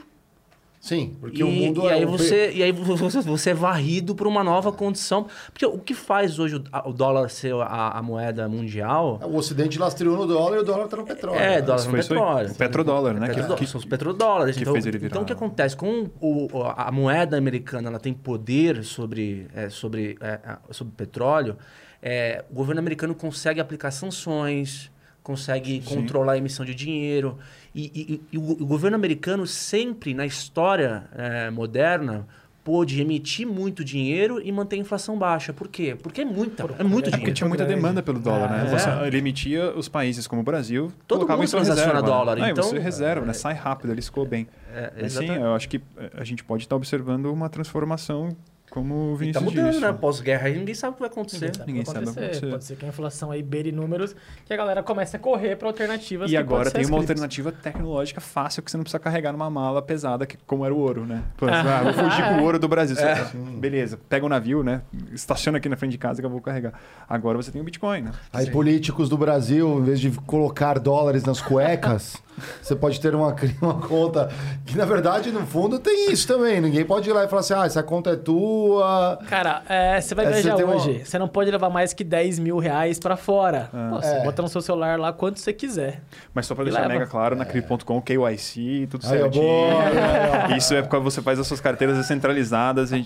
Sim, 0.88 1.18
porque 1.20 1.42
e, 1.42 1.44
o 1.44 1.48
mundo 1.52 1.84
e 1.84 1.88
é 1.88 1.94
aí 1.94 2.06
o- 2.06 2.10
você 2.10 2.52
e 2.54 2.64
aí 2.64 2.72
você, 2.72 3.20
você 3.22 3.50
é 3.50 3.54
varrido 3.54 4.16
para 4.16 4.28
uma 4.28 4.42
nova 4.44 4.72
condição. 4.72 5.28
Porque 5.52 5.66
o 5.66 5.78
que 5.80 5.94
faz 5.94 6.40
hoje 6.40 6.56
o, 6.56 6.64
a- 6.72 6.88
o 6.88 6.94
dólar 6.94 7.30
ser 7.30 7.54
a, 7.56 7.98
a 7.98 8.02
moeda 8.02 8.48
mundial 8.48 9.20
O 9.24 9.36
Ocidente 9.36 9.78
lastreou 9.78 10.16
no 10.16 10.26
dólar 10.26 10.58
e 10.58 10.60
o 10.62 10.64
dólar 10.64 10.88
tá 10.88 10.96
no 10.98 11.06
petróleo. 11.06 11.38
É, 11.40 11.56
né? 11.56 11.62
dólar 11.62 11.84
no 11.86 11.92
petróleo. 11.92 12.52
O 12.52 12.56
petrodólar, 12.56 13.14
né? 13.16 13.26
É, 13.26 13.30
Que- 13.30 13.36
petrodó- 13.36 13.56
que- 13.56 13.68
são 13.68 13.80
os 13.80 13.86
petrodólares. 13.86 14.56
que 14.56 14.62
então, 14.62 14.74
fez 14.74 14.86
ele 14.86 14.98
virar. 14.98 15.10
então, 15.12 15.22
o 15.24 15.26
que 15.26 15.34
acontece? 15.34 15.76
Com 15.76 16.10
o, 16.22 16.48
a 16.76 16.92
moeda 16.92 17.38
americana 17.38 17.90
ela 17.90 18.00
tem 18.00 18.14
poder 18.14 18.84
sobre, 18.86 19.48
é, 19.54 19.68
sobre, 19.70 20.18
é, 20.22 20.40
sobre 20.72 20.94
petróleo, 20.96 21.58
é, 22.02 22.46
o 22.50 22.54
governo 22.54 22.80
americano 22.80 23.14
consegue 23.14 23.60
aplicar 23.60 23.92
sanções, 23.92 24.90
consegue 25.24 25.82
Sim. 25.86 25.96
controlar 25.96 26.34
a 26.34 26.38
emissão 26.38 26.66
de 26.66 26.74
dinheiro. 26.74 27.38
E, 27.78 27.92
e- 28.14 28.22
e 28.34 28.38
o, 28.38 28.42
o 28.52 28.66
governo 28.66 28.96
americano 28.96 29.46
sempre, 29.46 30.14
na 30.14 30.26
história 30.26 31.04
é, 31.16 31.50
moderna, 31.52 32.28
pôde 32.64 33.00
emitir 33.00 33.48
muito 33.48 33.82
dinheiro 33.86 34.42
e 34.44 34.52
manter 34.52 34.76
a 34.76 34.80
inflação 34.80 35.18
baixa. 35.18 35.54
Por 35.54 35.68
quê? 35.70 35.96
Porque 36.02 36.22
é, 36.22 36.26
muita, 36.26 36.64
é 36.64 36.84
muito 36.84 37.08
É 37.08 37.12
porque 37.12 37.18
dinheiro. 37.18 37.34
tinha 37.34 37.48
muita 37.48 37.64
demanda 37.66 38.02
pelo 38.04 38.20
dólar, 38.20 38.50
né? 38.52 38.66
É. 38.66 38.78
Você- 38.78 38.90
ele 39.08 39.18
emitia 39.20 39.72
os 39.74 39.88
países 39.88 40.28
como 40.28 40.42
o 40.42 40.44
Brasil, 40.44 40.92
Todo 41.08 41.20
colocava 41.20 41.38
mundo 41.38 41.46
em 41.46 41.48
sua 41.50 41.60
transaciona 41.62 41.94
reserva. 42.00 42.08
dólar, 42.18 42.42
Aí 42.44 42.52
então- 42.52 42.64
você 42.66 42.80
reserva, 42.80 43.26
né? 43.26 43.32
Sai 43.34 43.54
rápido, 43.54 43.92
ele 43.92 44.00
escoou 44.02 44.26
bem. 44.26 44.48
É, 44.74 44.92
Mas 45.02 45.14
sim, 45.14 45.20
exatamente. 45.20 45.46
eu 45.46 45.54
acho 45.56 45.70
que 45.70 45.78
eh, 45.98 46.12
a 46.16 46.24
gente 46.26 46.44
pode 46.44 46.64
estar 46.64 46.76
observando 46.76 47.28
uma 47.28 47.48
transformação, 47.48 48.36
como 48.70 49.12
o 49.12 49.14
E 49.14 49.18
Vinícius 49.18 49.34
tá 49.34 49.50
mudando, 49.50 49.70
disse. 49.72 49.82
né? 49.82 49.94
Pós-guerra 49.94 50.48
aí 50.48 50.58
ninguém 50.58 50.76
sabe 50.76 50.92
o 50.92 50.94
que 50.96 51.00
vai 51.02 51.10
acontecer. 51.10 51.56
sabe 51.56 51.64
o 51.64 51.68
Ninguém 51.68 51.86
sabe 51.86 51.98
o 51.98 52.08
que 52.10 52.14
vai 52.14 52.24
acontecer. 52.26 52.50
Pode 52.50 52.64
ser 52.66 52.76
que 52.76 52.86
a 52.86 52.88
inflação 52.90 53.32
aí 53.32 53.42
beire 53.42 53.72
números 53.72 54.16
que 54.46 54.54
a 54.54 54.58
galera 54.58 54.84
comece 54.84 55.16
a 55.16 55.20
correr 55.20 55.56
para 55.56 55.68
alternativas 55.68 56.30
E 56.30 56.34
que 56.34 56.38
agora 56.38 56.70
tem 56.70 56.86
uma 56.86 56.98
alternativa 56.98 57.52
tecnológica 57.52 58.20
fácil 58.22 58.62
que 58.62 58.70
você 58.70 58.78
não 58.78 58.84
precisa 58.84 59.00
carregar 59.00 59.32
numa 59.32 59.50
mala 59.50 59.82
pesada, 59.82 60.26
que, 60.26 60.38
como 60.46 60.66
era 60.66 60.74
o 60.74 60.78
ouro, 60.78 61.06
né? 61.06 61.24
Pô, 61.38 61.46
ah, 61.50 61.84
vou 61.84 61.94
fugir 61.94 62.24
com 62.26 62.42
o 62.42 62.44
ouro 62.44 62.60
do 62.60 62.68
Brasil. 62.68 62.96
É. 63.08 63.16
Beleza, 63.60 63.98
pega 64.10 64.26
um 64.26 64.30
navio, 64.30 64.64
né? 64.64 64.82
Estaciona 65.14 65.58
aqui 65.60 65.70
na 65.70 65.78
frente 65.78 65.92
de 65.92 65.98
casa 65.98 66.22
que 66.22 66.26
eu 66.26 66.30
vou 66.30 66.42
carregar. 66.42 66.74
Agora 67.08 67.38
você 67.38 67.52
tem 67.52 67.62
o 67.62 67.64
Bitcoin, 67.64 68.02
né? 68.02 68.12
Aí 68.34 68.50
políticos 68.52 69.08
do 69.08 69.18
Brasil, 69.18 69.80
em 69.80 69.84
vez 69.84 70.00
de 70.00 70.12
colocar 70.12 70.80
dólares 70.80 71.24
nas 71.24 71.42
cuecas, 71.42 72.18
você 72.62 72.76
pode 72.76 73.00
ter 73.00 73.14
uma, 73.16 73.36
uma 73.62 73.76
conta 73.76 74.30
que, 74.66 74.78
na 74.78 74.86
verdade, 74.86 75.32
no 75.32 75.46
fundo 75.46 75.80
tem 75.80 76.12
isso 76.12 76.28
também. 76.28 76.60
Ninguém 76.62 76.86
pode 76.86 77.10
ir 77.10 77.14
lá 77.14 77.24
e 77.24 77.28
falar 77.28 77.40
assim, 77.42 77.54
ah, 77.54 77.66
essa 77.66 77.84
conta 77.84 78.12
é 78.12 78.16
tua. 78.16 79.20
Cara, 79.28 79.64
é, 79.68 80.00
você 80.02 80.14
vai 80.16 80.26
É, 80.26 80.34
você 80.34 80.42
viajar 80.44 80.64
uma- 80.66 80.76
hoje, 80.76 81.02
você 81.06 81.18
não 81.20 81.28
pode 81.28 81.50
levar 81.52 81.70
mais 81.70 81.94
que 81.94 82.04
10 82.04 82.40
mil 82.40 82.58
reais 82.58 83.00
pra 83.00 83.16
fora. 83.18 83.70
Pô, 83.72 83.96
você 84.02 84.08
É. 84.16 84.24
bota 84.24 84.42
no 84.42 84.48
seu 84.48 84.62
celular 84.62 85.00
lá 85.00 85.12
quanto 85.14 85.40
você 85.40 85.54
quiser. 85.54 86.02
Mas 86.34 86.46
só 86.46 86.56
para 86.56 86.66
deixar 86.66 86.82
leva. 86.82 86.94
mega 86.94 87.08
claro, 87.08 87.36
na 87.36 87.46
Crypto.com, 87.46 88.02
KYC, 88.02 88.88
tudo 88.90 89.06
Aí, 89.08 89.18
ó, 89.20 89.22
certinho. 89.24 89.44
boa. 89.44 89.78
Isso 90.58 90.74
é 90.74 90.82
quando 90.82 91.04
você 91.04 91.22
faz 91.22 91.40
as 91.40 91.48
suas 91.48 91.60
carteiras 91.62 91.98
descentralizadas, 91.98 92.92
a 92.94 92.98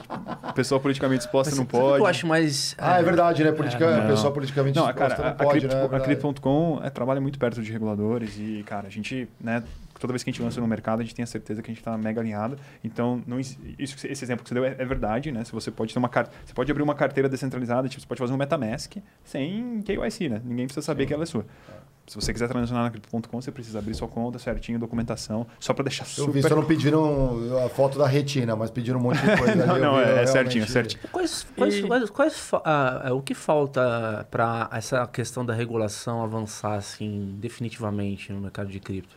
a 0.44 0.54
pessoa 0.54 0.80
politicamente 0.82 1.22
exposta 1.22 1.56
não 1.56 1.66
que 1.66 1.72
pode. 1.72 2.00
eu 2.00 2.06
acho 2.06 2.28
mais. 2.28 2.76
Ah, 2.78 3.00
é 3.00 3.04
verdade, 3.04 3.44
né? 3.44 3.52
Politica, 3.52 3.86
É, 3.86 4.00
a 4.00 4.08
pessoa 4.08 4.32
politicamente 4.34 4.78
Não, 4.78 4.90
exposta 4.90 5.16
cara, 5.16 5.28
a, 5.28 5.32
não 5.32 5.38
pode, 5.38 5.60
Crypto- 5.60 5.76
né? 5.76 5.82
É 5.82 5.86
a 5.86 5.88
verdade. 5.88 6.04
Crypto.com 6.04 6.80
é, 6.84 6.90
trabalha 6.90 7.22
muito 7.22 7.40
perto 7.40 7.62
de 7.62 7.72
reguladores 7.72 8.38
e, 8.38 8.64
cara, 8.66 8.88
a 8.88 8.90
gente, 8.90 9.21
né, 9.40 9.64
toda 10.02 10.12
vez 10.12 10.24
que 10.24 10.30
a 10.30 10.34
gente 10.34 10.42
lança 10.42 10.60
no 10.60 10.68
mercado, 10.68 11.00
a 11.00 11.04
gente 11.04 11.16
tem 11.16 11.24
a 11.24 11.28
certeza 11.28 11.62
que 11.62 11.70
a 11.70 11.74
gente 11.74 11.80
está 11.80 11.98
mega 11.98 12.20
alinhado. 12.20 12.58
Então, 12.84 13.22
não, 13.26 13.40
is- 13.40 13.58
isso, 13.80 13.96
esse 14.08 14.26
exemplo 14.26 14.44
que 14.44 14.50
você 14.50 14.56
deu 14.56 14.66
é, 14.66 14.76
é 14.78 14.86
verdade, 14.86 15.32
né? 15.32 15.44
Se 15.46 15.52
você 15.54 15.72
pode 15.72 15.94
ter 15.94 16.00
uma 16.00 16.10
você 16.10 16.54
pode 16.54 16.70
abrir 16.72 16.84
uma 16.84 16.96
carteira 16.96 17.30
descentralizada, 17.30 17.88
tipo, 17.88 18.02
você 18.02 18.08
pode 18.08 18.20
fazer 18.20 18.34
um 18.34 18.38
MetaMask 18.38 18.98
sem 19.24 19.82
KYC, 19.84 20.28
né? 20.28 20.42
Ninguém 20.44 20.66
precisa 20.66 20.84
saber 20.86 21.06
que 21.06 21.14
ela 21.14 21.24
é 21.24 21.26
sua. 21.26 21.46
Se 22.08 22.16
você 22.16 22.34
quiser 22.34 22.50
transacionar 22.50 22.84
na 22.84 22.90
Crypto.com, 22.90 23.40
você 23.42 23.52
precisa 23.52 23.80
abrir 23.80 23.94
sua 23.94 24.08
conta 24.08 24.38
certinho, 24.38 24.78
documentação, 24.78 25.48
só 25.60 25.72
para 25.74 25.84
deixar 25.86 26.04
Eu 26.04 26.08
super... 26.26 26.32
vi, 26.34 26.42
só 26.42 26.56
não 26.56 26.66
pediram 26.66 27.64
a 27.66 27.70
foto 27.70 27.98
da 27.98 28.06
retina, 28.08 28.54
mas 28.56 28.70
pediram 28.70 29.00
um 29.00 29.04
monte 29.04 29.20
de 29.22 29.38
coisa. 29.38 29.56
não, 29.66 29.76
ali, 29.76 29.84
eu 29.84 29.92
não, 29.92 29.98
vi, 29.98 30.00
é, 30.00 30.04
é 30.04 30.06
realmente- 30.08 30.32
certinho, 30.32 30.64
é 30.64 30.68
certinho. 30.68 31.02
Quais, 31.12 31.48
quais, 31.56 31.76
E- 31.76 31.84
quais, 31.84 32.10
quais 32.10 32.52
ah, 32.66 33.02
ah, 33.06 33.14
o 33.14 33.22
que 33.22 33.34
falta 33.34 34.28
para 34.30 34.68
essa 34.74 35.06
questão 35.08 35.46
da 35.46 35.54
regulação 35.54 36.22
avançar 36.24 36.74
assim 36.74 37.38
definitivamente 37.40 38.34
no 38.34 38.42
mercado 38.42 38.70
de 38.70 38.80
cripto? 38.80 39.16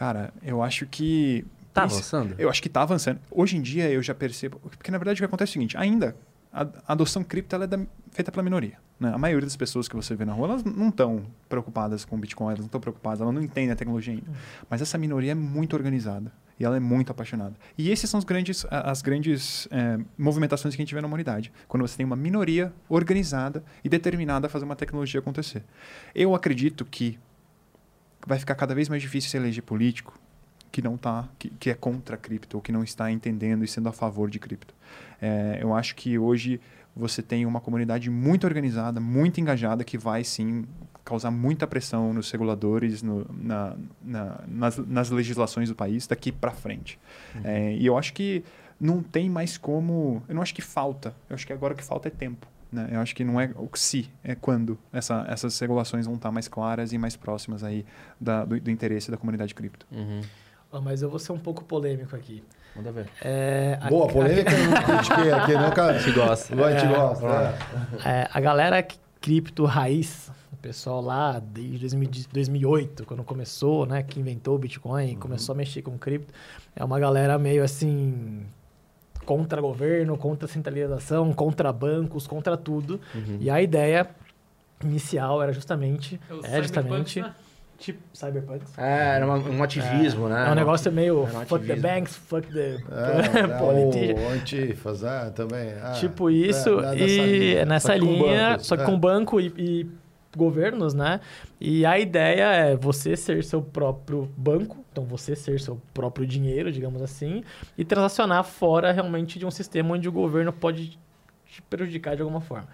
Cara, 0.00 0.32
eu 0.42 0.62
acho 0.62 0.86
que... 0.86 1.44
Tá 1.74 1.82
avançando? 1.82 2.34
Eu 2.38 2.48
acho 2.48 2.62
que 2.62 2.68
está 2.68 2.80
avançando. 2.80 3.20
Hoje 3.30 3.58
em 3.58 3.60
dia 3.60 3.90
eu 3.90 4.02
já 4.02 4.14
percebo. 4.14 4.58
Porque 4.58 4.90
na 4.90 4.96
verdade 4.96 5.18
o 5.18 5.20
que 5.20 5.26
acontece 5.26 5.50
é 5.50 5.52
o 5.52 5.52
seguinte: 5.52 5.76
ainda 5.76 6.16
a, 6.50 6.66
adoção 6.88 7.22
cripto 7.22 7.54
ela 7.54 7.64
é 7.64 7.66
da- 7.66 7.80
feita 8.10 8.32
pela 8.32 8.42
minoria. 8.42 8.78
Né? 8.98 9.12
A 9.12 9.18
maioria 9.18 9.44
das 9.46 9.56
pessoas 9.56 9.88
que 9.88 9.94
você 9.94 10.14
vê 10.14 10.24
na 10.24 10.32
rua 10.32 10.48
elas 10.48 10.64
não 10.64 10.88
estão 10.88 11.26
preocupadas 11.50 12.06
com 12.06 12.18
Bitcoin, 12.18 12.46
elas 12.46 12.60
não 12.60 12.66
estão 12.66 12.80
preocupadas, 12.80 13.20
elas 13.20 13.34
não 13.34 13.42
entendem 13.42 13.72
a 13.72 13.76
tecnologia 13.76 14.14
ainda. 14.14 14.24
Mas 14.70 14.80
essa 14.80 14.96
minoria 14.96 15.32
é 15.32 15.34
muito 15.34 15.76
organizada 15.76 16.32
e 16.58 16.64
ela 16.64 16.78
é 16.78 16.80
muito 16.80 17.12
apaixonada. 17.12 17.54
E 17.76 17.90
esses 17.90 18.08
são 18.08 18.16
os 18.16 18.24
grandes, 18.24 18.64
as 18.70 19.02
grandes 19.02 19.68
eh, 19.70 19.98
movimentações 20.16 20.74
que 20.74 20.80
a 20.80 20.84
gente 20.84 20.94
vê 20.94 21.02
na 21.02 21.08
humanidade. 21.08 21.52
Quando 21.68 21.86
você 21.86 21.98
tem 21.98 22.06
uma 22.06 22.16
minoria 22.16 22.72
organizada 22.88 23.62
e 23.84 23.88
determinada 23.90 24.46
a 24.46 24.50
fazer 24.50 24.64
uma 24.64 24.76
tecnologia 24.76 25.20
acontecer. 25.20 25.62
Eu 26.14 26.34
acredito 26.34 26.86
que 26.86 27.18
vai 28.26 28.38
ficar 28.38 28.54
cada 28.54 28.74
vez 28.74 28.88
mais 28.88 29.02
difícil 29.02 29.30
se 29.30 29.36
eleger 29.36 29.62
político 29.62 30.18
que 30.72 30.80
não 30.80 30.96
tá, 30.96 31.28
que, 31.38 31.50
que 31.50 31.68
é 31.70 31.74
contra 31.74 32.14
a 32.14 32.18
cripto, 32.18 32.56
ou 32.56 32.62
que 32.62 32.70
não 32.70 32.84
está 32.84 33.10
entendendo 33.10 33.64
e 33.64 33.68
sendo 33.68 33.88
a 33.88 33.92
favor 33.92 34.30
de 34.30 34.38
cripto. 34.38 34.72
É, 35.20 35.58
eu 35.60 35.74
acho 35.74 35.96
que 35.96 36.16
hoje 36.18 36.60
você 36.94 37.22
tem 37.22 37.44
uma 37.44 37.60
comunidade 37.60 38.08
muito 38.10 38.46
organizada, 38.46 39.00
muito 39.00 39.40
engajada, 39.40 39.82
que 39.82 39.98
vai 39.98 40.22
sim 40.22 40.64
causar 41.04 41.30
muita 41.32 41.66
pressão 41.66 42.12
nos 42.12 42.30
reguladores, 42.30 43.02
no, 43.02 43.26
na, 43.32 43.76
na- 44.02 44.40
nas, 44.46 44.76
nas 44.78 45.10
legislações 45.10 45.68
do 45.68 45.74
país 45.74 46.06
daqui 46.06 46.30
para 46.30 46.52
frente. 46.52 46.98
É, 47.42 47.74
e 47.74 47.84
eu 47.86 47.96
acho 47.98 48.12
que 48.12 48.44
não 48.78 49.02
tem 49.02 49.28
mais 49.28 49.58
como. 49.58 50.22
Eu 50.28 50.34
não 50.36 50.42
acho 50.42 50.54
que 50.54 50.62
falta. 50.62 51.14
Eu 51.28 51.34
acho 51.34 51.44
que 51.46 51.52
agora 51.52 51.74
o 51.74 51.76
que 51.76 51.82
falta 51.84 52.06
é 52.08 52.10
tempo. 52.10 52.46
Né? 52.72 52.88
Eu 52.92 53.00
acho 53.00 53.14
que 53.16 53.24
não 53.24 53.40
é 53.40 53.50
o 53.56 53.68
se, 53.74 54.08
é 54.22 54.34
quando 54.34 54.78
essa, 54.92 55.24
essas 55.28 55.58
regulações 55.58 56.06
vão 56.06 56.14
estar 56.14 56.30
mais 56.30 56.46
claras 56.46 56.92
e 56.92 56.98
mais 56.98 57.16
próximas 57.16 57.64
aí 57.64 57.84
da, 58.20 58.44
do, 58.44 58.60
do 58.60 58.70
interesse 58.70 59.10
da 59.10 59.16
comunidade 59.16 59.54
cripto. 59.54 59.86
Uhum. 59.90 60.20
Ó, 60.72 60.80
mas 60.80 61.02
eu 61.02 61.10
vou 61.10 61.18
ser 61.18 61.32
um 61.32 61.38
pouco 61.38 61.64
polêmico 61.64 62.14
aqui. 62.14 62.44
Manda 62.76 62.92
ver. 62.92 63.08
É, 63.22 63.76
a- 63.80 63.88
Boa, 63.88 64.06
polêmica, 64.06 64.52
eu 64.52 64.70
não 64.70 64.82
critiquei 64.82 65.32
aqui, 65.32 65.52
não, 65.54 65.70
cara. 65.72 65.96
A 65.96 65.98
gente 65.98 66.14
gosta. 66.14 66.54
A 66.66 66.70
gente 66.78 66.84
É. 66.84 66.96
gosta. 66.96 67.26
é. 68.06 68.08
É, 68.22 68.28
a 68.32 68.40
galera 68.40 68.86
cripto 69.20 69.64
raiz, 69.64 70.30
o 70.52 70.56
pessoal 70.56 71.00
lá 71.00 71.40
desde 71.40 71.80
2000 71.80 72.08
2008, 72.32 73.04
quando 73.04 73.24
começou, 73.24 73.84
né, 73.84 74.02
que 74.04 74.20
inventou 74.20 74.54
o 74.54 74.58
Bitcoin, 74.58 75.16
começou 75.16 75.52
a 75.54 75.56
mexer 75.56 75.82
com 75.82 75.98
cripto, 75.98 76.32
é 76.76 76.84
uma 76.84 77.00
galera 77.00 77.36
meio 77.36 77.64
assim 77.64 78.46
contra 79.30 79.60
governo, 79.60 80.16
contra 80.18 80.48
centralização, 80.48 81.32
contra 81.32 81.72
bancos, 81.72 82.26
contra 82.26 82.56
tudo. 82.56 83.00
Uhum. 83.14 83.36
E 83.38 83.48
a 83.48 83.62
ideia 83.62 84.08
inicial 84.82 85.40
era 85.40 85.52
justamente 85.52 86.18
É 86.28 86.34
o 86.34 86.40
é 86.44 86.60
justamente 86.62 87.10
Cyberpunk, 87.12 87.20
né? 87.22 87.34
tipo 87.78 88.00
cyberpunks. 88.12 88.76
É, 88.76 89.14
era 89.16 89.24
uma- 89.24 89.36
um 89.38 89.62
ativismo, 89.62 90.28
né? 90.28 90.48
É 90.48 90.50
um 90.50 90.54
negócio 90.56 90.90
meio 90.90 91.22
um 91.22 91.26
fuck 91.46 91.64
the 91.64 91.76
banks, 91.76 92.16
fuck 92.16 92.46
the 92.52 92.78
É, 92.90 93.38
é, 93.38 93.46
politicians. 93.58 94.20
o 94.20 94.28
Antifas, 94.34 95.04
é, 95.04 95.30
também. 95.30 95.74
ah, 95.80 95.92
Tipo 95.92 96.28
isso, 96.28 96.80
é, 96.80 96.98
é 96.98 97.06
e 97.08 97.54
é 97.54 97.64
nessa 97.64 97.92
Só 97.92 97.94
que 97.94 98.00
com 98.00 98.06
linha, 98.12 98.58
só 98.58 98.76
que 98.76 98.82
é. 98.82 98.86
com 98.86 98.98
banco 98.98 99.40
e, 99.40 99.46
e 99.56 99.86
governos, 100.36 100.94
né? 100.94 101.20
E 101.60 101.84
a 101.84 101.98
ideia 101.98 102.44
é 102.44 102.76
você 102.76 103.16
ser 103.16 103.42
seu 103.44 103.62
próprio 103.62 104.30
banco, 104.36 104.78
então 104.90 105.04
você 105.04 105.34
ser 105.34 105.60
seu 105.60 105.80
próprio 105.92 106.26
dinheiro, 106.26 106.70
digamos 106.70 107.02
assim, 107.02 107.42
e 107.76 107.84
transacionar 107.84 108.44
fora 108.44 108.92
realmente 108.92 109.38
de 109.38 109.46
um 109.46 109.50
sistema 109.50 109.94
onde 109.94 110.08
o 110.08 110.12
governo 110.12 110.52
pode 110.52 110.98
te 111.46 111.62
prejudicar 111.62 112.14
de 112.14 112.22
alguma 112.22 112.40
forma. 112.40 112.68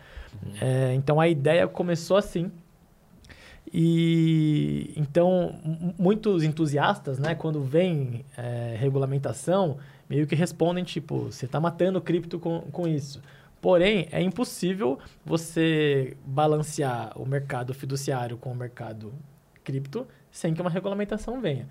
É, 0.61 0.93
então 0.95 1.21
a 1.21 1.29
ideia 1.29 1.67
começou 1.67 2.17
assim. 2.17 2.51
E 3.73 4.93
então 4.97 5.59
muitos 5.99 6.45
entusiastas, 6.45 7.19
né, 7.19 7.35
quando 7.35 7.63
vem 7.63 8.25
é, 8.37 8.77
regulamentação, 8.79 9.79
meio 10.09 10.27
que 10.27 10.35
respondem 10.35 10.85
tipo, 10.85 11.25
você 11.33 11.47
está 11.47 11.59
matando 11.59 11.99
o 11.99 12.03
cripto 12.03 12.39
com, 12.39 12.61
com 12.71 12.87
isso. 12.87 13.21
Porém, 13.71 14.07
é 14.13 14.23
impossível 14.23 14.97
você 15.25 16.17
balancear 16.25 17.11
o 17.21 17.27
mercado 17.27 17.75
fiduciário 17.75 18.37
com 18.37 18.53
o 18.53 18.55
mercado 18.55 19.13
cripto 19.65 20.07
sem 20.31 20.55
que 20.55 20.61
uma 20.61 20.71
regulamentação 20.71 21.41
venha. 21.41 21.67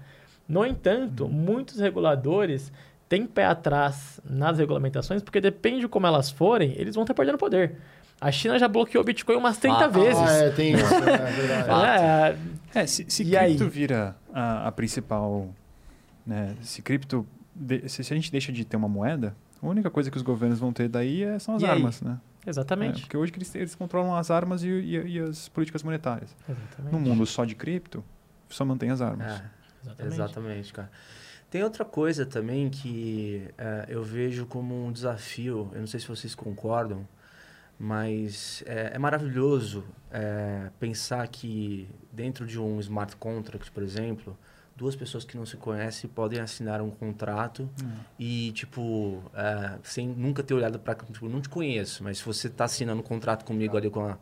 No 0.45 0.65
entanto, 0.65 1.25
muitos 1.29 1.79
reguladores 1.79 2.69
têm 3.07 3.25
pé 3.25 3.45
atrás 3.45 4.19
nas 4.29 4.57
regulamentações, 4.59 5.23
porque 5.23 5.39
depende 5.39 5.79
de 5.79 5.87
como 5.87 6.05
elas 6.05 6.29
forem, 6.29 6.73
eles 6.75 6.95
vão 6.95 7.05
estar 7.05 7.13
perdendo 7.13 7.37
poder. 7.37 7.77
A 8.19 8.29
China 8.29 8.59
já 8.59 8.67
bloqueou 8.67 9.01
o 9.01 9.05
Bitcoin 9.05 9.37
umas 9.37 9.57
30 9.57 9.85
Ah, 9.85 9.87
vezes. 9.87 10.21
Ah, 10.21 10.33
é, 10.35 10.49
tem 10.49 10.73
isso, 10.73 10.93
é 10.93 10.99
verdade. 10.99 12.37
É, 12.75 12.81
É, 12.81 12.85
se, 12.85 13.05
se 13.07 13.23
E 13.23 13.25
cripto 13.37 13.63
aí? 13.63 13.69
vira 13.69 14.17
a, 14.33 14.67
a 14.67 14.71
principal. 14.73 15.47
Né, 16.27 16.57
se 16.61 16.81
cripto. 16.81 17.25
de- 17.55 17.87
se, 17.87 18.03
se 18.03 18.11
a 18.11 18.17
gente 18.17 18.29
deixa 18.29 18.51
de 18.51 18.65
ter 18.65 18.75
uma 18.75 18.89
moeda, 18.89 19.33
a 19.61 19.67
única 19.67 19.89
coisa 19.89 20.09
que 20.11 20.17
os 20.17 20.23
governos 20.23 20.59
vão 20.59 20.71
ter 20.73 20.87
daí 20.89 21.23
é, 21.23 21.39
são 21.39 21.55
as 21.55 21.61
E 21.61 21.65
aí? 21.65 21.71
armas, 21.71 22.01
né? 22.01 22.19
É, 22.45 22.49
exatamente. 22.49 23.01
porque 23.01 23.17
hoje 23.17 23.31
eles, 23.35 23.55
eles 23.55 23.75
controlam 23.75 24.15
as 24.15 24.29
armas 24.29 24.63
e, 24.63 24.67
e- 24.69 25.07
e 25.15 25.19
as 25.19 25.49
políticas 25.49 25.81
monetárias. 25.83 26.35
Exatamente. 26.47 26.91
No 26.93 26.99
mundo 26.99 27.25
só 27.25 27.43
de 27.45 27.55
cripto, 27.55 28.03
só 28.49 28.63
mantém 28.63 28.89
as 28.91 29.01
armas. 29.01 29.27
É. 29.41 29.45
Exatamente. 29.83 30.13
Exatamente, 30.15 30.73
cara. 30.73 30.91
Tem 31.49 31.63
outra 31.63 31.85
coisa 31.85 32.25
também 32.25 32.69
que 32.69 33.47
é, 33.57 33.85
eu 33.87 34.03
vejo 34.03 34.45
como 34.45 34.85
um 34.85 34.91
desafio, 34.91 35.69
eu 35.73 35.79
não 35.79 35.87
sei 35.87 35.99
se 35.99 36.07
vocês 36.07 36.33
concordam, 36.35 37.07
mas 37.79 38.63
é, 38.65 38.91
é 38.93 38.99
maravilhoso 38.99 39.83
é, 40.11 40.69
pensar 40.79 41.27
que 41.27 41.87
dentro 42.11 42.45
de 42.45 42.59
um 42.59 42.79
smart 42.79 43.15
contract, 43.17 43.71
por 43.71 43.83
exemplo, 43.83 44.37
duas 44.75 44.95
pessoas 44.95 45.23
que 45.23 45.37
não 45.37 45.45
se 45.45 45.55
conhecem 45.57 46.09
podem 46.09 46.39
assinar 46.39 46.81
um 46.81 46.89
contrato 46.89 47.69
e, 48.19 48.51
tipo, 48.51 49.21
é, 49.33 49.71
sem 49.83 50.07
nunca 50.07 50.43
ter 50.43 50.53
olhado 50.53 50.77
para... 50.79 50.95
Tipo, 50.95 51.29
não 51.29 51.39
te 51.41 51.47
conheço, 51.49 52.03
mas 52.03 52.17
se 52.17 52.25
você 52.25 52.47
está 52.47 52.65
assinando 52.65 52.99
um 52.99 53.03
contrato 53.03 53.45
comigo 53.45 53.77
ali 53.77 53.89
com 53.89 54.05
a, 54.05 54.17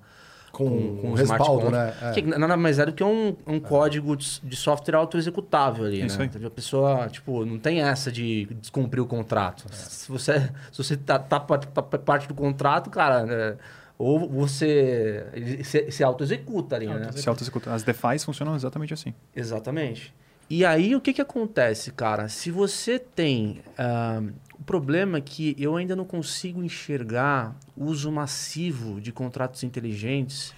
Com, 0.52 0.98
com- 0.98 1.14
respaldo, 1.14 1.72
né? 1.72 1.94
É. 2.02 2.12
que 2.12 2.22
nada 2.22 2.56
mais 2.56 2.78
é 2.78 2.86
do 2.86 2.94
que 2.94 3.04
um, 3.04 3.36
um 3.48 3.60
código 3.60 4.16
de, 4.16 4.56
software 4.56 4.96
auto-executável 4.96 5.86
ali, 5.86 6.02
É 6.02 6.06
isso 6.06 6.20
né? 6.20 6.30
aí. 6.36 6.46
A 6.46 6.50
pessoa, 6.52 7.08
tipo, 7.10 7.44
não 7.46 7.58
tem 7.58 7.82
essa 7.82 8.12
de 8.12 8.46
descumprir 8.62 9.02
o 9.02 9.08
contrato. 9.08 9.66
Se 9.74 10.08
você, 10.12 10.40
se 10.72 10.78
você 10.78 10.96
tá, 10.96 11.18
tá, 11.18 11.40
tá 11.40 11.82
pa- 11.82 11.98
parte 11.98 12.28
do 12.28 12.36
contrato, 12.36 12.92
cara, 12.92 13.26
né, 13.26 13.58
ou 13.98 14.30
você 14.30 15.26
se, 15.64 15.90
se 15.90 16.04
auto-executa 16.04 16.76
ali, 16.76 16.86
né? 16.88 17.12
Se 17.14 17.28
auto-executa. 17.28 17.74
As 17.74 17.82
DeFis 17.82 18.24
funcionam 18.24 18.56
exatamente 18.56 18.94
assim. 18.94 19.14
Exatamente. 19.36 20.14
E 20.50 20.66
aí, 20.66 20.96
o 20.96 21.02
que 21.02 21.14
que 21.14 21.22
acontece, 21.22 21.92
cara? 21.92 22.30
Se 22.30 22.52
você 22.52 23.00
tem... 23.00 23.62
ah, 23.78 24.22
o 24.64 24.66
problema 24.66 25.18
é 25.18 25.22
que 25.22 25.54
eu 25.60 25.76
ainda 25.76 25.94
não 25.94 26.06
consigo 26.06 26.64
enxergar 26.64 27.54
uso 27.76 28.10
massivo 28.10 29.02
de 29.02 29.12
contratos 29.12 29.62
inteligentes 29.62 30.54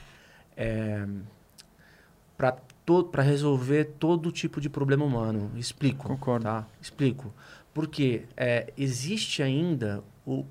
para 2.38 3.24
resolver 3.24 3.86
todo 3.98 4.32
tipo 4.32 4.62
de 4.62 4.70
problema 4.70 5.04
humano. 5.04 5.52
Explico. 5.56 6.08
Concordo. 6.08 6.44
Tá? 6.44 6.68
Explico. 6.80 7.34
Porque 7.74 8.26
é, 8.38 8.72
existe 8.78 9.42
ainda 9.42 10.04
o, 10.24 10.46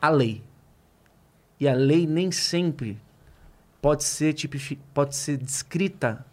a 0.00 0.08
lei. 0.08 0.42
E 1.60 1.68
a 1.68 1.74
lei 1.74 2.06
nem 2.06 2.32
sempre 2.32 2.98
pode 3.82 4.04
ser, 4.04 4.32
tipifi, 4.32 4.76
pode 4.94 5.14
ser 5.14 5.36
descrita 5.36 6.24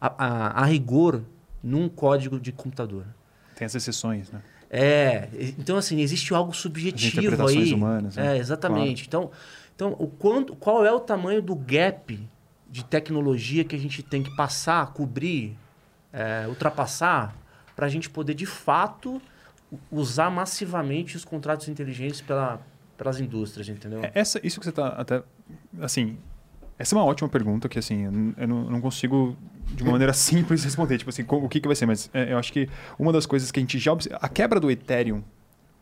a, 0.00 0.26
a, 0.26 0.62
a 0.62 0.64
rigor 0.64 1.22
num 1.62 1.88
código 1.88 2.40
de 2.40 2.52
computador. 2.52 3.04
Tem 3.54 3.66
as 3.66 3.74
exceções, 3.74 4.30
né? 4.30 4.40
É, 4.70 5.28
então 5.58 5.76
assim, 5.76 6.00
existe 6.00 6.32
algo 6.32 6.54
subjetivo 6.54 7.18
interpretações 7.18 7.68
aí. 7.68 7.74
humanas, 7.74 8.16
né? 8.16 8.36
É, 8.36 8.38
exatamente. 8.38 9.06
Então, 9.06 9.30
então 9.74 9.96
o 9.98 10.06
quanto, 10.06 10.54
qual 10.54 10.84
é 10.84 10.92
o 10.92 11.00
tamanho 11.00 11.42
do 11.42 11.54
gap 11.54 12.28
de 12.70 12.84
tecnologia 12.84 13.64
que 13.64 13.74
a 13.74 13.78
gente 13.78 14.02
tem 14.02 14.22
que 14.22 14.34
passar, 14.36 14.92
cobrir, 14.92 15.56
é, 16.12 16.46
ultrapassar, 16.46 17.36
para 17.74 17.86
a 17.86 17.88
gente 17.88 18.08
poder 18.08 18.34
de 18.34 18.46
fato 18.46 19.20
usar 19.90 20.30
massivamente 20.30 21.16
os 21.16 21.24
contratos 21.24 21.68
inteligentes 21.68 22.20
pela, 22.20 22.60
pelas 22.96 23.20
indústrias, 23.20 23.68
entendeu? 23.68 24.04
É, 24.04 24.12
Essa, 24.14 24.40
isso 24.46 24.60
que 24.60 24.66
você 24.66 24.70
está 24.70 24.88
até. 24.88 25.22
Assim, 25.80 26.16
essa 26.78 26.94
é 26.94 26.98
uma 26.98 27.04
ótima 27.04 27.28
pergunta 27.28 27.68
que, 27.68 27.78
assim, 27.78 28.04
eu 28.04 28.12
não, 28.12 28.34
eu 28.36 28.46
não 28.48 28.80
consigo 28.80 29.36
de 29.74 29.82
uma 29.82 29.92
maneira 29.92 30.12
simples 30.12 30.62
responder. 30.64 30.98
Tipo 30.98 31.10
assim, 31.10 31.24
o 31.28 31.48
que, 31.48 31.60
que 31.60 31.66
vai 31.68 31.74
ser? 31.76 31.86
Mas 31.86 32.10
é, 32.12 32.32
eu 32.32 32.38
acho 32.38 32.52
que 32.52 32.68
uma 32.98 33.12
das 33.12 33.26
coisas 33.26 33.50
que 33.50 33.58
a 33.58 33.62
gente 33.62 33.78
já. 33.78 33.92
obs- 33.92 34.08
A 34.12 34.28
quebra 34.28 34.58
do 34.60 34.70
Ethereum 34.70 35.22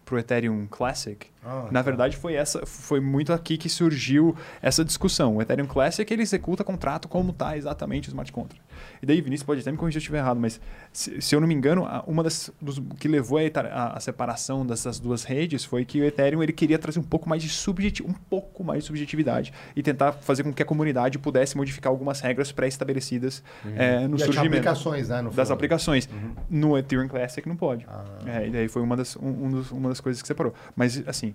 pro 0.05 0.19
Ethereum 0.19 0.67
Classic, 0.71 1.27
Ah, 1.45 1.65
na 1.71 1.81
tá. 1.81 1.83
verdade 1.83 2.17
foi 2.17 2.33
essa 2.35 2.65
foi 2.65 2.99
muito 2.99 3.31
aqui 3.31 3.59
que 3.59 3.69
surgiu 3.69 4.35
essa 4.63 4.83
discussão. 4.83 5.37
O 5.37 5.43
Ethereum 5.43 5.67
Classic 5.67 6.11
ele 6.11 6.23
executa 6.23 6.65
contrato 6.65 7.07
como 7.09 7.31
está 7.31 7.57
exatamente 7.59 8.09
o 8.09 8.11
smart 8.11 8.33
contract. 8.33 8.63
E 9.03 9.07
daí 9.07 9.21
Vinícius 9.21 9.45
pode 9.47 9.61
até 9.61 9.71
me 9.71 9.77
corrigir 9.79 9.95
se 9.95 9.99
eu 9.99 10.07
estiver 10.09 10.19
errado, 10.19 10.39
mas 10.41 10.61
se, 10.93 11.21
se 11.21 11.35
eu 11.35 11.41
não 11.41 11.47
me 11.49 11.55
engano, 11.55 11.87
uma 12.07 12.23
das 12.23 12.51
dos, 12.61 12.81
que 12.99 13.09
levou 13.09 13.39
a, 13.39 13.43
a- 13.43 13.97
a 13.97 14.01
separação 14.01 14.65
dessas 14.67 14.99
duas 14.99 15.25
redes 15.25 15.65
foi 15.65 15.85
que 15.85 16.01
o 16.01 16.05
Ethereum 16.05 16.43
ele 16.43 16.53
queria 16.53 16.79
trazer 16.79 16.99
um 17.01 17.03
pouco 17.05 17.29
mais 17.29 17.43
de 17.43 17.49
subjetivo, 17.49 18.09
um 18.09 18.13
pouco 18.13 18.63
mais 18.65 18.81
de 18.83 18.87
subjetividade 18.87 19.53
e 19.77 19.83
tentar 19.83 20.13
fazer 20.13 20.43
com 20.43 20.53
que 20.53 20.63
a 20.63 20.67
comunidade 20.67 21.19
pudesse 21.19 21.57
modificar 21.57 21.91
algumas 21.91 22.21
regras 22.21 22.51
pré-estabelecidas 22.53 23.43
eh, 23.77 24.07
no 24.09 24.17
E 24.17 24.21
surgimento 24.21 24.47
aplicações, 24.57 25.09
né? 25.09 25.23
No 25.23 25.31
das 25.31 25.51
aplicações. 25.51 26.09
No 26.51 26.77
Ethereum 26.79 27.09
Classic 27.09 27.47
não 27.49 27.57
pode. 27.57 27.87
Ah. 27.89 28.05
É, 28.27 28.47
e 28.47 28.51
daí 28.51 28.69
foi 28.69 28.83
uma 28.83 28.97
das, 28.97 29.17
um, 29.17 29.47
um 29.47 29.51
dos- 29.51 29.71
uma 29.71 29.89
das 29.89 30.01
coisas 30.01 30.21
que 30.23 30.29
separou. 30.29 30.55
Mas, 30.77 31.03
assim, 31.07 31.35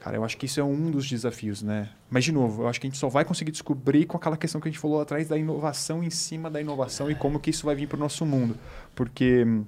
cara, 0.00 0.16
eu 0.16 0.24
acho 0.24 0.36
que 0.36 0.46
isso 0.46 0.58
é 0.58 0.64
um 0.64 0.90
dos 0.90 1.08
desafios, 1.08 1.62
né? 1.62 1.90
Mas, 2.10 2.24
de 2.24 2.32
novo, 2.32 2.62
eu 2.62 2.68
acho 2.68 2.80
que 2.80 2.86
a 2.86 2.90
gente 2.90 2.98
só 2.98 3.08
vai 3.08 3.24
conseguir 3.24 3.52
descobrir 3.52 4.06
com 4.06 4.16
aquela 4.16 4.36
questão 4.36 4.60
que 4.60 4.68
a 4.68 4.70
gente 4.70 4.80
falou 4.80 5.00
atrás 5.00 5.28
da 5.28 5.36
inovação 5.38 6.02
em 6.02 6.10
cima 6.10 6.50
da 6.50 6.60
inovação 6.60 7.10
e 7.10 7.14
como 7.14 7.38
que 7.38 7.50
isso 7.50 7.66
vai 7.66 7.74
vir 7.74 7.86
para 7.86 7.96
o 7.96 8.00
nosso 8.00 8.24
mundo. 8.26 8.56
Porque 8.94 9.44
hum, 9.44 9.64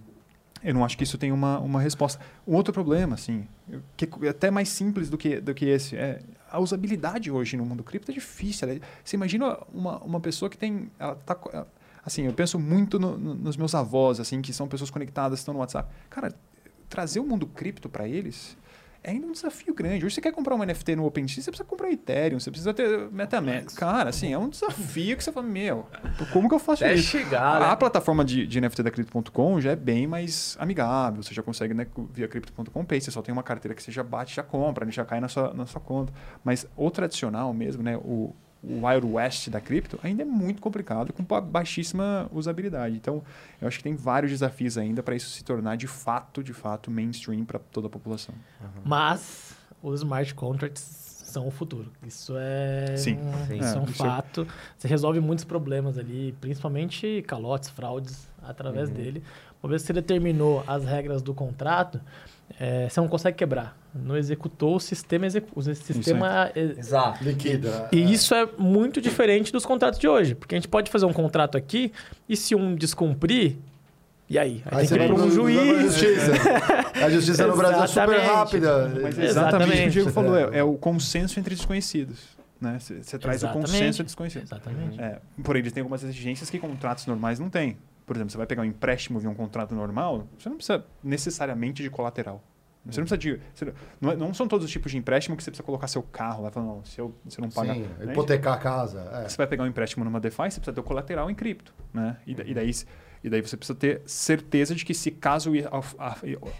eu 0.64 0.72
não 0.74 0.84
acho 0.84 0.96
que 0.96 1.04
isso 1.04 1.18
tem 1.18 1.30
uma, 1.32 1.58
uma 1.60 1.80
resposta. 1.80 2.20
Um 2.46 2.54
outro 2.54 2.72
problema, 2.72 3.14
assim, 3.14 3.46
que 3.96 4.08
é 4.22 4.28
até 4.28 4.50
mais 4.50 4.68
simples 4.68 5.08
do 5.10 5.18
que, 5.18 5.40
do 5.40 5.52
que 5.54 5.66
esse, 5.66 5.96
é 5.96 6.20
a 6.50 6.58
usabilidade 6.60 7.30
hoje 7.30 7.56
no 7.56 7.64
mundo 7.64 7.82
cripto 7.82 8.10
é 8.10 8.14
difícil. 8.14 8.68
é- 8.68 8.80
Você 9.04 9.16
imagina 9.16 9.58
uma, 9.72 9.98
uma 10.02 10.20
pessoa 10.20 10.48
que 10.50 10.56
tem... 10.58 10.90
Ela 10.98 11.14
tá, 11.14 11.36
assim, 12.04 12.22
eu 12.26 12.32
penso 12.32 12.58
muito 12.58 12.98
no- 12.98 13.16
no- 13.18 13.34
nos 13.34 13.56
meus 13.56 13.74
avós, 13.74 14.18
assim, 14.20 14.40
que 14.42 14.52
são 14.52 14.66
pessoas 14.68 14.90
conectadas, 14.90 15.38
estão 15.40 15.52
no 15.54 15.60
WhatsApp. 15.60 15.90
Cara, 16.10 16.34
trazer 16.88 17.20
o 17.20 17.24
mundo 17.24 17.46
cripto 17.46 17.88
para 17.88 18.06
eles 18.06 18.56
é 19.04 19.10
ainda 19.10 19.26
um 19.26 19.32
desafio 19.32 19.74
grande. 19.74 20.04
Hoje 20.06 20.14
você 20.14 20.20
quer 20.20 20.32
comprar 20.32 20.54
um 20.54 20.64
NFT 20.64 20.94
no 20.94 21.04
OpenSea, 21.04 21.42
você 21.42 21.50
precisa 21.50 21.68
comprar 21.68 21.90
Ethereum, 21.90 22.38
você 22.38 22.50
precisa 22.50 22.72
ter 22.72 23.10
MetaMask. 23.10 23.76
Cara, 23.76 24.10
assim, 24.10 24.32
é 24.32 24.38
um 24.38 24.48
desafio 24.48 25.16
que 25.16 25.24
você 25.24 25.32
fala, 25.32 25.46
meu, 25.46 25.86
como 26.32 26.48
que 26.48 26.54
eu 26.54 26.58
faço 26.58 26.84
Até 26.84 26.94
isso? 26.94 27.08
chegar, 27.08 27.60
né? 27.60 27.66
A 27.66 27.76
plataforma 27.76 28.24
de, 28.24 28.46
de 28.46 28.60
NFT 28.60 28.82
da 28.82 28.90
Crypto.com 28.90 29.60
já 29.60 29.72
é 29.72 29.76
bem 29.76 30.06
mais 30.06 30.56
amigável. 30.60 31.22
Você 31.22 31.34
já 31.34 31.42
consegue, 31.42 31.74
né, 31.74 31.86
via 32.12 32.28
Crypto.com 32.28 32.84
Pay. 32.84 33.00
Você 33.00 33.10
só 33.10 33.22
tem 33.22 33.32
uma 33.32 33.42
carteira 33.42 33.74
que 33.74 33.82
você 33.82 33.90
já 33.90 34.04
bate, 34.04 34.36
já 34.36 34.42
compra, 34.42 34.86
né, 34.86 34.92
já 34.92 35.04
cai 35.04 35.20
na 35.20 35.28
sua, 35.28 35.52
na 35.52 35.66
sua 35.66 35.80
conta. 35.80 36.12
Mas 36.44 36.66
o 36.76 36.90
tradicional 36.90 37.52
mesmo, 37.52 37.82
né, 37.82 37.96
o, 37.96 38.34
o 38.62 38.86
Wild 38.86 39.06
West 39.06 39.48
da 39.50 39.60
cripto 39.60 39.98
ainda 40.02 40.22
é 40.22 40.24
muito 40.24 40.62
complicado 40.62 41.12
com 41.12 41.24
ba- 41.24 41.40
baixíssima 41.40 42.28
usabilidade. 42.32 42.94
Então, 42.96 43.22
eu 43.60 43.66
acho 43.66 43.78
que 43.78 43.82
tem 43.84 43.96
vários 43.96 44.30
desafios 44.30 44.78
ainda 44.78 45.02
para 45.02 45.16
isso 45.16 45.30
se 45.30 45.42
tornar 45.42 45.76
de 45.76 45.86
fato, 45.88 46.42
de 46.44 46.52
fato, 46.52 46.90
mainstream 46.90 47.44
para 47.44 47.58
toda 47.58 47.88
a 47.88 47.90
população. 47.90 48.34
Mas 48.84 49.54
os 49.82 50.00
smart 50.00 50.32
contracts 50.34 50.82
são 51.24 51.48
o 51.48 51.50
futuro. 51.50 51.90
Isso 52.06 52.34
é, 52.36 52.94
Sim. 52.96 53.16
um, 53.18 53.46
Sim. 53.46 53.56
Isso 53.58 53.64
é, 53.64 53.76
É, 53.76 53.80
um 53.80 53.84
isso 53.84 54.02
é- 54.02 54.06
fato. 54.06 54.46
Você 54.76 54.86
resolve 54.86 55.18
muitos 55.18 55.44
problemas 55.44 55.98
ali, 55.98 56.32
principalmente 56.40 57.24
calotes, 57.26 57.68
fraudes, 57.70 58.28
através 58.42 58.88
Uhum. 58.90 58.94
dele. 58.94 59.22
Uma 59.62 59.70
vez 59.70 59.82
que 59.82 59.86
você 59.86 59.92
determinou 59.94 60.62
as 60.66 60.84
regras 60.84 61.22
do 61.22 61.32
contrato, 61.32 62.00
é, 62.58 62.88
você 62.88 63.00
não 63.00 63.08
consegue 63.08 63.36
quebrar. 63.36 63.76
Não 63.94 64.16
executou 64.16 64.76
o 64.76 64.80
sistema, 64.80 65.26
execu 65.26 65.48
o 65.54 65.62
sistema 65.62 66.50
é- 66.54 66.60
Exato. 66.78 67.22
Liquida. 67.22 67.88
e 67.92 68.12
isso 68.12 68.34
é 68.34 68.48
muito 68.56 69.00
diferente 69.00 69.52
dos 69.52 69.66
contratos 69.66 69.98
de 70.00 70.08
hoje. 70.08 70.34
Porque 70.34 70.54
a 70.54 70.58
gente 70.58 70.68
pode 70.68 70.90
fazer 70.90 71.04
um 71.06 71.12
contrato 71.12 71.58
aqui 71.58 71.92
e 72.28 72.36
se 72.36 72.54
um 72.54 72.74
descumprir, 72.74 73.56
e 74.30 74.38
aí? 74.38 74.62
Aí, 74.64 74.78
Aí 74.80 74.86
você 74.86 74.96
tem 74.98 75.06
que 75.08 75.12
ir 75.12 75.16
vai 75.16 75.16
para 75.18 75.26
um 75.26 75.30
juiz. 75.30 75.82
justiça. 75.94 76.32
A 77.04 77.10
justiça 77.10 77.46
no 77.46 77.56
Brasil 77.56 77.82
é 77.82 77.86
super 77.86 78.02
Exatamente. 78.08 78.26
rápida. 78.34 78.88
Mas 79.02 79.18
é 79.18 79.24
exatamente 79.24 79.68
o 79.72 79.76
que 79.82 79.86
o 79.86 79.90
Diego 79.90 80.10
falou, 80.10 80.36
É. 80.36 80.42
é, 80.54 80.58
é 80.58 80.62
o 80.64 80.74
consenso 80.74 81.38
entre 81.38 81.54
desconhecidos. 81.54 82.20
Né? 82.60 82.78
Você 82.78 83.02
você 83.02 83.18
traz 83.18 83.38
Exatamente. 83.42 83.66
o 83.66 83.72
consenso 83.72 83.96
entre 83.96 84.04
desconhecidos. 84.04 84.50
Exatamente. 84.52 85.00
É, 85.00 85.18
porém, 85.42 85.60
eles 85.60 85.72
têm 85.72 85.80
algumas 85.82 86.02
exigências 86.04 86.48
que 86.48 86.58
contratos 86.58 87.06
normais 87.06 87.38
não 87.40 87.50
têm. 87.50 87.76
Por 88.12 88.18
exemplo, 88.18 88.30
você 88.30 88.36
vai 88.36 88.46
pegar 88.46 88.60
um 88.60 88.66
empréstimo 88.66 89.18
via 89.18 89.30
um 89.30 89.34
contrato 89.34 89.74
normal, 89.74 90.26
você 90.38 90.48
não 90.50 90.56
precisa 90.56 90.84
necessariamente 91.02 91.82
de 91.82 91.88
colateral. 91.88 92.42
Você 92.84 93.00
não 93.00 93.06
precisa 93.06 93.16
de. 93.18 93.40
você 93.54 93.72
não, 94.00 94.10
é- 94.10 94.16
não 94.16 94.34
são 94.34 94.46
todos 94.48 94.64
os 94.66 94.70
tipos 94.70 94.90
de 94.92 94.98
empréstimo 94.98 95.36
que 95.36 95.42
você 95.42 95.50
precisa 95.50 95.64
colocar 95.64 95.86
seu 95.86 96.02
carro 96.02 96.42
lá 96.42 96.48
e 96.48 96.52
falar, 96.52 96.66
não, 96.66 96.84
se 96.84 97.00
eu, 97.00 97.14
se 97.28 97.38
eu 97.38 97.42
não 97.42 97.48
pagar. 97.50 97.74
Sim, 97.74 97.86
né? 98.00 98.12
hipotecar 98.12 98.54
a 98.54 98.58
casa. 98.58 99.08
é. 99.24 99.28
Você 99.28 99.36
vai 99.36 99.46
pegar 99.46 99.62
um 99.62 99.66
empréstimo 99.68 100.04
numa 100.04 100.18
DeFi, 100.20 100.36
você 100.36 100.60
precisa 100.60 100.72
ter 100.72 100.80
o 100.80 100.82
colateral 100.82 101.30
em 101.30 101.34
cripto. 101.34 101.72
Né? 101.94 102.16
E, 102.26 102.34
da- 102.34 102.44
e 102.44 102.52
daí, 102.52 102.70
e 103.22 103.30
daí 103.30 103.40
você 103.40 103.56
precisa 103.56 103.78
ter 103.78 104.02
certeza 104.06 104.74
de 104.74 104.84
que 104.84 104.92
se 104.94 105.10
caso 105.10 105.52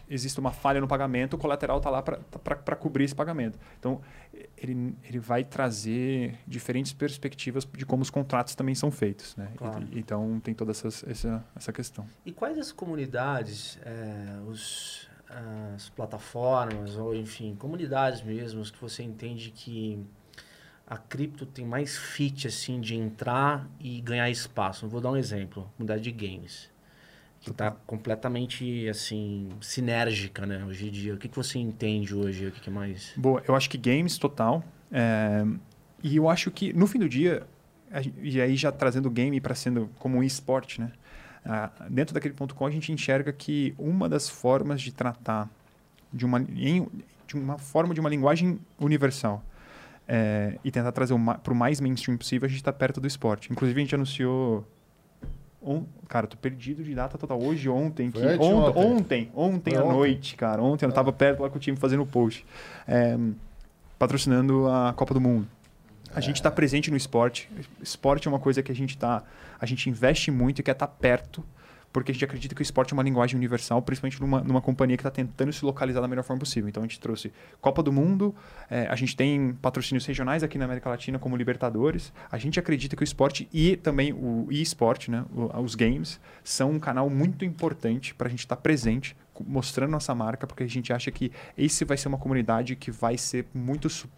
exista 0.09 0.41
uma 0.41 0.51
falha 0.53 0.81
no 0.81 0.87
pagamento, 0.89 1.35
o 1.35 1.39
colateral 1.39 1.79
está 1.79 1.91
lá 1.91 2.03
para 2.03 2.77
cobrir 2.77 3.05
esse 3.05 3.15
pagamento. 3.15 3.59
Então, 3.79 4.01
ele, 4.57 4.95
ele 5.05 5.19
vai 5.19 5.45
trazer 5.45 6.39
diferentes 6.47 6.93
perspectivas 6.93 7.67
de 7.77 7.85
como 7.85 8.03
os 8.03 8.11
contratos 8.11 8.55
também 8.55 8.75
são 8.75 8.91
feitos. 8.91 9.35
Né? 9.37 9.51
Claro. 9.57 9.87
e- 9.93 9.99
então, 9.99 10.41
tem 10.41 10.55
toda 10.55 10.71
essas- 10.71 11.05
essa, 11.07 11.45
essa 11.57 11.73
questão. 11.73 12.07
E 12.25 12.33
quais 12.33 12.57
as 12.59 12.71
comunidades, 12.73 13.79
é, 13.85 14.39
os, 14.47 15.09
as 15.75 15.89
plataformas, 15.91 16.97
ou 16.97 17.15
enfim, 17.15 17.55
comunidades 17.57 18.23
mesmo, 18.23 18.63
que 18.63 18.81
você 18.81 19.03
entende 19.03 19.51
que 19.51 19.99
a 20.87 20.97
cripto 20.97 21.47
tem 21.47 21.64
mais 21.64 21.97
fit 21.97 22.47
assim 22.47 22.80
de 22.80 22.95
entrar 22.95 23.68
e 23.80 24.01
ganhar 24.01 24.28
espaço? 24.30 24.89
Vou 24.89 25.01
dar 25.01 25.11
um 25.11 25.16
exemplo, 25.16 25.68
comunidade 25.76 26.03
de 26.03 26.12
games. 26.12 26.70
Que 27.41 27.51
está 27.51 27.72
completamente 27.87 28.89
assim, 28.89 29.51
sinérgica, 29.61 30.47
né, 30.47 30.64
hoje 30.64 30.89
em 30.89 30.91
dia. 30.91 31.14
O 31.14 31.18
que, 31.18 31.28
que 31.28 31.37
você 31.37 31.59
entende 31.59 32.14
hoje? 32.14 32.47
O 32.47 32.53
que, 32.53 32.61
que 32.61 32.70
é 32.70 32.72
mais. 32.72 33.12
Boa, 33.16 33.43
eu 33.49 33.57
acho 33.57 33.68
que 33.68 33.76
games 33.76 34.16
total. 34.18 34.62
é, 34.91 35.45
e 36.03 36.16
eu 36.16 36.28
acho 36.28 36.51
que 36.51 36.72
no 36.72 36.87
fim 36.87 36.99
do 36.99 37.09
dia, 37.09 37.47
e 38.20 38.41
aí 38.41 38.57
já 38.57 38.72
trazendo 38.72 39.07
o 39.07 39.11
game 39.11 39.41
para 39.41 39.55
sendo 39.55 39.89
como 39.99 40.18
um 40.18 40.22
esporte, 40.22 40.80
né? 40.80 40.93
Ah, 41.45 41.70
dentro 41.91 42.14
daquele 42.14 42.35
ponto 42.35 42.55
com 42.55 42.66
a 42.66 42.70
gente 42.70 42.93
enxerga 42.93 43.33
que 43.33 43.74
uma 43.76 44.09
das 44.09 44.28
formas 44.28 44.80
de 44.80 44.93
tratar 44.93 45.51
de 46.12 46.24
uma, 46.24 46.41
em, 46.41 46.87
de 47.26 47.35
uma 47.35 47.59
forma 47.59 47.95
de 47.95 48.01
uma 48.01 48.09
linguagem 48.09 48.61
universal 48.78 49.43
é, 50.09 50.59
e 50.64 50.70
tentar 50.70 50.92
trazer 50.92 51.14
para 51.42 51.53
o 51.53 51.57
mais 51.57 51.80
mainstream 51.80 52.16
possível, 52.18 52.46
a 52.46 52.48
gente 52.48 52.59
está 52.59 52.72
perto 52.72 53.00
do 53.00 53.07
esporte. 53.07 53.50
Inclusive, 53.53 53.80
a 53.80 53.82
gente 53.84 53.94
anunciou. 53.94 54.66
On, 55.64 55.84
cara, 56.09 56.26
tô 56.26 56.36
perdido 56.36 56.82
de 56.82 56.92
data 56.94 57.16
total. 57.16 57.40
Hoje, 57.40 57.68
ontem. 57.68 58.11
Que, 58.11 58.18
ontem. 58.18 58.74
ontem, 58.76 59.30
ontem 59.34 59.74
Foi 59.74 59.80
à 59.80 59.84
ontem. 59.84 59.96
noite, 59.96 60.34
cara. 60.36 60.61
Ontem 60.61 60.84
eu 60.86 60.90
Ah. 60.90 60.92
tava 60.92 61.12
perto 61.12 61.40
lá 61.42 61.48
com 61.50 61.57
o 61.57 61.61
time 61.61 61.76
fazendo 61.76 62.03
o 62.03 62.07
post. 62.07 62.44
É, 62.86 63.16
patrocinando 63.98 64.66
a 64.68 64.92
Copa 64.92 65.14
do 65.14 65.20
Mundo. 65.20 65.46
A 66.14 66.20
gente 66.20 66.36
está 66.36 66.50
presente 66.50 66.90
no 66.90 66.96
esporte. 66.96 67.48
Esporte 67.80 68.26
é 68.26 68.30
uma 68.30 68.40
coisa 68.40 68.62
que 68.62 68.72
a 68.72 68.74
gente 68.74 68.98
tá, 68.98 69.22
a 69.59 69.64
gente 69.64 69.88
investe 69.88 70.30
muito 70.30 70.59
e 70.59 70.62
quer 70.62 70.72
estar 70.72 70.88
perto, 70.88 71.44
porque 71.93 72.11
a 72.11 72.14
gente 72.14 72.24
acredita 72.24 72.55
que 72.55 72.61
o 72.61 72.64
esporte 72.64 72.93
é 72.93 72.95
uma 72.95 73.03
linguagem 73.03 73.36
universal, 73.36 73.82
principalmente 73.82 74.20
numa, 74.20 74.40
numa 74.40 74.61
companhia 74.62 74.97
que 74.97 75.01
está 75.03 75.11
tentando 75.11 75.53
se 75.53 75.64
localizar 75.64 76.01
da 76.01 76.09
melhor 76.09 76.22
forma 76.24 76.40
possível. 76.40 76.68
Então 76.68 76.82
a 76.82 76.86
gente 76.86 76.99
trouxe 76.99 77.32
Copa 77.61 77.82
do 77.82 77.93
Mundo, 77.93 78.34
eh, 78.70 78.86
a 78.88 78.97
gente 78.97 79.14
tem 79.16 79.53
patrocínios 79.61 80.07
regionais 80.07 80.43
aqui 80.43 80.57
na 80.57 80.64
América 80.64 80.88
Latina, 80.88 81.18
como 81.18 81.36
Libertadores. 81.36 82.12
A 82.30 82.38
gente 82.38 82.59
acredita 82.59 82.97
que 82.97 83.03
o 83.03 83.05
esporte 83.05 83.49
e 83.53 83.76
também 83.76 84.12
o 84.12 84.47
e-sport, 84.51 85.09
né, 85.09 85.24
os 85.62 85.74
games, 85.74 86.18
são 86.43 86.70
um 86.70 86.78
canal 86.80 87.11
muito 87.11 87.45
importante 87.45 88.14
para 88.14 88.26
a 88.28 88.30
gente 88.30 88.40
estar 88.40 88.57
presente, 88.57 89.14
co- 89.34 89.45
mostrando 89.47 89.90
nossa 89.90 90.14
marca, 90.14 90.47
porque 90.47 90.62
a 90.62 90.68
gente 90.68 90.93
acha 90.93 91.11
que 91.11 91.30
esse 91.59 91.84
vai 91.84 91.97
ser 91.97 92.09
uma 92.09 92.18
comunidade 92.18 92.74
que 92.76 92.90
vai 92.90 93.18
ser 93.18 93.47
muito 93.55 93.90
su- 93.90 94.09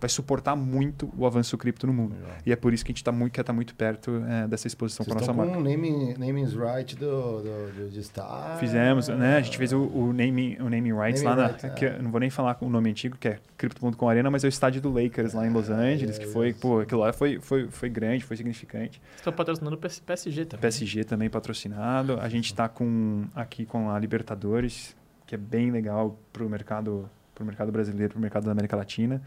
vai 0.00 0.08
suportar 0.08 0.56
muito 0.56 1.12
o 1.16 1.26
avanço 1.26 1.56
cripto 1.58 1.86
no 1.86 1.92
mundo. 1.92 2.16
E 2.46 2.50
é 2.50 2.56
por 2.56 2.72
isso 2.72 2.82
que 2.84 2.90
a 2.90 2.94
gente 2.94 3.04
tá 3.04 3.12
muito, 3.12 3.32
quer 3.32 3.42
estar 3.42 3.52
muito 3.52 3.74
perto 3.74 4.22
eh, 4.26 4.48
dessa 4.48 4.66
exposição 4.66 5.04
com 5.04 5.12
a 5.12 5.14
nossa 5.14 5.24
estão 5.30 5.34
marca. 5.36 5.52
com 5.52 5.60
o 5.60 5.62
naming, 5.62 6.14
naming 6.16 6.46
right 6.46 6.96
do, 6.96 7.42
do, 7.42 7.72
do, 7.72 7.90
de 7.90 8.02
Star. 8.02 8.56
Fizemos, 8.58 9.08
né? 9.08 9.36
A 9.36 9.40
gente 9.42 9.58
fez 9.58 9.72
o, 9.74 9.82
o 9.82 10.12
naming, 10.12 10.56
o 10.58 10.70
naming 10.70 10.94
rights 10.98 11.22
Naming 11.22 11.36
lá 11.36 11.42
na. 11.48 11.48
rights, 11.48 11.74
que 11.74 11.84
é. 11.84 11.96
eu 11.98 12.02
não 12.02 12.10
vou 12.10 12.18
nem 12.18 12.30
falar 12.30 12.54
com 12.54 12.66
o 12.66 12.70
nome 12.70 12.88
antigo, 12.90 13.16
que 13.18 13.28
é 13.28 13.38
Crypto.com 13.58 14.08
Arena, 14.08 14.30
mas 14.30 14.42
é 14.42 14.46
o 14.46 14.48
estádio 14.48 14.80
do 14.80 14.90
Lakers 14.90 15.34
lá 15.34 15.46
em 15.46 15.50
Los 15.50 15.68
Angeles, 15.68 16.16
que 16.18 16.26
foi, 16.26 16.54
pô, 16.54 16.80
aquilo 16.80 17.00
lá 17.02 17.12
foi, 17.12 17.38
foi, 17.40 17.68
foi 17.68 17.88
grande, 17.90 18.24
foi 18.24 18.36
significante. 18.38 19.00
Estou 19.16 19.32
patrocinando 19.32 19.76
o 19.76 19.78
PS- 19.78 20.00
PSG 20.00 20.46
também. 20.46 20.62
PSG 20.62 21.04
também 21.04 21.28
patrocinado. 21.28 22.18
A 22.18 22.28
gente 22.28 22.46
está 22.46 22.68
com, 22.68 23.24
aqui 23.34 23.66
com 23.66 23.90
a 23.90 23.98
Libertadores, 23.98 24.96
que 25.26 25.34
é 25.34 25.38
bem 25.38 25.70
legal 25.70 26.18
para 26.32 26.42
o 26.42 26.48
mercado, 26.48 27.08
pro 27.34 27.44
mercado 27.44 27.70
brasileiro, 27.70 28.12
para 28.14 28.18
o 28.18 28.22
mercado 28.22 28.44
da 28.46 28.52
América 28.52 28.76
Latina. 28.76 29.20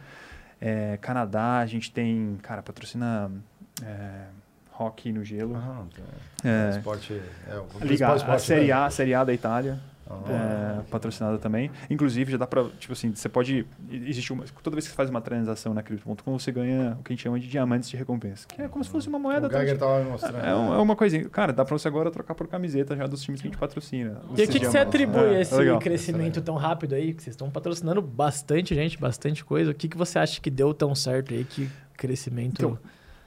É, 0.66 0.97
Canadá, 1.01 1.57
a 1.59 1.66
gente 1.66 1.91
tem, 1.91 2.38
cara, 2.41 2.61
patrocina 2.64 3.30
é, 3.84 4.28
hockey 4.80 5.11
no 5.11 5.22
gelo. 5.24 5.57
Ah, 5.57 5.84
É, 6.41 6.47
é. 6.47 6.78
Esporte. 6.78 7.22
É, 7.49 7.55
o 7.57 7.64
Liga, 7.64 7.80
principal 7.86 8.14
a 8.14 8.16
esporte 8.16 8.41
Série 8.43 8.68
da- 8.70 8.78
A, 8.78 8.86
a 8.86 8.89
Série 8.89 9.14
A 9.14 9.24
da 9.26 9.34
Itália. 9.34 9.78
É, 10.27 10.81
patrocinada 10.91 11.37
também. 11.37 11.71
Inclusive, 11.89 12.31
já 12.33 12.37
dá 12.37 12.45
pra, 12.45 12.65
tipo 12.79 12.93
assim, 12.93 13.13
você 13.15 13.27
pode. 13.29 13.65
Existe 13.89 14.31
uma, 14.33 14.43
toda 14.61 14.75
vez 14.75 14.85
que 14.85 14.91
você 14.91 14.95
faz 14.95 15.09
uma 15.09 15.21
transação 15.21 15.73
na 15.73 15.81
Crypto.com, 15.81 16.37
você 16.37 16.51
ganha 16.51 16.97
o 16.99 17.03
que 17.03 17.11
a 17.11 17.15
gente 17.15 17.23
chama 17.23 17.39
de 17.39 17.47
diamantes 17.47 17.89
de 17.89 17.97
recompensa. 17.97 18.45
Que 18.47 18.61
é 18.61 18.67
como 18.67 18.83
se 18.83 18.89
fosse 18.89 19.07
uma 19.07 19.17
moeda. 19.17 19.47
O 19.47 19.49
Geiger 19.49 19.77
tava 19.77 20.03
me 20.03 20.11
mostrando. 20.11 20.37
É, 20.45 20.55
um- 20.55 20.73
é 20.73 20.77
uma 20.77 20.95
coisinha. 20.95 21.27
Cara, 21.29 21.51
dá 21.53 21.63
pra 21.65 21.77
você 21.77 21.87
agora 21.87 22.11
trocar 22.11 22.35
por 22.35 22.47
camiseta 22.47 22.95
já 22.95 23.07
dos 23.07 23.21
times 23.23 23.41
que 23.41 23.47
a 23.47 23.49
gente 23.51 23.59
patrocina. 23.59 24.21
E 24.29 24.43
o 24.43 24.47
que, 24.47 24.59
que 24.59 24.65
você 24.65 24.77
atribui 24.77 25.33
É, 25.33 25.37
a 25.37 25.41
esse 25.41 25.55
legal. 25.55 25.79
crescimento 25.79 26.41
tão 26.41 26.55
rápido 26.55 26.93
aí? 26.95 27.13
Que 27.13 27.23
vocês 27.23 27.33
estão 27.33 27.49
patrocinando 27.49 28.01
bastante 28.01 28.75
gente, 28.75 28.97
bastante 28.99 29.43
coisa. 29.43 29.71
O 29.71 29.73
que, 29.73 29.87
que 29.87 29.97
você 29.97 30.19
acha 30.19 30.39
que 30.41 30.49
deu 30.49 30.73
tão 30.73 30.93
certo 30.93 31.33
aí? 31.33 31.43
Que 31.45 31.69
crescimento. 31.97 32.53
Então, 32.61 32.77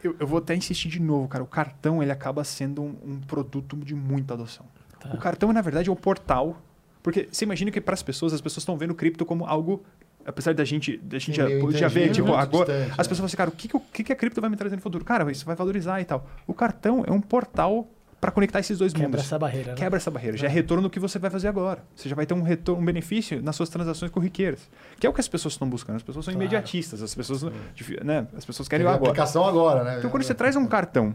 Eu, 0.04 0.14
eu 0.20 0.26
vou 0.26 0.38
até 0.38 0.54
insistir 0.54 0.88
de 0.88 1.00
novo, 1.00 1.26
cara. 1.26 1.42
O 1.42 1.46
cartão 1.46 2.02
ele 2.02 2.12
acaba 2.12 2.44
sendo 2.44 2.82
um, 2.82 2.94
um 3.04 3.20
produto 3.20 3.76
de 3.78 3.94
muita 3.94 4.34
adoção. 4.34 4.66
Tá. 5.00 5.10
O 5.12 5.18
cartão, 5.18 5.52
na 5.52 5.60
verdade, 5.60 5.88
é 5.88 5.92
o 5.92 5.96
portal. 5.96 6.56
Porque 7.07 7.28
você 7.30 7.44
imagina 7.44 7.70
que 7.70 7.80
para 7.80 7.94
as 7.94 8.02
pessoas, 8.02 8.32
as 8.32 8.40
pessoas 8.40 8.62
estão 8.62 8.76
vendo 8.76 8.92
cripto 8.92 9.24
como 9.24 9.46
algo. 9.46 9.84
Apesar 10.24 10.52
da 10.52 10.64
gente, 10.64 10.96
da 10.96 11.20
gente 11.20 11.37
já, 11.37 11.46
já 11.70 11.87
ver, 11.87 12.11
tipo, 12.11 12.34
agora. 12.34 12.64
distante, 12.72 12.91
As 12.91 12.96
né? 12.99 13.04
pessoas 13.04 13.18
falam 13.18 13.26
assim, 13.26 13.37
cara, 13.37 13.49
o 13.49 13.53
que, 13.53 13.68
que, 13.68 13.76
o 13.76 13.80
que 13.80 14.03
que 14.03 14.12
a 14.12 14.16
cripto 14.16 14.41
vai 14.41 14.50
me 14.50 14.57
trazer 14.57 14.74
no 14.74 14.83
futuro? 14.83 15.04
Cara, 15.04 15.30
isso 15.30 15.46
vai 15.46 15.54
valorizar 15.54 16.00
e 16.00 16.04
tal. 16.04 16.28
O 16.49 16.53
cartão 16.53 17.04
é 17.07 17.12
um 17.12 17.20
portal 17.20 17.87
para 18.20 18.33
conectar 18.33 18.58
esses 18.58 18.76
dois 18.76 18.92
Quebra 18.92 19.07
mundos. 19.08 19.20
essa 19.24 19.38
barreira, 19.38 19.68
né? 19.70 19.76
Quebra 19.76 19.99
essa 19.99 20.11
barreira. 20.11 20.37
Já 20.37 20.49
é 20.49 20.50
retorno 20.50 20.83
do 20.83 20.91
que 20.91 20.99
você 20.99 21.16
vai 21.20 21.30
fazer 21.30 21.46
agora. 21.46 21.84
Você 21.95 22.08
já 22.08 22.16
vai 22.16 22.26
ter 22.26 22.34
um 22.34 22.42
retorno, 22.42 22.83
um 22.83 22.84
benefício 22.84 23.41
nas 23.41 23.54
suas 23.54 23.68
transações 23.68 24.11
corriqueiras. 24.11 24.68
Que 24.99 25.07
é 25.07 25.11
o 25.11 25.12
que 25.12 25.20
as 25.20 25.28
pessoas 25.28 25.54
estão 25.54 25.68
buscando. 25.70 25.95
As 25.95 26.03
pessoas 26.03 26.24
são 26.24 26.34
Claro. 26.34 26.42
imediatistas. 26.45 27.00
As 27.03 27.14
pessoas, 27.14 27.45
né, 28.03 28.26
as 28.37 28.45
pessoas 28.45 28.68
querem 28.68 28.84
Tem 28.84 28.92
agora. 28.92 29.11
aplicação 29.12 29.45
agora, 29.46 29.84
né? 29.84 29.99
Então, 29.99 30.11
quando 30.11 30.24
você 30.24 30.34
traz 30.34 30.57
um 30.57 30.66
cartão, 30.66 31.14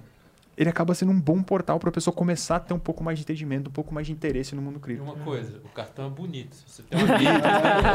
ele 0.58 0.70
acaba 0.70 0.94
sendo 0.94 1.12
um 1.12 1.20
bom 1.20 1.42
portal 1.42 1.80
para 1.80 1.90
a 1.90 1.92
pessoa 1.92 2.14
começar 2.14 2.58
a 2.58 2.60
ter 2.60 2.74
um 2.74 2.80
pouco 2.80 3.04
mais 3.04 3.18
de 3.18 3.24
entendimento, 3.24 3.70
um 3.70 3.72
pouco 3.74 3.94
mais 3.94 4.06
de 4.06 4.14
interesse 4.14 4.54
no 4.54 4.62
mundo 4.62 4.78
E 4.78 4.80
cripto. 4.80 5.04
uma 5.04 5.16
coisa, 5.16 5.60
o 5.64 5.70
cartão 5.70 6.08
é 6.08 6.10
bonito. 6.10 6.56
Se 6.56 6.64
você 6.68 6.84
tem 6.84 7.00
guita, 7.00 7.50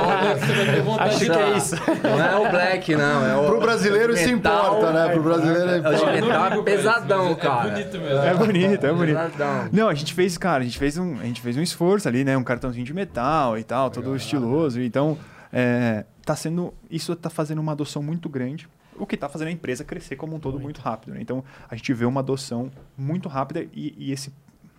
olha, 0.06 0.36
você 0.36 0.52
vai 0.52 0.74
ter 0.74 0.82
vontade 0.82 1.10
Acho 1.10 1.18
de 1.18 1.30
que 1.30 1.38
é 1.38 1.56
isso. 1.56 1.76
Não 2.02 2.22
é 2.24 2.36
o 2.36 2.50
black, 2.50 2.96
não. 2.96 3.26
É 3.26 3.36
o 3.36 3.46
Pro 3.46 3.60
brasileiro 3.60 4.14
isso 4.14 4.28
importa, 4.30 4.92
né? 4.92 5.08
Pro 5.12 5.22
brasileiro 5.22 5.68
é 5.70 5.74
É 5.74 5.78
importa. 5.78 6.12
Metal 6.12 6.46
é 6.46 6.62
pesadão, 6.62 7.34
cara. 7.34 7.68
É 7.68 7.70
bonito 7.72 7.98
mesmo. 7.98 8.18
É 8.18 8.34
bonito, 8.34 8.86
é 8.86 8.92
bonito. 8.92 9.16
Pesadão. 9.16 9.68
Não, 9.72 9.88
a 9.88 9.94
gente 9.94 10.14
fez, 10.14 10.38
cara, 10.38 10.62
a 10.62 10.64
gente 10.64 10.78
fez 10.78 10.96
um, 10.98 11.20
a 11.20 11.24
gente 11.24 11.40
fez 11.40 11.56
um 11.56 11.62
esforço 11.62 12.08
ali, 12.08 12.24
né? 12.24 12.36
Um 12.36 12.44
cartãozinho 12.44 12.84
de 12.84 12.94
metal 12.94 13.58
e 13.58 13.64
tal, 13.64 13.90
todo 13.90 14.16
estiloso. 14.16 14.80
Então, 14.80 15.18
é, 15.52 16.04
tá 16.24 16.34
sendo, 16.34 16.72
isso 16.90 17.12
está 17.12 17.30
fazendo 17.30 17.60
uma 17.60 17.72
adoção 17.72 18.02
muito 18.02 18.28
grande, 18.28 18.68
o 18.98 19.06
que 19.06 19.14
está 19.14 19.28
fazendo 19.28 19.48
a 19.48 19.52
empresa 19.52 19.84
crescer 19.84 20.16
como 20.16 20.36
um 20.36 20.40
todo 20.40 20.58
muito, 20.58 20.80
rápido. 20.80 21.14
Né? 21.14 21.20
Então, 21.20 21.42
a 21.68 21.74
gente 21.76 21.92
vê 21.92 22.04
uma 22.04 22.20
adoção 22.20 22.70
muito 22.96 23.28
rápida 23.28 23.66
e, 23.74 23.94
e 23.98 24.12
esse, 24.12 24.32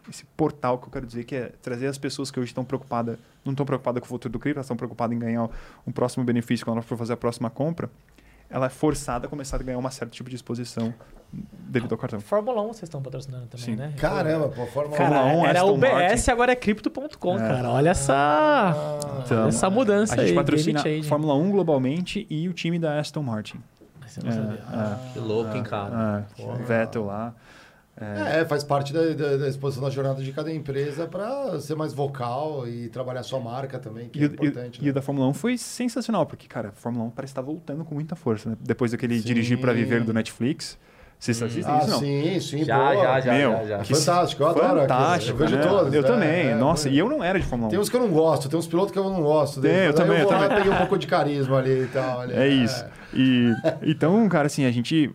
esse 0.09 0.25
portal 0.37 0.77
que 0.77 0.87
eu 0.87 0.91
quero 0.91 1.05
dizer 1.05 1.23
que 1.23 1.35
é 1.35 1.51
trazer 1.61 1.87
as 1.87 1.97
pessoas 1.97 2.29
que 2.31 2.39
hoje 2.39 2.49
estão 2.51 2.63
preocupadas, 2.65 3.17
não 3.45 3.51
estão 3.53 3.65
preocupadas 3.65 3.99
com 4.01 4.05
o 4.05 4.09
futuro 4.09 4.31
do 4.31 4.39
cripto, 4.39 4.57
elas 4.59 4.65
estão 4.65 4.77
preocupadas 4.77 5.15
em 5.15 5.19
ganhar 5.19 5.49
um 5.85 5.91
próximo 5.91 6.23
benefício 6.23 6.65
quando 6.65 6.77
elas 6.77 6.85
for 6.85 6.97
fazer 6.97 7.13
a 7.13 7.17
próxima 7.17 7.49
compra, 7.49 7.89
ela 8.49 8.67
é 8.67 8.69
forçada 8.69 9.27
a 9.27 9.29
começar 9.29 9.57
a 9.57 9.63
ganhar 9.63 9.77
um 9.77 9.89
certo 9.91 10.11
tipo 10.13 10.29
de 10.29 10.35
exposição 10.37 10.93
devido 11.51 11.91
ao 11.91 11.97
cartão. 11.97 12.21
Fórmula 12.21 12.61
1 12.61 12.67
vocês 12.67 12.83
estão 12.83 13.01
patrocinando 13.01 13.45
também, 13.47 13.65
Sim. 13.65 13.75
né? 13.75 13.93
Caramba, 13.97 14.47
pô, 14.47 14.65
Fórmula 14.67 14.97
Cara, 14.97 15.25
1, 15.25 15.45
era 15.45 15.59
Aston 15.59 15.73
UBS, 15.73 15.91
Martin. 15.91 16.31
agora 16.31 16.51
é 16.53 16.55
Crypto.com, 16.55 17.35
É. 17.35 17.39
cara. 17.39 17.69
Olha 17.69 17.89
essa, 17.89 18.73
Então, 19.25 19.39
olha 19.41 19.47
essa 19.49 19.69
mudança 19.69 20.13
a 20.15 20.17
gente 20.19 20.29
aí. 20.29 20.35
patrocina. 20.35 20.81
Fórmula 21.03 21.35
1 21.35 21.51
globalmente 21.51 22.25
e 22.29 22.47
o 22.47 22.53
time 22.53 22.79
da 22.79 22.97
Aston 22.97 23.21
Martin. 23.21 23.59
Você 24.19 24.25
não 24.25 24.31
sabia. 24.31 24.63
É, 24.73 25.13
Que 25.13 25.19
louco, 25.19 25.55
hein, 25.55 25.63
cara? 25.63 26.25
é, 26.37 26.43
é, 26.43 26.55
Vettel 26.63 27.05
lá. 27.05 27.33
É, 27.99 28.41
É, 28.41 28.45
faz 28.45 28.63
parte 28.63 28.93
da, 28.93 29.01
da, 29.15 29.37
da 29.37 29.47
exposição 29.47 29.83
da 29.83 29.89
jornada 29.89 30.21
de 30.21 30.31
cada 30.31 30.53
empresa 30.53 31.07
para 31.07 31.59
ser 31.59 31.73
mais 31.75 31.93
vocal 31.93 32.67
e 32.67 32.89
trabalhar 32.89 33.23
sua 33.23 33.39
marca 33.39 33.79
também, 33.79 34.07
que 34.07 34.19
E, 34.19 34.23
é 34.23 34.25
e 34.25 34.29
importante. 34.29 34.79
e 34.81 34.85
né? 34.85 34.91
o 34.91 34.93
da 34.93 35.01
Fórmula 35.01 35.27
1 35.29 35.33
foi 35.33 35.57
sensacional, 35.57 36.25
porque, 36.25 36.47
cara, 36.47 36.69
a 36.69 36.71
Fórmula 36.71 37.05
1 37.05 37.09
parece 37.09 37.31
estar 37.31 37.41
voltando 37.41 37.83
com 37.83 37.95
muita 37.95 38.15
força, 38.15 38.51
né? 38.51 38.57
Depois 38.59 38.91
daquele 38.91 39.19
Sim. 39.19 39.25
Dirigir 39.25 39.59
para 39.59 39.73
Viver 39.73 40.03
do 40.03 40.13
Netflix. 40.13 40.77
Vocês 41.19 41.41
assistem 41.41 41.73
Ah, 41.73 41.77
isso, 41.79 41.89
não? 41.89 41.99
sim, 41.99 42.39
sim, 42.39 42.63
Já, 42.63 42.77
pô. 42.93 43.01
já, 43.01 43.19
já, 43.21 43.33
Meu, 43.33 43.51
já, 43.51 43.63
já. 43.65 43.77
É 43.79 43.83
fantástico, 43.83 44.43
eu 44.43 44.47
adoro. 44.49 44.81
Fantástico, 44.81 45.31
Eu 45.31 45.37
vejo 45.47 45.55
né? 45.57 45.61
todos. 45.67 45.93
Eu 45.93 46.01
é, 46.01 46.03
também, 46.03 46.47
é, 46.49 46.55
nossa. 46.55 46.89
é. 46.89 46.91
E 46.91 46.97
eu 46.99 47.09
não 47.09 47.23
era 47.23 47.39
de 47.39 47.45
Fórmula 47.47 47.69
1. 47.69 47.71
Tem 47.71 47.79
uns 47.79 47.89
que 47.89 47.95
eu 47.95 48.01
não 48.01 48.09
gosto, 48.09 48.47
tem 48.47 48.59
uns 48.59 48.67
pilotos 48.67 48.91
que 48.91 48.99
eu 48.99 49.03
não 49.03 49.19
gosto. 49.23 49.59
Tem, 49.59 49.71
deles, 49.71 49.87
eu 49.87 49.93
também, 49.95 50.19
Eu 50.19 50.23
vou 50.25 50.33
eu 50.33 50.39
também. 50.39 50.57
peguei 50.57 50.71
um 50.71 50.77
pouco 50.77 50.95
de 50.97 51.07
carisma 51.07 51.57
ali 51.57 51.83
e 51.85 51.87
tal. 51.87 52.21
ali. 52.21 52.33
É 52.33 52.47
isso. 52.47 52.85
E, 53.15 53.51
então, 53.81 54.29
cara, 54.29 54.45
assim, 54.45 54.63
a 54.65 54.69
gente, 54.71 55.09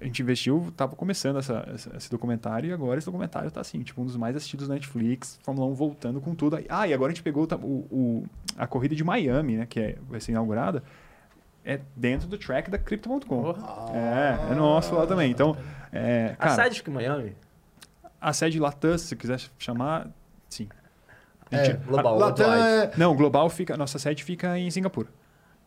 a 0.00 0.04
gente 0.04 0.22
investiu, 0.22 0.72
tava 0.76 0.94
começando 0.94 1.38
essa, 1.40 1.66
essa- 1.74 1.90
esse 1.96 2.08
documentário 2.08 2.70
e 2.70 2.72
agora 2.72 2.98
esse 2.98 3.06
documentário 3.06 3.50
tá 3.50 3.60
assim, 3.60 3.80
tipo, 3.82 4.00
um 4.00 4.04
dos 4.04 4.16
mais 4.16 4.36
assistidos 4.36 4.68
da 4.68 4.74
Netflix, 4.74 5.40
Fórmula 5.42 5.66
1 5.66 5.74
voltando 5.74 6.20
com 6.20 6.36
tudo. 6.36 6.56
Ah, 6.68 6.86
e 6.86 6.94
agora 6.94 7.10
a 7.10 7.14
gente 7.14 7.24
pegou 7.24 7.48
o, 7.62 7.66
o- 7.90 8.24
a 8.56 8.66
corrida 8.66 8.94
de 8.94 9.02
Miami, 9.02 9.56
né, 9.56 9.66
que 9.68 9.80
é, 9.80 9.96
vai 10.08 10.20
ser 10.20 10.30
inaugurada, 10.32 10.84
é 11.68 11.80
dentro 11.94 12.26
do 12.26 12.38
track 12.38 12.70
da 12.70 12.78
Crypto.com. 12.78 13.50
É, 13.94 14.52
é 14.52 14.54
nosso 14.54 14.94
lá 14.94 15.06
também. 15.06 15.30
Então, 15.30 15.56
é, 15.92 16.34
A 16.38 16.42
cara, 16.48 16.62
sede 16.64 16.76
fica 16.78 16.90
em 16.90 16.94
Miami? 16.94 17.36
a 18.20 18.32
sede 18.32 18.58
Latam, 18.58 18.96
se 18.98 19.14
quiser 19.14 19.38
chamar, 19.58 20.08
sim. 20.48 20.66
A 21.52 21.56
É, 21.56 21.64
gente- 21.66 21.84
Global, 21.86 22.18
Latam 22.18 22.46
worldwide. 22.46 22.92
é... 22.94 22.96
Não, 22.96 23.14
global 23.14 23.48
fica, 23.50 23.76
nossa 23.76 23.98
sede 23.98 24.24
fica 24.24 24.58
em 24.58 24.70
Singapura. 24.70 25.08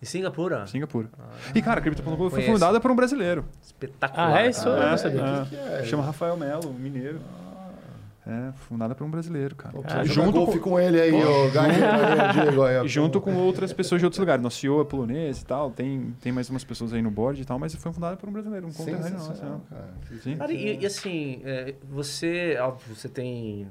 Em 0.02 0.06
Singapura? 0.06 0.66
Singapura. 0.66 1.08
E, 1.54 1.62
cara, 1.62 1.80
a 1.80 1.84
Crypto.com 1.84 2.30
foi 2.32 2.42
fundada 2.42 2.80
por 2.80 2.90
um 2.90 2.96
brasileiro. 2.96 3.46
Espetacular. 3.62 4.34
Ah, 4.36 4.42
é 4.42 4.50
isso? 4.50 4.68
não 4.68 4.82
É, 4.82 5.78
é. 5.78 5.82
é? 5.82 5.84
Chama 5.86 6.02
Rafael 6.04 6.36
Melo, 6.36 6.74
mineiro. 6.74 7.22
É, 8.26 8.52
fundada 8.54 8.94
por 8.94 9.04
um 9.04 9.10
brasileiro, 9.10 9.56
cara. 9.56 9.74
Pô, 9.74 9.82
Ah, 9.84 10.00
precisa 10.00 10.14
junto 10.14 10.32
golfe 10.32 10.60
com, 10.60 10.72
com 10.72 10.80
ele 10.80 11.02
aí, 11.02 11.12
o 11.12 11.52
Gagueiro, 11.52 11.82
Diego. 12.34 12.64
Aí, 12.64 12.78
ó. 12.78 12.88
junto 12.88 13.20
com 13.20 13.34
outras 13.36 13.74
pessoas 13.74 14.00
de 14.00 14.06
outros 14.06 14.20
lugares. 14.20 14.44
Nosso 14.44 14.60
CEO 14.60 14.80
é 14.80 14.86
polonês 14.86 15.42
e 15.42 15.46
tal. 15.46 15.72
Tem, 15.72 16.14
tem 16.22 16.32
mais 16.32 16.48
umas 16.50 16.64
pessoas 16.64 16.94
aí 16.94 17.02
no 17.02 17.10
board 17.10 17.42
e 17.42 17.46
tal, 17.46 17.58
mas 17.58 17.74
foi 17.74 17.92
fundada 17.92 18.16
por 18.18 18.30
um 18.30 18.32
brasileiro, 18.32 18.68
um 18.68 18.72
conterrâneo 18.72 19.18
nosso. 19.18 19.44
Né? 19.44 19.60
cara. 19.70 19.90
Sim. 20.22 20.38
Cara, 20.38 20.54
e, 20.54 20.80
e 20.80 20.86
assim, 20.86 21.42
é, 21.44 21.74
você, 21.90 22.58
óbvio, 22.60 22.96
você 22.96 23.10
tem. 23.10 23.68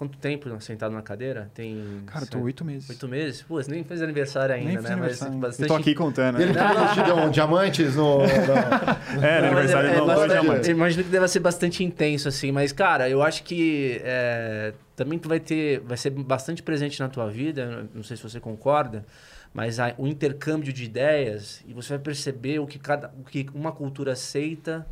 Quanto 0.00 0.16
tempo 0.16 0.48
sentado 0.62 0.94
na 0.94 1.02
cadeira? 1.02 1.50
Tem. 1.52 2.00
Cara, 2.06 2.24
eu 2.24 2.28
tô 2.30 2.38
oito 2.38 2.64
meses. 2.64 2.88
Oito 2.88 3.06
meses? 3.06 3.42
Pô, 3.42 3.62
você 3.62 3.70
nem 3.70 3.84
fez 3.84 4.00
aniversário 4.00 4.54
ainda, 4.54 4.72
Nem 4.72 4.80
né? 4.80 4.92
aniversário. 4.94 5.36
Mas 5.36 5.60
Eu 5.60 5.66
tô 5.68 5.74
aqui 5.74 5.94
contando. 5.94 6.40
Ele 6.40 6.54
Né? 6.54 6.58
também 6.58 6.94
te 6.94 7.02
deu 7.02 7.16
um 7.16 7.30
diamantes 7.30 7.96
no... 7.96 8.20
É, 9.22 9.40
no 9.42 9.46
aniversário 9.48 9.90
é- 9.90 9.92
é 9.92 9.98
não, 9.98 10.06
dois 10.06 10.18
bastante- 10.20 10.40
diamantes. 10.40 10.68
Imagino 10.70 11.04
que 11.04 11.10
deve 11.10 11.28
ser 11.28 11.40
bastante 11.40 11.84
intenso, 11.84 12.28
assim. 12.28 12.50
Mas, 12.50 12.72
cara, 12.72 13.10
eu 13.10 13.22
acho 13.22 13.42
que 13.42 14.00
é, 14.02 14.72
também 14.96 15.18
tu 15.18 15.28
vai 15.28 15.38
ter... 15.38 15.80
Vai 15.80 15.98
ser 15.98 16.08
bastante 16.08 16.62
presente 16.62 16.98
na 16.98 17.10
tua 17.10 17.28
vida. 17.28 17.86
Não 17.94 18.02
sei 18.02 18.16
se 18.16 18.22
você 18.22 18.40
concorda. 18.40 19.04
Mas 19.52 19.78
a- 19.78 19.92
o 19.98 20.06
intercâmbio 20.06 20.72
de 20.72 20.82
ideias... 20.84 21.62
E 21.68 21.74
você 21.74 21.90
vai 21.90 21.98
perceber 21.98 22.58
o 22.58 22.66
que, 22.66 22.78
cada, 22.78 23.12
o 23.20 23.22
que 23.22 23.46
uma 23.54 23.70
cultura 23.70 24.12
aceita 24.12 24.86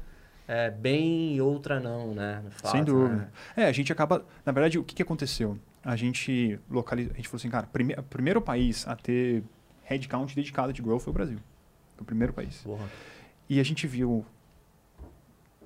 é, 0.49 0.70
bem 0.70 1.37
e 1.37 1.41
outra 1.41 1.79
não, 1.79 2.12
né? 2.15 2.43
Fato, 2.51 2.73
Sem 2.73 2.83
dúvida. 2.83 3.15
né? 3.15 3.29
É, 3.57 3.65
a 3.66 3.73
gente 3.73 3.93
acaba. 3.93 4.25
Na 4.45 4.51
verdade, 4.51 4.79
o 4.79 4.83
que, 4.85 4.95
que 4.97 5.03
aconteceu? 5.03 5.57
A 5.85 5.95
gente 5.95 6.59
localiza, 6.70 7.12
a 7.12 7.16
gente 7.16 7.29
falou 7.29 7.39
assim, 7.39 7.51
cara, 7.51 7.66
prime, 7.66 7.95
o 7.95 8.03
primeiro 8.03 8.41
país 8.41 8.87
a 8.89 8.97
ter 8.97 9.45
headcount 9.85 10.35
dedicado 10.35 10.73
de 10.73 10.83
growth 10.83 11.03
foi 11.03 11.11
o 11.11 11.15
Brasil. 11.15 11.39
Foi 11.95 12.03
o 12.03 12.05
primeiro 12.05 12.33
país. 12.33 12.57
Porra. 12.62 12.87
E 13.49 13.61
a 13.61 13.62
gente 13.62 13.87
viu 13.87 14.25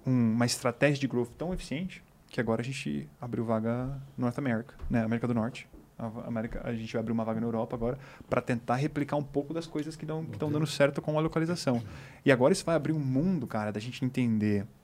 um- 0.06 0.32
uma 0.34 0.46
estratégia 0.46 1.00
de 1.00 1.06
growth 1.06 1.30
tão 1.38 1.52
eficiente 1.54 2.02
que 2.28 2.40
agora 2.40 2.60
a 2.62 2.64
gente 2.64 3.08
abriu 3.20 3.44
vaga 3.44 3.86
no 4.16 4.24
North 4.24 4.38
America, 4.38 4.74
né? 4.88 5.02
América 5.04 5.26
do 5.28 5.34
Norte. 5.34 5.68
A, 6.06 6.26
América, 6.26 6.60
a 6.64 6.74
gente 6.74 6.92
vai 6.92 7.00
abrir 7.00 7.12
uma 7.12 7.24
vaga 7.24 7.40
na 7.40 7.46
Europa 7.46 7.76
agora 7.76 7.98
para 8.28 8.40
tentar 8.40 8.76
replicar 8.76 9.16
um 9.16 9.22
pouco 9.22 9.54
das 9.54 9.66
coisas 9.66 9.96
que 9.96 10.04
estão 10.04 10.50
dando 10.50 10.66
certo 10.66 11.00
com 11.00 11.16
a 11.18 11.20
localização. 11.20 11.82
E 12.24 12.32
agora 12.32 12.52
isso 12.52 12.64
vai 12.64 12.74
abrir 12.74 12.92
um 12.92 12.98
mundo, 12.98 13.46
cara, 13.46 13.70
da 13.70 13.80
gente 13.80 14.04
entender 14.04 14.62
o 14.62 14.82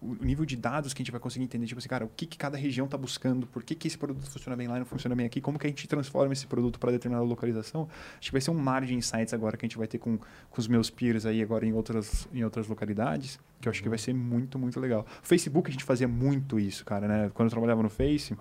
o 0.00 0.24
nível 0.24 0.46
de 0.46 0.56
dados 0.56 0.94
que 0.94 1.02
a 1.02 1.04
gente 1.04 1.12
vai 1.12 1.20
conseguir 1.20 1.44
entender, 1.44 1.66
tipo 1.66 1.78
assim, 1.78 1.88
cara, 1.88 2.04
o 2.04 2.08
que, 2.08 2.24
que 2.24 2.38
cada 2.38 2.56
região 2.56 2.86
está 2.86 2.96
buscando, 2.96 3.46
por 3.46 3.62
que, 3.62 3.74
que 3.74 3.86
esse 3.86 3.98
produto 3.98 4.30
funciona 4.30 4.56
bem 4.56 4.66
lá 4.66 4.76
e 4.76 4.78
não 4.78 4.86
funciona 4.86 5.14
bem 5.14 5.26
aqui, 5.26 5.40
como 5.40 5.58
que 5.58 5.66
a 5.66 5.70
gente 5.70 5.86
transforma 5.86 6.32
esse 6.32 6.46
produto 6.46 6.78
para 6.78 6.90
determinada 6.90 7.24
localização. 7.24 7.86
Acho 8.18 8.28
que 8.28 8.32
vai 8.32 8.40
ser 8.40 8.50
um 8.50 8.58
mar 8.58 8.84
de 8.84 8.94
insights 8.94 9.34
agora 9.34 9.56
que 9.56 9.66
a 9.66 9.68
gente 9.68 9.76
vai 9.76 9.86
ter 9.86 9.98
com, 9.98 10.16
com 10.16 10.60
os 10.60 10.66
meus 10.66 10.88
peers 10.88 11.26
aí 11.26 11.42
agora 11.42 11.66
em 11.66 11.72
outras, 11.72 12.26
em 12.32 12.42
outras 12.42 12.66
localidades, 12.66 13.38
que 13.60 13.68
eu 13.68 13.70
acho 13.70 13.82
que 13.82 13.88
vai 13.88 13.98
ser 13.98 14.14
muito, 14.14 14.58
muito 14.58 14.80
legal. 14.80 15.06
Facebook 15.22 15.68
a 15.68 15.72
gente 15.72 15.84
fazia 15.84 16.08
muito 16.08 16.58
isso, 16.58 16.84
cara, 16.84 17.06
né? 17.06 17.30
Quando 17.34 17.48
eu 17.48 17.50
trabalhava 17.50 17.82
no 17.82 17.90
Face, 17.90 18.34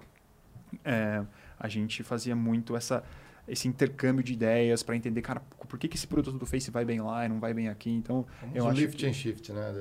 é, 0.85 1.23
a 1.59 1.67
gente 1.67 2.01
fazia 2.03 2.35
muito 2.35 2.75
essa 2.75 3.03
esse 3.47 3.67
intercâmbio 3.67 4.23
de 4.23 4.33
ideias 4.33 4.83
para 4.83 4.95
entender, 4.95 5.23
cara, 5.23 5.39
por 5.67 5.79
que, 5.79 5.87
que 5.87 5.97
esse 5.97 6.05
produto 6.05 6.37
do 6.37 6.45
Face 6.45 6.69
vai 6.69 6.85
bem 6.85 7.01
lá 7.01 7.25
e 7.25 7.29
não 7.29 7.39
vai 7.39 7.51
bem 7.51 7.67
aqui. 7.67 7.89
Então, 7.89 8.23
eu 8.53 8.65
um 8.65 8.69
acho 8.69 8.79
lift 8.79 8.95
que- 8.99 9.07
and 9.07 9.13
shift, 9.13 9.51
né? 9.51 9.73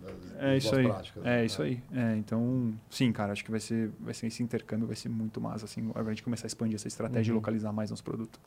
das 0.00 0.36
é 0.42 0.56
isso 0.56 0.74
aí. 0.74 0.86
práticas, 0.86 1.22
é 1.26 1.28
né? 1.28 1.44
isso 1.44 1.60
aí. 1.62 1.82
É, 1.92 2.16
então, 2.16 2.72
sim, 2.88 3.12
cara, 3.12 3.32
acho 3.32 3.44
que 3.44 3.50
vai 3.50 3.60
ser, 3.60 3.90
vai 4.00 4.14
ser 4.14 4.26
esse 4.28 4.42
intercâmbio, 4.42 4.86
vai 4.86 4.96
ser 4.96 5.10
muito 5.10 5.38
massa, 5.38 5.66
assim, 5.66 5.90
a 5.94 6.02
gente 6.04 6.22
começar 6.22 6.46
a 6.46 6.48
expandir 6.48 6.76
essa 6.76 6.88
estratégia 6.88 7.30
e 7.30 7.32
Uhum. 7.32 7.36
localizar 7.40 7.72
mais 7.74 7.90
nos 7.90 8.00
produtos. 8.00 8.40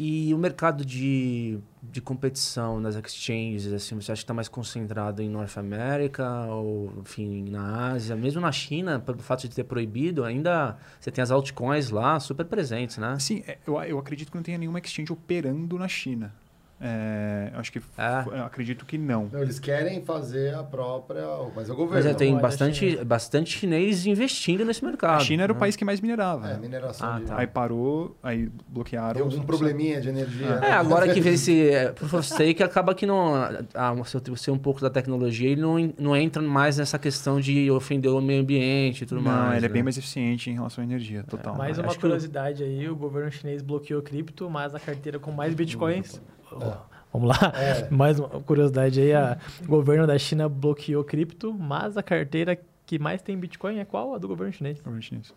E 0.00 0.32
o 0.32 0.38
mercado 0.38 0.84
de, 0.84 1.58
de 1.82 2.00
competição 2.00 2.78
nas 2.78 2.94
exchanges, 2.94 3.72
assim, 3.72 3.96
você 3.96 4.12
acha 4.12 4.20
que 4.20 4.24
está 4.24 4.32
mais 4.32 4.46
concentrado 4.46 5.20
em 5.20 5.28
North 5.28 5.58
America 5.58 6.46
ou, 6.46 6.92
enfim, 7.00 7.50
na 7.50 7.90
Ásia? 7.90 8.14
Mesmo 8.14 8.40
na 8.40 8.52
China, 8.52 9.00
pelo 9.00 9.18
fato 9.18 9.48
de 9.48 9.56
ter 9.56 9.64
proibido, 9.64 10.22
ainda 10.22 10.76
você 11.00 11.10
tem 11.10 11.20
as 11.20 11.32
altcoins 11.32 11.90
lá 11.90 12.20
super 12.20 12.46
presentes, 12.46 12.96
né? 12.98 13.18
Sim, 13.18 13.42
é, 13.44 13.58
eu, 13.66 13.74
eu 13.82 13.98
acredito 13.98 14.30
que 14.30 14.36
não 14.36 14.42
tenha 14.44 14.56
nenhuma 14.56 14.78
exchange 14.78 15.12
operando 15.12 15.76
na 15.76 15.88
China. 15.88 16.32
É, 16.80 17.50
acho 17.54 17.72
que, 17.72 17.78
É. 17.98 18.24
eu 18.38 18.44
acredito 18.44 18.86
que 18.86 18.96
não. 18.96 19.28
Não, 19.32 19.42
eles 19.42 19.58
querem 19.58 20.00
fazer 20.04 20.54
a 20.54 20.62
própria... 20.62 21.22
Mas 21.54 21.68
é 21.68 21.72
o 21.72 21.76
Mas 21.76 21.76
governo. 21.76 22.02
já 22.10 22.14
tem 22.14 22.36
bastante, 22.38 22.90
China. 22.90 23.04
bastante 23.04 23.58
chinês 23.58 24.06
investindo 24.06 24.64
nesse 24.64 24.84
mercado. 24.84 25.16
A 25.20 25.24
China 25.24 25.42
era 25.42 25.52
o 25.52 25.56
né? 25.56 25.60
país 25.60 25.74
que 25.74 25.84
mais 25.84 26.00
minerava. 26.00 26.48
É, 26.48 26.52
né? 26.54 26.58
mineração 26.60 27.08
Ah, 27.14 27.18
de... 27.18 27.24
tá. 27.26 27.38
Aí 27.38 27.46
parou, 27.48 28.16
aí 28.22 28.48
bloquearam. 28.68 29.14
Deu 29.14 29.24
algum 29.24 29.40
probleminha 29.42 30.00
de 30.00 30.08
energia. 30.08 30.46
É, 30.62 30.72
agora 30.72 31.12
que 31.12 31.20
vê 31.20 31.30
esse 31.34 31.68
é, 31.68 31.90
Proof 31.90 32.14
of 32.14 32.26
Stake, 32.28 32.62
acaba 32.62 32.94
que 32.94 33.06
não. 33.06 33.32
Ah, 33.74 33.92
você 33.94 34.18
ser 34.36 34.50
um 34.52 34.58
pouco 34.58 34.80
da 34.80 34.88
tecnologia, 34.90 35.48
ele 35.50 35.60
não, 35.60 35.92
não 35.98 36.16
entra 36.16 36.40
mais 36.40 36.78
nessa 36.78 36.98
questão 36.98 37.40
de 37.40 37.70
ofender 37.70 38.12
o 38.12 38.20
meio 38.20 38.40
ambiente 38.42 39.02
e 39.02 39.06
tudo 39.06 39.20
Não, 39.20 39.30
mais. 39.32 39.56
ele 39.56 39.66
é 39.66 39.68
né? 39.68 39.72
bem 39.72 39.82
mais 39.82 39.98
eficiente 39.98 40.48
em 40.50 40.54
relação 40.54 40.82
à 40.82 40.86
energia, 40.86 41.24
total. 41.24 41.56
Mais 41.56 41.76
uma 41.78 41.86
Acho 41.88 41.96
que- 41.96 42.00
curiosidade 42.02 42.62
aí, 42.62 42.88
o 42.88 42.94
governo 42.94 43.30
chinês 43.32 43.62
bloqueou 43.62 44.00
cripto, 44.00 44.48
mas 44.48 44.74
a 44.74 44.78
carteira 44.80 45.18
com 45.18 45.32
mais 45.32 45.54
bitcoins... 45.54 46.20
Vamos 47.12 47.28
lá. 47.28 47.52
É. 47.56 47.88
Mais 47.94 48.18
uma 48.18 48.28
curiosidade 48.28 49.00
aí, 49.00 49.12
a- 49.14 49.38
o 49.64 49.66
governo 49.68 50.06
da 50.06 50.18
China 50.18 50.48
bloqueou 50.48 51.02
cripto, 51.04 51.52
mas 51.52 51.96
a 51.96 52.02
carteira 52.02 52.58
que 52.86 52.98
mais 52.98 53.20
tem 53.22 53.36
bitcoin 53.38 53.78
é 53.78 53.84
qual? 53.84 54.14
A 54.14 54.18
do 54.18 54.28
governo 54.28 54.52
chinês. 54.52 54.78
Governo 54.78 55.02
chinês. 55.02 55.32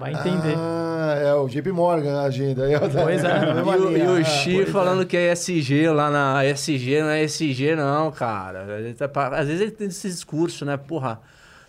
Vai 0.00 0.12
entender. 0.14 0.54
Ah, 0.56 1.14
é 1.20 1.34
o 1.34 1.46
JP 1.46 1.72
Morgan 1.72 2.22
agindo. 2.22 2.62
Aí, 2.62 2.74
ó, 2.74 2.78
Pois 2.88 3.22
é. 3.22 3.28
E 3.68 3.80
o, 3.82 3.96
e 3.98 4.02
o 4.02 4.16
Ah, 4.20 4.24
Xi 4.24 4.54
pois 4.54 4.68
é. 4.68 4.72
falando 4.72 5.04
que 5.04 5.14
é 5.14 5.30
SG 5.32 5.90
lá 5.90 6.10
na 6.10 6.42
SG, 6.46 7.02
não 7.02 7.10
é 7.10 7.22
SG 7.24 7.76
não, 7.76 8.10
cara. 8.10 8.66
Tá 8.96 9.28
às 9.36 9.46
vezes 9.46 9.60
ele 9.60 9.70
tem 9.72 9.88
esse 9.88 10.08
discurso, 10.08 10.64
né? 10.64 10.78
Porra, 10.78 11.20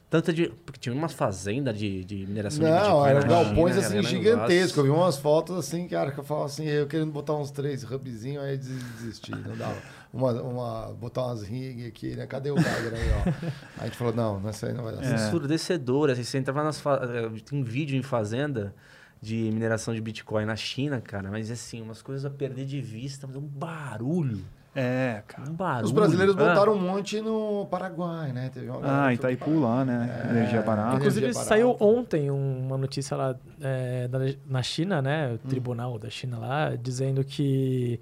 tanta 0.10 0.34
de... 0.34 0.50
Porque 0.66 0.80
tinha 0.80 0.94
umas 0.94 1.14
fazendas 1.14 1.78
de, 1.78 2.04
de 2.04 2.26
mineração 2.26 2.60
de 2.64 2.70
Não, 2.70 2.80
Bitcoin 2.82 3.10
eram 3.10 3.22
na 3.22 3.28
galpões 3.28 3.76
China, 3.76 3.86
assim 3.88 3.98
era 3.98 4.08
um 4.08 4.10
gigantescos. 4.10 4.78
Eu 4.78 4.84
vi 4.84 4.90
umas 4.90 5.18
fotos 5.18 5.58
assim, 5.58 5.88
cara, 5.88 6.12
que 6.12 6.20
eu 6.20 6.24
falava 6.24 6.48
assim, 6.48 6.66
eu 6.66 6.88
querendo 6.88 7.12
botar 7.12 7.36
uns 7.36 7.52
três 7.52 7.84
hubzinhos, 7.84 8.44
aí 8.44 8.58
desisti, 8.58 9.32
não 9.32 9.56
dava. 9.56 9.78
Uma, 10.12 10.32
uma, 10.42 10.94
botar 10.94 11.28
umas 11.28 11.44
rig 11.44 11.86
aqui, 11.86 12.16
né? 12.16 12.26
Cadê 12.26 12.50
o 12.50 12.56
Geiger 12.56 12.94
aí, 12.94 13.12
ó? 13.12 13.30
Aí 13.30 13.54
a 13.78 13.86
gente 13.86 13.98
falou, 13.98 14.14
não, 14.14 14.50
essa 14.50 14.66
aí 14.68 14.74
não 14.74 14.84
vai 14.84 14.96
dar 14.96 15.04
É. 15.04 15.06
certo. 15.06 15.22
ensurdecedor, 15.28 16.10
assim, 16.10 16.24
você 16.24 16.38
entrava 16.40 16.64
nas 16.64 16.80
fa... 16.80 17.00
eh, 17.04 17.40
tem 17.48 17.60
um 17.60 17.64
vídeo 17.64 17.96
em 17.96 18.02
fazenda 18.02 18.74
de 19.22 19.36
mineração 19.54 19.94
de 19.94 20.02
Bitcoin 20.02 20.46
na 20.46 20.56
China, 20.56 21.00
cara. 21.00 21.30
Mas 21.30 21.52
assim, 21.52 21.82
umas 21.82 22.02
coisas 22.02 22.26
a 22.26 22.30
perder 22.30 22.66
de 22.66 22.82
vista, 22.82 23.28
mas 23.28 23.36
um 23.36 23.42
barulho. 23.42 24.44
É, 24.76 25.24
cara. 25.28 25.50
Um 25.50 25.54
barulho. 25.54 25.86
Os 25.86 25.92
brasileiros 25.92 26.36
Ah, 26.36 26.40
botaram 26.40 26.74
um 26.74 26.80
monte 26.80 27.20
no 27.22 27.66
Paraguai, 27.72 28.32
né? 28.32 28.50
Teve 28.54 28.70
uma 28.70 29.06
Ah, 29.08 29.14
Itaipu 29.14 29.60
lá, 29.60 29.84
né? 29.84 30.24
É. 30.28 30.30
Energia 30.30 30.62
barata. 30.62 30.96
Inclusive, 30.98 31.26
Energia 31.26 31.44
saiu 31.44 31.68
barata. 31.74 31.84
ontem 31.86 32.30
um- 32.32 32.66
uma 32.68 32.78
notícia 32.78 33.18
lá 33.18 33.36
é, 33.62 34.08
na 34.46 34.62
China, 34.62 35.02
né? 35.02 35.30
O 35.32 35.34
Hum. 35.34 35.50
tribunal 35.50 35.98
da 35.98 36.10
China 36.10 36.38
lá, 36.38 36.76
dizendo 36.76 37.24
que 37.24 38.00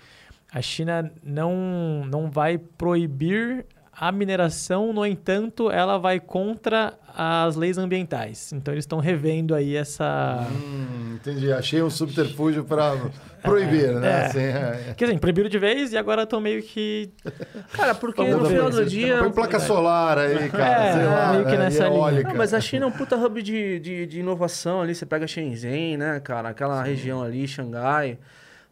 a 0.52 0.62
China 0.62 1.10
não, 1.24 2.04
não 2.06 2.30
vai 2.30 2.58
proibir 2.58 3.66
a 4.00 4.12
mineração, 4.12 4.94
no 4.94 5.04
entanto, 5.04 5.72
ela 5.72 5.98
vai 5.98 6.20
contra 6.20 6.94
as 7.16 7.56
leis 7.56 7.80
ambientais. 7.80 8.54
Então, 8.54 8.72
eles 8.72 8.84
estão 8.84 9.00
revendo 9.00 9.56
aí 9.56 9.76
essa... 9.76 10.46
Hum, 10.52 11.16
entendi. 11.16 11.52
Achei 11.52 11.82
um 11.82 11.90
subterfúgio 11.90 12.64
para 12.64 12.96
proibir, 13.42 13.92
né? 13.94 14.08
É. 14.08 14.26
Assim, 14.26 14.40
é. 14.40 14.94
Quer 14.96 15.06
dizer, 15.06 15.20
proibiram 15.20 15.50
de 15.50 15.58
vez 15.58 15.94
e 15.94 15.98
agora 15.98 16.24
estão 16.24 16.40
meio 16.40 16.62
que... 16.62 17.10
Cara, 17.74 17.96
porque 17.96 18.24
no 18.24 18.46
final 18.46 18.70
do 18.70 18.86
dia. 18.86 19.18
Põe 19.18 19.32
placa 19.32 19.60
solar 19.60 20.20
aí, 20.20 20.48
cara. 20.50 20.86
É, 20.86 20.94
sei 20.94 21.06
lá, 21.06 21.32
meio 21.32 21.46
que 21.46 21.52
né? 21.52 21.58
nessa 21.58 21.88
linha. 21.88 21.98
Eólica. 21.98 22.30
Não, 22.30 22.36
mas 22.36 22.54
a 22.54 22.62
China 22.62 22.86
é 22.86 22.88
um 22.88 22.92
puta 22.92 23.16
hub 23.18 23.42
de, 23.42 23.80
de, 23.80 24.06
de 24.06 24.20
inovação 24.20 24.82
ali. 24.82 24.94
Você 24.94 25.08
pega 25.08 25.26
Shenzhen, 25.26 25.98
né, 25.98 26.20
cara? 26.20 26.50
Aquela 26.50 26.84
região 26.84 27.24
ali, 27.24 27.48
Xangai. 27.48 28.20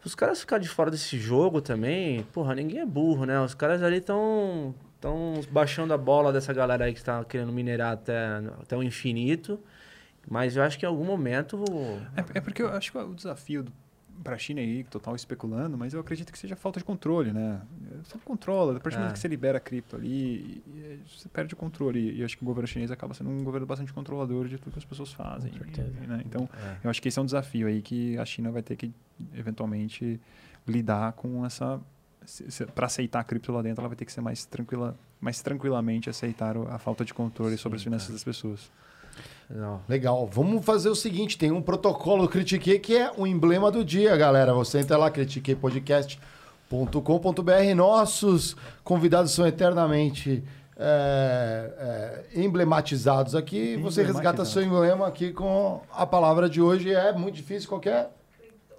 Os 0.06 0.14
caras 0.14 0.40
ficarem 0.40 0.62
de 0.62 0.70
fora 0.70 0.92
desse 0.92 1.18
jogo 1.18 1.62
também, 1.62 2.22
porra, 2.32 2.54
ninguém 2.54 2.80
é 2.80 2.86
burro, 2.86 3.26
né? 3.26 3.42
Os 3.42 3.56
caras 3.56 3.82
ali 3.82 3.98
estão 3.98 4.76
estão 5.06 5.42
baixando 5.52 5.94
a 5.94 5.98
bola 5.98 6.34
dessa 6.34 6.52
galera 6.52 6.86
aí 6.86 6.94
que 6.94 7.00
está 7.00 7.24
querendo 7.24 7.52
minerar 7.54 7.94
até, 7.94 8.18
até 8.62 8.76
o 8.76 8.82
infinito. 8.84 9.60
Mas 10.28 10.56
eu 10.56 10.64
acho 10.64 10.80
que 10.80 10.86
em 10.86 10.90
algum 10.90 11.06
momento. 11.06 11.64
É, 12.18 12.38
é 12.40 12.42
porque 12.42 12.62
eu 12.64 12.70
acho 12.70 12.92
que 12.92 12.98
o 12.98 13.14
desafio 13.14 13.62
do, 13.64 13.72
pra 14.24 14.36
China 14.40 14.60
aí, 14.60 14.84
total 14.86 15.16
especulando, 15.16 15.78
mas 15.78 15.94
eu 15.94 16.00
acredito 16.00 16.32
que 16.32 16.40
seja 16.40 16.56
falta 16.56 16.80
de 16.80 16.84
controle, 16.86 17.32
né? 17.32 17.62
Você 18.04 18.16
não 18.16 18.22
controla, 18.24 18.76
a 18.76 18.80
partir 18.80 18.96
do 18.96 19.00
É. 19.00 19.02
momento 19.02 19.14
que 19.14 19.20
você 19.20 19.28
libera 19.28 19.60
a 19.60 19.62
cripto 19.62 19.96
ali, 19.96 20.64
você 21.08 21.30
perde 21.30 21.54
o 21.54 21.58
controle. 21.58 22.00
E 22.12 22.22
eu 22.22 22.26
acho 22.26 22.36
que 22.36 22.42
o 22.44 22.46
governo 22.46 22.68
chinês 22.68 22.90
acaba 22.90 23.14
sendo 23.14 23.30
um 23.30 23.44
governo 23.44 23.68
bastante 23.68 23.94
controlador 23.94 24.48
de 24.48 24.58
tudo 24.58 24.74
que 24.74 24.80
as 24.80 24.86
pessoas 24.86 25.14
fazem. 25.14 25.52
Com 25.52 25.60
certeza. 25.60 25.94
e, 26.04 26.08
né? 26.08 26.24
Então, 26.26 26.50
É. 26.58 26.78
eu 26.84 26.90
acho 26.90 27.00
que 27.00 27.08
esse 27.10 27.20
é 27.20 27.22
um 27.22 27.26
desafio 27.26 27.68
aí 27.68 27.84
que 27.84 28.18
a 28.18 28.26
China 28.26 28.52
vai 28.52 28.64
ter 28.64 28.76
que, 28.76 28.92
eventualmente, 29.36 30.20
lidar 30.68 31.14
com 31.14 31.46
essa... 31.46 31.80
Para 32.74 32.88
aceitar 32.88 33.20
a 33.20 33.24
cripto 33.24 33.52
lá 33.52 33.62
dentro, 33.62 33.82
ela 33.82 33.90
vai 33.90 33.96
ter 33.96 34.06
que 34.06 34.12
ser 34.12 34.22
mais 34.22 34.46
tranquila, 34.46 34.96
mais 35.20 35.42
tranquilamente 35.42 36.10
aceitar 36.10 36.58
a 36.58 36.78
falta 36.78 37.06
de 37.06 37.14
controle 37.14 37.58
sobre 37.58 37.78
as 37.78 37.84
finanças 37.84 38.10
das 38.10 38.24
pessoas. 38.24 38.72
Não. 39.50 39.82
Legal. 39.88 40.28
Vamos 40.28 40.66
fazer 40.66 40.90
o 40.90 40.96
seguinte: 40.96 41.38
tem 41.38 41.52
um 41.52 41.62
protocolo 41.62 42.28
Critiquei 42.28 42.80
que 42.80 42.98
é 42.98 43.12
o 43.16 43.28
emblema 43.28 43.72
do 43.72 43.86
dia, 43.86 44.18
galera. 44.18 44.54
Você 44.54 44.80
entra 44.80 44.98
lá, 44.98 45.12
critiqueipodcast.com.br. 45.12 47.76
Nossos 47.76 48.58
convidados 48.84 49.32
são 49.32 49.48
eternamente 49.48 50.44
é, 50.78 52.26
é, 52.36 52.42
emblematizados 52.42 53.36
aqui. 53.36 53.78
Você 53.78 54.04
resgata 54.04 54.44
seu 54.44 54.62
emblema 54.62 55.08
aqui 55.08 55.32
com 55.32 55.82
a 55.92 56.06
palavra 56.06 56.50
de 56.50 56.62
hoje. 56.62 56.94
É 56.94 57.14
muito 57.14 57.36
difícil 57.36 57.70
qualquer 57.70 58.12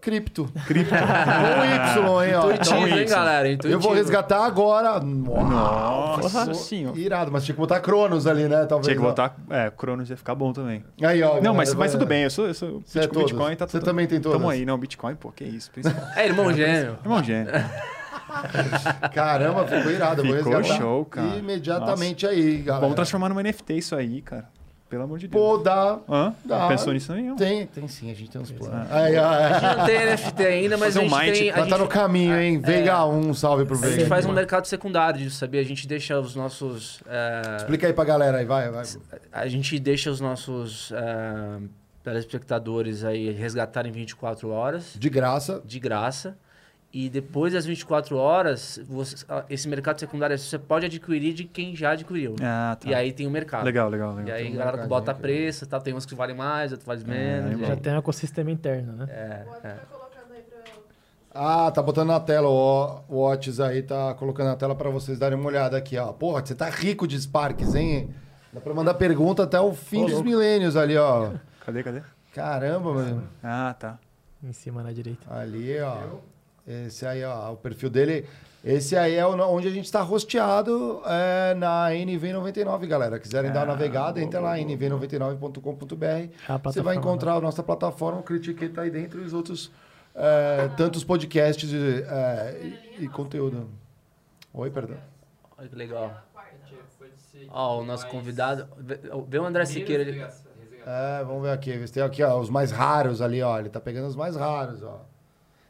cripto. 0.07 0.49
Cripto. 0.67 0.95
Com 0.95 1.65
Y, 1.65 2.29
hein? 2.29 2.35
ó. 2.37 2.39
Intuitivo, 2.53 2.77
Então, 2.87 2.99
hein, 2.99 3.07
galera? 3.09 3.49
Intuitivo. 3.51 3.73
eu 3.75 3.81
vou 3.81 3.93
resgatar 3.93 4.45
agora. 4.45 5.01
Nossa 5.01 6.45
Nossa, 6.47 6.55
senhora. 6.55 6.97
irado, 6.99 7.33
mas 7.33 7.45
tinha 7.45 7.55
que 7.55 7.61
botar 7.61 7.81
Cronos 7.81 8.27
ali, 8.27 8.45
né? 8.45 8.65
Talvez. 8.67 8.87
Tinha 8.87 8.97
que 8.97 9.03
ó. 9.03 9.09
botar. 9.09 9.35
É, 9.51 9.71
Cronos 9.77 10.09
ia 10.09 10.17
ficar 10.17 10.35
bom 10.37 10.53
também. 10.53 10.85
Aí, 11.03 11.21
ó, 11.23 11.41
Não, 11.41 11.53
mas, 11.53 11.75
mas 11.75 11.91
tudo 11.91 12.07
bem, 12.07 12.23
eu 12.23 12.31
sou, 12.31 12.47
eu 12.47 12.55
sou 12.55 12.83
Você 12.85 12.99
é 12.99 13.03
Bitcoin, 13.03 13.15
todas? 13.25 13.33
Bitcoin 13.33 13.57
tá 13.57 13.67
Você 13.67 13.79
tudo- 13.79 13.85
também 13.89 14.07
tem 14.07 14.21
todas? 14.21 14.39
Tamo 14.39 14.49
aí, 14.49 14.65
não, 14.65 14.79
Bitcoin, 14.79 15.17
pô, 15.17 15.33
que 15.33 15.43
isso. 15.45 15.71
principal. 15.73 16.09
É 16.15 16.27
irmão 16.27 16.53
gêmeo. 16.53 16.99
Irmão 17.05 17.23
gênio. 17.25 17.51
Caramba, 19.13 19.67
ficou 19.67 19.91
irado. 19.91 20.23
eu 20.23 20.27
Vou 20.27 20.37
Ficou 20.37 20.53
resgatar 20.57 20.79
show, 20.81 21.05
cara. 21.05 21.37
Imediatamente 21.37 22.27
aí, 22.27 22.59
galera. 22.59 22.81
Vamos 22.83 22.95
transformar 22.97 23.29
numa 23.29 23.43
NFT 23.43 23.75
isso 23.75 23.95
aí, 23.97 24.21
cara. 24.23 24.49
Pelo 24.89 25.03
amor 25.03 25.19
de 25.19 25.27
Deus. 25.27 25.43
Pô, 25.43 25.59
dá. 25.59 25.99
Hã? 26.09 26.33
dá. 26.45 26.69
Pensou 26.69 26.93
nisso 26.93 27.13
não? 27.13 27.35
Tem, 27.35 27.67
tem 27.67 27.89
sim, 27.89 28.09
a 28.11 28.15
gente 28.15 28.31
tem 28.31 28.41
uns 28.41 28.53
planos. 28.53 28.87
Aí, 28.91 29.17
ó, 29.17 29.27
A 29.29 29.53
gente 29.53 29.65
é. 29.65 29.77
não 29.77 29.85
tem 29.87 30.07
NFT 30.07 30.43
ainda, 30.47 30.77
mas 30.77 30.95
Fazer 30.95 30.99
a 30.99 31.03
um 31.03 31.09
gente 31.09 31.19
Might, 31.27 31.39
tem. 31.41 31.51
A 31.51 31.55
Já 31.57 31.61
gente, 31.63 31.71
tá 31.71 31.79
no 31.79 31.89
caminho, 31.89 32.41
hein? 32.41 32.61
Veiga, 32.61 33.05
um 33.05 33.35
salve 33.35 33.65
pro 33.65 33.75
a 33.75 33.79
gente 33.81 33.91
Veiga. 33.91 34.07
faz 34.07 34.25
um 34.27 34.33
mercado 34.33 34.67
secundário 34.67 35.19
disso, 35.19 35.37
sabia? 35.39 35.61
A 35.61 35.65
gente 35.65 35.89
deixa 35.89 36.19
os 36.21 36.37
nossos. 36.37 37.01
é, 37.09 37.57
Explica 37.59 37.89
aí 37.89 37.93
pra 37.93 38.05
galera 38.05 38.39
aí, 38.39 38.45
vai, 38.45 38.71
vai. 38.71 38.85
a 39.33 39.49
gente 39.49 39.77
deixa 39.81 40.09
os 40.09 40.21
nossos 40.21 40.93
é, 40.93 41.59
telespectadores 42.05 43.05
aí 43.05 43.33
resgatarem 43.33 43.91
24 43.91 44.49
horas 44.51 44.95
De 44.97 45.11
graça. 45.11 45.61
de 45.65 45.81
graça. 45.81 46.37
E 46.99 47.11
depois 47.11 47.53
das 47.53 47.67
24 47.67 48.17
horas, 48.17 48.81
você- 48.89 49.27
esse 49.51 49.69
mercado 49.69 50.01
secundário 50.01 50.39
você 50.39 50.59
pode 50.59 50.87
adquirir 50.87 51.35
de 51.35 51.45
quem 51.45 51.77
já 51.77 51.91
adquiriu. 51.91 52.37
Ah, 52.41 52.75
tá. 52.81 52.89
E 52.89 52.95
aí 52.95 53.13
tem 53.13 53.27
o 53.27 53.31
mercado. 53.31 53.65
Legal, 53.67 53.91
legal, 53.91 54.13
E 54.15 54.17
legal. 54.17 54.35
aí 54.37 54.43
Tem 54.45 54.53
a 54.53 54.57
galera 54.57 54.77
mercadinho 54.79 54.89
bota 54.89 55.11
aqui. 55.11 55.21
preço, 55.21 55.67
tá? 55.67 55.79
tem 55.79 55.93
uns 55.93 56.07
que 56.07 56.15
valem 56.15 56.35
mais, 56.35 56.73
outros 56.73 56.87
valem 56.87 57.05
menos. 57.05 57.51
legal. 57.51 57.65
e 57.65 57.67
Já 57.67 57.75
aí- 57.75 57.81
tem 57.81 57.93
um 57.93 57.99
ecossistema 57.99 58.51
interno, 58.51 58.93
né? 58.95 59.07
É, 59.11 59.67
é. 59.69 59.77
Ah, 61.35 61.71
tá 61.71 61.83
botando 61.83 62.09
na 62.09 62.19
tela. 62.21 62.49
O 62.49 63.03
Otis 63.11 63.61
aí 63.61 63.83
tá 63.83 64.15
colocando 64.15 64.47
na 64.47 64.57
tela 64.57 64.75
pra 64.75 64.89
vocês 64.89 65.19
darem 65.19 65.39
uma 65.39 65.49
olhada 65.49 65.77
aqui, 65.77 65.99
ó. 65.99 66.13
Porra, 66.15 66.45
você 66.45 66.55
tá 66.55 66.71
rico 66.71 67.07
de 67.07 67.21
Sparks, 67.21 67.75
hein? 67.75 68.09
Dá 68.53 68.61
pra 68.61 68.73
mandar 68.73 68.95
pergunta 68.95 69.43
até 69.43 69.61
o 69.61 69.75
fim 69.75 69.99
Ô, 69.99 70.05
dos 70.05 70.13
louco. 70.15 70.29
milênios 70.29 70.77
ali, 70.77 70.97
ó. 70.97 71.33
Cadê, 71.65 71.83
cadê? 71.83 72.01
Caramba, 72.35 72.95
mano. 72.95 73.29
Ah, 73.43 73.75
tá. 73.79 73.99
Em 74.43 74.53
cima 74.55 74.83
na 74.83 74.93
direita. 74.93 75.27
Ali, 75.31 75.79
ó. 75.81 75.99
Esse 76.67 77.07
aí, 77.07 77.25
ó. 77.25 77.53
O 77.53 77.57
perfil 77.57 77.89
dele. 77.91 78.27
Esse 78.65 78.97
aí 78.97 79.15
é 79.15 79.25
onde 79.25 79.69
a 79.69 79.71
gente 79.71 79.85
está 79.85 80.01
rosteado 80.01 81.01
é, 81.07 81.55
na 81.55 81.89
NV99, 81.91 82.87
galera. 82.89 83.19
Quiserem 83.21 83.53
dar 83.53 83.61
uma 83.61 83.75
Ah, 83.75 83.77
navegada, 83.77 84.21
entra 84.21 84.41
lá, 84.41 84.57
boa. 84.57 84.67
nv99.com.br. 84.67 86.05
É 86.05 86.31
Você 86.65 86.83
vai 86.83 86.97
encontrar 86.97 87.35
a 87.35 87.41
nossa 87.41 87.63
plataforma, 87.63 88.19
o 88.21 88.23
Critique 88.25 88.69
tá 88.69 88.83
aí 88.83 88.91
dentro 88.91 89.21
e 89.23 89.25
os 89.25 89.33
outros, 89.33 89.71
é, 90.15 90.69
tantos 90.77 91.05
podcasts 91.05 91.71
e, 91.71 92.05
é, 92.09 92.61
e, 92.99 93.05
e 93.05 93.09
conteúdo. 93.09 93.69
Oi, 94.53 94.69
perdão. 94.71 94.97
Olha 95.57 95.69
que 95.69 95.77
legal. 95.77 96.23
Ó, 97.51 97.81
o 97.81 97.85
nosso 97.85 98.09
convidado. 98.09 98.67
vê- 98.79 98.99
Vê 99.29 99.39
o 99.39 99.45
André 99.45 99.65
Siqueira. 99.67 100.03
Ele... 100.03 100.21
É, 100.85 101.23
vamos 101.25 101.43
ver 101.43 101.51
aqui. 101.53 101.79
Tem 101.93 102.03
aqui, 102.03 102.23
ó, 102.23 102.39
os 102.41 102.51
mais 102.51 102.73
raros 102.73 103.21
ali, 103.23 103.41
ó. 103.43 103.59
Ele 103.61 103.69
tá 103.69 103.79
pegando 103.81 104.09
os 104.09 104.17
mais 104.17 104.35
raros, 104.35 104.83
ó. 104.83 105.05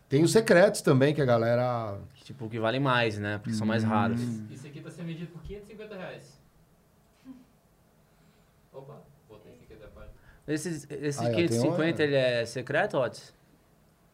Tem 0.09 0.23
os 0.23 0.31
secretos 0.33 0.81
também, 0.83 1.15
que 1.15 1.21
a 1.21 1.25
galera. 1.25 1.99
Tipo, 2.25 2.49
que 2.49 2.59
valem 2.59 2.81
mais, 2.81 3.19
né? 3.19 3.39
Porque 3.39 3.53
são 3.55 3.67
mais 3.67 3.83
raros. 3.85 4.21
Isso 4.51 4.67
aqui 4.67 4.81
tá 4.81 4.91
sendo 4.91 5.07
vendido 5.07 5.31
por 5.33 5.43
550 5.43 5.97
reais. 5.97 6.41
Opa, 8.73 8.97
botei 9.29 9.53
aqui 9.53 9.67
que 9.67 9.75
página. 9.75 10.13
Esse, 10.47 10.87
esse 10.91 11.21
Ah, 11.21 11.29
é, 11.31 11.35
550, 11.35 11.97
tem 11.97 12.07
um, 12.07 12.09
ele 12.09 12.17
é 12.17 12.45
secreto, 12.47 12.99
Otis? 12.99 13.35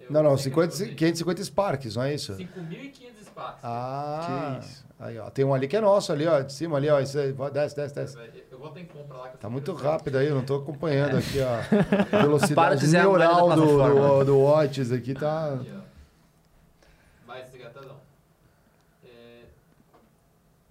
Eu 0.01 0.11
Não, 0.11 0.23
não, 0.23 0.37
sei 0.37 0.51
que 0.53 0.61
50, 0.61 0.75
eu 0.75 0.79
botei. 0.79 0.95
550 0.95 1.45
Sparks, 1.45 1.97
não 1.97 2.03
é 2.05 2.15
isso? 2.15 2.35
5.500 2.35 3.25
Sparks. 3.25 3.61
Ah, 3.65 4.59
Que 4.61 4.65
isso. 4.67 4.87
aí, 4.99 5.19
ó. 5.19 5.31
Tem 5.31 5.45
um 5.45 5.53
ali 5.55 5.69
que 5.69 5.77
é 5.77 5.81
nosso, 5.81 6.13
ali, 6.13 6.27
ó, 6.27 6.41
de 6.41 6.53
cima 6.53 6.77
ali, 6.79 6.89
ó. 6.89 7.01
Esse 7.01 7.33
desce, 7.53 7.77
desce, 7.77 7.95
desce. 7.95 8.17
Eu 8.51 8.59
vou 8.59 8.71
ter 8.71 8.85
que 8.85 8.93
comprar 8.93 9.19
lá. 9.19 9.29
que 9.29 9.37
eu 9.37 9.41
Tá 9.41 9.51
muito 9.51 9.73
rápido 9.75 10.17
aí, 10.19 10.27
eu 10.29 10.35
não 10.35 10.45
tô 10.45 10.57
acompanhando 10.57 11.17
aqui, 11.17 11.39
ó. 11.41 11.57
A 12.17 12.23
velocidade 12.23 12.85
é 12.85 12.89
neural 12.89 13.51
do, 13.57 13.77
plataforma. 13.77 14.19
do, 14.19 14.25
do 14.27 14.41
Otis 14.41 14.93
aqui 14.93 15.15
tá. 15.15 15.55
Aqui, 15.55 15.73
ó. 15.79 15.83
Mais 17.27 17.51
desgatadão. 17.51 17.97
É... 19.05 19.45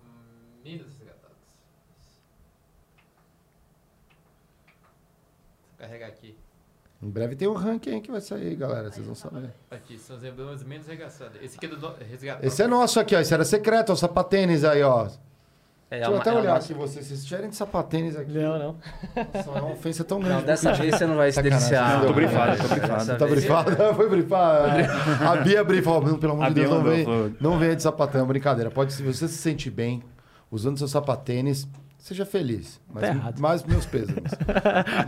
hum, 0.04 0.62
Menos 0.64 0.86
desgatados. 0.88 1.38
Vou 5.70 5.78
carregar 5.80 6.08
aqui. 6.08 6.38
Em 7.02 7.10
breve 7.10 7.36
tem 7.36 7.48
um 7.48 7.54
ranking 7.54 7.92
aí 7.96 8.02
que 8.02 8.12
vai 8.12 8.22
sair, 8.22 8.56
galera. 8.56 8.92
Vocês 8.92 9.06
vão 9.06 9.16
saber. 9.16 9.50
Aqui, 9.72 9.98
são 9.98 10.16
os 10.18 10.24
emblemas 10.24 10.64
menos 10.64 10.86
regaçados. 10.86 11.42
Esse 11.42 11.58
aqui 11.58 11.66
é 11.66 11.70
do 11.70 11.78
do- 11.78 11.96
resgatado. 12.08 12.46
Esse 12.46 12.62
é 12.62 12.68
nosso 12.68 13.00
aqui, 13.00 13.16
ó. 13.16 13.20
Esse 13.20 13.34
era 13.34 13.44
secreto, 13.44 13.92
ó. 13.92 13.96
Sapatênis 13.96 14.64
aí, 14.64 14.84
ó. 14.84 15.08
É, 15.90 15.96
Deixa 15.98 16.06
eu 16.06 16.14
uma- 16.14 16.22
até 16.22 16.30
é 16.30 16.34
olhar 16.34 16.56
aqui 16.56 16.74
vocês. 16.76 17.06
Se 17.06 17.10
vocês 17.16 17.26
tiverem 17.26 17.50
de 17.50 17.56
sapatênis 17.56 18.16
aqui. 18.16 18.32
Não, 18.32 18.58
não. 18.60 18.76
Nossa, 19.34 19.50
é 19.50 19.62
uma 19.62 19.72
ofensa 19.74 20.04
tão 20.04 20.20
grande. 20.20 20.36
Não, 20.42 20.44
dessa 20.46 20.72
vez 20.74 20.96
você 20.96 21.06
não 21.08 21.16
vai 21.18 21.32
se 21.32 21.42
deliciar. 21.42 22.00
Não, 22.00 22.08
tô 22.08 22.14
brifado, 22.14 22.58
tô 22.62 22.68
brifado. 22.70 23.18
Tá 23.18 23.28
brifado? 23.28 23.96
Foi 23.96 24.10
brifado. 24.10 24.70
A 25.28 25.36
Bia 25.38 25.64
brifou. 25.64 26.18
Pelo 26.20 26.34
amor 26.34 26.48
de 26.50 26.54
Deus, 26.54 26.70
não 26.70 26.84
vem, 26.84 27.04
falou. 27.04 27.32
não 27.42 27.58
venha 27.60 27.76
de 27.76 27.82
sapatão. 27.82 28.26
Brincadeira. 28.28 28.70
Pode, 28.70 28.94
se 28.94 29.02
você 29.02 29.28
se 29.28 29.38
sente 29.38 29.70
bem 29.72 30.04
usando 30.52 30.78
seu 30.78 30.88
sapatênis, 30.88 31.68
seja 32.04 32.26
feliz. 32.26 32.80
Mas, 32.90 33.02
Tá 33.04 33.08
errado. 33.10 33.40
mas 33.40 33.64
meus 33.64 33.86
pêsames. 33.86 34.32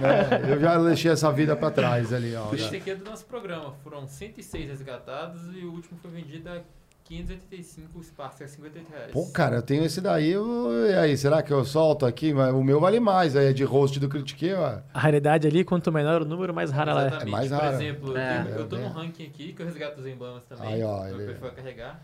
É, 0.04 0.52
eu 0.54 0.60
já 0.60 0.78
deixei 0.78 1.12
essa 1.12 1.32
vida 1.32 1.56
pra 1.56 1.72
trás 1.72 2.12
ali, 2.14 2.36
ó. 2.36 2.50
Aqui 2.52 2.90
é 2.92 2.96
do 2.96 3.06
nosso 3.06 3.26
programa. 3.26 3.74
Foram 3.84 4.08
106 4.08 4.70
resgatados 4.70 5.42
e 5.56 5.66
o 5.66 5.72
último 5.72 5.98
foi 6.02 6.12
vendido 6.12 6.50
a 6.50 6.62
585 7.06 8.02
Sparks, 8.04 8.42
é 8.42 8.48
58 8.48 8.90
reais. 8.90 9.12
Pô, 9.12 9.26
cara, 9.32 9.58
eu 9.58 9.62
tenho 9.62 9.84
esse 9.84 10.00
daí. 10.00 10.32
eu- 10.32 10.88
E 10.90 10.94
aí, 10.94 11.18
será 11.18 11.42
que 11.44 11.52
eu 11.52 11.64
solto 11.66 12.06
aqui? 12.06 12.34
Mas 12.34 12.54
o 12.54 12.64
meu 12.64 12.80
vale 12.80 13.00
mais. 13.00 13.36
Aí 13.36 13.48
é 13.48 13.54
de 13.54 13.64
host 13.64 14.00
do 14.00 14.08
Critique, 14.08 14.54
ó. 14.54 14.80
A 14.94 15.00
raridade 15.00 15.46
ali, 15.48 15.64
quanto 15.66 15.92
menor 15.92 16.22
o 16.22 16.26
número, 16.26 16.54
mais 16.54 16.72
rara 16.72 16.92
ela 16.92 17.04
é. 17.04 17.08
Exatamente. 17.08 17.28
É 17.28 17.32
mais 17.38 17.50
Por 17.50 17.58
rara. 17.58 17.76
exemplo, 17.76 18.18
É. 18.18 18.40
eu, 18.40 18.44
tenho- 18.46 18.56
eu 18.60 18.68
tô 18.70 18.76
É, 18.78 18.80
num 18.80 18.86
é. 18.86 18.90
ranking 18.90 19.26
aqui 19.26 19.54
que 19.54 19.62
eu 19.62 19.66
resgato 19.66 19.98
os 20.00 20.06
emblemas 20.08 20.44
também. 20.46 20.74
Aí, 20.76 20.84
ó, 20.84 21.04
meu 21.04 21.16
ele- 21.16 21.26
perfil 21.26 21.42
vai 21.42 21.52
carregar. 21.52 22.02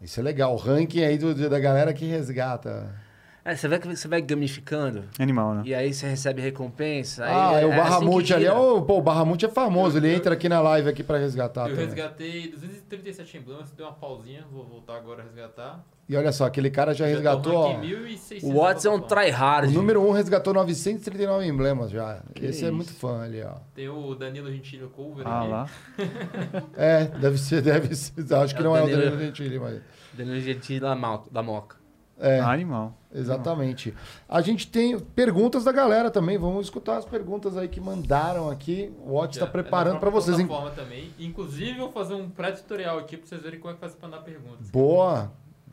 Isso 0.00 0.18
é 0.20 0.22
legal. 0.22 0.52
O 0.54 0.56
ranking 0.56 1.02
aí 1.04 1.16
do, 1.16 1.48
da 1.48 1.58
galera 1.58 1.92
que 1.94 2.04
resgata. 2.04 2.94
É, 3.44 3.56
você 3.56 3.66
vai, 3.66 3.78
você 3.80 4.06
vai 4.06 4.22
gamificando 4.22 5.04
Animal, 5.18 5.54
né? 5.56 5.62
e 5.64 5.74
aí 5.74 5.92
você 5.92 6.06
recebe 6.06 6.40
recompensa. 6.40 7.24
aí 7.24 7.32
ah, 7.32 7.60
é, 7.60 7.66
o 7.66 7.72
assim 7.72 7.80
Barramute 7.80 8.26
que 8.28 8.34
ali. 8.34 8.46
Ó, 8.46 8.80
pô, 8.80 8.98
o 8.98 9.02
Barramute 9.02 9.46
é 9.46 9.48
famoso. 9.48 9.98
Ele 9.98 10.14
entra 10.14 10.34
aqui 10.34 10.48
na 10.48 10.60
live 10.60 10.88
aqui 10.88 11.02
pra 11.02 11.18
resgatar 11.18 11.62
eu 11.62 11.70
também. 11.70 11.86
resgatei 11.86 12.52
237 12.52 13.38
emblemas, 13.38 13.72
deu 13.72 13.86
uma 13.86 13.94
pausinha, 13.94 14.44
vou 14.50 14.64
voltar 14.64 14.96
agora 14.96 15.22
a 15.22 15.24
resgatar. 15.24 15.84
E 16.08 16.16
olha 16.16 16.30
só, 16.30 16.44
aquele 16.44 16.70
cara 16.70 16.94
já 16.94 17.04
tô 17.04 17.10
resgatou, 17.10 17.54
ó. 17.54 17.72
ranking 17.72 17.88
1600 17.88 18.48
O 18.48 18.52
Watts 18.54 18.84
é 18.84 18.90
um 18.90 19.00
tryhard. 19.00 19.68
O 19.68 19.72
número 19.72 20.02
1 20.02 20.08
um 20.08 20.12
resgatou 20.12 20.54
939 20.54 21.46
emblemas 21.46 21.90
já. 21.90 22.22
Que 22.34 22.46
Esse 22.46 22.64
é 22.64 22.68
isso. 22.68 22.76
muito 22.76 22.92
fã 22.92 23.22
ali, 23.22 23.42
ó. 23.42 23.54
Tem 23.74 23.88
o 23.88 24.14
Danilo 24.14 24.52
Gentili 24.52 24.86
Cover 24.88 25.26
Ah 25.26 25.40
aqui. 25.40 25.48
lá. 25.50 25.68
É, 26.76 27.06
deve 27.06 27.38
ser, 27.38 27.62
deve 27.62 27.94
ser. 27.94 28.20
Acho 28.34 28.54
que 28.54 28.60
É 28.60 28.64
o 28.64 28.68
não 28.68 28.76
é 28.76 28.82
o 28.82 28.86
Danilo. 28.86 29.02
Danilo 29.10 29.20
Gentili, 29.20 29.58
mas. 29.58 29.80
Danilo 30.12 30.40
Gentili 30.40 30.80
da, 30.80 30.94
da 31.30 31.42
Moca. 31.42 31.76
É, 32.20 32.38
Animal. 32.40 32.96
Exatamente. 33.14 33.94
A 34.28 34.40
gente 34.40 34.66
tem 34.68 34.98
perguntas 34.98 35.64
da 35.64 35.72
galera 35.72 36.10
também. 36.10 36.38
Vamos 36.38 36.66
escutar 36.66 36.96
as 36.96 37.04
perguntas 37.04 37.56
aí 37.56 37.68
que 37.68 37.80
mandaram 37.80 38.50
aqui. 38.50 38.92
O 39.04 39.12
Watch 39.12 39.34
está 39.36 39.46
Já- 39.46 39.52
preparando 39.52 39.96
é 39.96 40.00
para 40.00 40.10
vocês. 40.10 40.36
plataforma 40.36 40.70
também. 40.70 41.10
Inclusive, 41.18 41.72
eu 41.78 41.84
vou 41.84 41.92
fazer 41.92 42.14
um 42.14 42.28
pré-tutorial 42.28 42.98
aqui 42.98 43.16
pra 43.16 43.26
vocês 43.26 43.42
verem 43.42 43.58
como 43.60 43.70
é 43.72 43.74
que 43.74 43.80
faz 43.80 43.94
pra 43.94 44.08
mandar 44.08 44.22
perguntas. 44.22 44.70
Boa! 44.70 45.32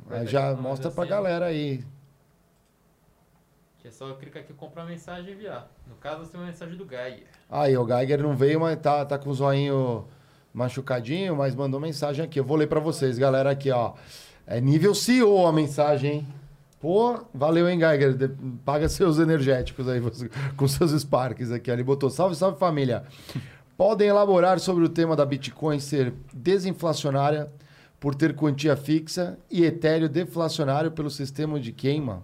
Aí 0.09 0.25
já 0.25 0.53
mostra 0.55 0.89
pra 0.89 1.03
assim, 1.03 1.09
galera 1.11 1.45
aí. 1.45 1.83
Que 3.77 3.87
é 3.87 3.91
só 3.91 4.11
clicar 4.13 4.41
aqui, 4.43 4.53
comprar 4.53 4.83
mensagem 4.85 5.31
e 5.31 5.33
enviar. 5.35 5.69
No 5.87 5.95
caso, 5.95 6.25
tem 6.29 6.39
uma 6.39 6.47
mensagem 6.47 6.75
do 6.75 6.85
Geiger. 6.87 7.27
Aí, 7.49 7.77
o 7.77 7.85
Geiger 7.87 8.21
não 8.21 8.35
veio, 8.35 8.59
mas 8.59 8.77
tá, 8.79 9.05
tá 9.05 9.17
com 9.17 9.29
o 9.29 9.33
zoinho 9.33 10.05
machucadinho, 10.53 11.35
mas 11.35 11.55
mandou 11.55 11.79
mensagem 11.79 12.25
aqui. 12.25 12.39
Eu 12.39 12.43
vou 12.43 12.57
ler 12.57 12.67
pra 12.67 12.79
vocês, 12.79 13.17
galera, 13.17 13.51
aqui, 13.51 13.71
ó. 13.71 13.93
É 14.45 14.59
nível 14.59 14.93
CEO 14.95 15.45
a 15.45 15.53
mensagem, 15.53 16.11
hein? 16.11 16.27
Pô, 16.79 17.25
valeu, 17.33 17.67
hein, 17.69 17.77
Geiger? 17.77 18.31
Paga 18.63 18.87
seus 18.87 19.19
energéticos 19.19 19.87
aí 19.87 20.01
com 20.55 20.67
seus 20.67 20.91
Sparks 20.91 21.51
aqui. 21.51 21.69
Ele 21.69 21.83
botou, 21.83 22.09
salve, 22.09 22.35
salve 22.35 22.57
família. 22.57 23.03
Podem 23.75 24.07
elaborar 24.07 24.59
sobre 24.59 24.83
o 24.83 24.89
tema 24.89 25.15
da 25.15 25.25
Bitcoin 25.25 25.79
ser 25.79 26.13
desinflacionária 26.33 27.51
por 27.99 28.15
ter 28.15 28.33
quantia 28.33 28.77
fixa 28.77 29.37
e 29.51 29.65
etéreo 29.65 30.07
deflacionário 30.07 30.91
pelo 30.91 31.09
sistema 31.09 31.59
de 31.59 31.73
queima. 31.73 32.23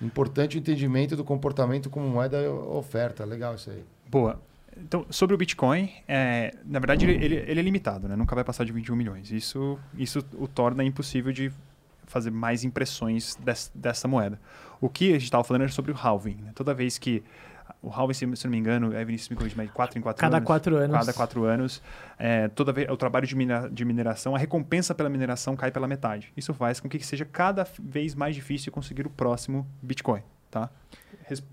Importante 0.00 0.56
o 0.56 0.58
entendimento 0.58 1.16
do 1.16 1.24
comportamento 1.24 1.88
como 1.88 2.06
moeda 2.06 2.50
oferta. 2.50 3.24
Legal 3.24 3.54
isso 3.54 3.70
aí. 3.70 3.82
Boa. 4.10 4.40
Então, 4.76 5.04
sobre 5.10 5.34
o 5.34 5.38
Bitcoin, 5.38 5.90
é, 6.06 6.54
na 6.64 6.78
verdade 6.78 7.04
ele, 7.04 7.24
ele, 7.24 7.34
ele 7.36 7.60
é 7.60 7.62
limitado, 7.62 8.06
né? 8.06 8.14
Nunca 8.14 8.34
vai 8.34 8.44
passar 8.44 8.64
de 8.64 8.72
21 8.72 8.94
milhões. 8.94 9.32
Isso, 9.32 9.78
isso 9.96 10.24
o 10.38 10.46
torna 10.46 10.84
impossível 10.84 11.32
de 11.32 11.50
fazer 12.08 12.30
mais 12.30 12.64
impressões 12.64 13.36
des, 13.36 13.70
dessa 13.74 14.08
moeda. 14.08 14.40
O 14.80 14.88
que 14.88 15.10
a 15.10 15.12
gente 15.14 15.24
estava 15.24 15.44
falando 15.44 15.62
era 15.62 15.70
sobre 15.72 15.92
o 15.92 15.96
halving. 15.96 16.36
né? 16.42 16.52
Toda 16.54 16.72
vez 16.74 16.98
que 16.98 17.22
o 17.82 17.90
halving, 17.90 18.14
se, 18.14 18.26
não 18.26 18.50
me 18.50 18.56
engano, 18.58 18.94
é 18.94 19.04
Vinícius 19.04 19.28
me 19.28 19.36
corrige, 19.36 19.54
mas 19.56 19.70
4 19.70 19.98
em 19.98 20.02
4 20.02 20.20
Cada 20.20 20.36
anos. 20.38 20.46
quatro 20.46 20.76
anos. 20.76 20.96
Cada 20.96 21.12
quatro 21.12 21.44
anos, 21.44 21.82
é, 22.18 22.48
toda 22.48 22.72
vez 22.72 22.88
o 22.88 22.96
trabalho 22.96 23.26
de, 23.26 23.36
minera- 23.36 23.68
de 23.68 23.84
mineração, 23.84 24.34
a 24.34 24.38
recompensa 24.38 24.94
pela 24.94 25.08
mineração 25.08 25.54
cai 25.54 25.70
pela 25.70 25.86
metade. 25.86 26.32
Isso 26.36 26.52
faz 26.54 26.80
com 26.80 26.88
que 26.88 26.98
seja 27.04 27.24
cada 27.24 27.66
vez 27.80 28.14
mais 28.14 28.34
difícil 28.34 28.72
conseguir 28.72 29.06
o 29.06 29.10
próximo 29.10 29.66
Bitcoin, 29.82 30.22
tá? 30.50 30.70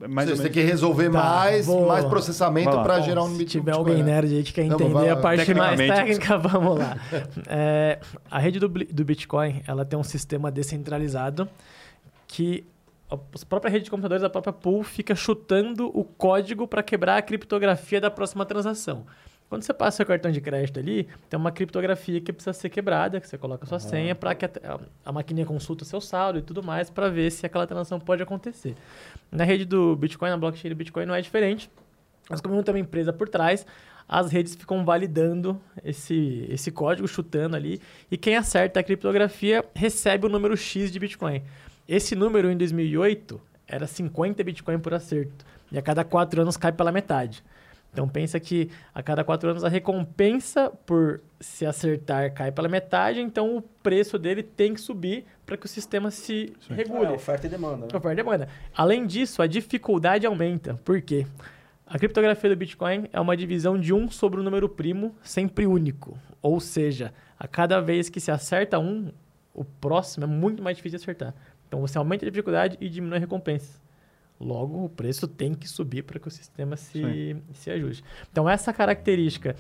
Mais 0.08 0.28
têm 0.30 0.38
menos- 0.38 0.54
que 0.54 0.62
resolver 0.62 1.12
Tá, 1.12 1.22
mais, 1.22 1.66
vou- 1.66 1.86
mais 1.88 2.06
processamento 2.06 2.72
para 2.72 3.02
gerar 3.02 3.24
um 3.24 3.32
Se 3.32 3.38
Bitcoin. 3.40 3.60
tiver 3.62 3.72
alguém 3.74 4.02
nerd 4.04 4.34
aí 4.38 4.42
que 4.44 4.54
quer 4.54 4.64
entender 4.64 5.10
a 5.10 5.18
parte 5.18 5.54
mais 5.54 5.78
técnica, 5.78 6.38
vamos 6.40 6.80
lá. 6.80 6.98
É, 7.48 8.00
a 8.32 8.40
rede 8.40 8.58
do, 8.60 8.70
do 8.70 9.04
Bitcoin, 9.06 9.62
ela 9.68 9.84
tem 9.84 10.00
um 10.00 10.04
sistema 10.04 10.50
descentralizado 10.50 11.48
que 12.28 12.66
a 13.12 13.16
a 13.16 13.46
própria 13.48 13.70
rede 13.70 13.86
de 13.86 13.92
computadores, 13.92 14.24
a 14.24 14.30
própria 14.30 14.52
pool, 14.54 14.82
fica 14.84 15.14
chutando 15.14 15.92
o 15.94 16.04
código 16.04 16.68
para 16.68 16.82
quebrar 16.82 17.18
a 17.18 17.22
criptografia 17.22 18.02
da 18.02 18.10
próxima 18.10 18.46
transação. 18.46 19.06
Quando 19.48 19.62
você 19.62 19.74
passa 19.74 19.98
seu 19.98 20.06
cartão 20.06 20.32
de 20.32 20.42
crédito 20.42 20.80
ali, 20.80 21.08
tem 21.30 21.40
uma 21.40 21.52
criptografia 21.52 22.20
que 22.20 22.34
precisa 22.34 22.52
ser 22.52 22.70
quebrada, 22.70 23.22
que 23.22 23.28
você 23.28 23.38
coloca 23.38 23.64
a 23.64 23.68
sua 23.68 23.80
senha 23.80 24.16
para 24.16 24.34
que 24.34 24.46
a, 24.46 24.50
a, 24.64 24.80
a 25.06 25.12
maquininha 25.12 25.46
consulta 25.46 25.84
o 25.84 25.86
seu 25.86 26.02
saldo 26.02 26.40
e 26.40 26.42
tudo 26.42 26.64
mais 26.64 26.90
para 26.90 27.10
ver 27.10 27.32
se 27.32 27.46
aquela 27.46 27.68
transação 27.68 28.00
pode 28.00 28.24
acontecer. 28.24 28.76
Na 29.32 29.44
rede 29.44 29.64
do 29.64 29.96
Bitcoin, 29.96 30.30
na 30.30 30.38
blockchain 30.38 30.70
do 30.70 30.76
Bitcoin, 30.76 31.06
não 31.06 31.14
é 31.14 31.22
diferente. 31.22 31.70
Mas 32.28 32.42
como 32.42 32.56
não 32.56 32.64
tem 32.64 32.74
uma 32.74 32.80
empresa 32.80 33.14
por 33.14 33.30
trás, 33.30 33.66
as 34.08 34.32
redes 34.32 34.56
ficam 34.56 34.84
validando 34.84 35.62
esse, 35.84 36.48
esse 36.50 36.72
código, 36.72 37.08
chutando 37.08 37.56
ali, 37.56 37.80
e 38.10 38.18
quem 38.18 38.36
acerta 38.36 38.80
a 38.80 38.84
criptografia 38.84 39.64
recebe 39.76 40.26
o 40.26 40.30
número 40.30 40.56
X 40.56 40.92
de 40.92 41.00
Bitcoin. 41.00 41.44
Esse 41.88 42.16
número 42.16 42.50
em 42.50 42.58
2008 42.58 43.40
era 43.68 43.86
50 43.88 44.44
Bitcoin 44.44 44.80
por 44.80 44.94
acerto, 44.94 45.46
e 45.72 45.78
a 45.78 45.82
cada 45.82 46.04
quatro 46.04 46.42
anos 46.42 46.58
cai 46.58 46.72
pela 46.72 46.92
metade. 46.92 47.44
Então 47.96 48.10
pensa 48.10 48.38
que 48.42 48.70
a 48.94 49.02
cada 49.02 49.24
quatro 49.24 49.50
anos 49.50 49.64
a 49.64 49.70
recompensa 49.70 50.70
por 50.86 51.22
se 51.40 51.66
acertar 51.66 52.34
cai 52.34 52.52
pela 52.52 52.68
metade, 52.68 53.22
então 53.22 53.56
o 53.56 53.62
preço 53.62 54.20
dele 54.20 54.44
tem 54.44 54.74
que 54.74 54.82
subir 54.82 55.24
para 55.46 55.56
que 55.56 55.66
o 55.66 55.70
sistema 55.70 56.12
se 56.12 56.52
regule. 56.70 57.06
É, 57.06 57.12
oferta 57.12 57.48
e 57.48 57.50
demanda. 57.50 57.86
Né? 57.86 57.88
Oferta 57.88 58.12
e 58.12 58.16
demanda. 58.18 58.50
Além 58.76 59.08
disso, 59.08 59.42
a 59.42 59.48
dificuldade 59.48 60.28
aumenta. 60.28 60.74
Por 60.84 61.02
quê? 61.02 61.26
A 61.88 61.98
criptografia 61.98 62.50
do 62.50 62.56
Bitcoin 62.58 63.08
é 63.14 63.20
uma 63.22 63.38
divisão 63.38 63.80
de 63.80 63.94
um 63.94 64.12
sobre 64.12 64.42
o 64.42 64.44
número 64.44 64.68
primo, 64.68 65.16
sempre 65.24 65.66
único. 65.66 66.20
Ou 66.42 66.60
seja, 66.60 67.14
a 67.40 67.48
cada 67.48 67.80
vez 67.80 68.10
que 68.10 68.20
se 68.20 68.30
acerta 68.30 68.78
um, 68.78 69.10
o 69.54 69.64
próximo 69.64 70.26
é 70.26 70.28
muito 70.28 70.62
mais 70.62 70.76
difícil 70.76 71.00
de 71.00 71.04
acertar. 71.04 71.34
Então 71.66 71.80
você 71.80 71.98
aumenta 71.98 72.26
a 72.26 72.30
dificuldade 72.30 72.76
e 72.82 72.90
diminui 72.90 73.16
a 73.16 73.22
recompensa. 73.22 73.85
Logo, 74.40 74.86
o 74.86 74.90
preço 74.90 75.28
tem 75.28 75.54
que 75.54 75.68
subir 75.68 76.04
para 76.04 76.20
que 76.20 76.28
o 76.28 76.32
sistema 76.32 76.76
se, 76.76 77.38
se 77.54 77.72
ajuste. 77.72 78.04
Então, 78.32 78.50
essa 78.50 78.74
característica 78.74 79.56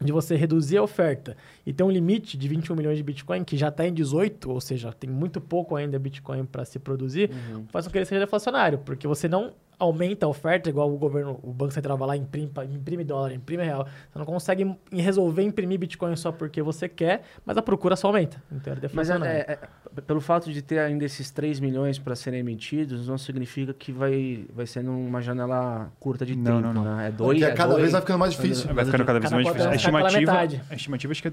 de 0.00 0.12
você 0.12 0.36
reduzir 0.36 0.76
a 0.76 0.82
oferta 0.82 1.36
e 1.66 1.72
ter 1.72 1.82
um 1.82 1.90
limite 1.90 2.36
de 2.38 2.48
21 2.48 2.76
milhões 2.76 2.96
de 2.96 3.02
Bitcoin, 3.02 3.42
que 3.42 3.56
já 3.56 3.68
está 3.68 3.86
em 3.86 3.92
18, 3.92 4.50
ou 4.50 4.60
seja, 4.60 4.92
tem 4.92 5.10
muito 5.10 5.40
pouco 5.40 5.74
ainda 5.74 5.98
Bitcoin 5.98 6.44
para 6.44 6.64
se 6.64 6.78
produzir, 6.78 7.30
faz 7.68 7.86
com 7.86 7.92
que 7.92 7.98
ele 7.98 8.04
seja 8.04 8.20
deflacionário, 8.20 8.78
porque 8.78 9.06
você 9.08 9.28
não 9.28 9.52
aumenta 9.78 10.26
a 10.26 10.28
oferta, 10.28 10.68
igual 10.68 10.92
o 10.92 10.98
governo, 10.98 11.38
o 11.42 11.52
Banco 11.52 11.72
Central 11.72 11.96
vai 11.96 12.08
lá 12.08 12.16
e 12.16 12.20
imprime, 12.20 12.50
imprime 12.74 13.04
dólar, 13.04 13.32
imprime 13.32 13.62
real. 13.64 13.86
Você 14.10 14.18
não 14.18 14.26
consegue 14.26 14.74
resolver 14.90 15.42
imprimir 15.42 15.78
Bitcoin 15.78 16.16
só 16.16 16.32
porque 16.32 16.60
você 16.62 16.88
quer, 16.88 17.22
mas 17.46 17.56
a 17.56 17.62
procura 17.62 17.94
só 17.94 18.08
aumenta. 18.08 18.42
Então 18.50 18.72
é 18.72 18.76
Mas 18.76 18.78
é, 18.78 18.80
deflacionário. 18.88 19.34
é- 19.36 19.58
é- 19.96 20.00
pelo 20.02 20.20
fato 20.20 20.52
de 20.52 20.62
ter 20.62 20.78
ainda 20.80 21.04
esses 21.04 21.30
3 21.30 21.60
milhões 21.60 21.98
para 21.98 22.14
serem 22.16 22.40
emitidos, 22.40 23.06
não 23.08 23.16
significa 23.18 23.72
que 23.72 23.92
vai, 23.92 24.46
vai 24.54 24.66
ser 24.66 24.82
numa 24.82 25.20
janela 25.20 25.92
curta 26.00 26.26
de 26.26 26.34
Não, 26.36 26.44
tempo. 26.44 26.60
não, 26.60 26.72
não. 26.84 26.96
Né? 26.96 27.08
É 27.08 27.10
dois, 27.12 27.38
Porque 27.38 27.44
é 27.50 27.54
cada 27.54 27.70
dois, 27.70 27.80
vez 27.82 27.92
vai 27.92 28.00
ficando 28.00 28.18
mais 28.18 28.32
difícil. 28.32 28.74
Vai 28.74 28.84
ficando 28.84 29.04
cada 29.04 29.18
vez 29.20 29.30
Cada 29.30 29.42
mais 29.42 29.46
difícil. 29.46 29.70
A 29.70 29.74
estimativa, 29.76 30.32
a 30.70 30.74
estimativa 30.74 31.10
acho 31.12 31.22
que 31.22 31.28
é 31.28 31.30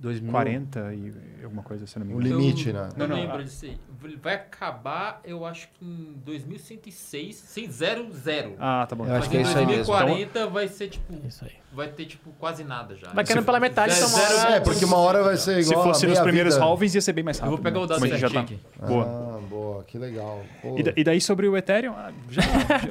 2040 0.00 0.94
e 0.94 1.12
alguma 1.44 1.62
coisa, 1.62 1.86
se 1.86 1.96
eu 1.96 2.00
não 2.00 2.06
me 2.06 2.14
O 2.14 2.20
engano. 2.20 2.40
limite, 2.40 2.68
eu, 2.68 2.74
né? 2.74 2.88
Não, 2.96 3.06
não, 3.08 3.16
lembro 3.16 3.42
disso 3.44 3.64
aí. 3.64 3.78
Vai 4.22 4.34
acabar, 4.34 5.20
eu 5.24 5.44
acho 5.46 5.68
que 5.72 5.84
em 5.84 6.12
2106, 6.24 7.36
sem 7.44 7.70
zero, 7.70 8.06
zero. 8.12 8.54
Ah, 8.58 8.86
tá 8.88 8.96
bom. 8.96 9.04
Eu 9.06 9.12
acho 9.12 9.20
Mas 9.20 9.28
que 9.28 9.36
é 9.36 9.40
em 9.40 9.42
isso 9.42 9.58
aí 9.58 9.66
mesmo. 9.66 9.84
2040 9.94 10.46
vai 10.48 10.68
ser 10.68 10.88
tipo. 10.88 11.14
Isso 11.26 11.44
aí. 11.44 11.52
Vai 11.72 11.88
ter 11.88 12.04
tipo 12.06 12.30
quase 12.38 12.62
nada 12.64 12.94
já. 12.96 13.10
Vai 13.12 13.24
caindo 13.24 13.44
pela 13.44 13.58
metade, 13.58 13.94
então 13.94 14.08
uma 14.08 14.18
hora- 14.18 14.34
zero- 14.36 14.52
É, 14.52 14.60
porque 14.60 14.84
uma 14.84 14.96
hora 14.96 15.22
vai 15.24 15.36
ser 15.36 15.62
Se 15.62 15.70
igual. 15.70 15.84
fosse 15.86 16.06
a 16.06 16.08
nos 16.08 16.20
primeiros 16.20 16.54
vida. 16.54 16.64
halvings, 16.64 16.94
ia 16.94 17.00
ser 17.00 17.12
bem 17.12 17.24
mais 17.24 17.38
Eu 17.38 17.42
rápido. 17.44 17.56
vou 17.56 17.64
pegar 17.64 17.78
o 17.78 17.82
né? 17.82 17.88
dado 17.88 18.00
gente 18.06 18.18
já 18.20 18.28
certinho 18.30 18.58
tá. 18.58 18.84
aqui. 18.86 18.92
Boa. 18.92 19.04
Ah, 19.04 19.40
boa, 19.48 19.84
que 19.84 19.98
legal. 19.98 20.42
E, 20.76 20.82
da- 20.82 20.92
e 20.96 21.02
daí 21.04 21.20
sobre 21.20 21.48
o 21.48 21.56
Ethereum? 21.56 21.92
ah, 21.96 22.12
Já. 22.30 22.42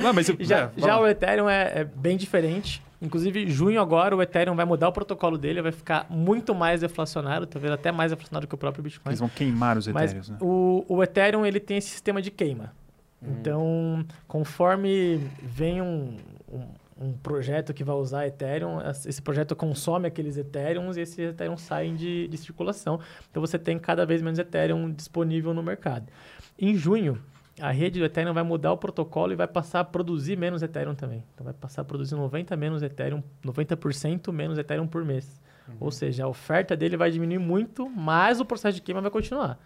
Não, 0.01 0.13
mas, 0.13 0.27
Já, 0.41 0.57
é, 0.57 0.61
vamos 0.67 0.81
já 0.85 0.99
o 0.99 1.07
Ethereum 1.07 1.49
é, 1.49 1.71
é 1.75 1.84
bem 1.85 2.17
diferente. 2.17 2.81
Inclusive, 3.01 3.49
junho 3.49 3.81
agora, 3.81 4.15
o 4.15 4.21
Ethereum 4.21 4.55
vai 4.55 4.65
mudar 4.65 4.88
o 4.88 4.91
protocolo 4.93 5.38
dele, 5.38 5.61
vai 5.61 5.73
ficar 5.73 6.05
muito 6.09 6.55
mais 6.55 6.80
deflacionário, 6.81 7.45
talvez 7.45 7.73
até 7.73 7.91
mais 7.91 8.11
deflacionário 8.11 8.47
que 8.47 8.55
o 8.55 8.57
próprio 8.57 8.81
Bitcoin. 8.84 9.09
Eles 9.11 9.19
vão 9.19 9.27
queimar 9.30 9.77
os 9.77 9.88
Mas 9.88 10.11
Ethereums, 10.11 10.30
né? 10.30 10.38
o, 10.41 10.85
o 10.88 11.03
Ethereum 11.03 11.45
ele 11.45 11.59
tem 11.59 11.77
esse 11.77 11.89
sistema 11.89 12.21
de 12.21 12.31
queima. 12.31 12.71
Então, 13.27 14.05
conforme 14.27 15.17
vem 15.41 15.81
um, 15.81 16.17
um, 16.51 16.67
um 17.07 17.13
projeto 17.13 17.73
que 17.73 17.83
vai 17.83 17.95
usar 17.95 18.27
Ethereum, 18.27 18.79
es- 18.81 19.05
esse 19.05 19.21
projeto 19.21 19.55
consome 19.55 20.07
aqueles 20.07 20.37
Ethereums 20.37 20.97
e 20.97 21.01
esses 21.01 21.17
Ethereums 21.19 21.61
saem 21.61 21.95
de, 21.95 22.27
de 22.27 22.37
circulação. 22.37 22.99
Então, 23.29 23.41
você 23.41 23.57
tem 23.57 23.79
cada 23.79 24.05
vez 24.05 24.21
menos 24.21 24.39
Ethereum 24.39 24.91
disponível 24.91 25.53
no 25.53 25.63
mercado. 25.63 26.05
Em 26.59 26.75
junho, 26.75 27.21
a 27.61 27.71
rede 27.71 27.99
do 27.99 28.05
Ethereum 28.05 28.33
vai 28.33 28.43
mudar 28.43 28.71
o 28.73 28.77
protocolo 28.77 29.31
e 29.31 29.35
vai 29.35 29.47
passar 29.47 29.81
a 29.81 29.83
produzir 29.83 30.35
menos 30.37 30.61
Ethereum 30.61 30.95
também. 30.95 31.23
Então, 31.33 31.43
vai 31.45 31.53
passar 31.53 31.81
a 31.83 31.85
produzir 31.85 32.15
90 32.15 32.55
menos 32.57 32.81
Ethereum, 32.83 33.23
90% 33.43 34.31
menos 34.31 34.57
Ethereum 34.57 34.87
por 34.87 35.05
mês. 35.05 35.41
Ou 35.79 35.91
seja, 35.91 36.25
a 36.25 36.27
oferta 36.27 36.75
dele 36.75 36.97
vai 36.97 37.09
diminuir 37.09 37.39
muito, 37.39 37.89
mas 37.89 38.39
o 38.41 38.45
processo 38.45 38.75
de 38.75 38.81
queima 38.81 38.99
vai 39.01 39.09
continuar. 39.11 39.57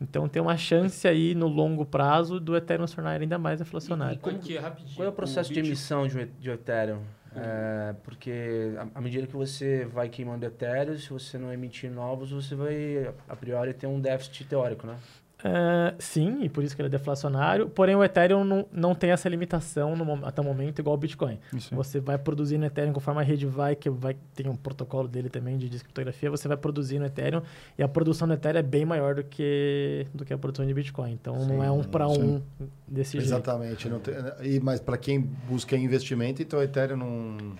Então 0.00 0.28
tem 0.28 0.42
uma 0.42 0.56
chance 0.56 1.06
aí 1.08 1.34
no 1.34 1.46
longo 1.48 1.84
prazo 1.86 2.38
do 2.38 2.54
Ethereum 2.56 2.86
se 2.86 2.94
tornar 2.94 3.18
ainda 3.20 3.38
mais 3.38 3.58
deflacionário. 3.58 4.18
Como 4.18 4.38
que 4.38 4.56
é 4.56 4.60
rapidinho? 4.60 4.94
Qual 4.94 5.06
é 5.06 5.08
o 5.08 5.12
processo 5.12 5.48
de 5.48 5.54
Bitcoin- 5.54 5.68
emissão 5.68 6.06
de, 6.06 6.18
e- 6.20 6.26
de 6.26 6.50
Ethereum? 6.50 7.00
É, 7.34 7.94
porque 8.02 8.74
à- 8.78 8.98
à 8.98 9.00
medida 9.00 9.26
que 9.26 9.36
você 9.36 9.84
vai 9.86 10.08
queimando 10.08 10.44
Ethereum, 10.44 10.96
se 10.98 11.08
você 11.10 11.36
não 11.38 11.52
emitir 11.52 11.90
novos, 11.90 12.30
você 12.30 12.54
vai, 12.54 13.10
a 13.28 13.36
priori, 13.36 13.72
ter 13.74 13.86
um 13.86 14.00
déficit 14.00 14.44
teórico, 14.44 14.86
né? 14.86 14.96
É, 15.44 15.94
sim, 15.98 16.42
e 16.42 16.48
por 16.48 16.64
isso 16.64 16.74
que 16.74 16.80
ele 16.80 16.86
é 16.86 16.90
deflacionário. 16.90 17.68
Porém, 17.68 17.94
o 17.94 18.02
Ethereum 18.02 18.42
não, 18.42 18.66
não 18.72 18.94
tem 18.94 19.10
essa 19.10 19.28
limitação 19.28 19.94
no 19.94 20.24
até 20.24 20.40
o 20.40 20.44
momento, 20.44 20.78
igual 20.78 20.94
o 20.94 20.98
Bitcoin. 20.98 21.38
Isso. 21.52 21.74
Você 21.74 22.00
vai 22.00 22.16
produzindo 22.16 22.64
Ethereum 22.64 22.92
conforme 22.92 23.20
a 23.20 23.24
rede 23.24 23.46
vai, 23.46 23.76
que 23.76 23.90
vai 23.90 24.16
tem 24.34 24.48
um 24.48 24.56
protocolo 24.56 25.06
dele 25.06 25.28
também 25.28 25.58
de 25.58 25.68
descriptografia, 25.68 26.30
você 26.30 26.48
vai 26.48 26.56
produzindo 26.56 27.04
Ethereum 27.04 27.42
e 27.76 27.82
a 27.82 27.88
produção 27.88 28.26
do 28.26 28.34
Ethereum 28.34 28.60
é 28.60 28.62
bem 28.62 28.84
maior 28.84 29.14
do 29.14 29.24
que, 29.24 30.06
do 30.14 30.24
que 30.24 30.32
a 30.32 30.38
produção 30.38 30.66
de 30.66 30.72
Bitcoin. 30.72 31.12
Então 31.12 31.44
não 31.46 31.62
é 31.62 31.70
um 31.70 31.82
para 31.82 32.08
um 32.08 32.42
desse 32.88 33.12
jeito. 33.12 33.26
Exatamente. 33.26 33.88
Não 33.88 34.00
tem, 34.00 34.14
e, 34.42 34.58
mas 34.60 34.80
para 34.80 34.96
quem 34.96 35.20
busca 35.20 35.76
investimento, 35.76 36.40
então 36.40 36.60
o 36.60 36.62
Ethereum 36.62 36.96
não, 36.96 37.56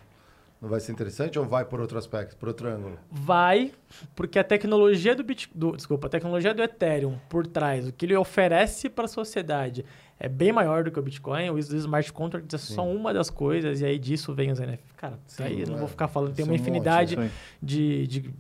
não 0.60 0.68
vai 0.68 0.80
ser 0.80 0.92
interessante 0.92 1.38
ou 1.38 1.44
vai 1.44 1.64
por 1.64 1.80
outro 1.80 1.98
aspecto, 1.98 2.36
por 2.36 2.48
outro 2.48 2.68
ângulo? 2.68 2.98
Vai, 3.10 3.72
porque 4.14 4.38
a 4.38 4.44
tecnologia 4.44 5.14
do 5.14 5.22
Bitcoin, 5.22 5.76
desculpa, 5.76 6.06
a 6.06 6.10
tecnologia 6.10 6.54
do 6.54 6.62
Ethereum 6.62 7.18
por 7.28 7.46
trás, 7.46 7.86
o 7.86 7.92
que 7.92 8.06
ele 8.06 8.16
oferece 8.16 8.88
para 8.88 9.04
a 9.04 9.08
sociedade 9.08 9.84
é 10.18 10.28
bem 10.28 10.50
maior 10.52 10.82
do 10.84 10.90
que 10.90 10.98
o 10.98 11.02
Bitcoin. 11.02 11.50
Os 11.50 11.70
smart 11.70 12.10
contracts 12.12 12.54
é 12.54 12.58
só 12.58 12.88
uma 12.88 13.12
das 13.12 13.28
coisas 13.28 13.80
e 13.80 13.84
aí 13.84 13.98
disso 13.98 14.34
vem 14.34 14.50
os 14.50 14.58
NFTs. 14.58 14.92
Cara, 14.96 15.18
Sim, 15.26 15.42
aí 15.42 15.60
eu 15.60 15.66
não 15.66 15.76
é. 15.76 15.78
vou 15.78 15.88
ficar 15.88 16.08
falando, 16.08 16.34
tem 16.34 16.44
São 16.44 16.52
uma 16.52 16.54
um 16.54 16.58
monte, 16.58 16.68
infinidade 16.68 17.12
Isso 17.14 17.20
aí. 17.20 17.30
de, 17.62 18.06
de 18.06 18.34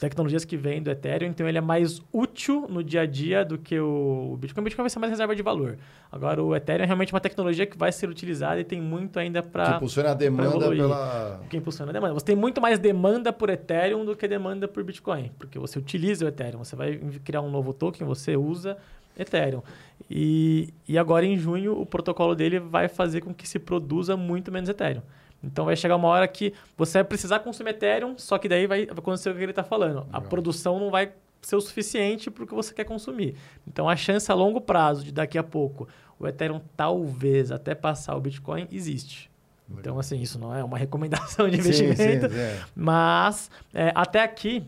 tecnologias 0.00 0.44
que 0.44 0.56
vêm 0.56 0.82
do 0.82 0.90
Ethereum, 0.90 1.28
então 1.28 1.46
ele 1.46 1.58
é 1.58 1.60
mais 1.60 2.00
útil 2.12 2.66
no 2.68 2.82
dia 2.82 3.02
a 3.02 3.06
dia 3.06 3.44
do 3.44 3.58
que 3.58 3.78
o 3.78 4.36
Bitcoin. 4.40 4.62
O 4.62 4.64
Bitcoin 4.64 4.82
vai 4.84 4.90
ser 4.90 4.98
mais 4.98 5.10
reserva 5.10 5.36
de 5.36 5.42
valor. 5.42 5.78
Agora, 6.10 6.42
o 6.42 6.56
Ethereum 6.56 6.84
é 6.84 6.86
realmente 6.86 7.12
uma 7.12 7.20
tecnologia 7.20 7.66
que 7.66 7.76
vai 7.76 7.92
ser 7.92 8.08
utilizada 8.08 8.58
e 8.58 8.64
tem 8.64 8.80
muito 8.80 9.18
ainda 9.18 9.42
Que 9.42 9.48
para 9.48 9.76
impulsiona 9.76 10.10
a 10.10 10.14
demanda 10.14 10.68
pela. 10.70 11.40
que 11.48 11.56
impulsiona 11.56 11.90
a 11.90 11.92
demanda. 11.92 12.14
Você 12.14 12.24
tem 12.24 12.34
muito 12.36 12.60
mais 12.60 12.78
demanda 12.78 13.32
por 13.32 13.50
Ethereum 13.50 14.04
do 14.04 14.16
que 14.16 14.26
demanda 14.26 14.66
por 14.66 14.82
Bitcoin, 14.82 15.30
porque 15.38 15.58
você 15.58 15.78
utiliza 15.78 16.24
o 16.24 16.28
Ethereum. 16.28 16.64
Você 16.64 16.74
vai 16.74 16.96
criar 17.22 17.42
um 17.42 17.50
novo 17.50 17.72
token, 17.72 18.06
você 18.06 18.36
usa 18.36 18.76
Ethereum. 19.18 19.62
E, 20.10 20.72
e 20.88 20.96
agora, 20.98 21.26
em 21.26 21.36
junho, 21.36 21.78
o 21.78 21.84
protocolo 21.84 22.34
dele 22.34 22.58
vai 22.58 22.88
fazer 22.88 23.20
com 23.20 23.34
que 23.34 23.46
se 23.46 23.58
produza 23.58 24.16
muito 24.16 24.50
menos 24.50 24.68
Ethereum. 24.68 25.02
Então 25.42 25.64
vai 25.64 25.76
chegar 25.76 25.96
uma 25.96 26.08
hora 26.08 26.28
que 26.28 26.52
você 26.76 26.98
vai 26.98 27.04
precisar 27.04 27.40
consumir 27.40 27.70
Ethereum, 27.70 28.14
só 28.18 28.38
que 28.38 28.48
daí 28.48 28.66
vai 28.66 28.82
acontecer 28.84 29.30
o 29.30 29.34
que 29.34 29.42
ele 29.42 29.52
está 29.52 29.64
falando. 29.64 30.06
A 30.12 30.20
produção 30.20 30.78
não 30.78 30.90
vai 30.90 31.12
ser 31.40 31.56
o 31.56 31.60
suficiente 31.60 32.30
para 32.30 32.44
o 32.44 32.46
que 32.46 32.54
você 32.54 32.74
quer 32.74 32.84
consumir. 32.84 33.36
Então 33.66 33.88
a 33.88 33.96
chance 33.96 34.30
a 34.30 34.34
longo 34.34 34.60
prazo 34.60 35.04
de 35.04 35.12
daqui 35.12 35.38
a 35.38 35.42
pouco 35.42 35.88
o 36.18 36.26
Ethereum 36.28 36.60
talvez 36.76 37.50
até 37.50 37.74
passar 37.74 38.14
o 38.14 38.20
Bitcoin 38.20 38.68
existe. 38.70 39.30
Então, 39.78 39.98
assim, 39.98 40.20
isso 40.20 40.38
não 40.38 40.54
é 40.54 40.62
uma 40.64 40.76
recomendação 40.78 41.48
de 41.48 41.62
Sim, 41.62 41.68
investimento, 41.68 42.28
sim, 42.28 42.38
é. 42.38 42.60
mas 42.74 43.50
é, 43.72 43.92
até 43.94 44.22
aqui 44.22 44.66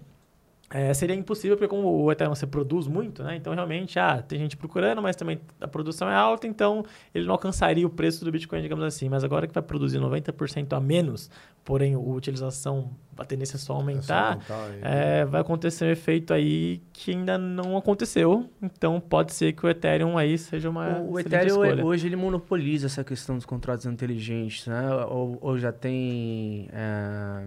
é, 0.75 0.95
seria 0.95 1.15
impossível, 1.15 1.55
porque 1.55 1.69
como 1.69 1.87
o 1.87 2.11
Ethereum 2.11 2.35
você 2.35 2.47
produz 2.47 2.87
muito, 2.87 3.23
né? 3.23 3.37
Então, 3.37 3.53
realmente, 3.53 3.99
ah, 3.99 4.23
tem 4.23 4.39
gente 4.39 4.57
procurando, 4.57 5.03
mas 5.03 5.15
também 5.15 5.39
a 5.61 5.69
produção 5.69 6.09
é 6.09 6.15
alta, 6.15 6.47
então 6.47 6.83
ele 7.15 7.27
não 7.27 7.33
alcançaria 7.33 7.87
o 7.87 7.91
preço 7.91 8.25
do 8.25 8.33
Bitcoin, 8.33 8.63
digamos 8.63 8.83
assim. 8.83 9.07
Mas 9.07 9.23
agora 9.23 9.47
que 9.47 9.53
vai 9.53 9.63
produzir 9.63 9.99
90% 9.99 10.73
a 10.73 10.81
menos, 10.81 11.31
porém 11.63 11.95
a 11.95 11.99
utilização, 11.99 12.91
a 13.19 13.25
tendência 13.25 13.57
é 13.57 13.59
só 13.59 13.75
aumentar, 13.75 14.39
É 14.41 14.47
só 14.47 14.55
aumentar 14.55 14.89
é, 14.89 15.25
vai 15.27 15.43
acontecer 15.43 15.85
um 15.85 15.91
efeito 15.91 16.33
aí 16.33 16.81
que 16.91 17.11
ainda 17.11 17.37
não 17.37 17.77
aconteceu. 17.77 18.49
Então, 18.63 18.99
pode 18.99 19.35
ser 19.35 19.53
que 19.53 19.67
o 19.67 19.69
Ethereum 19.69 20.17
aí 20.17 20.39
seja 20.39 20.71
uma 20.71 21.01
O, 21.01 21.13
o 21.13 21.21
Ethereum 21.21 21.65
escolha. 21.65 21.85
hoje 21.85 22.07
ele 22.07 22.17
monopoliza 22.17 22.87
essa 22.87 23.05
questão 23.05 23.37
dos 23.37 23.45
contratos 23.45 23.85
inteligentes, 23.85 24.67
né? 24.67 24.91
Ou, 25.11 25.37
ou 25.39 25.59
já 25.59 25.71
tem 25.71 26.67
é, 26.73 27.45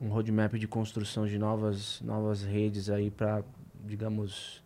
um 0.00 0.08
roadmap 0.08 0.54
de 0.54 0.68
construção 0.68 1.26
de 1.26 1.38
novas, 1.38 2.00
novas 2.02 2.42
redes 2.42 2.90
aí 2.90 3.10
para, 3.10 3.42
digamos, 3.84 4.62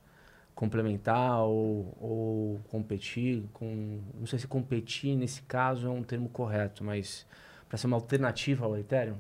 complementar 0.55 1.41
ou, 1.43 1.97
ou 2.01 2.61
competir 2.69 3.45
com, 3.53 4.01
não 4.19 4.27
sei 4.27 4.39
se 4.39 4.47
competir 4.47 5.17
nesse 5.17 5.43
caso 5.43 5.87
é 5.87 5.91
um 5.91 6.03
termo 6.03 6.29
correto, 6.29 6.85
mas 6.85 7.27
para 7.69 7.79
ser 7.79 7.87
uma 7.87 7.97
alternativa 7.97 8.65
ao 8.67 8.77
Ethereum. 8.77 9.17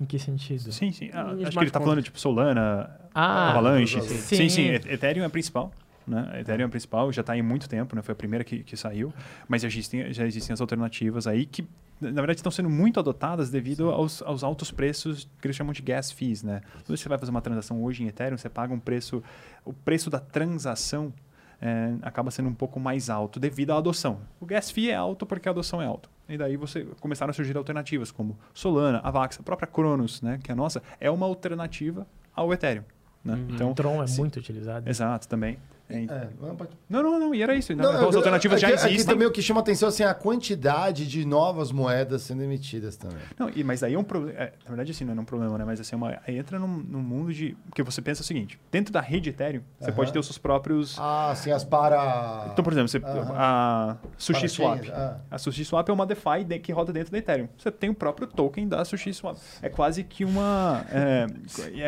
Em 0.00 0.06
que 0.06 0.18
sentido? 0.18 0.72
Sim, 0.72 0.92
sim. 0.92 1.10
Ah, 1.12 1.32
acho 1.32 1.50
que 1.50 1.58
ele 1.58 1.66
está 1.66 1.78
falando 1.80 2.02
tipo 2.02 2.18
Solana, 2.18 2.90
Ah, 3.14 3.50
Avalanche. 3.50 4.00
sim. 4.00 4.16
Sim, 4.36 4.48
sim. 4.48 4.68
Ethereum 4.68 5.22
é 5.24 5.26
a 5.26 5.30
principal. 5.30 5.70
Né? 6.06 6.40
Ethereum 6.40 6.62
é 6.64 6.66
a 6.66 6.70
principal, 6.70 7.12
já 7.12 7.20
está 7.20 7.34
aí 7.34 7.40
há 7.40 7.42
muito 7.42 7.68
tempo, 7.68 7.94
né? 7.94 8.00
foi 8.00 8.12
a 8.12 8.16
primeira 8.16 8.42
que, 8.42 8.62
que 8.64 8.76
saiu, 8.76 9.12
mas 9.46 9.60
já 9.60 9.68
existem, 9.68 10.10
já 10.12 10.26
existem 10.26 10.54
as 10.54 10.60
alternativas 10.60 11.26
aí 11.26 11.44
que, 11.44 11.66
na 12.00 12.12
verdade, 12.12 12.38
estão 12.38 12.50
sendo 12.50 12.70
muito 12.70 12.98
adotadas 12.98 13.50
devido 13.50 13.90
aos, 13.90 14.22
aos 14.22 14.42
altos 14.42 14.70
preços 14.70 15.28
que 15.40 15.46
eles 15.46 15.56
chamam 15.56 15.72
de 15.72 15.82
gas 15.82 16.10
fees. 16.10 16.42
Né? 16.42 16.62
Quando 16.84 16.96
você 16.96 17.08
vai 17.08 17.18
fazer 17.18 17.30
uma 17.30 17.42
transação 17.42 17.82
hoje 17.82 18.02
em 18.02 18.06
Ethereum, 18.06 18.38
você 18.38 18.48
paga 18.48 18.72
um 18.72 18.80
preço, 18.80 19.22
o 19.64 19.72
preço 19.72 20.08
da 20.08 20.18
transação 20.18 21.12
é, 21.60 21.94
acaba 22.02 22.30
sendo 22.30 22.48
um 22.48 22.54
pouco 22.54 22.80
mais 22.80 23.10
alto 23.10 23.38
devido 23.38 23.72
à 23.72 23.76
adoção. 23.76 24.20
O 24.40 24.46
gas 24.46 24.70
fee 24.70 24.90
é 24.90 24.94
alto 24.94 25.26
porque 25.26 25.48
a 25.48 25.52
adoção 25.52 25.82
é 25.82 25.86
alta. 25.86 26.08
E 26.28 26.38
daí 26.38 26.56
você 26.56 26.86
começaram 27.00 27.30
a 27.30 27.34
surgir 27.34 27.56
alternativas 27.56 28.10
como 28.10 28.38
Solana, 28.54 29.00
Avax, 29.00 29.38
a 29.40 29.42
própria 29.42 29.66
Cronos, 29.66 30.22
né, 30.22 30.38
que 30.42 30.50
é 30.50 30.54
a 30.54 30.56
nossa, 30.56 30.82
é 31.00 31.10
uma 31.10 31.26
alternativa 31.26 32.06
ao 32.34 32.52
Ethereum. 32.52 32.84
Né? 33.24 33.34
Uhum. 33.34 33.46
Então, 33.50 33.74
Tron 33.74 34.02
é 34.02 34.06
sim. 34.06 34.20
muito 34.20 34.38
utilizado. 34.38 34.88
Exato, 34.88 35.28
também. 35.28 35.58
É, 35.90 36.04
É, 36.04 36.28
não, 36.40 36.56
pode- 36.56 36.70
Não, 36.88 37.02
não, 37.02 37.18
não, 37.20 37.34
e 37.34 37.42
era 37.42 37.54
isso. 37.54 37.74
Não, 37.74 37.84
então, 37.90 38.08
as 38.08 38.12
eu- 38.14 38.18
alternativas 38.18 38.60
já 38.60 38.68
aqui, 38.68 38.76
Aqui 38.76 38.86
existem. 38.94 39.14
também 39.14 39.26
o 39.26 39.30
que 39.30 39.42
chama 39.42 39.60
atenção 39.60 39.88
assim, 39.88 40.02
a 40.04 40.14
quantidade 40.14 41.06
de 41.06 41.24
novas 41.24 41.72
moedas 41.72 42.22
sendo 42.22 42.42
emitidas 42.42 42.96
também. 42.96 43.18
Não, 43.38 43.50
e, 43.54 43.62
mas 43.64 43.82
aí 43.82 43.94
é 43.94 43.98
um 43.98 44.04
problema. 44.04 44.38
na 44.38 44.68
verdade, 44.68 44.90
assim, 44.92 45.04
não 45.04 45.14
é 45.14 45.20
um 45.20 45.24
problema, 45.24 45.58
né? 45.58 45.64
Mas 45.64 45.80
assim, 45.80 45.94
é 45.94 45.96
uma, 45.96 46.18
aí 46.26 46.38
entra 46.38 46.58
num, 46.58 46.66
num 46.68 47.00
mundo 47.00 47.32
de. 47.32 47.56
Porque 47.68 47.82
você 47.82 48.00
pensa 48.00 48.22
o 48.22 48.24
seguinte: 48.24 48.58
dentro 48.70 48.92
da 48.92 49.00
rede 49.00 49.30
Ethereum, 49.30 49.62
você 49.78 49.88
Aham. 49.90 49.96
pode 49.96 50.12
ter 50.12 50.18
os 50.18 50.26
seus 50.26 50.38
próprios. 50.38 50.96
Ah, 50.98 51.32
sim, 51.36 51.50
as 51.50 51.64
para. 51.64 52.48
Então, 52.52 52.62
por 52.62 52.72
exemplo, 52.72 52.88
você, 52.88 52.98
Aham. 52.98 53.34
a 53.36 53.96
Sushi 54.16 54.48
Swap. 54.48 54.78
Parachains, 54.78 54.94
ah. 54.96 55.16
A 55.30 55.38
Sushi 55.38 55.64
Swap 55.64 55.88
é 55.88 55.92
uma 55.92 56.06
DeFi 56.06 56.44
de- 56.46 56.58
que 56.58 56.72
roda 56.72 56.92
dentro 56.92 57.10
da 57.12 57.18
Ethereum. 57.18 57.48
Você 57.58 57.70
tem 57.70 57.90
o 57.90 57.94
próprio 57.94 58.26
token 58.26 58.68
da 58.68 58.84
Sushi 58.84 59.12
Swap. 59.12 59.36
É 59.62 59.68
quase 59.68 60.04
que 60.04 60.24
uma. 60.24 60.84
É, 60.92 61.26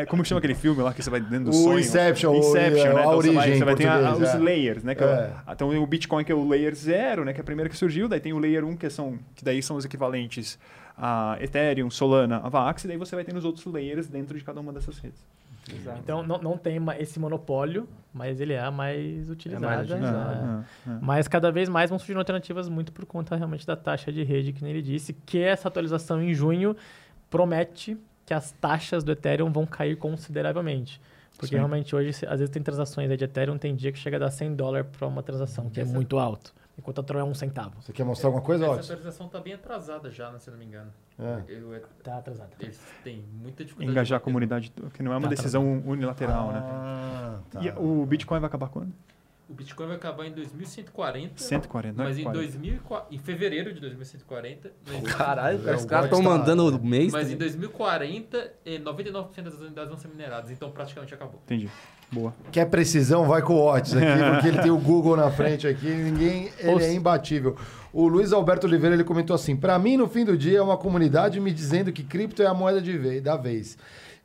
é 0.01 0.05
como 0.05 0.23
chama 0.25 0.39
aquele 0.39 0.55
filme 0.55 0.81
lá 0.81 0.93
que 0.93 1.01
você 1.01 1.09
vai 1.09 1.19
dentro 1.21 1.45
do 1.45 1.49
O 1.51 1.53
sonho? 1.53 1.79
Inception, 1.79 2.31
o- 2.31 2.37
Inception, 2.37 2.91
a 2.91 2.93
né? 2.93 3.01
Então 3.03 3.15
você 3.21 3.27
vai, 3.31 3.37
origem 3.37 3.57
você 3.59 3.65
vai 3.65 3.73
em 3.73 3.77
ter 3.77 3.83
a- 3.93 4.13
os 4.15 4.29
é. 4.29 4.37
layers, 4.37 4.83
né? 4.83 4.95
Que 4.95 5.03
é 5.03 5.07
É. 5.07 5.51
então 5.51 5.69
o 5.81 5.87
Bitcoin 5.87 6.23
que 6.23 6.31
é 6.31 6.35
o 6.35 6.47
layer 6.47 6.73
0, 6.75 7.23
né? 7.25 7.33
Que 7.33 7.39
é 7.39 7.41
a 7.41 7.45
primeira 7.45 7.69
que 7.69 7.77
surgiu. 7.77 8.07
Daí 8.07 8.19
tem 8.19 8.33
o 8.33 8.39
layer 8.39 8.63
1, 8.65 8.75
que, 8.77 8.89
são, 8.89 9.17
que 9.35 9.43
daí 9.43 9.61
são 9.61 9.75
os 9.75 9.85
equivalentes 9.85 10.57
a 10.97 11.37
Ethereum, 11.41 11.89
Solana, 11.89 12.37
Avax. 12.37 12.83
E 12.83 12.87
daí 12.87 12.97
você 12.97 13.15
vai 13.15 13.23
ter 13.23 13.35
os 13.35 13.45
outros 13.45 13.65
layers 13.65 14.07
dentro 14.07 14.37
de 14.37 14.43
cada 14.43 14.59
uma 14.59 14.71
dessas 14.71 14.97
redes. 14.99 15.19
Então 15.97 16.21
não, 16.21 16.37
não 16.39 16.57
tem 16.57 16.77
esse 16.99 17.17
monopólio, 17.19 17.87
mas 18.13 18.41
ele 18.41 18.51
é 18.51 18.59
a 18.59 18.69
mais 18.69 19.29
utilizada. 19.29 19.65
mais 19.65 19.89
utilizada. 19.89 20.35
né? 20.41 20.65
Ah, 20.85 20.89
ah. 20.91 20.99
Mas 21.01 21.25
cada 21.27 21.49
vez 21.53 21.69
mais 21.69 21.89
vão 21.89 21.97
surgindo 21.97 22.17
alternativas 22.19 22.67
muito 22.67 22.91
por 22.91 23.05
conta 23.05 23.33
realmente 23.37 23.65
da 23.65 23.75
taxa 23.77 24.11
de 24.11 24.23
rede, 24.23 24.51
que 24.51 24.61
nem 24.61 24.73
ele 24.73 24.81
disse, 24.81 25.13
que 25.25 25.39
essa 25.39 25.69
atualização 25.69 26.21
em 26.21 26.33
junho 26.33 26.75
promete 27.29 27.97
que 28.25 28.33
as 28.33 28.51
taxas 28.51 29.03
do 29.05 29.11
Ethereum 29.13 29.51
vão 29.51 29.65
cair 29.65 29.95
consideravelmente. 29.97 30.99
Porque 31.37 31.47
Sim. 31.47 31.55
realmente 31.55 31.95
hoje, 31.95 32.09
às 32.27 32.39
vezes 32.39 32.49
tem 32.49 32.61
transações 32.61 33.09
aí 33.09 33.17
de 33.17 33.25
Ethereum, 33.25 33.57
tem 33.57 33.75
dia 33.75 33.91
que 33.91 33.97
chega 33.99 34.17
a 34.17 34.19
dar 34.19 34.31
100 34.31 34.55
dólares 34.55 34.87
para 34.97 35.07
uma 35.07 35.23
transação, 35.23 35.69
que 35.69 35.79
é 35.79 35.83
Essa- 35.83 35.93
muito 35.93 36.17
alto. 36.19 36.53
Enquanto 36.77 37.01
a 37.01 37.03
Tron 37.03 37.19
é 37.19 37.23
um 37.23 37.33
centavo. 37.35 37.75
Você 37.81 37.93
quer 37.93 38.03
mostrar 38.03 38.29
alguma 38.29 38.43
coisa, 38.43 38.65
Essa 38.65 38.73
Otis? 38.73 38.85
atualização 38.89 39.27
tá 39.27 39.39
bem 39.39 39.53
atrasada 39.53 40.09
já, 40.09 40.31
né, 40.31 40.39
se 40.39 40.49
eu 40.49 40.53
não 40.53 40.59
me 40.59 40.65
engano. 40.65 40.91
É. 41.19 41.43
Eu- 41.47 41.71
eu- 41.73 41.83
Tá 42.01 42.17
atrasado. 42.17 42.49
eles 42.59 42.79
têm 43.03 43.23
muita 43.41 43.63
dificuldade. 43.63 43.91
Engajar 43.91 44.15
a 44.15 44.19
de- 44.19 44.23
comunidade, 44.23 44.73
que 44.93 45.03
não 45.03 45.11
é 45.13 45.17
uma 45.17 45.23
Tá, 45.23 45.35
decisão 45.35 45.83
unilateral, 45.85 46.51
né? 46.51 46.59
Ah, 46.63 47.39
tá. 47.51 47.61
E 47.61 47.69
o 47.77 48.03
Bitcoin 48.07 48.39
vai 48.39 48.47
acabar 48.47 48.69
quando? 48.69 48.91
O 49.53 49.55
Bitcoin 49.55 49.85
vai 49.85 49.97
acabar 49.97 50.25
em 50.25 50.31
2140. 50.31 51.43
140, 51.43 51.95
né? 51.95 52.03
Mas 52.09 52.17
em, 52.17 52.23
40. 52.23 52.39
2004, 52.43 53.15
em 53.15 53.19
fevereiro 53.19 53.71
de 53.71 53.79
2140. 53.79 54.71
mas- 54.91 55.13
Caralho, 55.13 55.69
É, 55.69 55.75
os 55.75 55.85
caras 55.85 56.05
estão 56.05 56.23
mandando 56.23 56.75
o 56.75 56.83
mês. 56.83 57.13
Mas 57.13 57.29
em 57.29 57.37
2040, 57.37 58.51
eh, 58.65 58.79
99% 58.79 59.43
das 59.51 59.59
unidades 59.59 59.89
vão 59.89 59.97
ser 59.99 60.07
mineradas. 60.07 60.49
Então 60.49 60.71
praticamente 60.71 61.13
acabou. 61.13 61.39
Entendi. 61.45 61.69
Boa. 62.11 62.33
Quer 62.51 62.65
precisão, 62.65 63.25
vai 63.27 63.43
com 63.43 63.53
o 63.53 63.71
Otis 63.71 63.93
aqui, 63.95 64.05
porque 64.33 64.47
ele 64.47 64.59
tem 64.63 64.71
o 64.71 64.77
Google 64.79 65.15
na 65.15 65.29
frente 65.29 65.67
aqui, 65.67 65.85
ninguém, 65.87 66.49
ele 66.59 66.83
é 66.83 66.91
imbatível. 66.93 67.55
O 67.91 68.07
Luiz 68.07 68.33
Alberto 68.33 68.65
Oliveira, 68.65 68.95
ele 68.95 69.03
comentou 69.03 69.35
assim, 69.35 69.55
para 69.55 69.77
mim, 69.77 69.97
no 69.97 70.07
fim 70.07 70.25
do 70.25 70.35
dia, 70.35 70.57
é 70.57 70.61
uma 70.63 70.77
comunidade 70.77 71.39
me 71.39 71.51
dizendo 71.53 71.91
que 71.91 72.03
cripto 72.03 72.41
é 72.41 72.47
a 72.47 72.53
moeda 72.55 72.81
de 72.81 72.97
ve- 72.97 73.21
da 73.21 73.37
vez. 73.37 73.77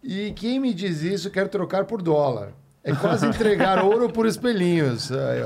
E 0.02 0.32
quem 0.32 0.58
me 0.58 0.72
diz 0.72 1.02
isso 1.02 1.30
quer 1.30 1.48
trocar 1.48 1.84
por 1.84 2.00
dólar. 2.00 2.52
É 2.84 2.94
quase 2.94 3.26
entregar 3.26 3.82
ouro 3.84 4.08
por 4.10 4.26
espelhinhos. 4.26 5.10
Aí, 5.12 5.42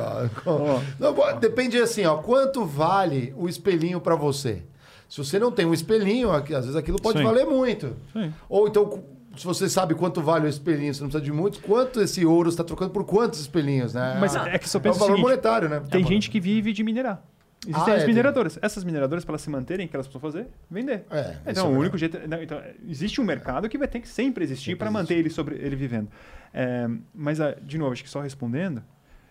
ó. 0.46 0.80
Não, 0.98 1.38
depende 1.40 1.78
assim, 1.78 2.04
ó, 2.04 2.16
quanto 2.18 2.64
vale 2.64 3.32
o 3.36 3.48
espelhinho 3.48 4.00
para 4.00 4.14
você? 4.14 4.62
Se 5.08 5.18
você 5.18 5.38
não 5.38 5.50
tem 5.50 5.66
um 5.66 5.74
espelhinho, 5.74 6.30
aqui- 6.30 6.54
às 6.54 6.64
vezes 6.64 6.76
aquilo 6.76 7.00
pode 7.00 7.18
Sim. 7.18 7.24
valer 7.24 7.44
muito. 7.46 7.96
Sim. 8.12 8.32
Ou 8.48 8.66
então, 8.68 9.02
se 9.36 9.44
você 9.44 9.68
sabe 9.68 9.94
quanto 9.94 10.22
vale 10.22 10.46
o 10.46 10.48
espelhinho, 10.48 10.94
você 10.94 11.02
não 11.02 11.08
precisa 11.10 11.24
de 11.24 11.32
muito, 11.32 11.60
quanto 11.60 12.00
esse 12.00 12.24
ouro 12.24 12.48
está 12.48 12.62
trocando 12.64 12.90
por 12.92 13.04
quantos 13.04 13.40
espelhinhos, 13.40 13.92
né? 13.92 14.16
Mas 14.20 14.34
Ah, 14.36 14.48
é 14.48 14.58
que 14.58 14.68
só 14.68 14.78
é 14.78 14.80
o 14.80 14.82
pensa 14.82 14.96
o 14.96 15.00
valor 15.00 15.12
seguinte, 15.16 15.24
monetário, 15.28 15.68
né? 15.68 15.82
Tem 15.90 16.04
gente 16.06 16.30
que 16.30 16.38
vive 16.40 16.72
de 16.72 16.82
minerar. 16.82 17.22
Existem 17.66 17.94
Ah, 17.94 17.96
as 17.96 18.02
é, 18.02 18.06
mineradoras. 18.06 18.58
Essas 18.60 18.82
mineradoras, 18.84 19.24
para 19.24 19.32
elas 19.32 19.42
se 19.42 19.48
manterem, 19.50 19.86
o 19.86 19.88
que 19.88 19.94
elas 19.94 20.08
precisam 20.08 20.30
fazer? 20.32 20.48
Vender. 20.70 21.04
É, 21.10 21.36
Então, 21.46 21.66
é 21.66 21.68
o 21.68 21.78
único 21.78 21.96
jeito. 21.96 22.18
não, 22.26 22.42
então, 22.42 22.60
existe 22.88 23.20
um 23.20 23.24
mercado 23.24 23.68
que 23.68 23.78
vai 23.78 23.86
ter 23.86 24.00
que 24.00 24.08
sempre 24.08 24.42
existir 24.44 24.76
para 24.76 24.90
manter 24.90 25.14
ele, 25.18 25.30
sobre, 25.30 25.54
ele 25.56 25.76
vivendo. 25.76 26.08
É, 26.52 26.88
mas, 27.14 27.40
ah, 27.40 27.52
de 27.62 27.78
novo, 27.78 27.92
acho 27.92 28.02
que 28.02 28.10
só 28.10 28.20
respondendo, 28.20 28.82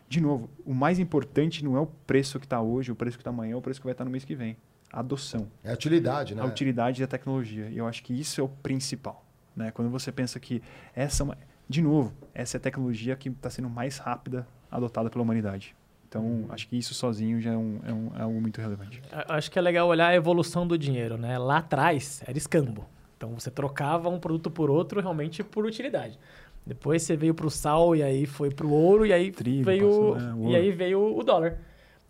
de 0.10 0.20
novo, 0.20 0.50
o 0.66 0.74
mais 0.74 1.00
importante 1.00 1.64
não 1.64 1.76
é 1.78 1.80
o 1.80 1.86
preço 1.88 2.40
que 2.40 2.46
está 2.46 2.62
hoje, 2.62 2.92
o 2.92 2.96
preço 2.96 3.18
que 3.18 3.22
está 3.22 3.30
amanhã, 3.30 3.56
o 3.58 3.62
preço 3.62 3.80
que 3.80 3.86
vai 3.86 3.94
estar 3.94 4.04
no 4.06 4.12
mês 4.12 4.26
que 4.26 4.36
vem. 4.36 4.58
A 4.92 5.00
adoção, 5.00 5.48
É 5.64 5.72
a 5.72 5.74
utilidade, 5.74 6.36
né? 6.36 6.42
a 6.42 6.46
utilidade 6.46 7.00
da 7.00 7.08
tecnologia. 7.08 7.70
E 7.70 7.78
eu 7.78 7.88
acho 7.88 8.04
que 8.04 8.14
isso 8.20 8.42
é 8.42 8.44
o 8.44 8.50
principal. 8.50 9.24
Né? 9.56 9.72
Quando 9.72 9.90
você 9.90 10.12
pensa 10.12 10.40
que 10.40 10.62
essa. 10.96 11.24
é 11.24 11.26
uma- 11.26 11.38
De 11.70 11.82
novo, 11.82 12.12
essa 12.34 12.58
é 12.58 12.60
a 12.60 12.62
tecnologia 12.62 13.16
que 13.16 13.30
está 13.30 13.50
sendo 13.50 13.70
mais 13.70 13.98
rápida 13.98 14.46
adotada 14.70 15.10
pela 15.10 15.24
humanidade. 15.24 15.74
Então, 16.10 16.46
acho 16.50 16.68
que 16.68 16.78
isso 16.78 16.94
sozinho 16.94 17.40
já 17.40 17.54
é, 17.54 17.58
um, 17.58 17.80
é, 17.86 17.94
um- 17.94 18.12
é 18.18 18.22
algo 18.24 18.42
muito 18.42 18.60
relevante. 18.60 19.02
Acho 19.30 19.50
que 19.50 19.58
é 19.58 19.62
legal 19.62 19.88
olhar 19.88 20.08
a 20.08 20.16
evolução 20.16 20.68
do 20.68 20.78
dinheiro, 20.78 21.18
né? 21.18 21.38
Lá 21.38 21.60
atrás 21.60 22.22
era 22.28 22.38
escambo. 22.38 22.86
Então 23.16 23.34
você 23.34 23.50
trocava 23.50 24.10
um 24.10 24.20
produto 24.20 24.52
por 24.52 24.70
outro 24.70 25.00
realmente 25.00 25.42
por 25.42 25.64
utilidade. 25.66 26.20
Depois 26.66 27.02
você 27.02 27.16
veio 27.16 27.34
pro 27.34 27.50
sal 27.50 27.96
e 27.96 28.04
aí 28.04 28.26
foi 28.26 28.50
pro 28.52 28.70
ouro 28.70 29.06
e 29.06 29.12
aí 29.12 29.32
Trigo, 29.32 29.66
veio 29.66 29.88
passou, 29.88 30.18
é, 30.18 30.34
o 30.34 30.50
e 30.50 30.56
aí 30.56 30.72
veio 30.72 31.18
o 31.18 31.24
dólar. 31.24 31.58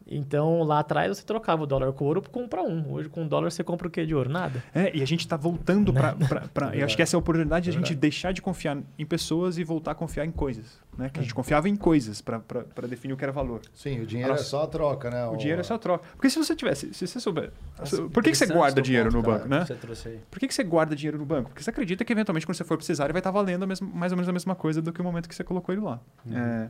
Então 0.08 0.64
lá 0.64 0.80
atrás 0.80 1.18
você 1.18 1.24
trocava 1.24 1.64
o 1.64 1.66
dólar 1.66 1.92
com 1.94 2.06
ouro 2.06 2.22
por 2.22 2.42
um 2.42 2.48
para 2.48 2.62
um. 2.64 2.92
Hoje 2.92 3.10
com 3.10 3.24
o 3.24 3.28
dólar 3.28 3.52
você 3.52 3.64
compra 3.64 3.88
o 3.88 3.92
quê 3.92 4.06
de 4.06 4.14
ouro? 4.14 4.30
Nada. 4.30 4.64
É, 4.74 4.96
e 4.96 5.02
a 5.02 5.06
gente 5.06 5.22
está 5.22 5.38
voltando 5.38 5.94
para. 5.94 6.76
eu 6.76 6.86
acho 6.86 6.96
que 6.96 7.02
essa 7.02 7.16
é 7.16 7.18
a 7.18 7.20
oportunidade 7.20 7.66
de 7.66 7.70
a 7.70 7.74
gente 7.74 7.96
deixar 7.96 8.32
de 8.32 8.42
confiar 8.42 8.78
em 8.98 9.06
pessoas 9.06 9.58
e 9.58 9.64
voltar 9.64 9.92
a 9.92 9.96
confiar 9.96 10.26
em 10.26 10.32
coisas. 10.32 10.80
Né? 10.98 11.10
Que 11.10 11.20
a 11.20 11.24
gente 11.24 11.34
confiava 11.34 11.70
em 11.70 11.76
coisas 11.76 12.22
para 12.22 12.42
definir 12.88 13.14
o 13.14 13.18
que 13.18 13.24
era 13.24 13.32
valor. 13.32 13.62
Sim, 13.74 14.02
o 14.02 14.06
dinheiro 14.06 14.32
Nossa. 14.32 14.44
é 14.44 14.46
só 14.46 14.64
a 14.64 14.68
troca, 14.68 15.10
né? 15.10 15.26
O 15.28 15.38
dinheiro 15.38 15.62
é 15.62 15.64
só 15.64 15.78
troca. 15.78 16.04
Porque 16.14 16.30
se 16.30 16.38
você 16.38 16.56
tivesse. 16.56 16.94
Se 16.94 17.08
você 17.08 17.20
souber. 17.20 17.52
Nossa, 17.80 18.04
por 18.10 18.22
que, 18.24 18.32
que 18.32 18.38
você 18.38 18.46
guarda 18.46 18.82
dinheiro 18.82 19.10
ponto, 19.10 19.18
no 19.18 19.24
cara, 19.24 19.38
banco, 19.40 19.50
né? 19.50 19.62
que 19.62 19.68
Você 19.68 19.76
trouxe 19.76 20.08
aí. 20.10 20.20
Por 20.30 20.40
que, 20.40 20.48
que 20.48 20.54
você 20.54 20.64
guarda 20.64 20.96
dinheiro 20.96 21.18
no 21.18 21.26
banco? 21.26 21.50
Porque 21.50 21.64
você 21.64 21.70
acredita 21.70 22.04
que 22.04 22.12
eventualmente 22.12 22.46
quando 22.46 22.56
você 22.58 22.64
for 22.64 22.78
precisar 22.78 23.06
ele 23.06 23.14
vai 23.14 23.20
estar 23.22 23.32
valendo 23.32 23.64
a 23.64 23.68
mesma- 23.68 23.88
mais 23.94 24.12
ou 24.12 24.18
menos 24.18 24.28
a 24.30 24.34
mesma 24.34 24.56
coisa 24.56 24.82
do 24.82 24.92
que 24.92 25.00
o 25.00 25.04
momento 25.04 25.30
que 25.30 25.36
você 25.36 25.44
colocou 25.44 25.74
ele 25.74 25.82
lá. 25.82 26.00
É, 26.32 26.70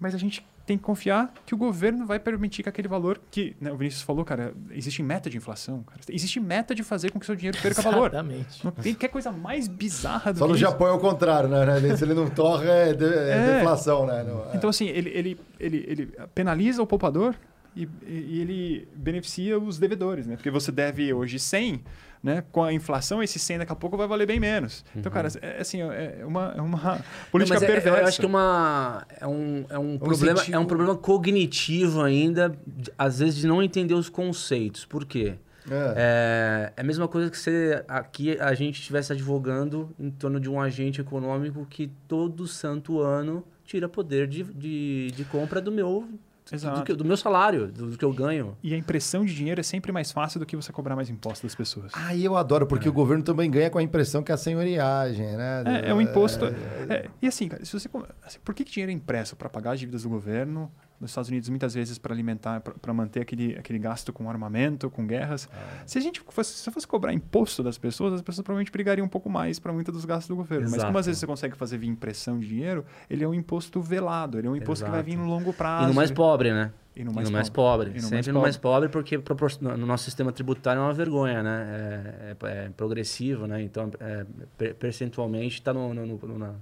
mas 0.00 0.14
a 0.14 0.18
gente 0.18 0.44
tem 0.66 0.78
que 0.78 0.84
confiar 0.84 1.32
que 1.44 1.52
o 1.54 1.58
governo 1.58 2.06
vai 2.06 2.18
permitir 2.20 2.62
que 2.62 2.68
aquele 2.68 2.86
valor 2.88 3.20
que 3.30 3.56
né, 3.60 3.72
o 3.72 3.76
Vinícius 3.76 4.02
falou, 4.02 4.24
cara, 4.24 4.54
existe 4.70 5.02
meta 5.02 5.28
de 5.28 5.36
inflação, 5.36 5.82
cara. 5.82 6.00
Existe 6.08 6.38
meta 6.40 6.74
de 6.74 6.82
fazer 6.84 7.10
com 7.10 7.18
que 7.18 7.24
o 7.24 7.26
seu 7.26 7.34
dinheiro 7.34 7.58
perca 7.60 7.82
valor. 7.82 8.06
Exatamente. 8.08 8.64
Não 8.64 8.70
tem 8.70 8.94
que 8.94 9.08
coisa 9.08 9.30
mais 9.32 9.66
bizarra 9.68 10.32
do 10.32 10.38
Só 10.38 10.44
que 10.44 10.50
no 10.50 10.56
isso. 10.56 10.60
Japão 10.64 10.86
é 10.86 10.92
o 10.92 10.98
contrário, 10.98 11.48
né? 11.48 11.96
Se 11.96 12.04
ele 12.04 12.14
não 12.14 12.30
torra, 12.30 12.64
é, 12.66 12.92
de- 12.94 13.04
é 13.04 13.30
É. 13.30 13.56
deflação, 13.58 14.06
né? 14.06 14.22
Não, 14.22 14.44
é. 14.52 14.56
Então, 14.56 14.70
assim, 14.70 14.86
ele, 14.86 15.10
ele, 15.10 15.40
ele, 15.58 15.84
ele 15.88 16.06
penaliza 16.34 16.80
o 16.82 16.86
poupador 16.86 17.34
e, 17.74 17.88
e 18.06 18.40
ele 18.40 18.88
beneficia 18.94 19.58
os 19.58 19.76
devedores, 19.78 20.26
né? 20.26 20.36
Porque 20.36 20.50
você 20.50 20.70
deve 20.70 21.12
hoje 21.12 21.38
100, 21.40 21.82
né? 22.22 22.44
Com 22.52 22.62
a 22.62 22.72
inflação, 22.72 23.22
esse 23.22 23.38
100 23.38 23.58
daqui 23.58 23.72
a 23.72 23.76
pouco 23.76 23.96
vai 23.96 24.06
valer 24.06 24.26
bem 24.26 24.38
menos. 24.38 24.84
Então, 24.94 25.10
cara, 25.10 25.28
é, 25.40 25.60
assim, 25.60 25.80
é 25.80 26.22
uma, 26.24 26.54
é 26.56 26.60
uma 26.60 27.00
política 27.32 27.54
Não, 27.54 27.60
mas 27.60 27.62
é- 27.62 27.66
perversa. 27.66 28.00
Eu 28.00 28.06
acho 28.06 28.20
que 28.20 28.26
é, 28.26 28.28
uma, 28.28 29.06
é 29.20 29.26
um, 29.26 29.64
é 29.68 29.78
um, 29.78 29.98
problema, 29.98 30.34
incentivo. 30.34 30.56
é 30.56 30.58
um 30.58 30.66
problema 30.66 30.96
cognitivo 30.96 32.02
ainda, 32.02 32.52
às 32.98 33.18
vezes, 33.20 33.36
de 33.36 33.46
não 33.46 33.62
entender 33.62 33.94
os 33.94 34.08
conceitos. 34.08 34.84
Por 34.84 35.04
quê? 35.04 35.34
É. 35.70 35.94
É, 35.96 36.72
é 36.76 36.80
a 36.80 36.84
mesma 36.84 37.06
coisa 37.08 37.30
que 37.30 37.38
se 37.38 37.84
aqui 37.88 38.38
a 38.38 38.54
gente 38.54 38.80
estivesse 38.80 39.12
advogando 39.12 39.90
em 39.98 40.10
torno 40.10 40.40
de 40.40 40.48
um 40.48 40.60
agente 40.60 41.00
econômico 41.00 41.66
que 41.68 41.90
todo 42.08 42.46
santo 42.46 43.00
ano 43.00 43.44
tira 43.64 43.88
poder 43.88 44.26
de, 44.26 44.42
de, 44.42 45.10
de 45.12 45.24
compra 45.24 45.60
do 45.60 45.70
meu, 45.70 46.08
do, 46.56 46.84
que- 46.84 46.94
do 46.94 47.04
meu 47.04 47.16
salário, 47.16 47.66
do, 47.68 47.90
do 47.92 47.98
que 47.98 48.04
eu 48.04 48.12
ganho. 48.12 48.56
E 48.62 48.74
a 48.74 48.76
impressão 48.76 49.24
de 49.24 49.34
dinheiro 49.34 49.60
é 49.60 49.62
sempre 49.64 49.92
mais 49.92 50.10
fácil 50.10 50.40
do 50.40 50.46
que 50.46 50.56
você 50.56 50.72
cobrar 50.72 50.96
mais 50.96 51.08
impostos 51.10 51.42
das 51.42 51.54
pessoas. 51.54 51.92
Ah, 51.94 52.14
eu 52.16 52.36
adoro, 52.36 52.66
porque 52.66 52.88
o 52.88 52.92
governo 52.92 53.22
também 53.22 53.50
ganha 53.50 53.70
com 53.70 53.78
a 53.78 53.82
impressão 53.82 54.22
que 54.22 54.32
é 54.32 54.34
a 54.34 54.38
senhoriagem, 54.38 55.26
né? 55.36 55.62
É, 55.84 55.90
é 55.90 55.94
um 55.94 56.00
imposto. 56.00 56.44
é, 56.46 57.08
e 57.22 57.26
assim, 57.26 57.48
cara, 57.48 57.64
se 57.64 57.72
você, 57.72 57.88
assim, 58.24 58.38
por 58.44 58.54
que, 58.54 58.64
que 58.64 58.72
dinheiro 58.72 58.90
é 58.90 58.94
impresso? 58.94 59.36
Para 59.36 59.48
pagar 59.48 59.72
as 59.72 59.80
dívidas 59.80 60.02
do 60.02 60.08
governo? 60.08 60.70
Nos 61.00 61.12
Estados 61.12 61.30
Unidos, 61.30 61.48
muitas 61.48 61.72
vezes, 61.72 61.96
para 61.96 62.12
alimentar, 62.12 62.60
para 62.60 62.92
manter 62.92 63.20
aquele, 63.22 63.56
aquele 63.58 63.78
gasto 63.78 64.12
com 64.12 64.28
armamento, 64.28 64.90
com 64.90 65.06
guerras. 65.06 65.48
Se 65.86 65.96
a 65.96 66.00
gente 66.02 66.20
fosse, 66.28 66.52
se 66.52 66.70
fosse 66.70 66.86
cobrar 66.86 67.14
imposto 67.14 67.62
das 67.62 67.78
pessoas, 67.78 68.12
as 68.12 68.20
pessoas 68.20 68.44
provavelmente 68.44 68.70
brigariam 68.70 69.06
um 69.06 69.08
pouco 69.08 69.30
mais 69.30 69.58
para 69.58 69.72
muitos 69.72 69.94
dos 69.94 70.04
gastos 70.04 70.28
do 70.28 70.36
governo. 70.36 70.64
Mas 70.64 70.72
como 70.74 70.82
Exato. 70.88 70.98
às 70.98 71.06
vezes 71.06 71.20
você 71.20 71.26
consegue 71.26 71.56
fazer 71.56 71.78
via 71.78 71.88
impressão 71.88 72.38
de 72.38 72.46
dinheiro, 72.46 72.84
ele 73.08 73.24
é 73.24 73.28
um 73.28 73.32
imposto 73.32 73.80
velado, 73.80 74.36
ele 74.38 74.46
é 74.46 74.50
um 74.50 74.56
imposto 74.56 74.84
que 74.84 74.90
vai 74.90 75.02
vir 75.02 75.12
Exato. 75.14 75.26
no 75.26 75.32
longo 75.34 75.52
prazo. 75.54 75.84
e 75.84 75.88
no 75.88 75.94
mais 75.94 76.10
pobre, 76.10 76.52
né? 76.52 76.70
E 76.94 77.02
no 77.04 77.12
E 77.12 77.14
mais 77.14 77.28
no 77.30 77.32
mais 77.32 77.48
pobre. 77.48 77.86
pobre. 77.86 77.98
E 77.98 78.02
no 78.02 78.08
Sempre 78.08 78.14
mais 78.16 78.26
no 78.34 78.40
mais 78.42 78.56
pobre, 78.58 78.88
porque 78.90 79.16
no 79.62 79.86
nosso 79.86 80.04
sistema 80.04 80.32
tributário 80.32 80.80
é 80.80 80.82
uma 80.84 80.92
vergonha, 80.92 81.42
né? 81.42 81.66
É, 81.70 82.36
é- 82.46 82.64
é 82.66 82.68
progressivo, 82.76 83.46
né? 83.46 83.62
Então, 83.62 83.90
é, 84.00 84.26
per- 84.58 84.74
percentualmente 84.74 85.54
está 85.54 85.72
no, 85.72 85.94
no, 85.94 86.04
no- 86.06 86.38
na- 86.38 86.54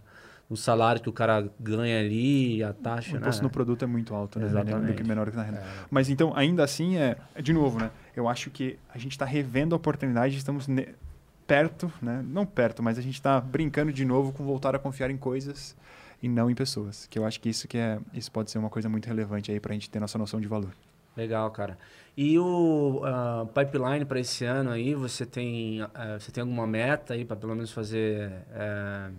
no 0.48 0.56
salário 0.56 1.00
que 1.02 1.08
o 1.08 1.12
cara 1.12 1.50
ganha 1.60 2.00
ali, 2.00 2.62
a 2.62 2.72
taxa, 2.72 3.14
O 3.14 3.18
imposto 3.18 3.42
né? 3.42 3.46
no 3.46 3.50
produto 3.50 3.82
é 3.82 3.86
muito 3.86 4.14
alto, 4.14 4.38
né? 4.38 4.46
Exatamente. 4.46 4.86
Do 4.86 4.94
que 4.94 5.04
menor 5.04 5.30
que 5.30 5.36
na 5.36 5.42
renda. 5.42 5.62
Mas 5.90 6.08
então, 6.08 6.32
ainda 6.34 6.64
assim, 6.64 6.96
é, 6.96 7.16
de 7.42 7.52
novo, 7.52 7.78
né? 7.78 7.90
Eu 8.16 8.28
acho 8.28 8.50
que 8.50 8.78
a 8.92 8.98
gente 8.98 9.12
está 9.12 9.24
revendo 9.24 9.74
a 9.74 9.76
oportunidade, 9.76 10.36
estamos 10.36 10.66
ne- 10.66 10.94
perto, 11.46 11.92
né? 12.00 12.24
Não 12.26 12.44
perto, 12.46 12.82
mas 12.82 12.98
a 12.98 13.02
gente 13.02 13.14
está 13.14 13.40
brincando 13.40 13.92
de 13.92 14.04
novo 14.04 14.32
com 14.32 14.44
voltar 14.44 14.74
a 14.74 14.78
confiar 14.78 15.10
em 15.10 15.16
coisas 15.16 15.76
e 16.22 16.28
não 16.28 16.50
em 16.50 16.54
pessoas. 16.54 17.06
Que 17.08 17.18
eu 17.18 17.24
acho 17.24 17.40
que 17.40 17.48
isso 17.48 17.68
que 17.68 17.76
é, 17.78 17.98
isso 18.14 18.30
pode 18.32 18.50
ser 18.50 18.58
uma 18.58 18.70
coisa 18.70 18.88
muito 18.88 19.06
relevante 19.06 19.50
aí 19.50 19.60
para 19.60 19.72
a 19.72 19.74
gente 19.74 19.88
ter 19.90 20.00
nossa 20.00 20.18
noção 20.18 20.40
de 20.40 20.48
valor. 20.48 20.70
Legal, 21.16 21.50
cara. 21.50 21.76
E 22.16 22.38
o 22.38 23.02
ah, 23.04 23.46
pipeline 23.54 24.04
para 24.04 24.20
esse 24.20 24.44
ano 24.44 24.70
aí, 24.70 24.94
você 24.94 25.26
tem, 25.26 25.82
ah, 25.94 26.16
você 26.18 26.30
tem 26.32 26.42
alguma 26.42 26.66
meta 26.66 27.14
aí 27.14 27.24
para 27.24 27.36
pelo 27.36 27.54
menos 27.54 27.70
fazer, 27.72 28.30
eh, 28.52 29.10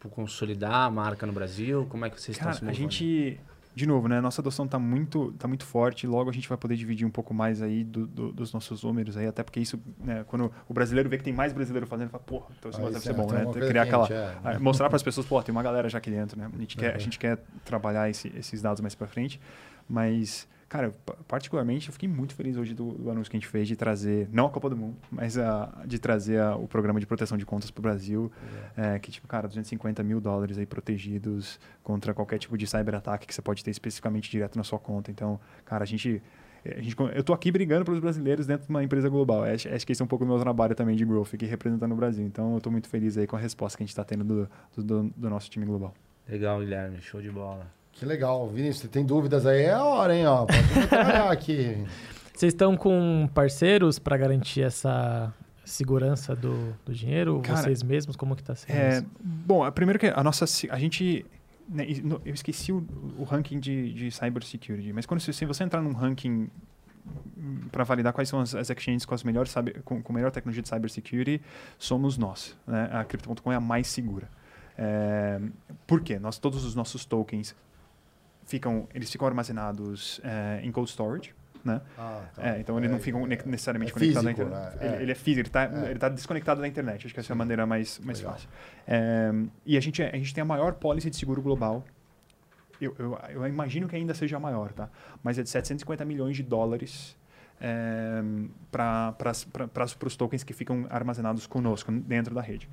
tipo, 0.00 0.08
consolidar 0.08 0.72
a 0.86 0.90
marca 0.90 1.26
no 1.26 1.32
Brasil? 1.32 1.86
Como 1.90 2.04
é 2.06 2.10
que 2.10 2.20
vocês 2.20 2.36
Cara, 2.38 2.52
estão 2.52 2.58
se 2.58 2.64
a 2.64 2.72
movendo? 2.72 2.90
gente, 2.92 3.38
de 3.74 3.86
novo, 3.86 4.08
né? 4.08 4.18
Nossa 4.20 4.40
adoção 4.40 4.66
tá 4.66 4.78
muito, 4.78 5.32
tá 5.32 5.46
muito 5.46 5.64
forte. 5.64 6.06
Logo 6.06 6.30
a 6.30 6.32
gente 6.32 6.48
vai 6.48 6.56
poder 6.56 6.74
dividir 6.74 7.06
um 7.06 7.10
pouco 7.10 7.34
mais 7.34 7.60
aí 7.60 7.84
do- 7.84 8.06
do- 8.06 8.32
dos 8.32 8.52
nossos 8.52 8.82
números 8.82 9.16
aí, 9.16 9.26
até 9.26 9.42
porque 9.42 9.60
isso, 9.60 9.78
né, 9.98 10.24
quando 10.26 10.50
o 10.66 10.72
brasileiro 10.74 11.08
vê 11.08 11.18
que 11.18 11.24
tem 11.24 11.32
mais 11.34 11.52
brasileiro 11.52 11.86
fazendo, 11.86 12.04
ele 12.06 12.12
fala, 12.12 12.24
porra, 12.24 12.46
então 12.58 12.70
isso 12.70 12.80
Ah, 12.80 12.84
deve 12.86 13.00
ser 13.00 13.10
é, 13.10 13.12
bom, 13.12 13.30
né? 13.30 13.44
Criar 13.52 13.82
aquela, 13.82 14.06
é. 14.10 14.36
ah, 14.42 14.58
mostrar 14.58 14.88
para 14.88 14.96
as 14.96 15.02
pessoas, 15.02 15.26
pô, 15.26 15.40
tem 15.42 15.52
uma 15.52 15.62
galera 15.62 15.88
já 15.88 15.98
aqui 15.98 16.10
dentro, 16.10 16.38
né? 16.38 16.50
A 16.52 16.58
gente 16.58 16.76
quer, 16.76 16.90
a 16.90 16.94
Uhum. 16.94 17.00
gente 17.00 17.18
quer 17.18 17.38
trabalhar 17.64 18.08
esse- 18.08 18.32
esses 18.34 18.62
dados 18.62 18.80
mais 18.80 18.94
para 18.94 19.06
frente, 19.06 19.38
mas 19.88 20.48
Cara, 20.70 20.94
pa- 21.04 21.16
particularmente, 21.26 21.88
eu 21.88 21.92
fiquei 21.92 22.08
muito 22.08 22.32
feliz 22.32 22.56
hoje 22.56 22.72
do, 22.74 22.92
do 22.92 23.10
anúncio 23.10 23.28
que 23.28 23.36
a 23.36 23.40
gente 23.40 23.48
fez 23.48 23.66
de 23.66 23.74
trazer, 23.74 24.28
não 24.32 24.46
a 24.46 24.50
Copa 24.50 24.70
do 24.70 24.76
Mundo, 24.76 24.96
mas 25.10 25.36
a, 25.36 25.82
de 25.84 25.98
trazer 25.98 26.40
a- 26.40 26.54
o 26.54 26.68
programa 26.68 27.00
de 27.00 27.06
proteção 27.06 27.36
de 27.36 27.44
contas 27.44 27.72
para 27.72 27.80
o 27.80 27.82
Brasil. 27.82 28.30
É, 28.76 28.96
que, 29.00 29.10
tipo, 29.10 29.26
cara, 29.26 29.48
250 29.48 30.02
mil 30.04 30.20
dólares 30.20 30.56
aí 30.58 30.64
protegidos 30.66 31.58
contra 31.82 32.14
qualquer 32.14 32.38
tipo 32.38 32.56
de 32.56 32.68
cyberataque 32.68 33.26
que 33.26 33.34
você 33.34 33.42
pode 33.42 33.64
ter 33.64 33.72
especificamente 33.72 34.30
direto 34.30 34.56
na 34.56 34.62
sua 34.62 34.78
conta. 34.78 35.10
Então, 35.10 35.40
cara, 35.64 35.82
a 35.82 35.86
gente. 35.86 36.22
a 36.64 36.80
gente 36.80 36.94
eu 37.16 37.24
tô 37.24 37.32
aqui 37.32 37.50
brigando 37.50 37.84
pelos 37.84 37.98
brasileiros 37.98 38.46
dentro 38.46 38.66
de 38.66 38.70
uma 38.70 38.84
empresa 38.84 39.08
global. 39.08 39.42
Acho, 39.42 39.68
acho 39.74 39.84
que 39.84 39.90
esse 39.90 40.00
é 40.00 40.04
um 40.04 40.08
pouco 40.08 40.24
do 40.24 40.30
meu 40.30 40.38
trabalho 40.38 40.76
também 40.76 40.94
de 40.94 41.04
growth, 41.04 41.34
aqui 41.34 41.46
representando 41.46 41.90
o 41.90 41.96
Brasil. 41.96 42.24
Então, 42.24 42.54
eu 42.54 42.60
tô 42.60 42.70
muito 42.70 42.88
feliz 42.88 43.18
aí 43.18 43.26
com 43.26 43.34
a 43.34 43.40
resposta 43.40 43.76
que 43.76 43.82
a 43.82 43.86
gente 43.86 43.90
está 43.92 44.04
tendo 44.04 44.22
do, 44.22 44.48
do, 44.76 44.84
do- 44.84 45.12
do 45.16 45.28
nosso 45.30 45.50
time 45.50 45.66
global. 45.66 45.92
Legal, 46.28 46.60
Guilherme. 46.60 47.00
Show 47.00 47.20
de 47.20 47.28
bola. 47.30 47.66
Que 47.92 48.04
legal. 48.06 48.48
Vinícius, 48.48 48.82
você 48.82 48.88
tem 48.88 49.04
dúvidas 49.04 49.44
aí? 49.46 49.62
É 49.64 49.72
a 49.72 49.84
hora, 49.84 50.14
hein? 50.16 50.26
Ó, 50.26 50.46
pode 50.46 50.86
trabalhar 50.88 51.30
aqui. 51.30 51.84
Vocês 52.34 52.52
estão 52.52 52.76
com 52.76 53.28
parceiros 53.34 53.98
para 53.98 54.16
garantir 54.16 54.62
essa 54.62 55.32
segurança 55.64 56.34
do, 56.34 56.74
do 56.84 56.94
dinheiro? 56.94 57.40
Cara, 57.42 57.58
Vocês 57.62 57.82
mesmos? 57.82 58.16
Como 58.16 58.34
que 58.34 58.42
tá 58.42 58.54
sendo 58.54 58.74
É, 58.76 58.98
isso? 58.98 59.06
bom, 59.20 59.62
a 59.62 59.70
primeiro 59.70 59.98
que 59.98 60.06
a 60.06 60.22
nossa 60.24 60.44
a 60.70 60.78
gente 60.78 61.24
né, 61.68 61.86
eu 62.24 62.32
esqueci 62.34 62.72
o, 62.72 62.84
o 63.18 63.24
ranking 63.24 63.60
de, 63.60 63.92
de 63.92 64.10
cybersecurity, 64.10 64.92
mas 64.92 65.04
quando 65.06 65.20
você- 65.20 65.32
se 65.32 65.44
você 65.44 65.62
entrar 65.62 65.80
num 65.82 65.92
ranking 65.92 66.48
para 67.70 67.84
validar 67.84 68.12
quais 68.12 68.28
são 68.28 68.40
as, 68.40 68.54
as 68.54 68.70
exchanges 68.70 69.04
com 69.04 69.14
as 69.14 69.22
melhores 69.22 69.54
com, 69.84 70.02
com 70.02 70.12
a 70.12 70.16
melhor 70.16 70.30
tecnologia 70.30 70.62
de 70.62 70.68
cybersecurity, 70.68 71.42
somos 71.78 72.16
nós. 72.18 72.56
Né? 72.66 72.88
A 72.92 73.04
Crypto.com 73.04 73.52
é 73.52 73.56
a 73.56 73.60
mais 73.60 73.86
segura. 73.86 74.28
É, 74.78 75.38
por 75.86 76.00
quê? 76.00 76.18
Nós 76.18 76.38
todos 76.38 76.64
os 76.64 76.74
nossos 76.74 77.04
tokens 77.04 77.54
ficam 78.50 78.86
eles 78.94 79.10
ficam 79.10 79.26
armazenados 79.26 80.20
é, 80.24 80.60
em 80.62 80.70
cold 80.72 80.90
storage, 80.90 81.32
né? 81.64 81.80
Ah, 81.96 82.22
tá. 82.34 82.48
É, 82.56 82.60
então 82.60 82.76
eles 82.78 82.90
É, 82.90 82.92
não 82.92 82.98
ficam 83.00 83.24
ne- 83.26 83.38
necessariamente 83.46 83.92
é 83.92 83.94
conectados 83.94 84.24
na 84.24 84.30
internet. 84.32 84.76
né? 84.76 84.78
Ele, 84.86 84.94
É. 84.96 85.02
ele 85.02 85.12
é 85.12 85.14
físico, 85.14 85.40
ele 85.40 85.48
está 85.48 85.62
É. 85.62 85.94
tá 85.94 86.08
desconectado 86.08 86.60
da 86.60 86.66
internet. 86.68 87.06
Acho 87.06 87.14
que 87.14 87.20
essa 87.20 87.32
é 87.32 87.34
a 87.34 87.36
maneira 87.36 87.64
mais, 87.66 87.98
mais 88.00 88.18
Legal. 88.18 88.32
fácil. 88.34 88.48
É, 88.86 89.30
e 89.64 89.76
a 89.76 89.80
gente, 89.80 90.02
é- 90.02 90.10
a 90.12 90.16
gente 90.16 90.34
tem 90.34 90.42
a 90.42 90.44
maior 90.44 90.74
pólice 90.74 91.08
de 91.10 91.16
seguro 91.16 91.40
global. 91.40 91.84
Eu, 92.80 92.94
eu, 92.98 93.18
eu 93.30 93.46
imagino 93.46 93.86
que 93.86 93.94
ainda 93.94 94.14
seja 94.14 94.38
a 94.38 94.40
maior, 94.40 94.72
tá? 94.72 94.88
Mas 95.22 95.38
é 95.38 95.42
de 95.42 95.50
750 95.50 96.02
milhões 96.04 96.34
de 96.36 96.42
dólares 96.42 97.14
é, 97.60 98.22
para 98.72 99.14
os 100.06 100.16
tokens 100.16 100.42
que 100.42 100.54
ficam 100.54 100.86
armazenados 100.88 101.46
conosco 101.46 101.92
dentro 101.92 102.34
da 102.34 102.40
rede. 102.40 102.68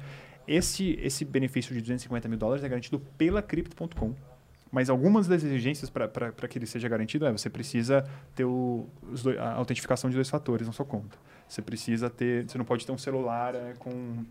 esse, 0.47 0.97
esse 1.01 1.25
benefício 1.25 1.73
de 1.75 1.81
250 1.81 2.29
mil 2.29 2.37
dólares 2.37 2.63
é 2.63 2.69
garantido 2.69 2.99
pela 3.17 3.41
Crypto.com. 3.41 4.15
Mas 4.71 4.89
algumas 4.89 5.27
das 5.27 5.43
exigências 5.43 5.89
para 5.89 6.47
que 6.47 6.57
ele 6.57 6.65
seja 6.65 6.87
garantido 6.89 7.25
é 7.25 7.31
você 7.31 7.49
precisa 7.49 8.05
ter 8.35 8.45
o, 8.45 8.87
dois- 9.23 9.37
a 9.37 9.53
autentificação 9.53 10.09
de 10.09 10.15
dois 10.15 10.29
fatores 10.29 10.67
na 10.67 10.73
sua 10.73 10.85
conta. 10.85 11.17
Você 11.47 11.61
precisa 11.61 12.09
ter. 12.09 12.47
Você 12.49 12.57
não 12.57 12.65
pode 12.65 12.85
ter 12.85 12.91
um 12.91 12.97
celular 12.97 13.55
é, 13.55 13.73
com 13.79 14.25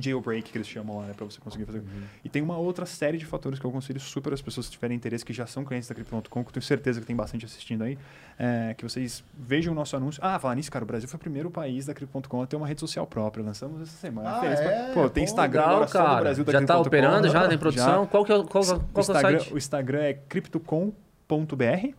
jailbreak, 0.00 0.50
que 0.50 0.56
eles 0.58 0.66
chamam 0.68 0.98
lá, 0.98 1.06
né, 1.06 1.14
para 1.14 1.24
você 1.24 1.38
conseguir 1.40 1.64
fazer. 1.64 1.82
E 2.24 2.28
tem 2.28 2.40
uma 2.42 2.56
outra 2.56 2.86
série 2.86 3.18
de 3.18 3.26
fatores 3.26 3.58
que 3.58 3.64
eu 3.64 3.70
aconselho 3.70 3.98
super 4.00 4.32
as 4.32 4.40
pessoas 4.42 4.66
que 4.66 4.72
tiverem 4.72 4.96
interesse, 4.96 5.24
que 5.24 5.32
já 5.32 5.46
são 5.46 5.64
clientes 5.64 5.88
da 5.88 5.94
Crypto.com, 5.94 6.42
que 6.44 6.48
eu 6.48 6.52
tenho 6.52 6.62
certeza 6.62 7.00
que 7.00 7.06
tem 7.06 7.16
bastante 7.16 7.44
assistindo 7.44 7.82
aí, 7.84 7.98
é, 8.38 8.74
que 8.74 8.82
vocês 8.84 9.24
vejam 9.38 9.72
o 9.72 9.76
nosso 9.76 9.96
anúncio. 9.96 10.20
Ah, 10.24 10.38
falar 10.38 10.54
nisso, 10.54 10.70
cara, 10.70 10.84
o 10.84 10.86
Brasil 10.86 11.08
foi 11.08 11.16
o 11.16 11.20
primeiro 11.20 11.50
país 11.50 11.86
da 11.86 11.94
Crypto.com 11.94 12.42
a 12.42 12.46
ter 12.46 12.56
uma 12.56 12.66
rede 12.66 12.80
social 12.80 13.06
própria. 13.06 13.44
Lançamos 13.44 13.80
essa 13.82 13.96
semana. 13.96 14.40
Ah, 14.40 14.46
é? 14.46 14.92
Pô, 14.94 15.08
tem 15.10 15.24
Instagram 15.24 15.60
Legal, 15.60 15.74
agora 15.76 15.88
só 15.88 15.98
do 16.00 16.04
cara. 16.06 16.20
Brasil 16.20 16.44
da 16.44 16.52
Já 16.52 16.64
tá 16.64 16.78
operando, 16.78 17.28
já 17.28 17.48
tem 17.48 17.58
produção? 17.58 18.06
Qual 18.06 18.24
que 18.24 18.32
é, 18.32 18.36
o- 18.36 18.44
qual, 18.44 18.64
que 18.64 18.70
é- 18.70 18.74
O 18.74 18.80
qual 18.80 18.86
que 18.92 18.96
é 18.96 18.98
o 18.98 19.00
Instagram, 19.16 19.38
site? 19.40 19.54
o 19.54 19.58
Instagram 19.58 20.00
é 20.02 20.14
cryptocom.br 20.14 21.94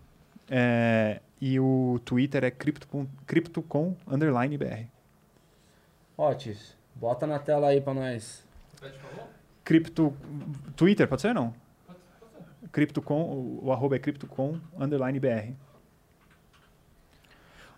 é, 0.50 1.22
e 1.42 1.60
o 1.60 2.00
Twitter 2.04 2.44
é 2.44 2.52
crypto, 2.52 3.08
cryptocom 3.26 3.96
underline 4.08 4.58
BR. 4.58 4.86
Otis, 6.18 6.76
bota 7.00 7.26
na 7.26 7.40
tela 7.40 7.68
aí 7.68 7.80
pra 7.82 7.94
nós. 7.94 8.44
Cripto. 9.64 10.14
Twitter, 10.76 11.08
pode 11.08 11.22
ser 11.22 11.30
ou 11.30 11.34
não? 11.34 11.54
Cryptocom, 12.72 13.22
o, 13.24 13.66
o 13.66 13.72
arroba 13.72 13.96
é 13.96 14.00
cryptocom 14.00 14.60
underline 14.78 15.20
BR. 15.20 15.54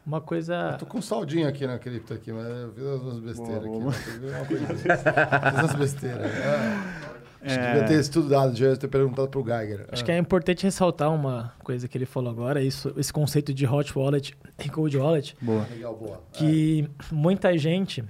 Uma 0.06 0.20
coisa. 0.20 0.72
Eu 0.74 0.78
tô 0.80 0.86
com 0.86 0.98
um 0.98 1.02
saldinho 1.02 1.48
aqui 1.48 1.66
na 1.68 1.78
cripto 1.78 2.14
aqui, 2.14 2.32
mas 2.32 2.48
eu 2.48 2.74
fiz 2.74 2.84
umas 2.84 3.20
besteiras 3.20 3.64
Boa, 3.64 3.92
aqui. 3.92 4.54
né? 4.56 4.76
Fiz 4.76 5.60
umas 5.64 5.76
besteiras. 5.76 6.32
É. 6.32 7.12
Acho 7.44 7.56
que 7.56 7.62
É. 7.66 7.72
devia 7.74 7.88
ter 7.88 8.00
estudado, 8.00 8.54
devia 8.54 8.76
ter 8.78 8.88
perguntado 8.88 9.28
pro 9.30 9.44
Geiger. 9.44 9.86
Acho 9.92 10.04
que 10.04 10.12
é 10.12 10.18
importante 10.18 10.64
ressaltar 10.64 11.12
uma 11.14 11.54
coisa 11.64 11.88
que 11.88 11.98
ele 11.98 12.06
falou 12.06 12.32
agora, 12.32 12.62
isso, 12.62 12.94
esse 12.98 13.14
conceito 13.14 13.54
de 13.54 13.66
hot 13.66 13.98
wallet 13.98 14.36
e 14.64 14.70
cold 14.70 14.96
wallet, 14.98 15.36
Boa. 15.42 15.66
Legal, 15.72 15.96
boa. 15.96 16.22
que 16.34 16.88
muita 17.12 17.56
gente 17.58 18.04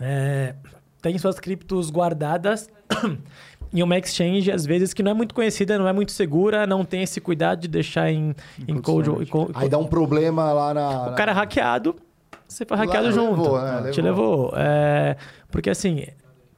é, 0.00 0.54
tem 1.02 1.16
suas 1.18 1.38
criptos 1.38 1.90
guardadas 1.90 2.68
em 3.72 3.82
uma 3.82 3.98
exchange, 3.98 4.50
às 4.50 4.64
vezes, 4.64 4.94
que 4.94 5.02
não 5.02 5.10
é 5.10 5.14
muito 5.14 5.34
conhecida, 5.34 5.78
não 5.78 5.88
é 5.88 5.92
muito 5.92 6.12
segura, 6.12 6.66
não 6.66 6.84
tem 6.84 7.02
esse 7.02 7.20
cuidado 7.20 7.60
de 7.60 7.68
deixar 7.68 8.10
em, 8.10 8.34
em 8.68 8.80
cold- 8.80 9.28
Aí 9.54 9.68
dá 9.68 9.78
um 9.78 9.86
problema 9.86 10.52
lá 10.52 10.72
na. 10.74 11.08
O 11.10 11.14
cara 11.14 11.32
é 11.32 11.34
hackeado, 11.34 11.96
você 12.46 12.64
foi 12.64 12.76
hackeado 12.76 13.06
Lá 13.06 13.12
junto. 13.12 13.42
levou, 13.42 13.60
né? 13.62 13.90
Te 13.90 14.00
levou. 14.00 14.52
É, 14.56 15.16
porque 15.50 15.70
assim, 15.70 16.06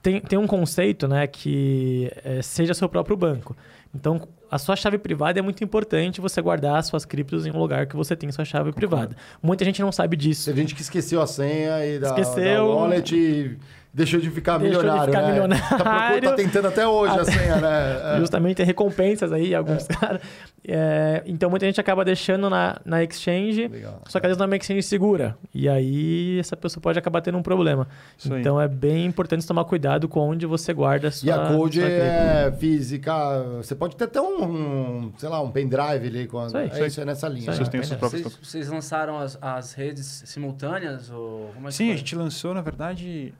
tem, 0.02 0.20
tem 0.20 0.38
um 0.38 0.46
conceito, 0.46 1.08
né, 1.08 1.26
que 1.26 2.10
é, 2.24 2.42
seja 2.42 2.74
seu 2.74 2.88
próprio 2.88 3.16
banco. 3.16 3.56
Então, 3.94 4.20
a 4.50 4.58
sua 4.58 4.76
chave 4.76 4.98
privada 4.98 5.38
é 5.38 5.42
muito 5.42 5.62
importante 5.64 6.20
você 6.20 6.40
guardar 6.40 6.76
as 6.76 6.86
suas 6.86 7.04
criptos 7.04 7.46
em 7.46 7.50
um 7.50 7.58
lugar 7.58 7.86
que 7.86 7.96
você 7.96 8.14
tem 8.14 8.30
sua 8.30 8.44
chave 8.44 8.72
privada. 8.72 9.16
Muita 9.42 9.64
gente 9.64 9.80
não 9.82 9.90
sabe 9.90 10.16
disso. 10.16 10.46
Teve 10.46 10.60
gente 10.60 10.74
que 10.74 10.82
esqueceu 10.82 11.20
a 11.20 11.26
senha 11.26 11.84
e 11.84 11.98
da, 11.98 12.08
Esqueceu. 12.08 12.66
da 12.68 12.74
wallet 12.74 13.14
e 13.14 13.58
deixou 13.96 14.20
de 14.20 14.30
ficar 14.30 14.58
Deixou 14.58 14.82
de 14.82 14.86
milionário, 14.86 15.12
ficar 15.12 15.22
né? 15.22 15.32
milionário. 15.32 15.64
Tá, 15.68 15.76
procurando- 16.10 16.22
tá 16.30 16.32
tentando 16.34 16.68
até 16.68 16.86
hoje 16.86 17.18
a 17.18 17.24
senha, 17.24 17.56
né? 17.56 18.16
É. 18.16 18.18
Justamente 18.20 18.56
tem 18.58 18.66
recompensas 18.66 19.32
aí, 19.32 19.54
alguns 19.54 19.86
caras. 19.88 20.20
É, 20.68 21.22
então, 21.26 21.48
muita 21.48 21.64
gente 21.64 21.80
acaba 21.80 22.04
deixando 22.04 22.50
na, 22.50 22.76
na 22.84 23.02
exchange, 23.02 23.68
Legal. 23.68 24.02
só 24.06 24.20
que 24.20 24.26
às 24.26 24.30
vezes 24.30 24.38
não 24.38 24.44
é 24.44 24.48
uma 24.48 24.56
exchange 24.56 24.82
segura. 24.82 25.36
E 25.54 25.68
aí, 25.68 26.38
essa 26.38 26.56
pessoa 26.56 26.82
pode 26.82 26.98
acabar 26.98 27.20
tendo 27.22 27.38
um 27.38 27.42
problema. 27.42 27.88
Isso 28.18 28.32
aí. 28.34 28.40
Então, 28.40 28.60
é 28.60 28.68
bem 28.68 29.06
importante 29.06 29.46
tomar 29.46 29.64
cuidado 29.64 30.08
com 30.08 30.20
onde 30.20 30.44
você 30.44 30.72
guarda 30.74 31.08
a 31.08 31.10
sua 31.10 31.26
E 31.28 31.30
a 31.32 31.46
Code 31.48 31.80
é 31.82 32.52
física. 32.58 33.12
Você 33.58 33.74
pode 33.74 33.96
ter 33.96 34.04
até 34.04 34.20
um, 34.20 34.44
um, 34.44 35.12
sei 35.16 35.28
lá, 35.28 35.40
um 35.40 35.50
pendrive 35.50 36.06
ali. 36.06 36.26
Com 36.26 36.40
a, 36.40 36.46
Isso 36.48 36.56
aí. 36.56 36.70
é 36.70 36.86
isso, 36.86 37.00
é 37.00 37.04
nessa 37.04 37.28
linha. 37.28 37.40
Isso 37.40 37.50
aí. 37.50 37.56
né? 37.58 37.64
Vocês 37.64 37.68
têm 37.68 37.82
seus 37.82 37.98
próprios 37.98 38.22
Vocês, 38.22 38.38
vocês 38.42 38.68
lançaram 38.68 39.18
as, 39.18 39.38
as 39.40 39.72
redes 39.72 40.22
simultâneas? 40.26 41.10
Ou 41.10 41.50
como 41.54 41.68
é 41.68 41.70
que 41.70 41.76
Sim, 41.76 41.86
foi? 41.86 41.94
a 41.94 41.96
gente 41.98 42.14
lançou, 42.16 42.52
na 42.52 42.60
verdade, 42.60 43.32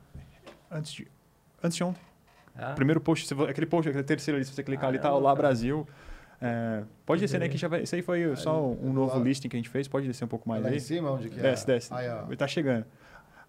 antes 0.71 0.93
de, 0.93 1.07
antes 1.63 1.77
de 1.77 1.85
ontem. 1.85 2.01
É? 2.59 2.73
Primeiro 2.75 3.01
post, 3.01 3.33
aquele 3.49 3.67
post, 3.67 3.89
aquele 3.89 4.05
terceiro 4.05 4.37
ali, 4.37 4.45
se 4.45 4.53
você 4.53 4.63
clicar 4.63 4.89
ali, 4.89 4.99
tá 4.99 5.05
Caramba, 5.05 5.21
lá 5.21 5.31
cara. 5.31 5.43
Brasil. 5.49 5.87
É, 6.41 6.83
pode 7.05 7.21
descer, 7.21 7.41
né? 7.41 7.49
Que 7.49 7.57
já 7.57 7.69
vai, 7.69 7.83
esse 7.83 7.95
aí 7.95 8.03
foi 8.03 8.35
só 8.37 8.63
um 8.63 8.93
novo 8.93 9.19
lá. 9.19 9.25
listing 9.25 9.49
que 9.49 9.57
a 9.57 9.59
gente 9.59 9.69
fez. 9.69 9.89
Pode 9.89 10.07
descer 10.07 10.25
um 10.25 10.29
pouco 10.29 10.49
mais 10.49 10.63
Lá 10.63 10.69
aí. 10.71 10.77
em 10.77 10.81
cima, 10.81 11.11
onde 11.11 11.29
que 11.29 11.39
é? 11.39 11.43
Desce, 11.43 11.67
desce. 11.67 11.93
Aí, 11.95 12.09
ó. 12.09 12.27
Ele 12.27 12.37
tá 12.37 12.47
chegando. 12.47 12.85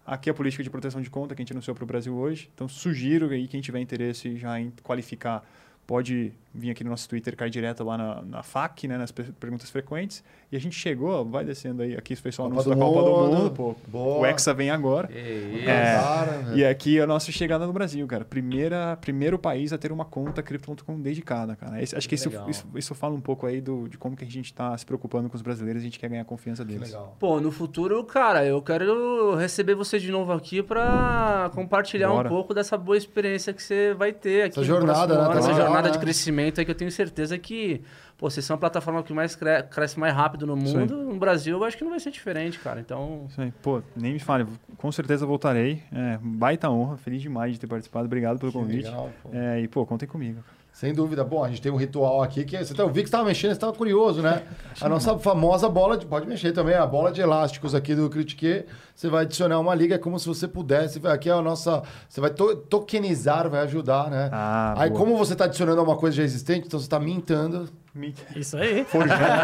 Aqui 0.06 0.30
é 0.30 0.32
a 0.32 0.34
política 0.34 0.62
de 0.62 0.70
proteção 0.70 1.02
de 1.02 1.10
conta 1.10 1.34
que 1.34 1.42
a 1.42 1.44
gente 1.44 1.52
anunciou 1.52 1.74
para 1.74 1.84
o 1.84 1.86
Brasil 1.86 2.14
hoje. 2.14 2.50
Então, 2.54 2.66
sugiro 2.66 3.28
aí 3.28 3.46
quem 3.46 3.60
tiver 3.60 3.78
interesse 3.80 4.36
já 4.38 4.58
em 4.58 4.72
qualificar, 4.82 5.44
pode 5.86 6.32
vir 6.54 6.70
aqui 6.70 6.82
no 6.82 6.90
nosso 6.90 7.08
Twitter, 7.08 7.36
cair 7.36 7.50
direto 7.50 7.84
lá 7.84 7.96
na, 7.98 8.22
na 8.22 8.42
FAQ, 8.42 8.88
né, 8.88 8.96
nas 8.98 9.12
per- 9.12 9.32
perguntas 9.38 9.68
frequentes. 9.70 10.24
E 10.50 10.56
a 10.56 10.60
gente 10.60 10.74
chegou, 10.74 11.24
vai 11.26 11.44
descendo 11.44 11.82
aí. 11.82 11.94
Aqui 11.94 12.16
foi 12.16 12.32
só 12.32 12.46
o 12.46 12.50
Copa 12.50 12.54
anúncio 12.62 12.70
da 12.74 12.84
Copa 12.84 13.02
do 13.02 13.36
Mundo. 13.36 13.50
Pô. 13.50 13.74
Boa. 13.86 14.18
O 14.20 14.26
Hexa 14.26 14.54
vem 14.54 14.70
agora. 14.70 15.06
Que 15.08 15.18
isso. 15.18 15.68
É. 15.68 15.94
Cara, 15.96 16.52
E 16.54 16.64
aqui 16.64 16.98
é 16.98 17.02
a 17.02 17.06
nossa 17.06 17.30
chegada 17.30 17.66
no 17.66 17.72
Brasil, 17.72 18.06
cara. 18.06 18.24
Primeira, 18.24 18.96
primeiro 18.98 19.38
país 19.38 19.72
a 19.74 19.78
ter 19.78 19.92
uma 19.92 20.06
conta 20.06 20.42
Crypto.com 20.42 20.98
dedicada, 21.00 21.54
cara. 21.54 21.82
Esse- 21.82 21.94
acho 21.94 22.08
que 22.08 22.14
isso, 22.14 22.30
Legal. 22.30 22.48
isso, 22.48 22.66
isso 22.74 22.94
fala 22.94 23.14
um 23.14 23.20
pouco 23.20 23.46
aí 23.46 23.60
do, 23.60 23.86
de 23.88 23.98
como 23.98 24.16
que 24.16 24.24
a 24.24 24.26
gente 24.30 24.46
está 24.46 24.76
se 24.78 24.86
preocupando 24.86 25.28
com 25.28 25.36
os 25.36 25.42
brasileiros 25.42 25.82
e 25.82 25.84
a 25.84 25.88
gente 25.88 25.98
quer 25.98 26.08
ganhar 26.08 26.22
a 26.22 26.24
confiança 26.24 26.64
que 26.64 26.72
deles. 26.72 26.88
legal. 26.88 27.14
Pô, 27.20 27.38
no 27.40 27.50
futuro, 27.50 28.02
cara, 28.04 28.42
eu 28.46 28.62
quero 28.62 29.34
receber 29.34 29.74
você 29.74 29.98
de 29.98 30.10
novo 30.10 30.32
aqui 30.32 30.62
pra 30.62 31.50
compartilhar 31.54 32.08
Bora. 32.08 32.26
um 32.26 32.30
pouco 32.30 32.54
dessa 32.54 32.78
boa 32.78 32.96
experiência 32.96 33.52
que 33.52 33.62
você 33.62 33.92
vai 33.92 34.12
ter 34.14 34.44
aqui 34.44 34.58
Essa 34.58 34.64
jornada, 34.64 35.14
né? 35.22 35.28
Tá 35.34 35.38
essa 35.40 35.52
jornada 35.52 35.88
né? 35.88 35.90
de 35.90 35.98
crescimento 35.98 36.37
aí 36.44 36.64
que 36.64 36.70
eu 36.70 36.74
tenho 36.74 36.90
certeza 36.90 37.38
que, 37.38 37.82
pô, 38.16 38.28
vocês 38.30 38.44
são 38.44 38.54
a 38.54 38.58
plataforma 38.58 39.02
que 39.02 39.12
mais 39.12 39.34
cre- 39.36 39.62
cresce 39.64 39.98
mais 39.98 40.14
rápido 40.14 40.46
no 40.46 40.56
mundo. 40.56 40.96
No 40.96 41.18
Brasil, 41.18 41.56
eu 41.56 41.64
acho 41.64 41.76
que 41.76 41.82
não 41.84 41.90
vai 41.90 42.00
ser 42.00 42.10
diferente, 42.10 42.58
cara. 42.58 42.80
Então, 42.80 43.26
Isso 43.28 43.40
aí. 43.40 43.52
Pô, 43.62 43.82
nem 43.96 44.12
me 44.12 44.18
fale, 44.18 44.46
com 44.76 44.90
certeza 44.92 45.24
voltarei. 45.26 45.82
É, 45.92 46.18
baita 46.22 46.70
honra, 46.70 46.96
feliz 46.96 47.20
demais 47.22 47.52
de 47.54 47.60
ter 47.60 47.66
participado. 47.66 48.06
Obrigado 48.06 48.38
pelo 48.38 48.52
Que 48.52 48.58
convite. 48.58 48.84
legal, 48.86 49.10
pô. 49.22 49.30
É, 49.32 49.60
e, 49.60 49.68
pô, 49.68 49.84
contem 49.86 50.08
comigo. 50.08 50.40
Sem 50.78 50.94
dúvida. 50.94 51.24
Bom, 51.24 51.42
a 51.42 51.48
gente 51.48 51.60
tem 51.60 51.72
um 51.72 51.76
ritual 51.76 52.22
aqui 52.22 52.44
que 52.44 52.56
você 52.56 52.72
tá, 52.72 52.84
eu 52.84 52.88
vi 52.88 53.00
que 53.02 53.08
você 53.08 53.08
estava 53.08 53.24
mexendo, 53.24 53.50
você 53.50 53.56
estava 53.56 53.72
curioso, 53.72 54.22
né? 54.22 54.44
A 54.80 54.88
nossa 54.88 55.18
famosa 55.18 55.68
bola 55.68 55.96
de. 55.98 56.06
Pode 56.06 56.24
mexer 56.28 56.52
também, 56.52 56.76
a 56.76 56.86
bola 56.86 57.10
de 57.10 57.20
elásticos 57.20 57.74
aqui 57.74 57.96
do 57.96 58.08
Critique. 58.08 58.64
Você 58.94 59.08
vai 59.08 59.24
adicionar 59.24 59.58
uma 59.58 59.74
liga, 59.74 59.96
é 59.96 59.98
como 59.98 60.16
se 60.20 60.28
você 60.28 60.46
pudesse. 60.46 61.04
Aqui 61.08 61.28
é 61.28 61.32
a 61.32 61.42
nossa. 61.42 61.82
Você 62.08 62.20
vai 62.20 62.30
to- 62.30 62.54
tokenizar, 62.54 63.50
vai 63.50 63.62
ajudar, 63.62 64.08
né? 64.08 64.30
Ah, 64.32 64.74
Aí, 64.78 64.88
boa. 64.88 65.00
como 65.00 65.16
você 65.18 65.32
está 65.32 65.46
adicionando 65.46 65.82
uma 65.82 65.96
coisa 65.96 66.16
já 66.18 66.22
existente, 66.22 66.68
então 66.68 66.78
você 66.78 66.86
está 66.86 67.00
mintando. 67.00 67.68
Isso 68.36 68.56
aí. 68.56 68.86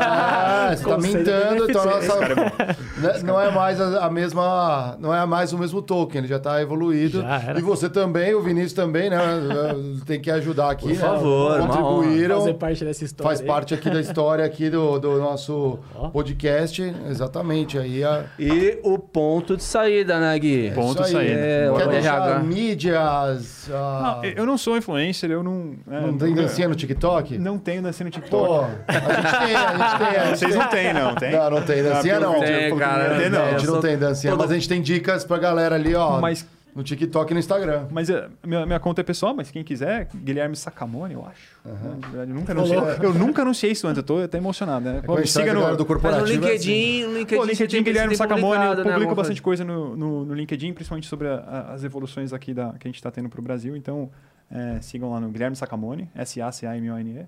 Ah, 0.06 0.68
você 0.68 0.74
está 0.74 0.94
Conceito 0.94 1.18
mintando, 1.18 1.70
então 1.70 1.82
a 1.82 1.86
nossa, 1.86 2.20
né, 2.20 3.20
não 3.24 3.40
é 3.40 3.51
mais 3.51 3.81
a, 3.81 4.06
a 4.06 4.10
mesma, 4.10 4.97
não 4.98 5.14
é 5.14 5.24
mais 5.26 5.52
o 5.52 5.59
mesmo 5.59 5.82
token, 5.82 6.20
ele 6.20 6.28
já 6.28 6.36
está 6.36 6.60
evoluído. 6.60 7.20
Já. 7.22 7.55
E 7.56 7.60
você 7.62 7.89
também, 7.89 8.35
o 8.35 8.43
Vinícius 8.43 8.72
também, 8.72 9.10
né? 9.10 9.18
Tem 10.06 10.20
que 10.20 10.31
ajudar 10.31 10.70
aqui, 10.70 10.89
Por 10.89 10.94
né? 10.94 11.01
favor, 11.01 11.59
contribuíram. 11.60 12.39
Fazer 12.40 12.55
parte 12.55 12.85
dessa 12.85 13.05
história. 13.05 13.28
Faz 13.28 13.40
aí. 13.40 13.47
parte 13.47 13.74
aqui 13.74 13.90
da 13.90 14.01
história 14.01 14.44
aqui 14.44 14.70
do, 14.70 14.98
do 14.98 15.18
nosso 15.18 15.78
podcast, 16.12 16.82
exatamente. 17.09 17.78
Aí 17.78 18.02
a, 18.05 18.24
e 18.39 18.78
o 18.82 18.98
ponto 18.98 19.56
de 19.56 19.62
saída, 19.62 20.18
né, 20.20 20.39
Gui? 20.39 20.70
Ponto 20.74 21.02
aí. 21.02 21.10
saída. 21.12 21.32
É, 21.40 21.72
Quer 21.76 21.86
o 21.86 21.90
deixar 21.90 22.44
mídias. 22.44 23.70
ah, 23.72 24.20
Não, 24.22 24.24
eu 24.31 24.47
não 24.47 24.56
sou 24.59 24.76
influencer, 24.76 25.31
eu 25.31 25.43
não. 25.43 25.74
é, 25.90 26.01
não 26.01 26.16
tem 26.16 26.35
dancinha 26.35 26.68
no 26.68 26.74
TikTok? 26.74 27.39
Não 27.39 27.59
tenho 27.59 27.82
dancinha 27.82 28.05
no 28.06 28.10
TikTok. 28.10 28.44
Pô, 28.47 28.61
a 28.61 28.93
gente 28.93 29.39
tem, 29.47 29.57
a 29.57 29.73
gente 29.73 29.99
tem. 29.99 30.07
A 30.21 30.25
gente 30.27 30.39
Vocês 30.39 30.51
tem. 30.53 30.59
não 30.61 30.69
têm, 30.69 30.93
não, 30.95 31.15
tem? 31.15 31.33
Não, 31.33 31.51
não 31.51 31.62
tem 31.62 31.83
dancinha, 31.83 32.19
pelo 32.21 32.33
não. 32.33 32.41
Tem, 32.41 32.77
cara, 32.77 33.16
tem, 33.19 33.31
Não, 33.31 33.39
não. 33.39 33.45
a 33.47 33.51
gente 33.59 33.66
não 33.66 33.81
tem 33.81 33.99
dancinha, 33.99 34.37
mas 34.37 34.51
a 34.51 34.55
gente 34.55 34.69
tem 34.69 34.83
dicas 34.83 35.25
pra 35.25 35.39
galera 35.39 35.75
ali, 35.75 35.95
ó. 35.95 36.21
Mas 36.21 36.47
No 36.77 36.83
TikTok 36.83 37.31
e 37.31 37.35
no 37.35 37.39
Instagram. 37.39 37.87
Mas 37.89 38.11
é, 38.11 38.27
minha, 38.45 38.66
minha 38.66 38.81
conta 38.81 39.01
é 39.01 39.05
pessoal, 39.05 39.33
mas 39.33 39.49
quem 39.49 39.62
quiser, 39.62 40.09
Guilherme 40.12 40.57
Sacamone, 40.57 41.15
eu 41.15 41.25
acho. 41.25 41.55
Uhum. 41.65 41.99
Na 42.01 42.09
verdade, 42.09 42.31
Eu, 42.33 42.35
nunca 42.35 42.53
anunciei, 42.53 42.79
eu 43.01 43.15
nunca 43.15 43.43
anunciei 43.43 43.71
isso 43.71 43.87
antes, 43.87 43.99
eu 43.99 44.03
tô 44.03 44.19
até 44.19 44.39
emocionado, 44.39 44.85
né? 44.85 45.01
É 45.23 45.27
siga 45.27 45.55
no, 45.55 45.61
do 45.61 45.66
Mas 45.69 45.79
no 45.79 45.85
corporativo. 45.85 46.27
é 46.27 46.33
assim. 46.33 46.35
LinkedIn, 46.73 47.05
no 47.07 47.19
LinkedIn, 47.19 47.37
Pô, 47.41 47.45
LinkedIn 47.47 47.77
tem- 47.77 47.85
Guilherme 47.85 48.09
tem 48.09 48.16
Sacamone, 48.16 48.65
eu 48.65 48.71
né, 48.71 48.77
publico 48.79 48.93
alguma 48.95 49.15
bastante 49.15 49.41
coisa. 49.41 49.62
no, 49.65 49.97
no, 49.97 50.25
no 50.25 50.35
LinkedIn, 50.35 50.73
principalmente 50.73 51.07
sobre 51.07 51.29
a- 51.29 51.45
a- 51.47 51.75
as 51.75 51.85
evoluções 51.85 52.33
aqui 52.33 52.53
da, 52.53 52.71
que 52.73 52.89
a 52.89 52.89
gente 52.89 52.97
está 52.97 53.09
tendo 53.12 53.29
para 53.29 53.39
o 53.39 53.43
Brasil. 53.45 53.77
Então, 53.77 54.11
é, 54.51 54.81
sigam 54.81 55.12
lá 55.12 55.21
no 55.21 55.29
Guilherme 55.29 55.55
Sacamone, 55.55 56.11
S-A-C-A-M-O-N-E. 56.16 57.25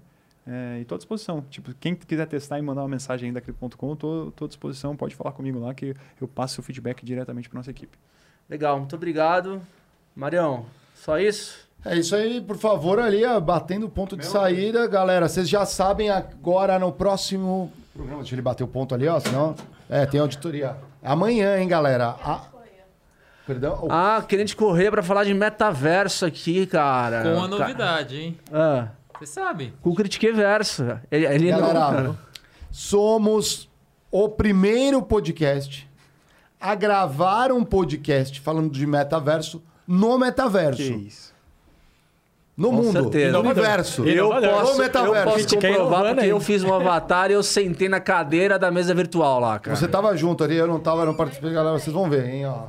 É, 0.49 0.79
e 0.81 0.85
tô 0.85 0.95
à 0.95 0.99
disposição. 0.99 1.43
Tipo, 1.51 1.75
quem 1.81 1.95
quiser 1.95 2.27
testar 2.27 2.59
e 2.59 2.63
mandar 2.63 2.83
uma 2.83 2.89
mensagem 2.89 3.29
aí 3.29 3.35
da 3.35 3.41
Crypto.com, 3.41 3.97
tô, 3.97 4.33
tô 4.37 4.45
à 4.45 4.49
disposição, 4.49 4.95
pode 4.97 5.15
falar 5.17 5.33
comigo 5.33 5.59
lá 5.59 5.75
que 5.75 5.95
eu 6.21 6.29
passo 6.29 6.61
o 6.61 6.65
feedback 6.65 7.05
diretamente 7.05 7.49
para 7.49 7.59
nossa 7.59 7.71
equipe. 7.71 7.99
Legal, 8.49 8.79
muito 8.79 8.95
obrigado. 8.95 9.61
Marião, 10.15 10.67
só 10.95 11.19
isso? 11.19 11.67
É 11.85 11.97
isso 11.97 12.15
aí, 12.15 12.41
por 12.41 12.57
favor, 12.57 12.99
ali, 13.01 13.25
ó, 13.25 13.39
batendo 13.41 13.87
o 13.87 13.91
ponto 13.91 14.17
de 14.17 14.25
saída. 14.27 14.87
Galera, 14.87 15.29
vocês 15.29 15.49
já 15.49 15.67
sabem 15.67 16.11
agora 16.11 16.79
no 16.79 16.93
próximo 16.93 17.73
programa. 17.93 18.21
Deixa 18.21 18.35
ele 18.35 18.43
bater 18.43 18.63
o 18.65 18.69
ponto 18.69 18.95
ali, 18.95 19.07
ó, 19.09 19.19
senão. 19.21 19.55
É, 19.89 20.07
tem 20.07 20.21
auditoria. 20.21 20.77
Amanhã, 21.03 21.59
hein, 21.59 21.67
galera? 21.69 22.17
A- 22.23 22.45
Perdão? 23.47 23.79
O- 23.85 23.89
Ah, 23.91 24.25
querendo 24.29 24.53
correr 24.57 24.91
pra 24.91 25.03
falar 25.05 25.23
de 25.25 25.33
metaverso 25.33 26.27
aqui, 26.27 26.67
cara. 26.67 27.23
Com 27.23 27.35
uma 27.35 27.47
novidade, 27.49 28.17
hein? 28.21 28.39
Ah, 28.53 28.89
Você 29.19 29.27
sabe. 29.27 29.73
com 29.81 29.91
o 29.91 29.95
Critique 29.95 30.31
Verso. 30.33 30.85
Ele, 31.11 31.27
ele 31.27 31.51
Galera, 31.51 32.03
não... 32.03 32.19
somos 32.71 33.69
o 34.11 34.29
primeiro 34.29 35.03
podcast 35.03 35.89
a 36.61 36.75
gravar 36.75 37.53
um 37.53 37.65
podcast 37.65 38.41
falando 38.41 38.71
de 38.71 38.87
metaverso 38.87 39.63
no 39.87 40.19
metaverso. 40.19 40.83
Que 40.83 40.93
isso. 40.93 41.35
No 42.57 42.71
Com 42.71 42.77
mundo, 42.77 43.03
certeza. 43.03 43.33
no 43.33 43.41
universo. 43.41 44.05
Eu 44.07 44.31
posso, 44.31 44.41
No 44.41 44.47
eu 44.73 44.79
metaverso. 44.79 45.25
posso 45.31 45.55
comprovar 45.57 46.05
porque 46.07 46.21
aí. 46.25 46.29
eu 46.31 46.41
fiz 46.41 46.65
um 46.65 46.73
avatar 46.75 47.31
e 47.31 47.35
eu 47.35 47.43
sentei 47.43 47.87
na 47.89 48.01
cadeira 48.01 48.59
da 48.59 48.71
mesa 48.71 48.95
virtual 48.95 49.39
lá, 49.41 49.59
cara. 49.59 49.77
Você 49.77 49.87
tava 49.87 50.17
junto 50.17 50.43
ali, 50.43 50.57
eu 50.57 50.67
não 50.67 50.81
tava, 50.81 51.03
eu 51.03 51.07
não 51.07 51.15
participei, 51.15 51.53
galera, 51.53 51.79
vocês 51.79 51.93
vão 51.93 52.09
ver, 52.09 52.27
hein, 52.31 52.47
ó. 52.47 52.69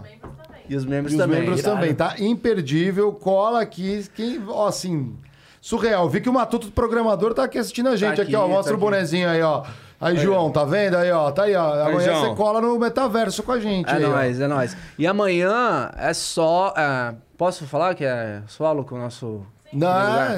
E 0.68 0.76
os 0.76 0.84
membros 0.84 1.14
E 1.14 1.16
os 1.16 1.22
também. 1.22 1.40
membros 1.40 1.60
Irado. 1.62 1.76
também, 1.78 1.96
tá? 1.96 2.16
Imperdível, 2.20 3.14
cola 3.14 3.62
aqui, 3.62 4.06
quem, 4.14 4.44
ó, 4.50 4.68
assim, 4.68 5.16
surreal. 5.62 6.08
Vi 6.10 6.22
que 6.22 6.30
o 6.30 6.34
Matuto 6.34 6.72
programador 6.72 7.34
tá 7.34 7.44
aqui 7.44 7.58
assistindo 7.58 7.90
a 7.90 7.96
gente, 7.96 8.14
aqui, 8.22 8.22
aqui, 8.22 8.36
ó, 8.36 8.48
mostra 8.48 8.74
tá 8.74 8.78
o 8.78 8.80
bonezinho 8.80 9.30
aí, 9.30 9.42
ó. 9.42 9.64
Aí, 10.00 10.16
João, 10.18 10.52
tá 10.52 10.64
vendo 10.64 10.96
aí, 10.96 11.12
ó, 11.12 11.32
tá 11.32 11.44
aí, 11.44 11.56
ó. 11.56 11.88
Amanhã 11.88 12.14
João. 12.14 12.30
você 12.30 12.36
cola 12.36 12.62
no 12.62 12.78
metaverso 12.78 13.42
com 13.42 13.52
a 13.52 13.60
gente 13.60 13.90
É 13.90 13.94
aí, 13.96 14.06
ó. 14.06 14.10
nóis, 14.10 14.40
é 14.40 14.48
nóis. 14.48 14.78
E 14.98 15.08
amanhã 15.08 15.90
é 15.98 16.14
só. 16.14 16.72
é, 16.78 17.16
posso 17.36 17.66
falar 17.66 17.96
que 17.96 18.06
é 18.06 18.42
solo 18.48 18.84
com 18.84 18.96
o 18.96 19.00
nosso. 19.00 19.42
Não, 19.74 19.88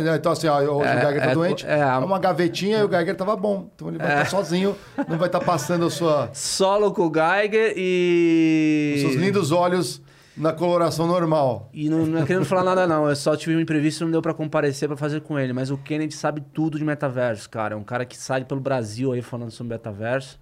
é, 0.10 0.16
então 0.16 0.32
assim, 0.32 0.48
ó, 0.48 0.58
hoje 0.60 0.68
o 0.70 0.84
É, 0.84 1.02
Geiger 1.02 1.22
tá 1.24 1.30
é, 1.30 1.34
doente, 1.36 1.66
é, 1.68 1.78
é, 1.78 1.82
a- 1.84 2.00
uma 2.00 2.18
gavetinha 2.18 2.80
e 2.80 2.84
o 2.84 2.90
Geiger 2.90 3.16
tava 3.16 3.36
bom. 3.36 3.68
Então 3.76 3.90
ele 3.90 3.98
vai 4.00 4.08
estar 4.08 4.26
sozinho, 4.26 4.76
não 5.08 5.18
vai 5.20 5.28
estar 5.28 5.40
passando 5.42 5.86
a 5.86 5.90
sua, 5.92 6.30
Solo 6.34 6.92
com 6.92 7.04
o 7.06 7.12
Geiger 7.14 7.74
e. 7.78 8.94
os 8.96 9.02
seus 9.02 9.16
lindos 9.16 9.52
olhos 9.52 10.02
na 10.40 10.54
coloração 10.54 11.06
normal. 11.06 11.70
E 11.74 11.90
não, 11.90 12.06
não 12.06 12.22
é 12.22 12.26
querendo 12.26 12.46
falar 12.46 12.64
nada, 12.64 12.88
não. 12.88 13.10
Eu 13.10 13.16
só 13.16 13.36
tive 13.36 13.56
um 13.56 13.60
imprevisto 13.60 14.02
e 14.02 14.06
não 14.06 14.12
deu 14.12 14.22
pra 14.22 14.34
comparecer 14.34 14.88
pra 14.88 14.96
fazer 14.96 15.20
com 15.20 15.38
ele. 15.38 15.52
Mas 15.52 15.70
o 15.70 15.78
Kennedy 15.78 16.16
sabe 16.16 16.42
tudo 16.54 16.78
de 16.78 16.86
metaverso, 16.86 17.50
cara. 17.50 17.76
É 17.76 17.78
um 17.78 17.84
cara 17.84 18.06
que 18.06 18.18
sai 18.18 18.46
pelo 18.46 18.62
Brasil 18.62 19.12
aí 19.12 19.22
falando 19.22 19.52
sobre 19.52 19.74
metaverso. 19.74 20.40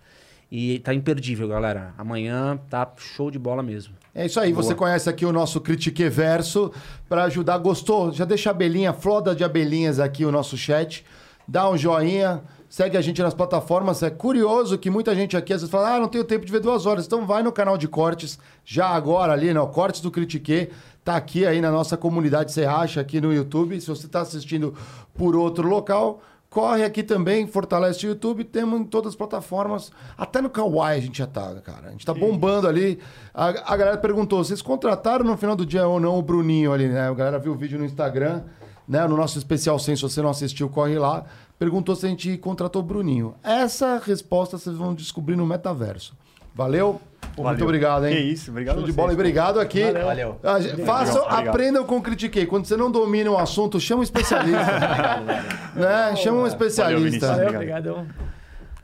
E 0.51 0.79
tá 0.79 0.93
imperdível, 0.93 1.47
galera. 1.47 1.93
Amanhã 1.97 2.57
tá 2.69 2.89
show 2.95 3.31
de 3.31 3.39
bola 3.39 3.63
mesmo. 3.63 3.95
É 4.13 4.25
isso 4.25 4.39
aí, 4.39 4.53
você 4.53 4.73
conhece 4.73 5.09
aqui 5.09 5.25
o 5.25 5.31
nosso 5.33 5.59
Critique 5.59 6.07
Verso 6.07 6.71
para 7.09 7.25
ajudar. 7.25 7.57
Gostou? 7.57 8.13
Já 8.13 8.23
deixa 8.23 8.49
a 8.49 8.51
abelhinha, 8.51 8.93
floda 8.93 9.35
de 9.35 9.43
abelhinhas 9.43 9.99
aqui 9.99 10.23
o 10.23 10.31
nosso 10.31 10.55
chat. 10.55 11.03
Dá 11.47 11.69
um 11.69 11.77
joinha, 11.77 12.41
segue 12.69 12.97
a 12.97 13.01
gente 13.01 13.21
nas 13.21 13.33
plataformas. 13.33 14.03
É 14.03 14.09
curioso 14.09 14.77
que 14.77 14.89
muita 14.89 15.15
gente 15.15 15.35
aqui 15.35 15.53
às 15.53 15.61
vezes 15.61 15.71
fala: 15.71 15.95
ah, 15.95 15.99
não 15.99 16.07
tenho 16.07 16.23
tempo 16.23 16.45
de 16.45 16.51
ver 16.51 16.59
duas 16.59 16.85
horas. 16.85 17.05
Então 17.05 17.25
vai 17.25 17.43
no 17.43 17.51
canal 17.51 17.77
de 17.77 17.87
cortes, 17.87 18.37
já 18.63 18.87
agora 18.87 19.33
ali, 19.33 19.53
no 19.53 19.67
Cortes 19.67 20.01
do 20.01 20.11
Critique. 20.11 20.69
Tá 21.03 21.15
aqui 21.15 21.45
aí 21.45 21.61
na 21.61 21.71
nossa 21.71 21.95
comunidade 21.95 22.51
Serracha, 22.51 22.99
aqui 22.99 23.21
no 23.21 23.33
YouTube. 23.33 23.79
Se 23.79 23.87
você 23.87 24.07
está 24.07 24.21
assistindo 24.21 24.73
por 25.13 25.37
outro 25.37 25.65
local, 25.65 26.21
corre 26.49 26.83
aqui 26.83 27.01
também, 27.01 27.47
fortalece 27.47 28.05
o 28.05 28.09
YouTube. 28.09 28.43
Temos 28.43 28.81
em 28.81 28.83
todas 28.83 29.11
as 29.11 29.15
plataformas. 29.15 29.89
Até 30.17 30.41
no 30.41 30.49
Kawaii 30.49 30.97
a 30.97 31.01
gente 31.01 31.19
já 31.19 31.27
tá, 31.27 31.55
cara. 31.61 31.87
A 31.87 31.91
gente 31.91 32.05
tá 32.05 32.13
bombando 32.13 32.67
ali. 32.67 32.99
A, 33.33 33.73
a 33.73 33.77
galera 33.77 33.97
perguntou: 33.97 34.43
vocês 34.43 34.61
contrataram 34.61 35.23
no 35.23 35.37
final 35.37 35.55
do 35.55 35.65
dia 35.65 35.87
ou 35.87 35.99
não 35.99 36.17
o 36.17 36.21
Bruninho 36.21 36.73
ali, 36.73 36.89
né? 36.89 37.07
A 37.07 37.13
galera 37.13 37.39
viu 37.39 37.53
o 37.53 37.55
vídeo 37.55 37.79
no 37.79 37.85
Instagram, 37.85 38.43
né? 38.85 39.07
No 39.07 39.15
nosso 39.15 39.37
especial 39.37 39.79
sem, 39.79 39.95
se 39.95 40.01
você 40.01 40.21
não 40.21 40.29
assistiu, 40.29 40.67
corre 40.67 40.99
lá. 40.99 41.23
Perguntou 41.59 41.95
se 41.95 42.05
a 42.05 42.09
gente 42.09 42.37
contratou 42.37 42.81
o 42.81 42.85
Bruninho. 42.85 43.33
Essa 43.43 43.97
resposta 44.05 44.57
vocês 44.57 44.75
vão 44.75 44.93
descobrir 44.93 45.35
no 45.35 45.45
metaverso. 45.45 46.15
Valeu? 46.53 46.99
Pô, 47.35 47.43
Muito 47.43 47.43
Valeu. 47.43 47.65
obrigado, 47.65 48.05
hein? 48.07 48.15
Que 48.15 48.21
isso, 48.21 48.49
obrigado 48.51 48.75
Show 48.77 48.83
de 48.85 48.91
vocês. 48.91 48.95
bola 48.95 49.11
e 49.11 49.13
obrigado 49.15 49.59
aqui. 49.59 49.83
Valeu. 49.91 50.39
Ah, 50.43 50.59
gente, 50.59 50.83
Façam, 50.83 51.21
Obrigado. 51.23 51.47
aprendam 51.49 51.83
com 51.85 51.97
o 51.97 52.01
Critiquei. 52.01 52.45
Quando 52.45 52.65
você 52.65 52.75
não 52.77 52.89
domina 52.91 53.29
um 53.29 53.37
assunto, 53.37 53.79
chama 53.79 54.01
um 54.01 54.03
especialista. 54.03 54.57
né? 55.75 56.15
Chama 56.15 56.39
um 56.41 56.47
especialista. 56.47 57.27
Valeu, 57.27 57.43
Valeu, 57.45 57.55
Obrigado. 57.59 57.89
obrigado. 57.91 58.27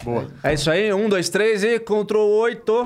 Boa. 0.03 0.27
É 0.43 0.53
isso 0.53 0.69
aí. 0.69 0.93
Um, 0.93 1.07
dois, 1.09 1.29
três 1.29 1.63
e 1.63 1.79
Ctrl 1.79 2.17
8. 2.19 2.85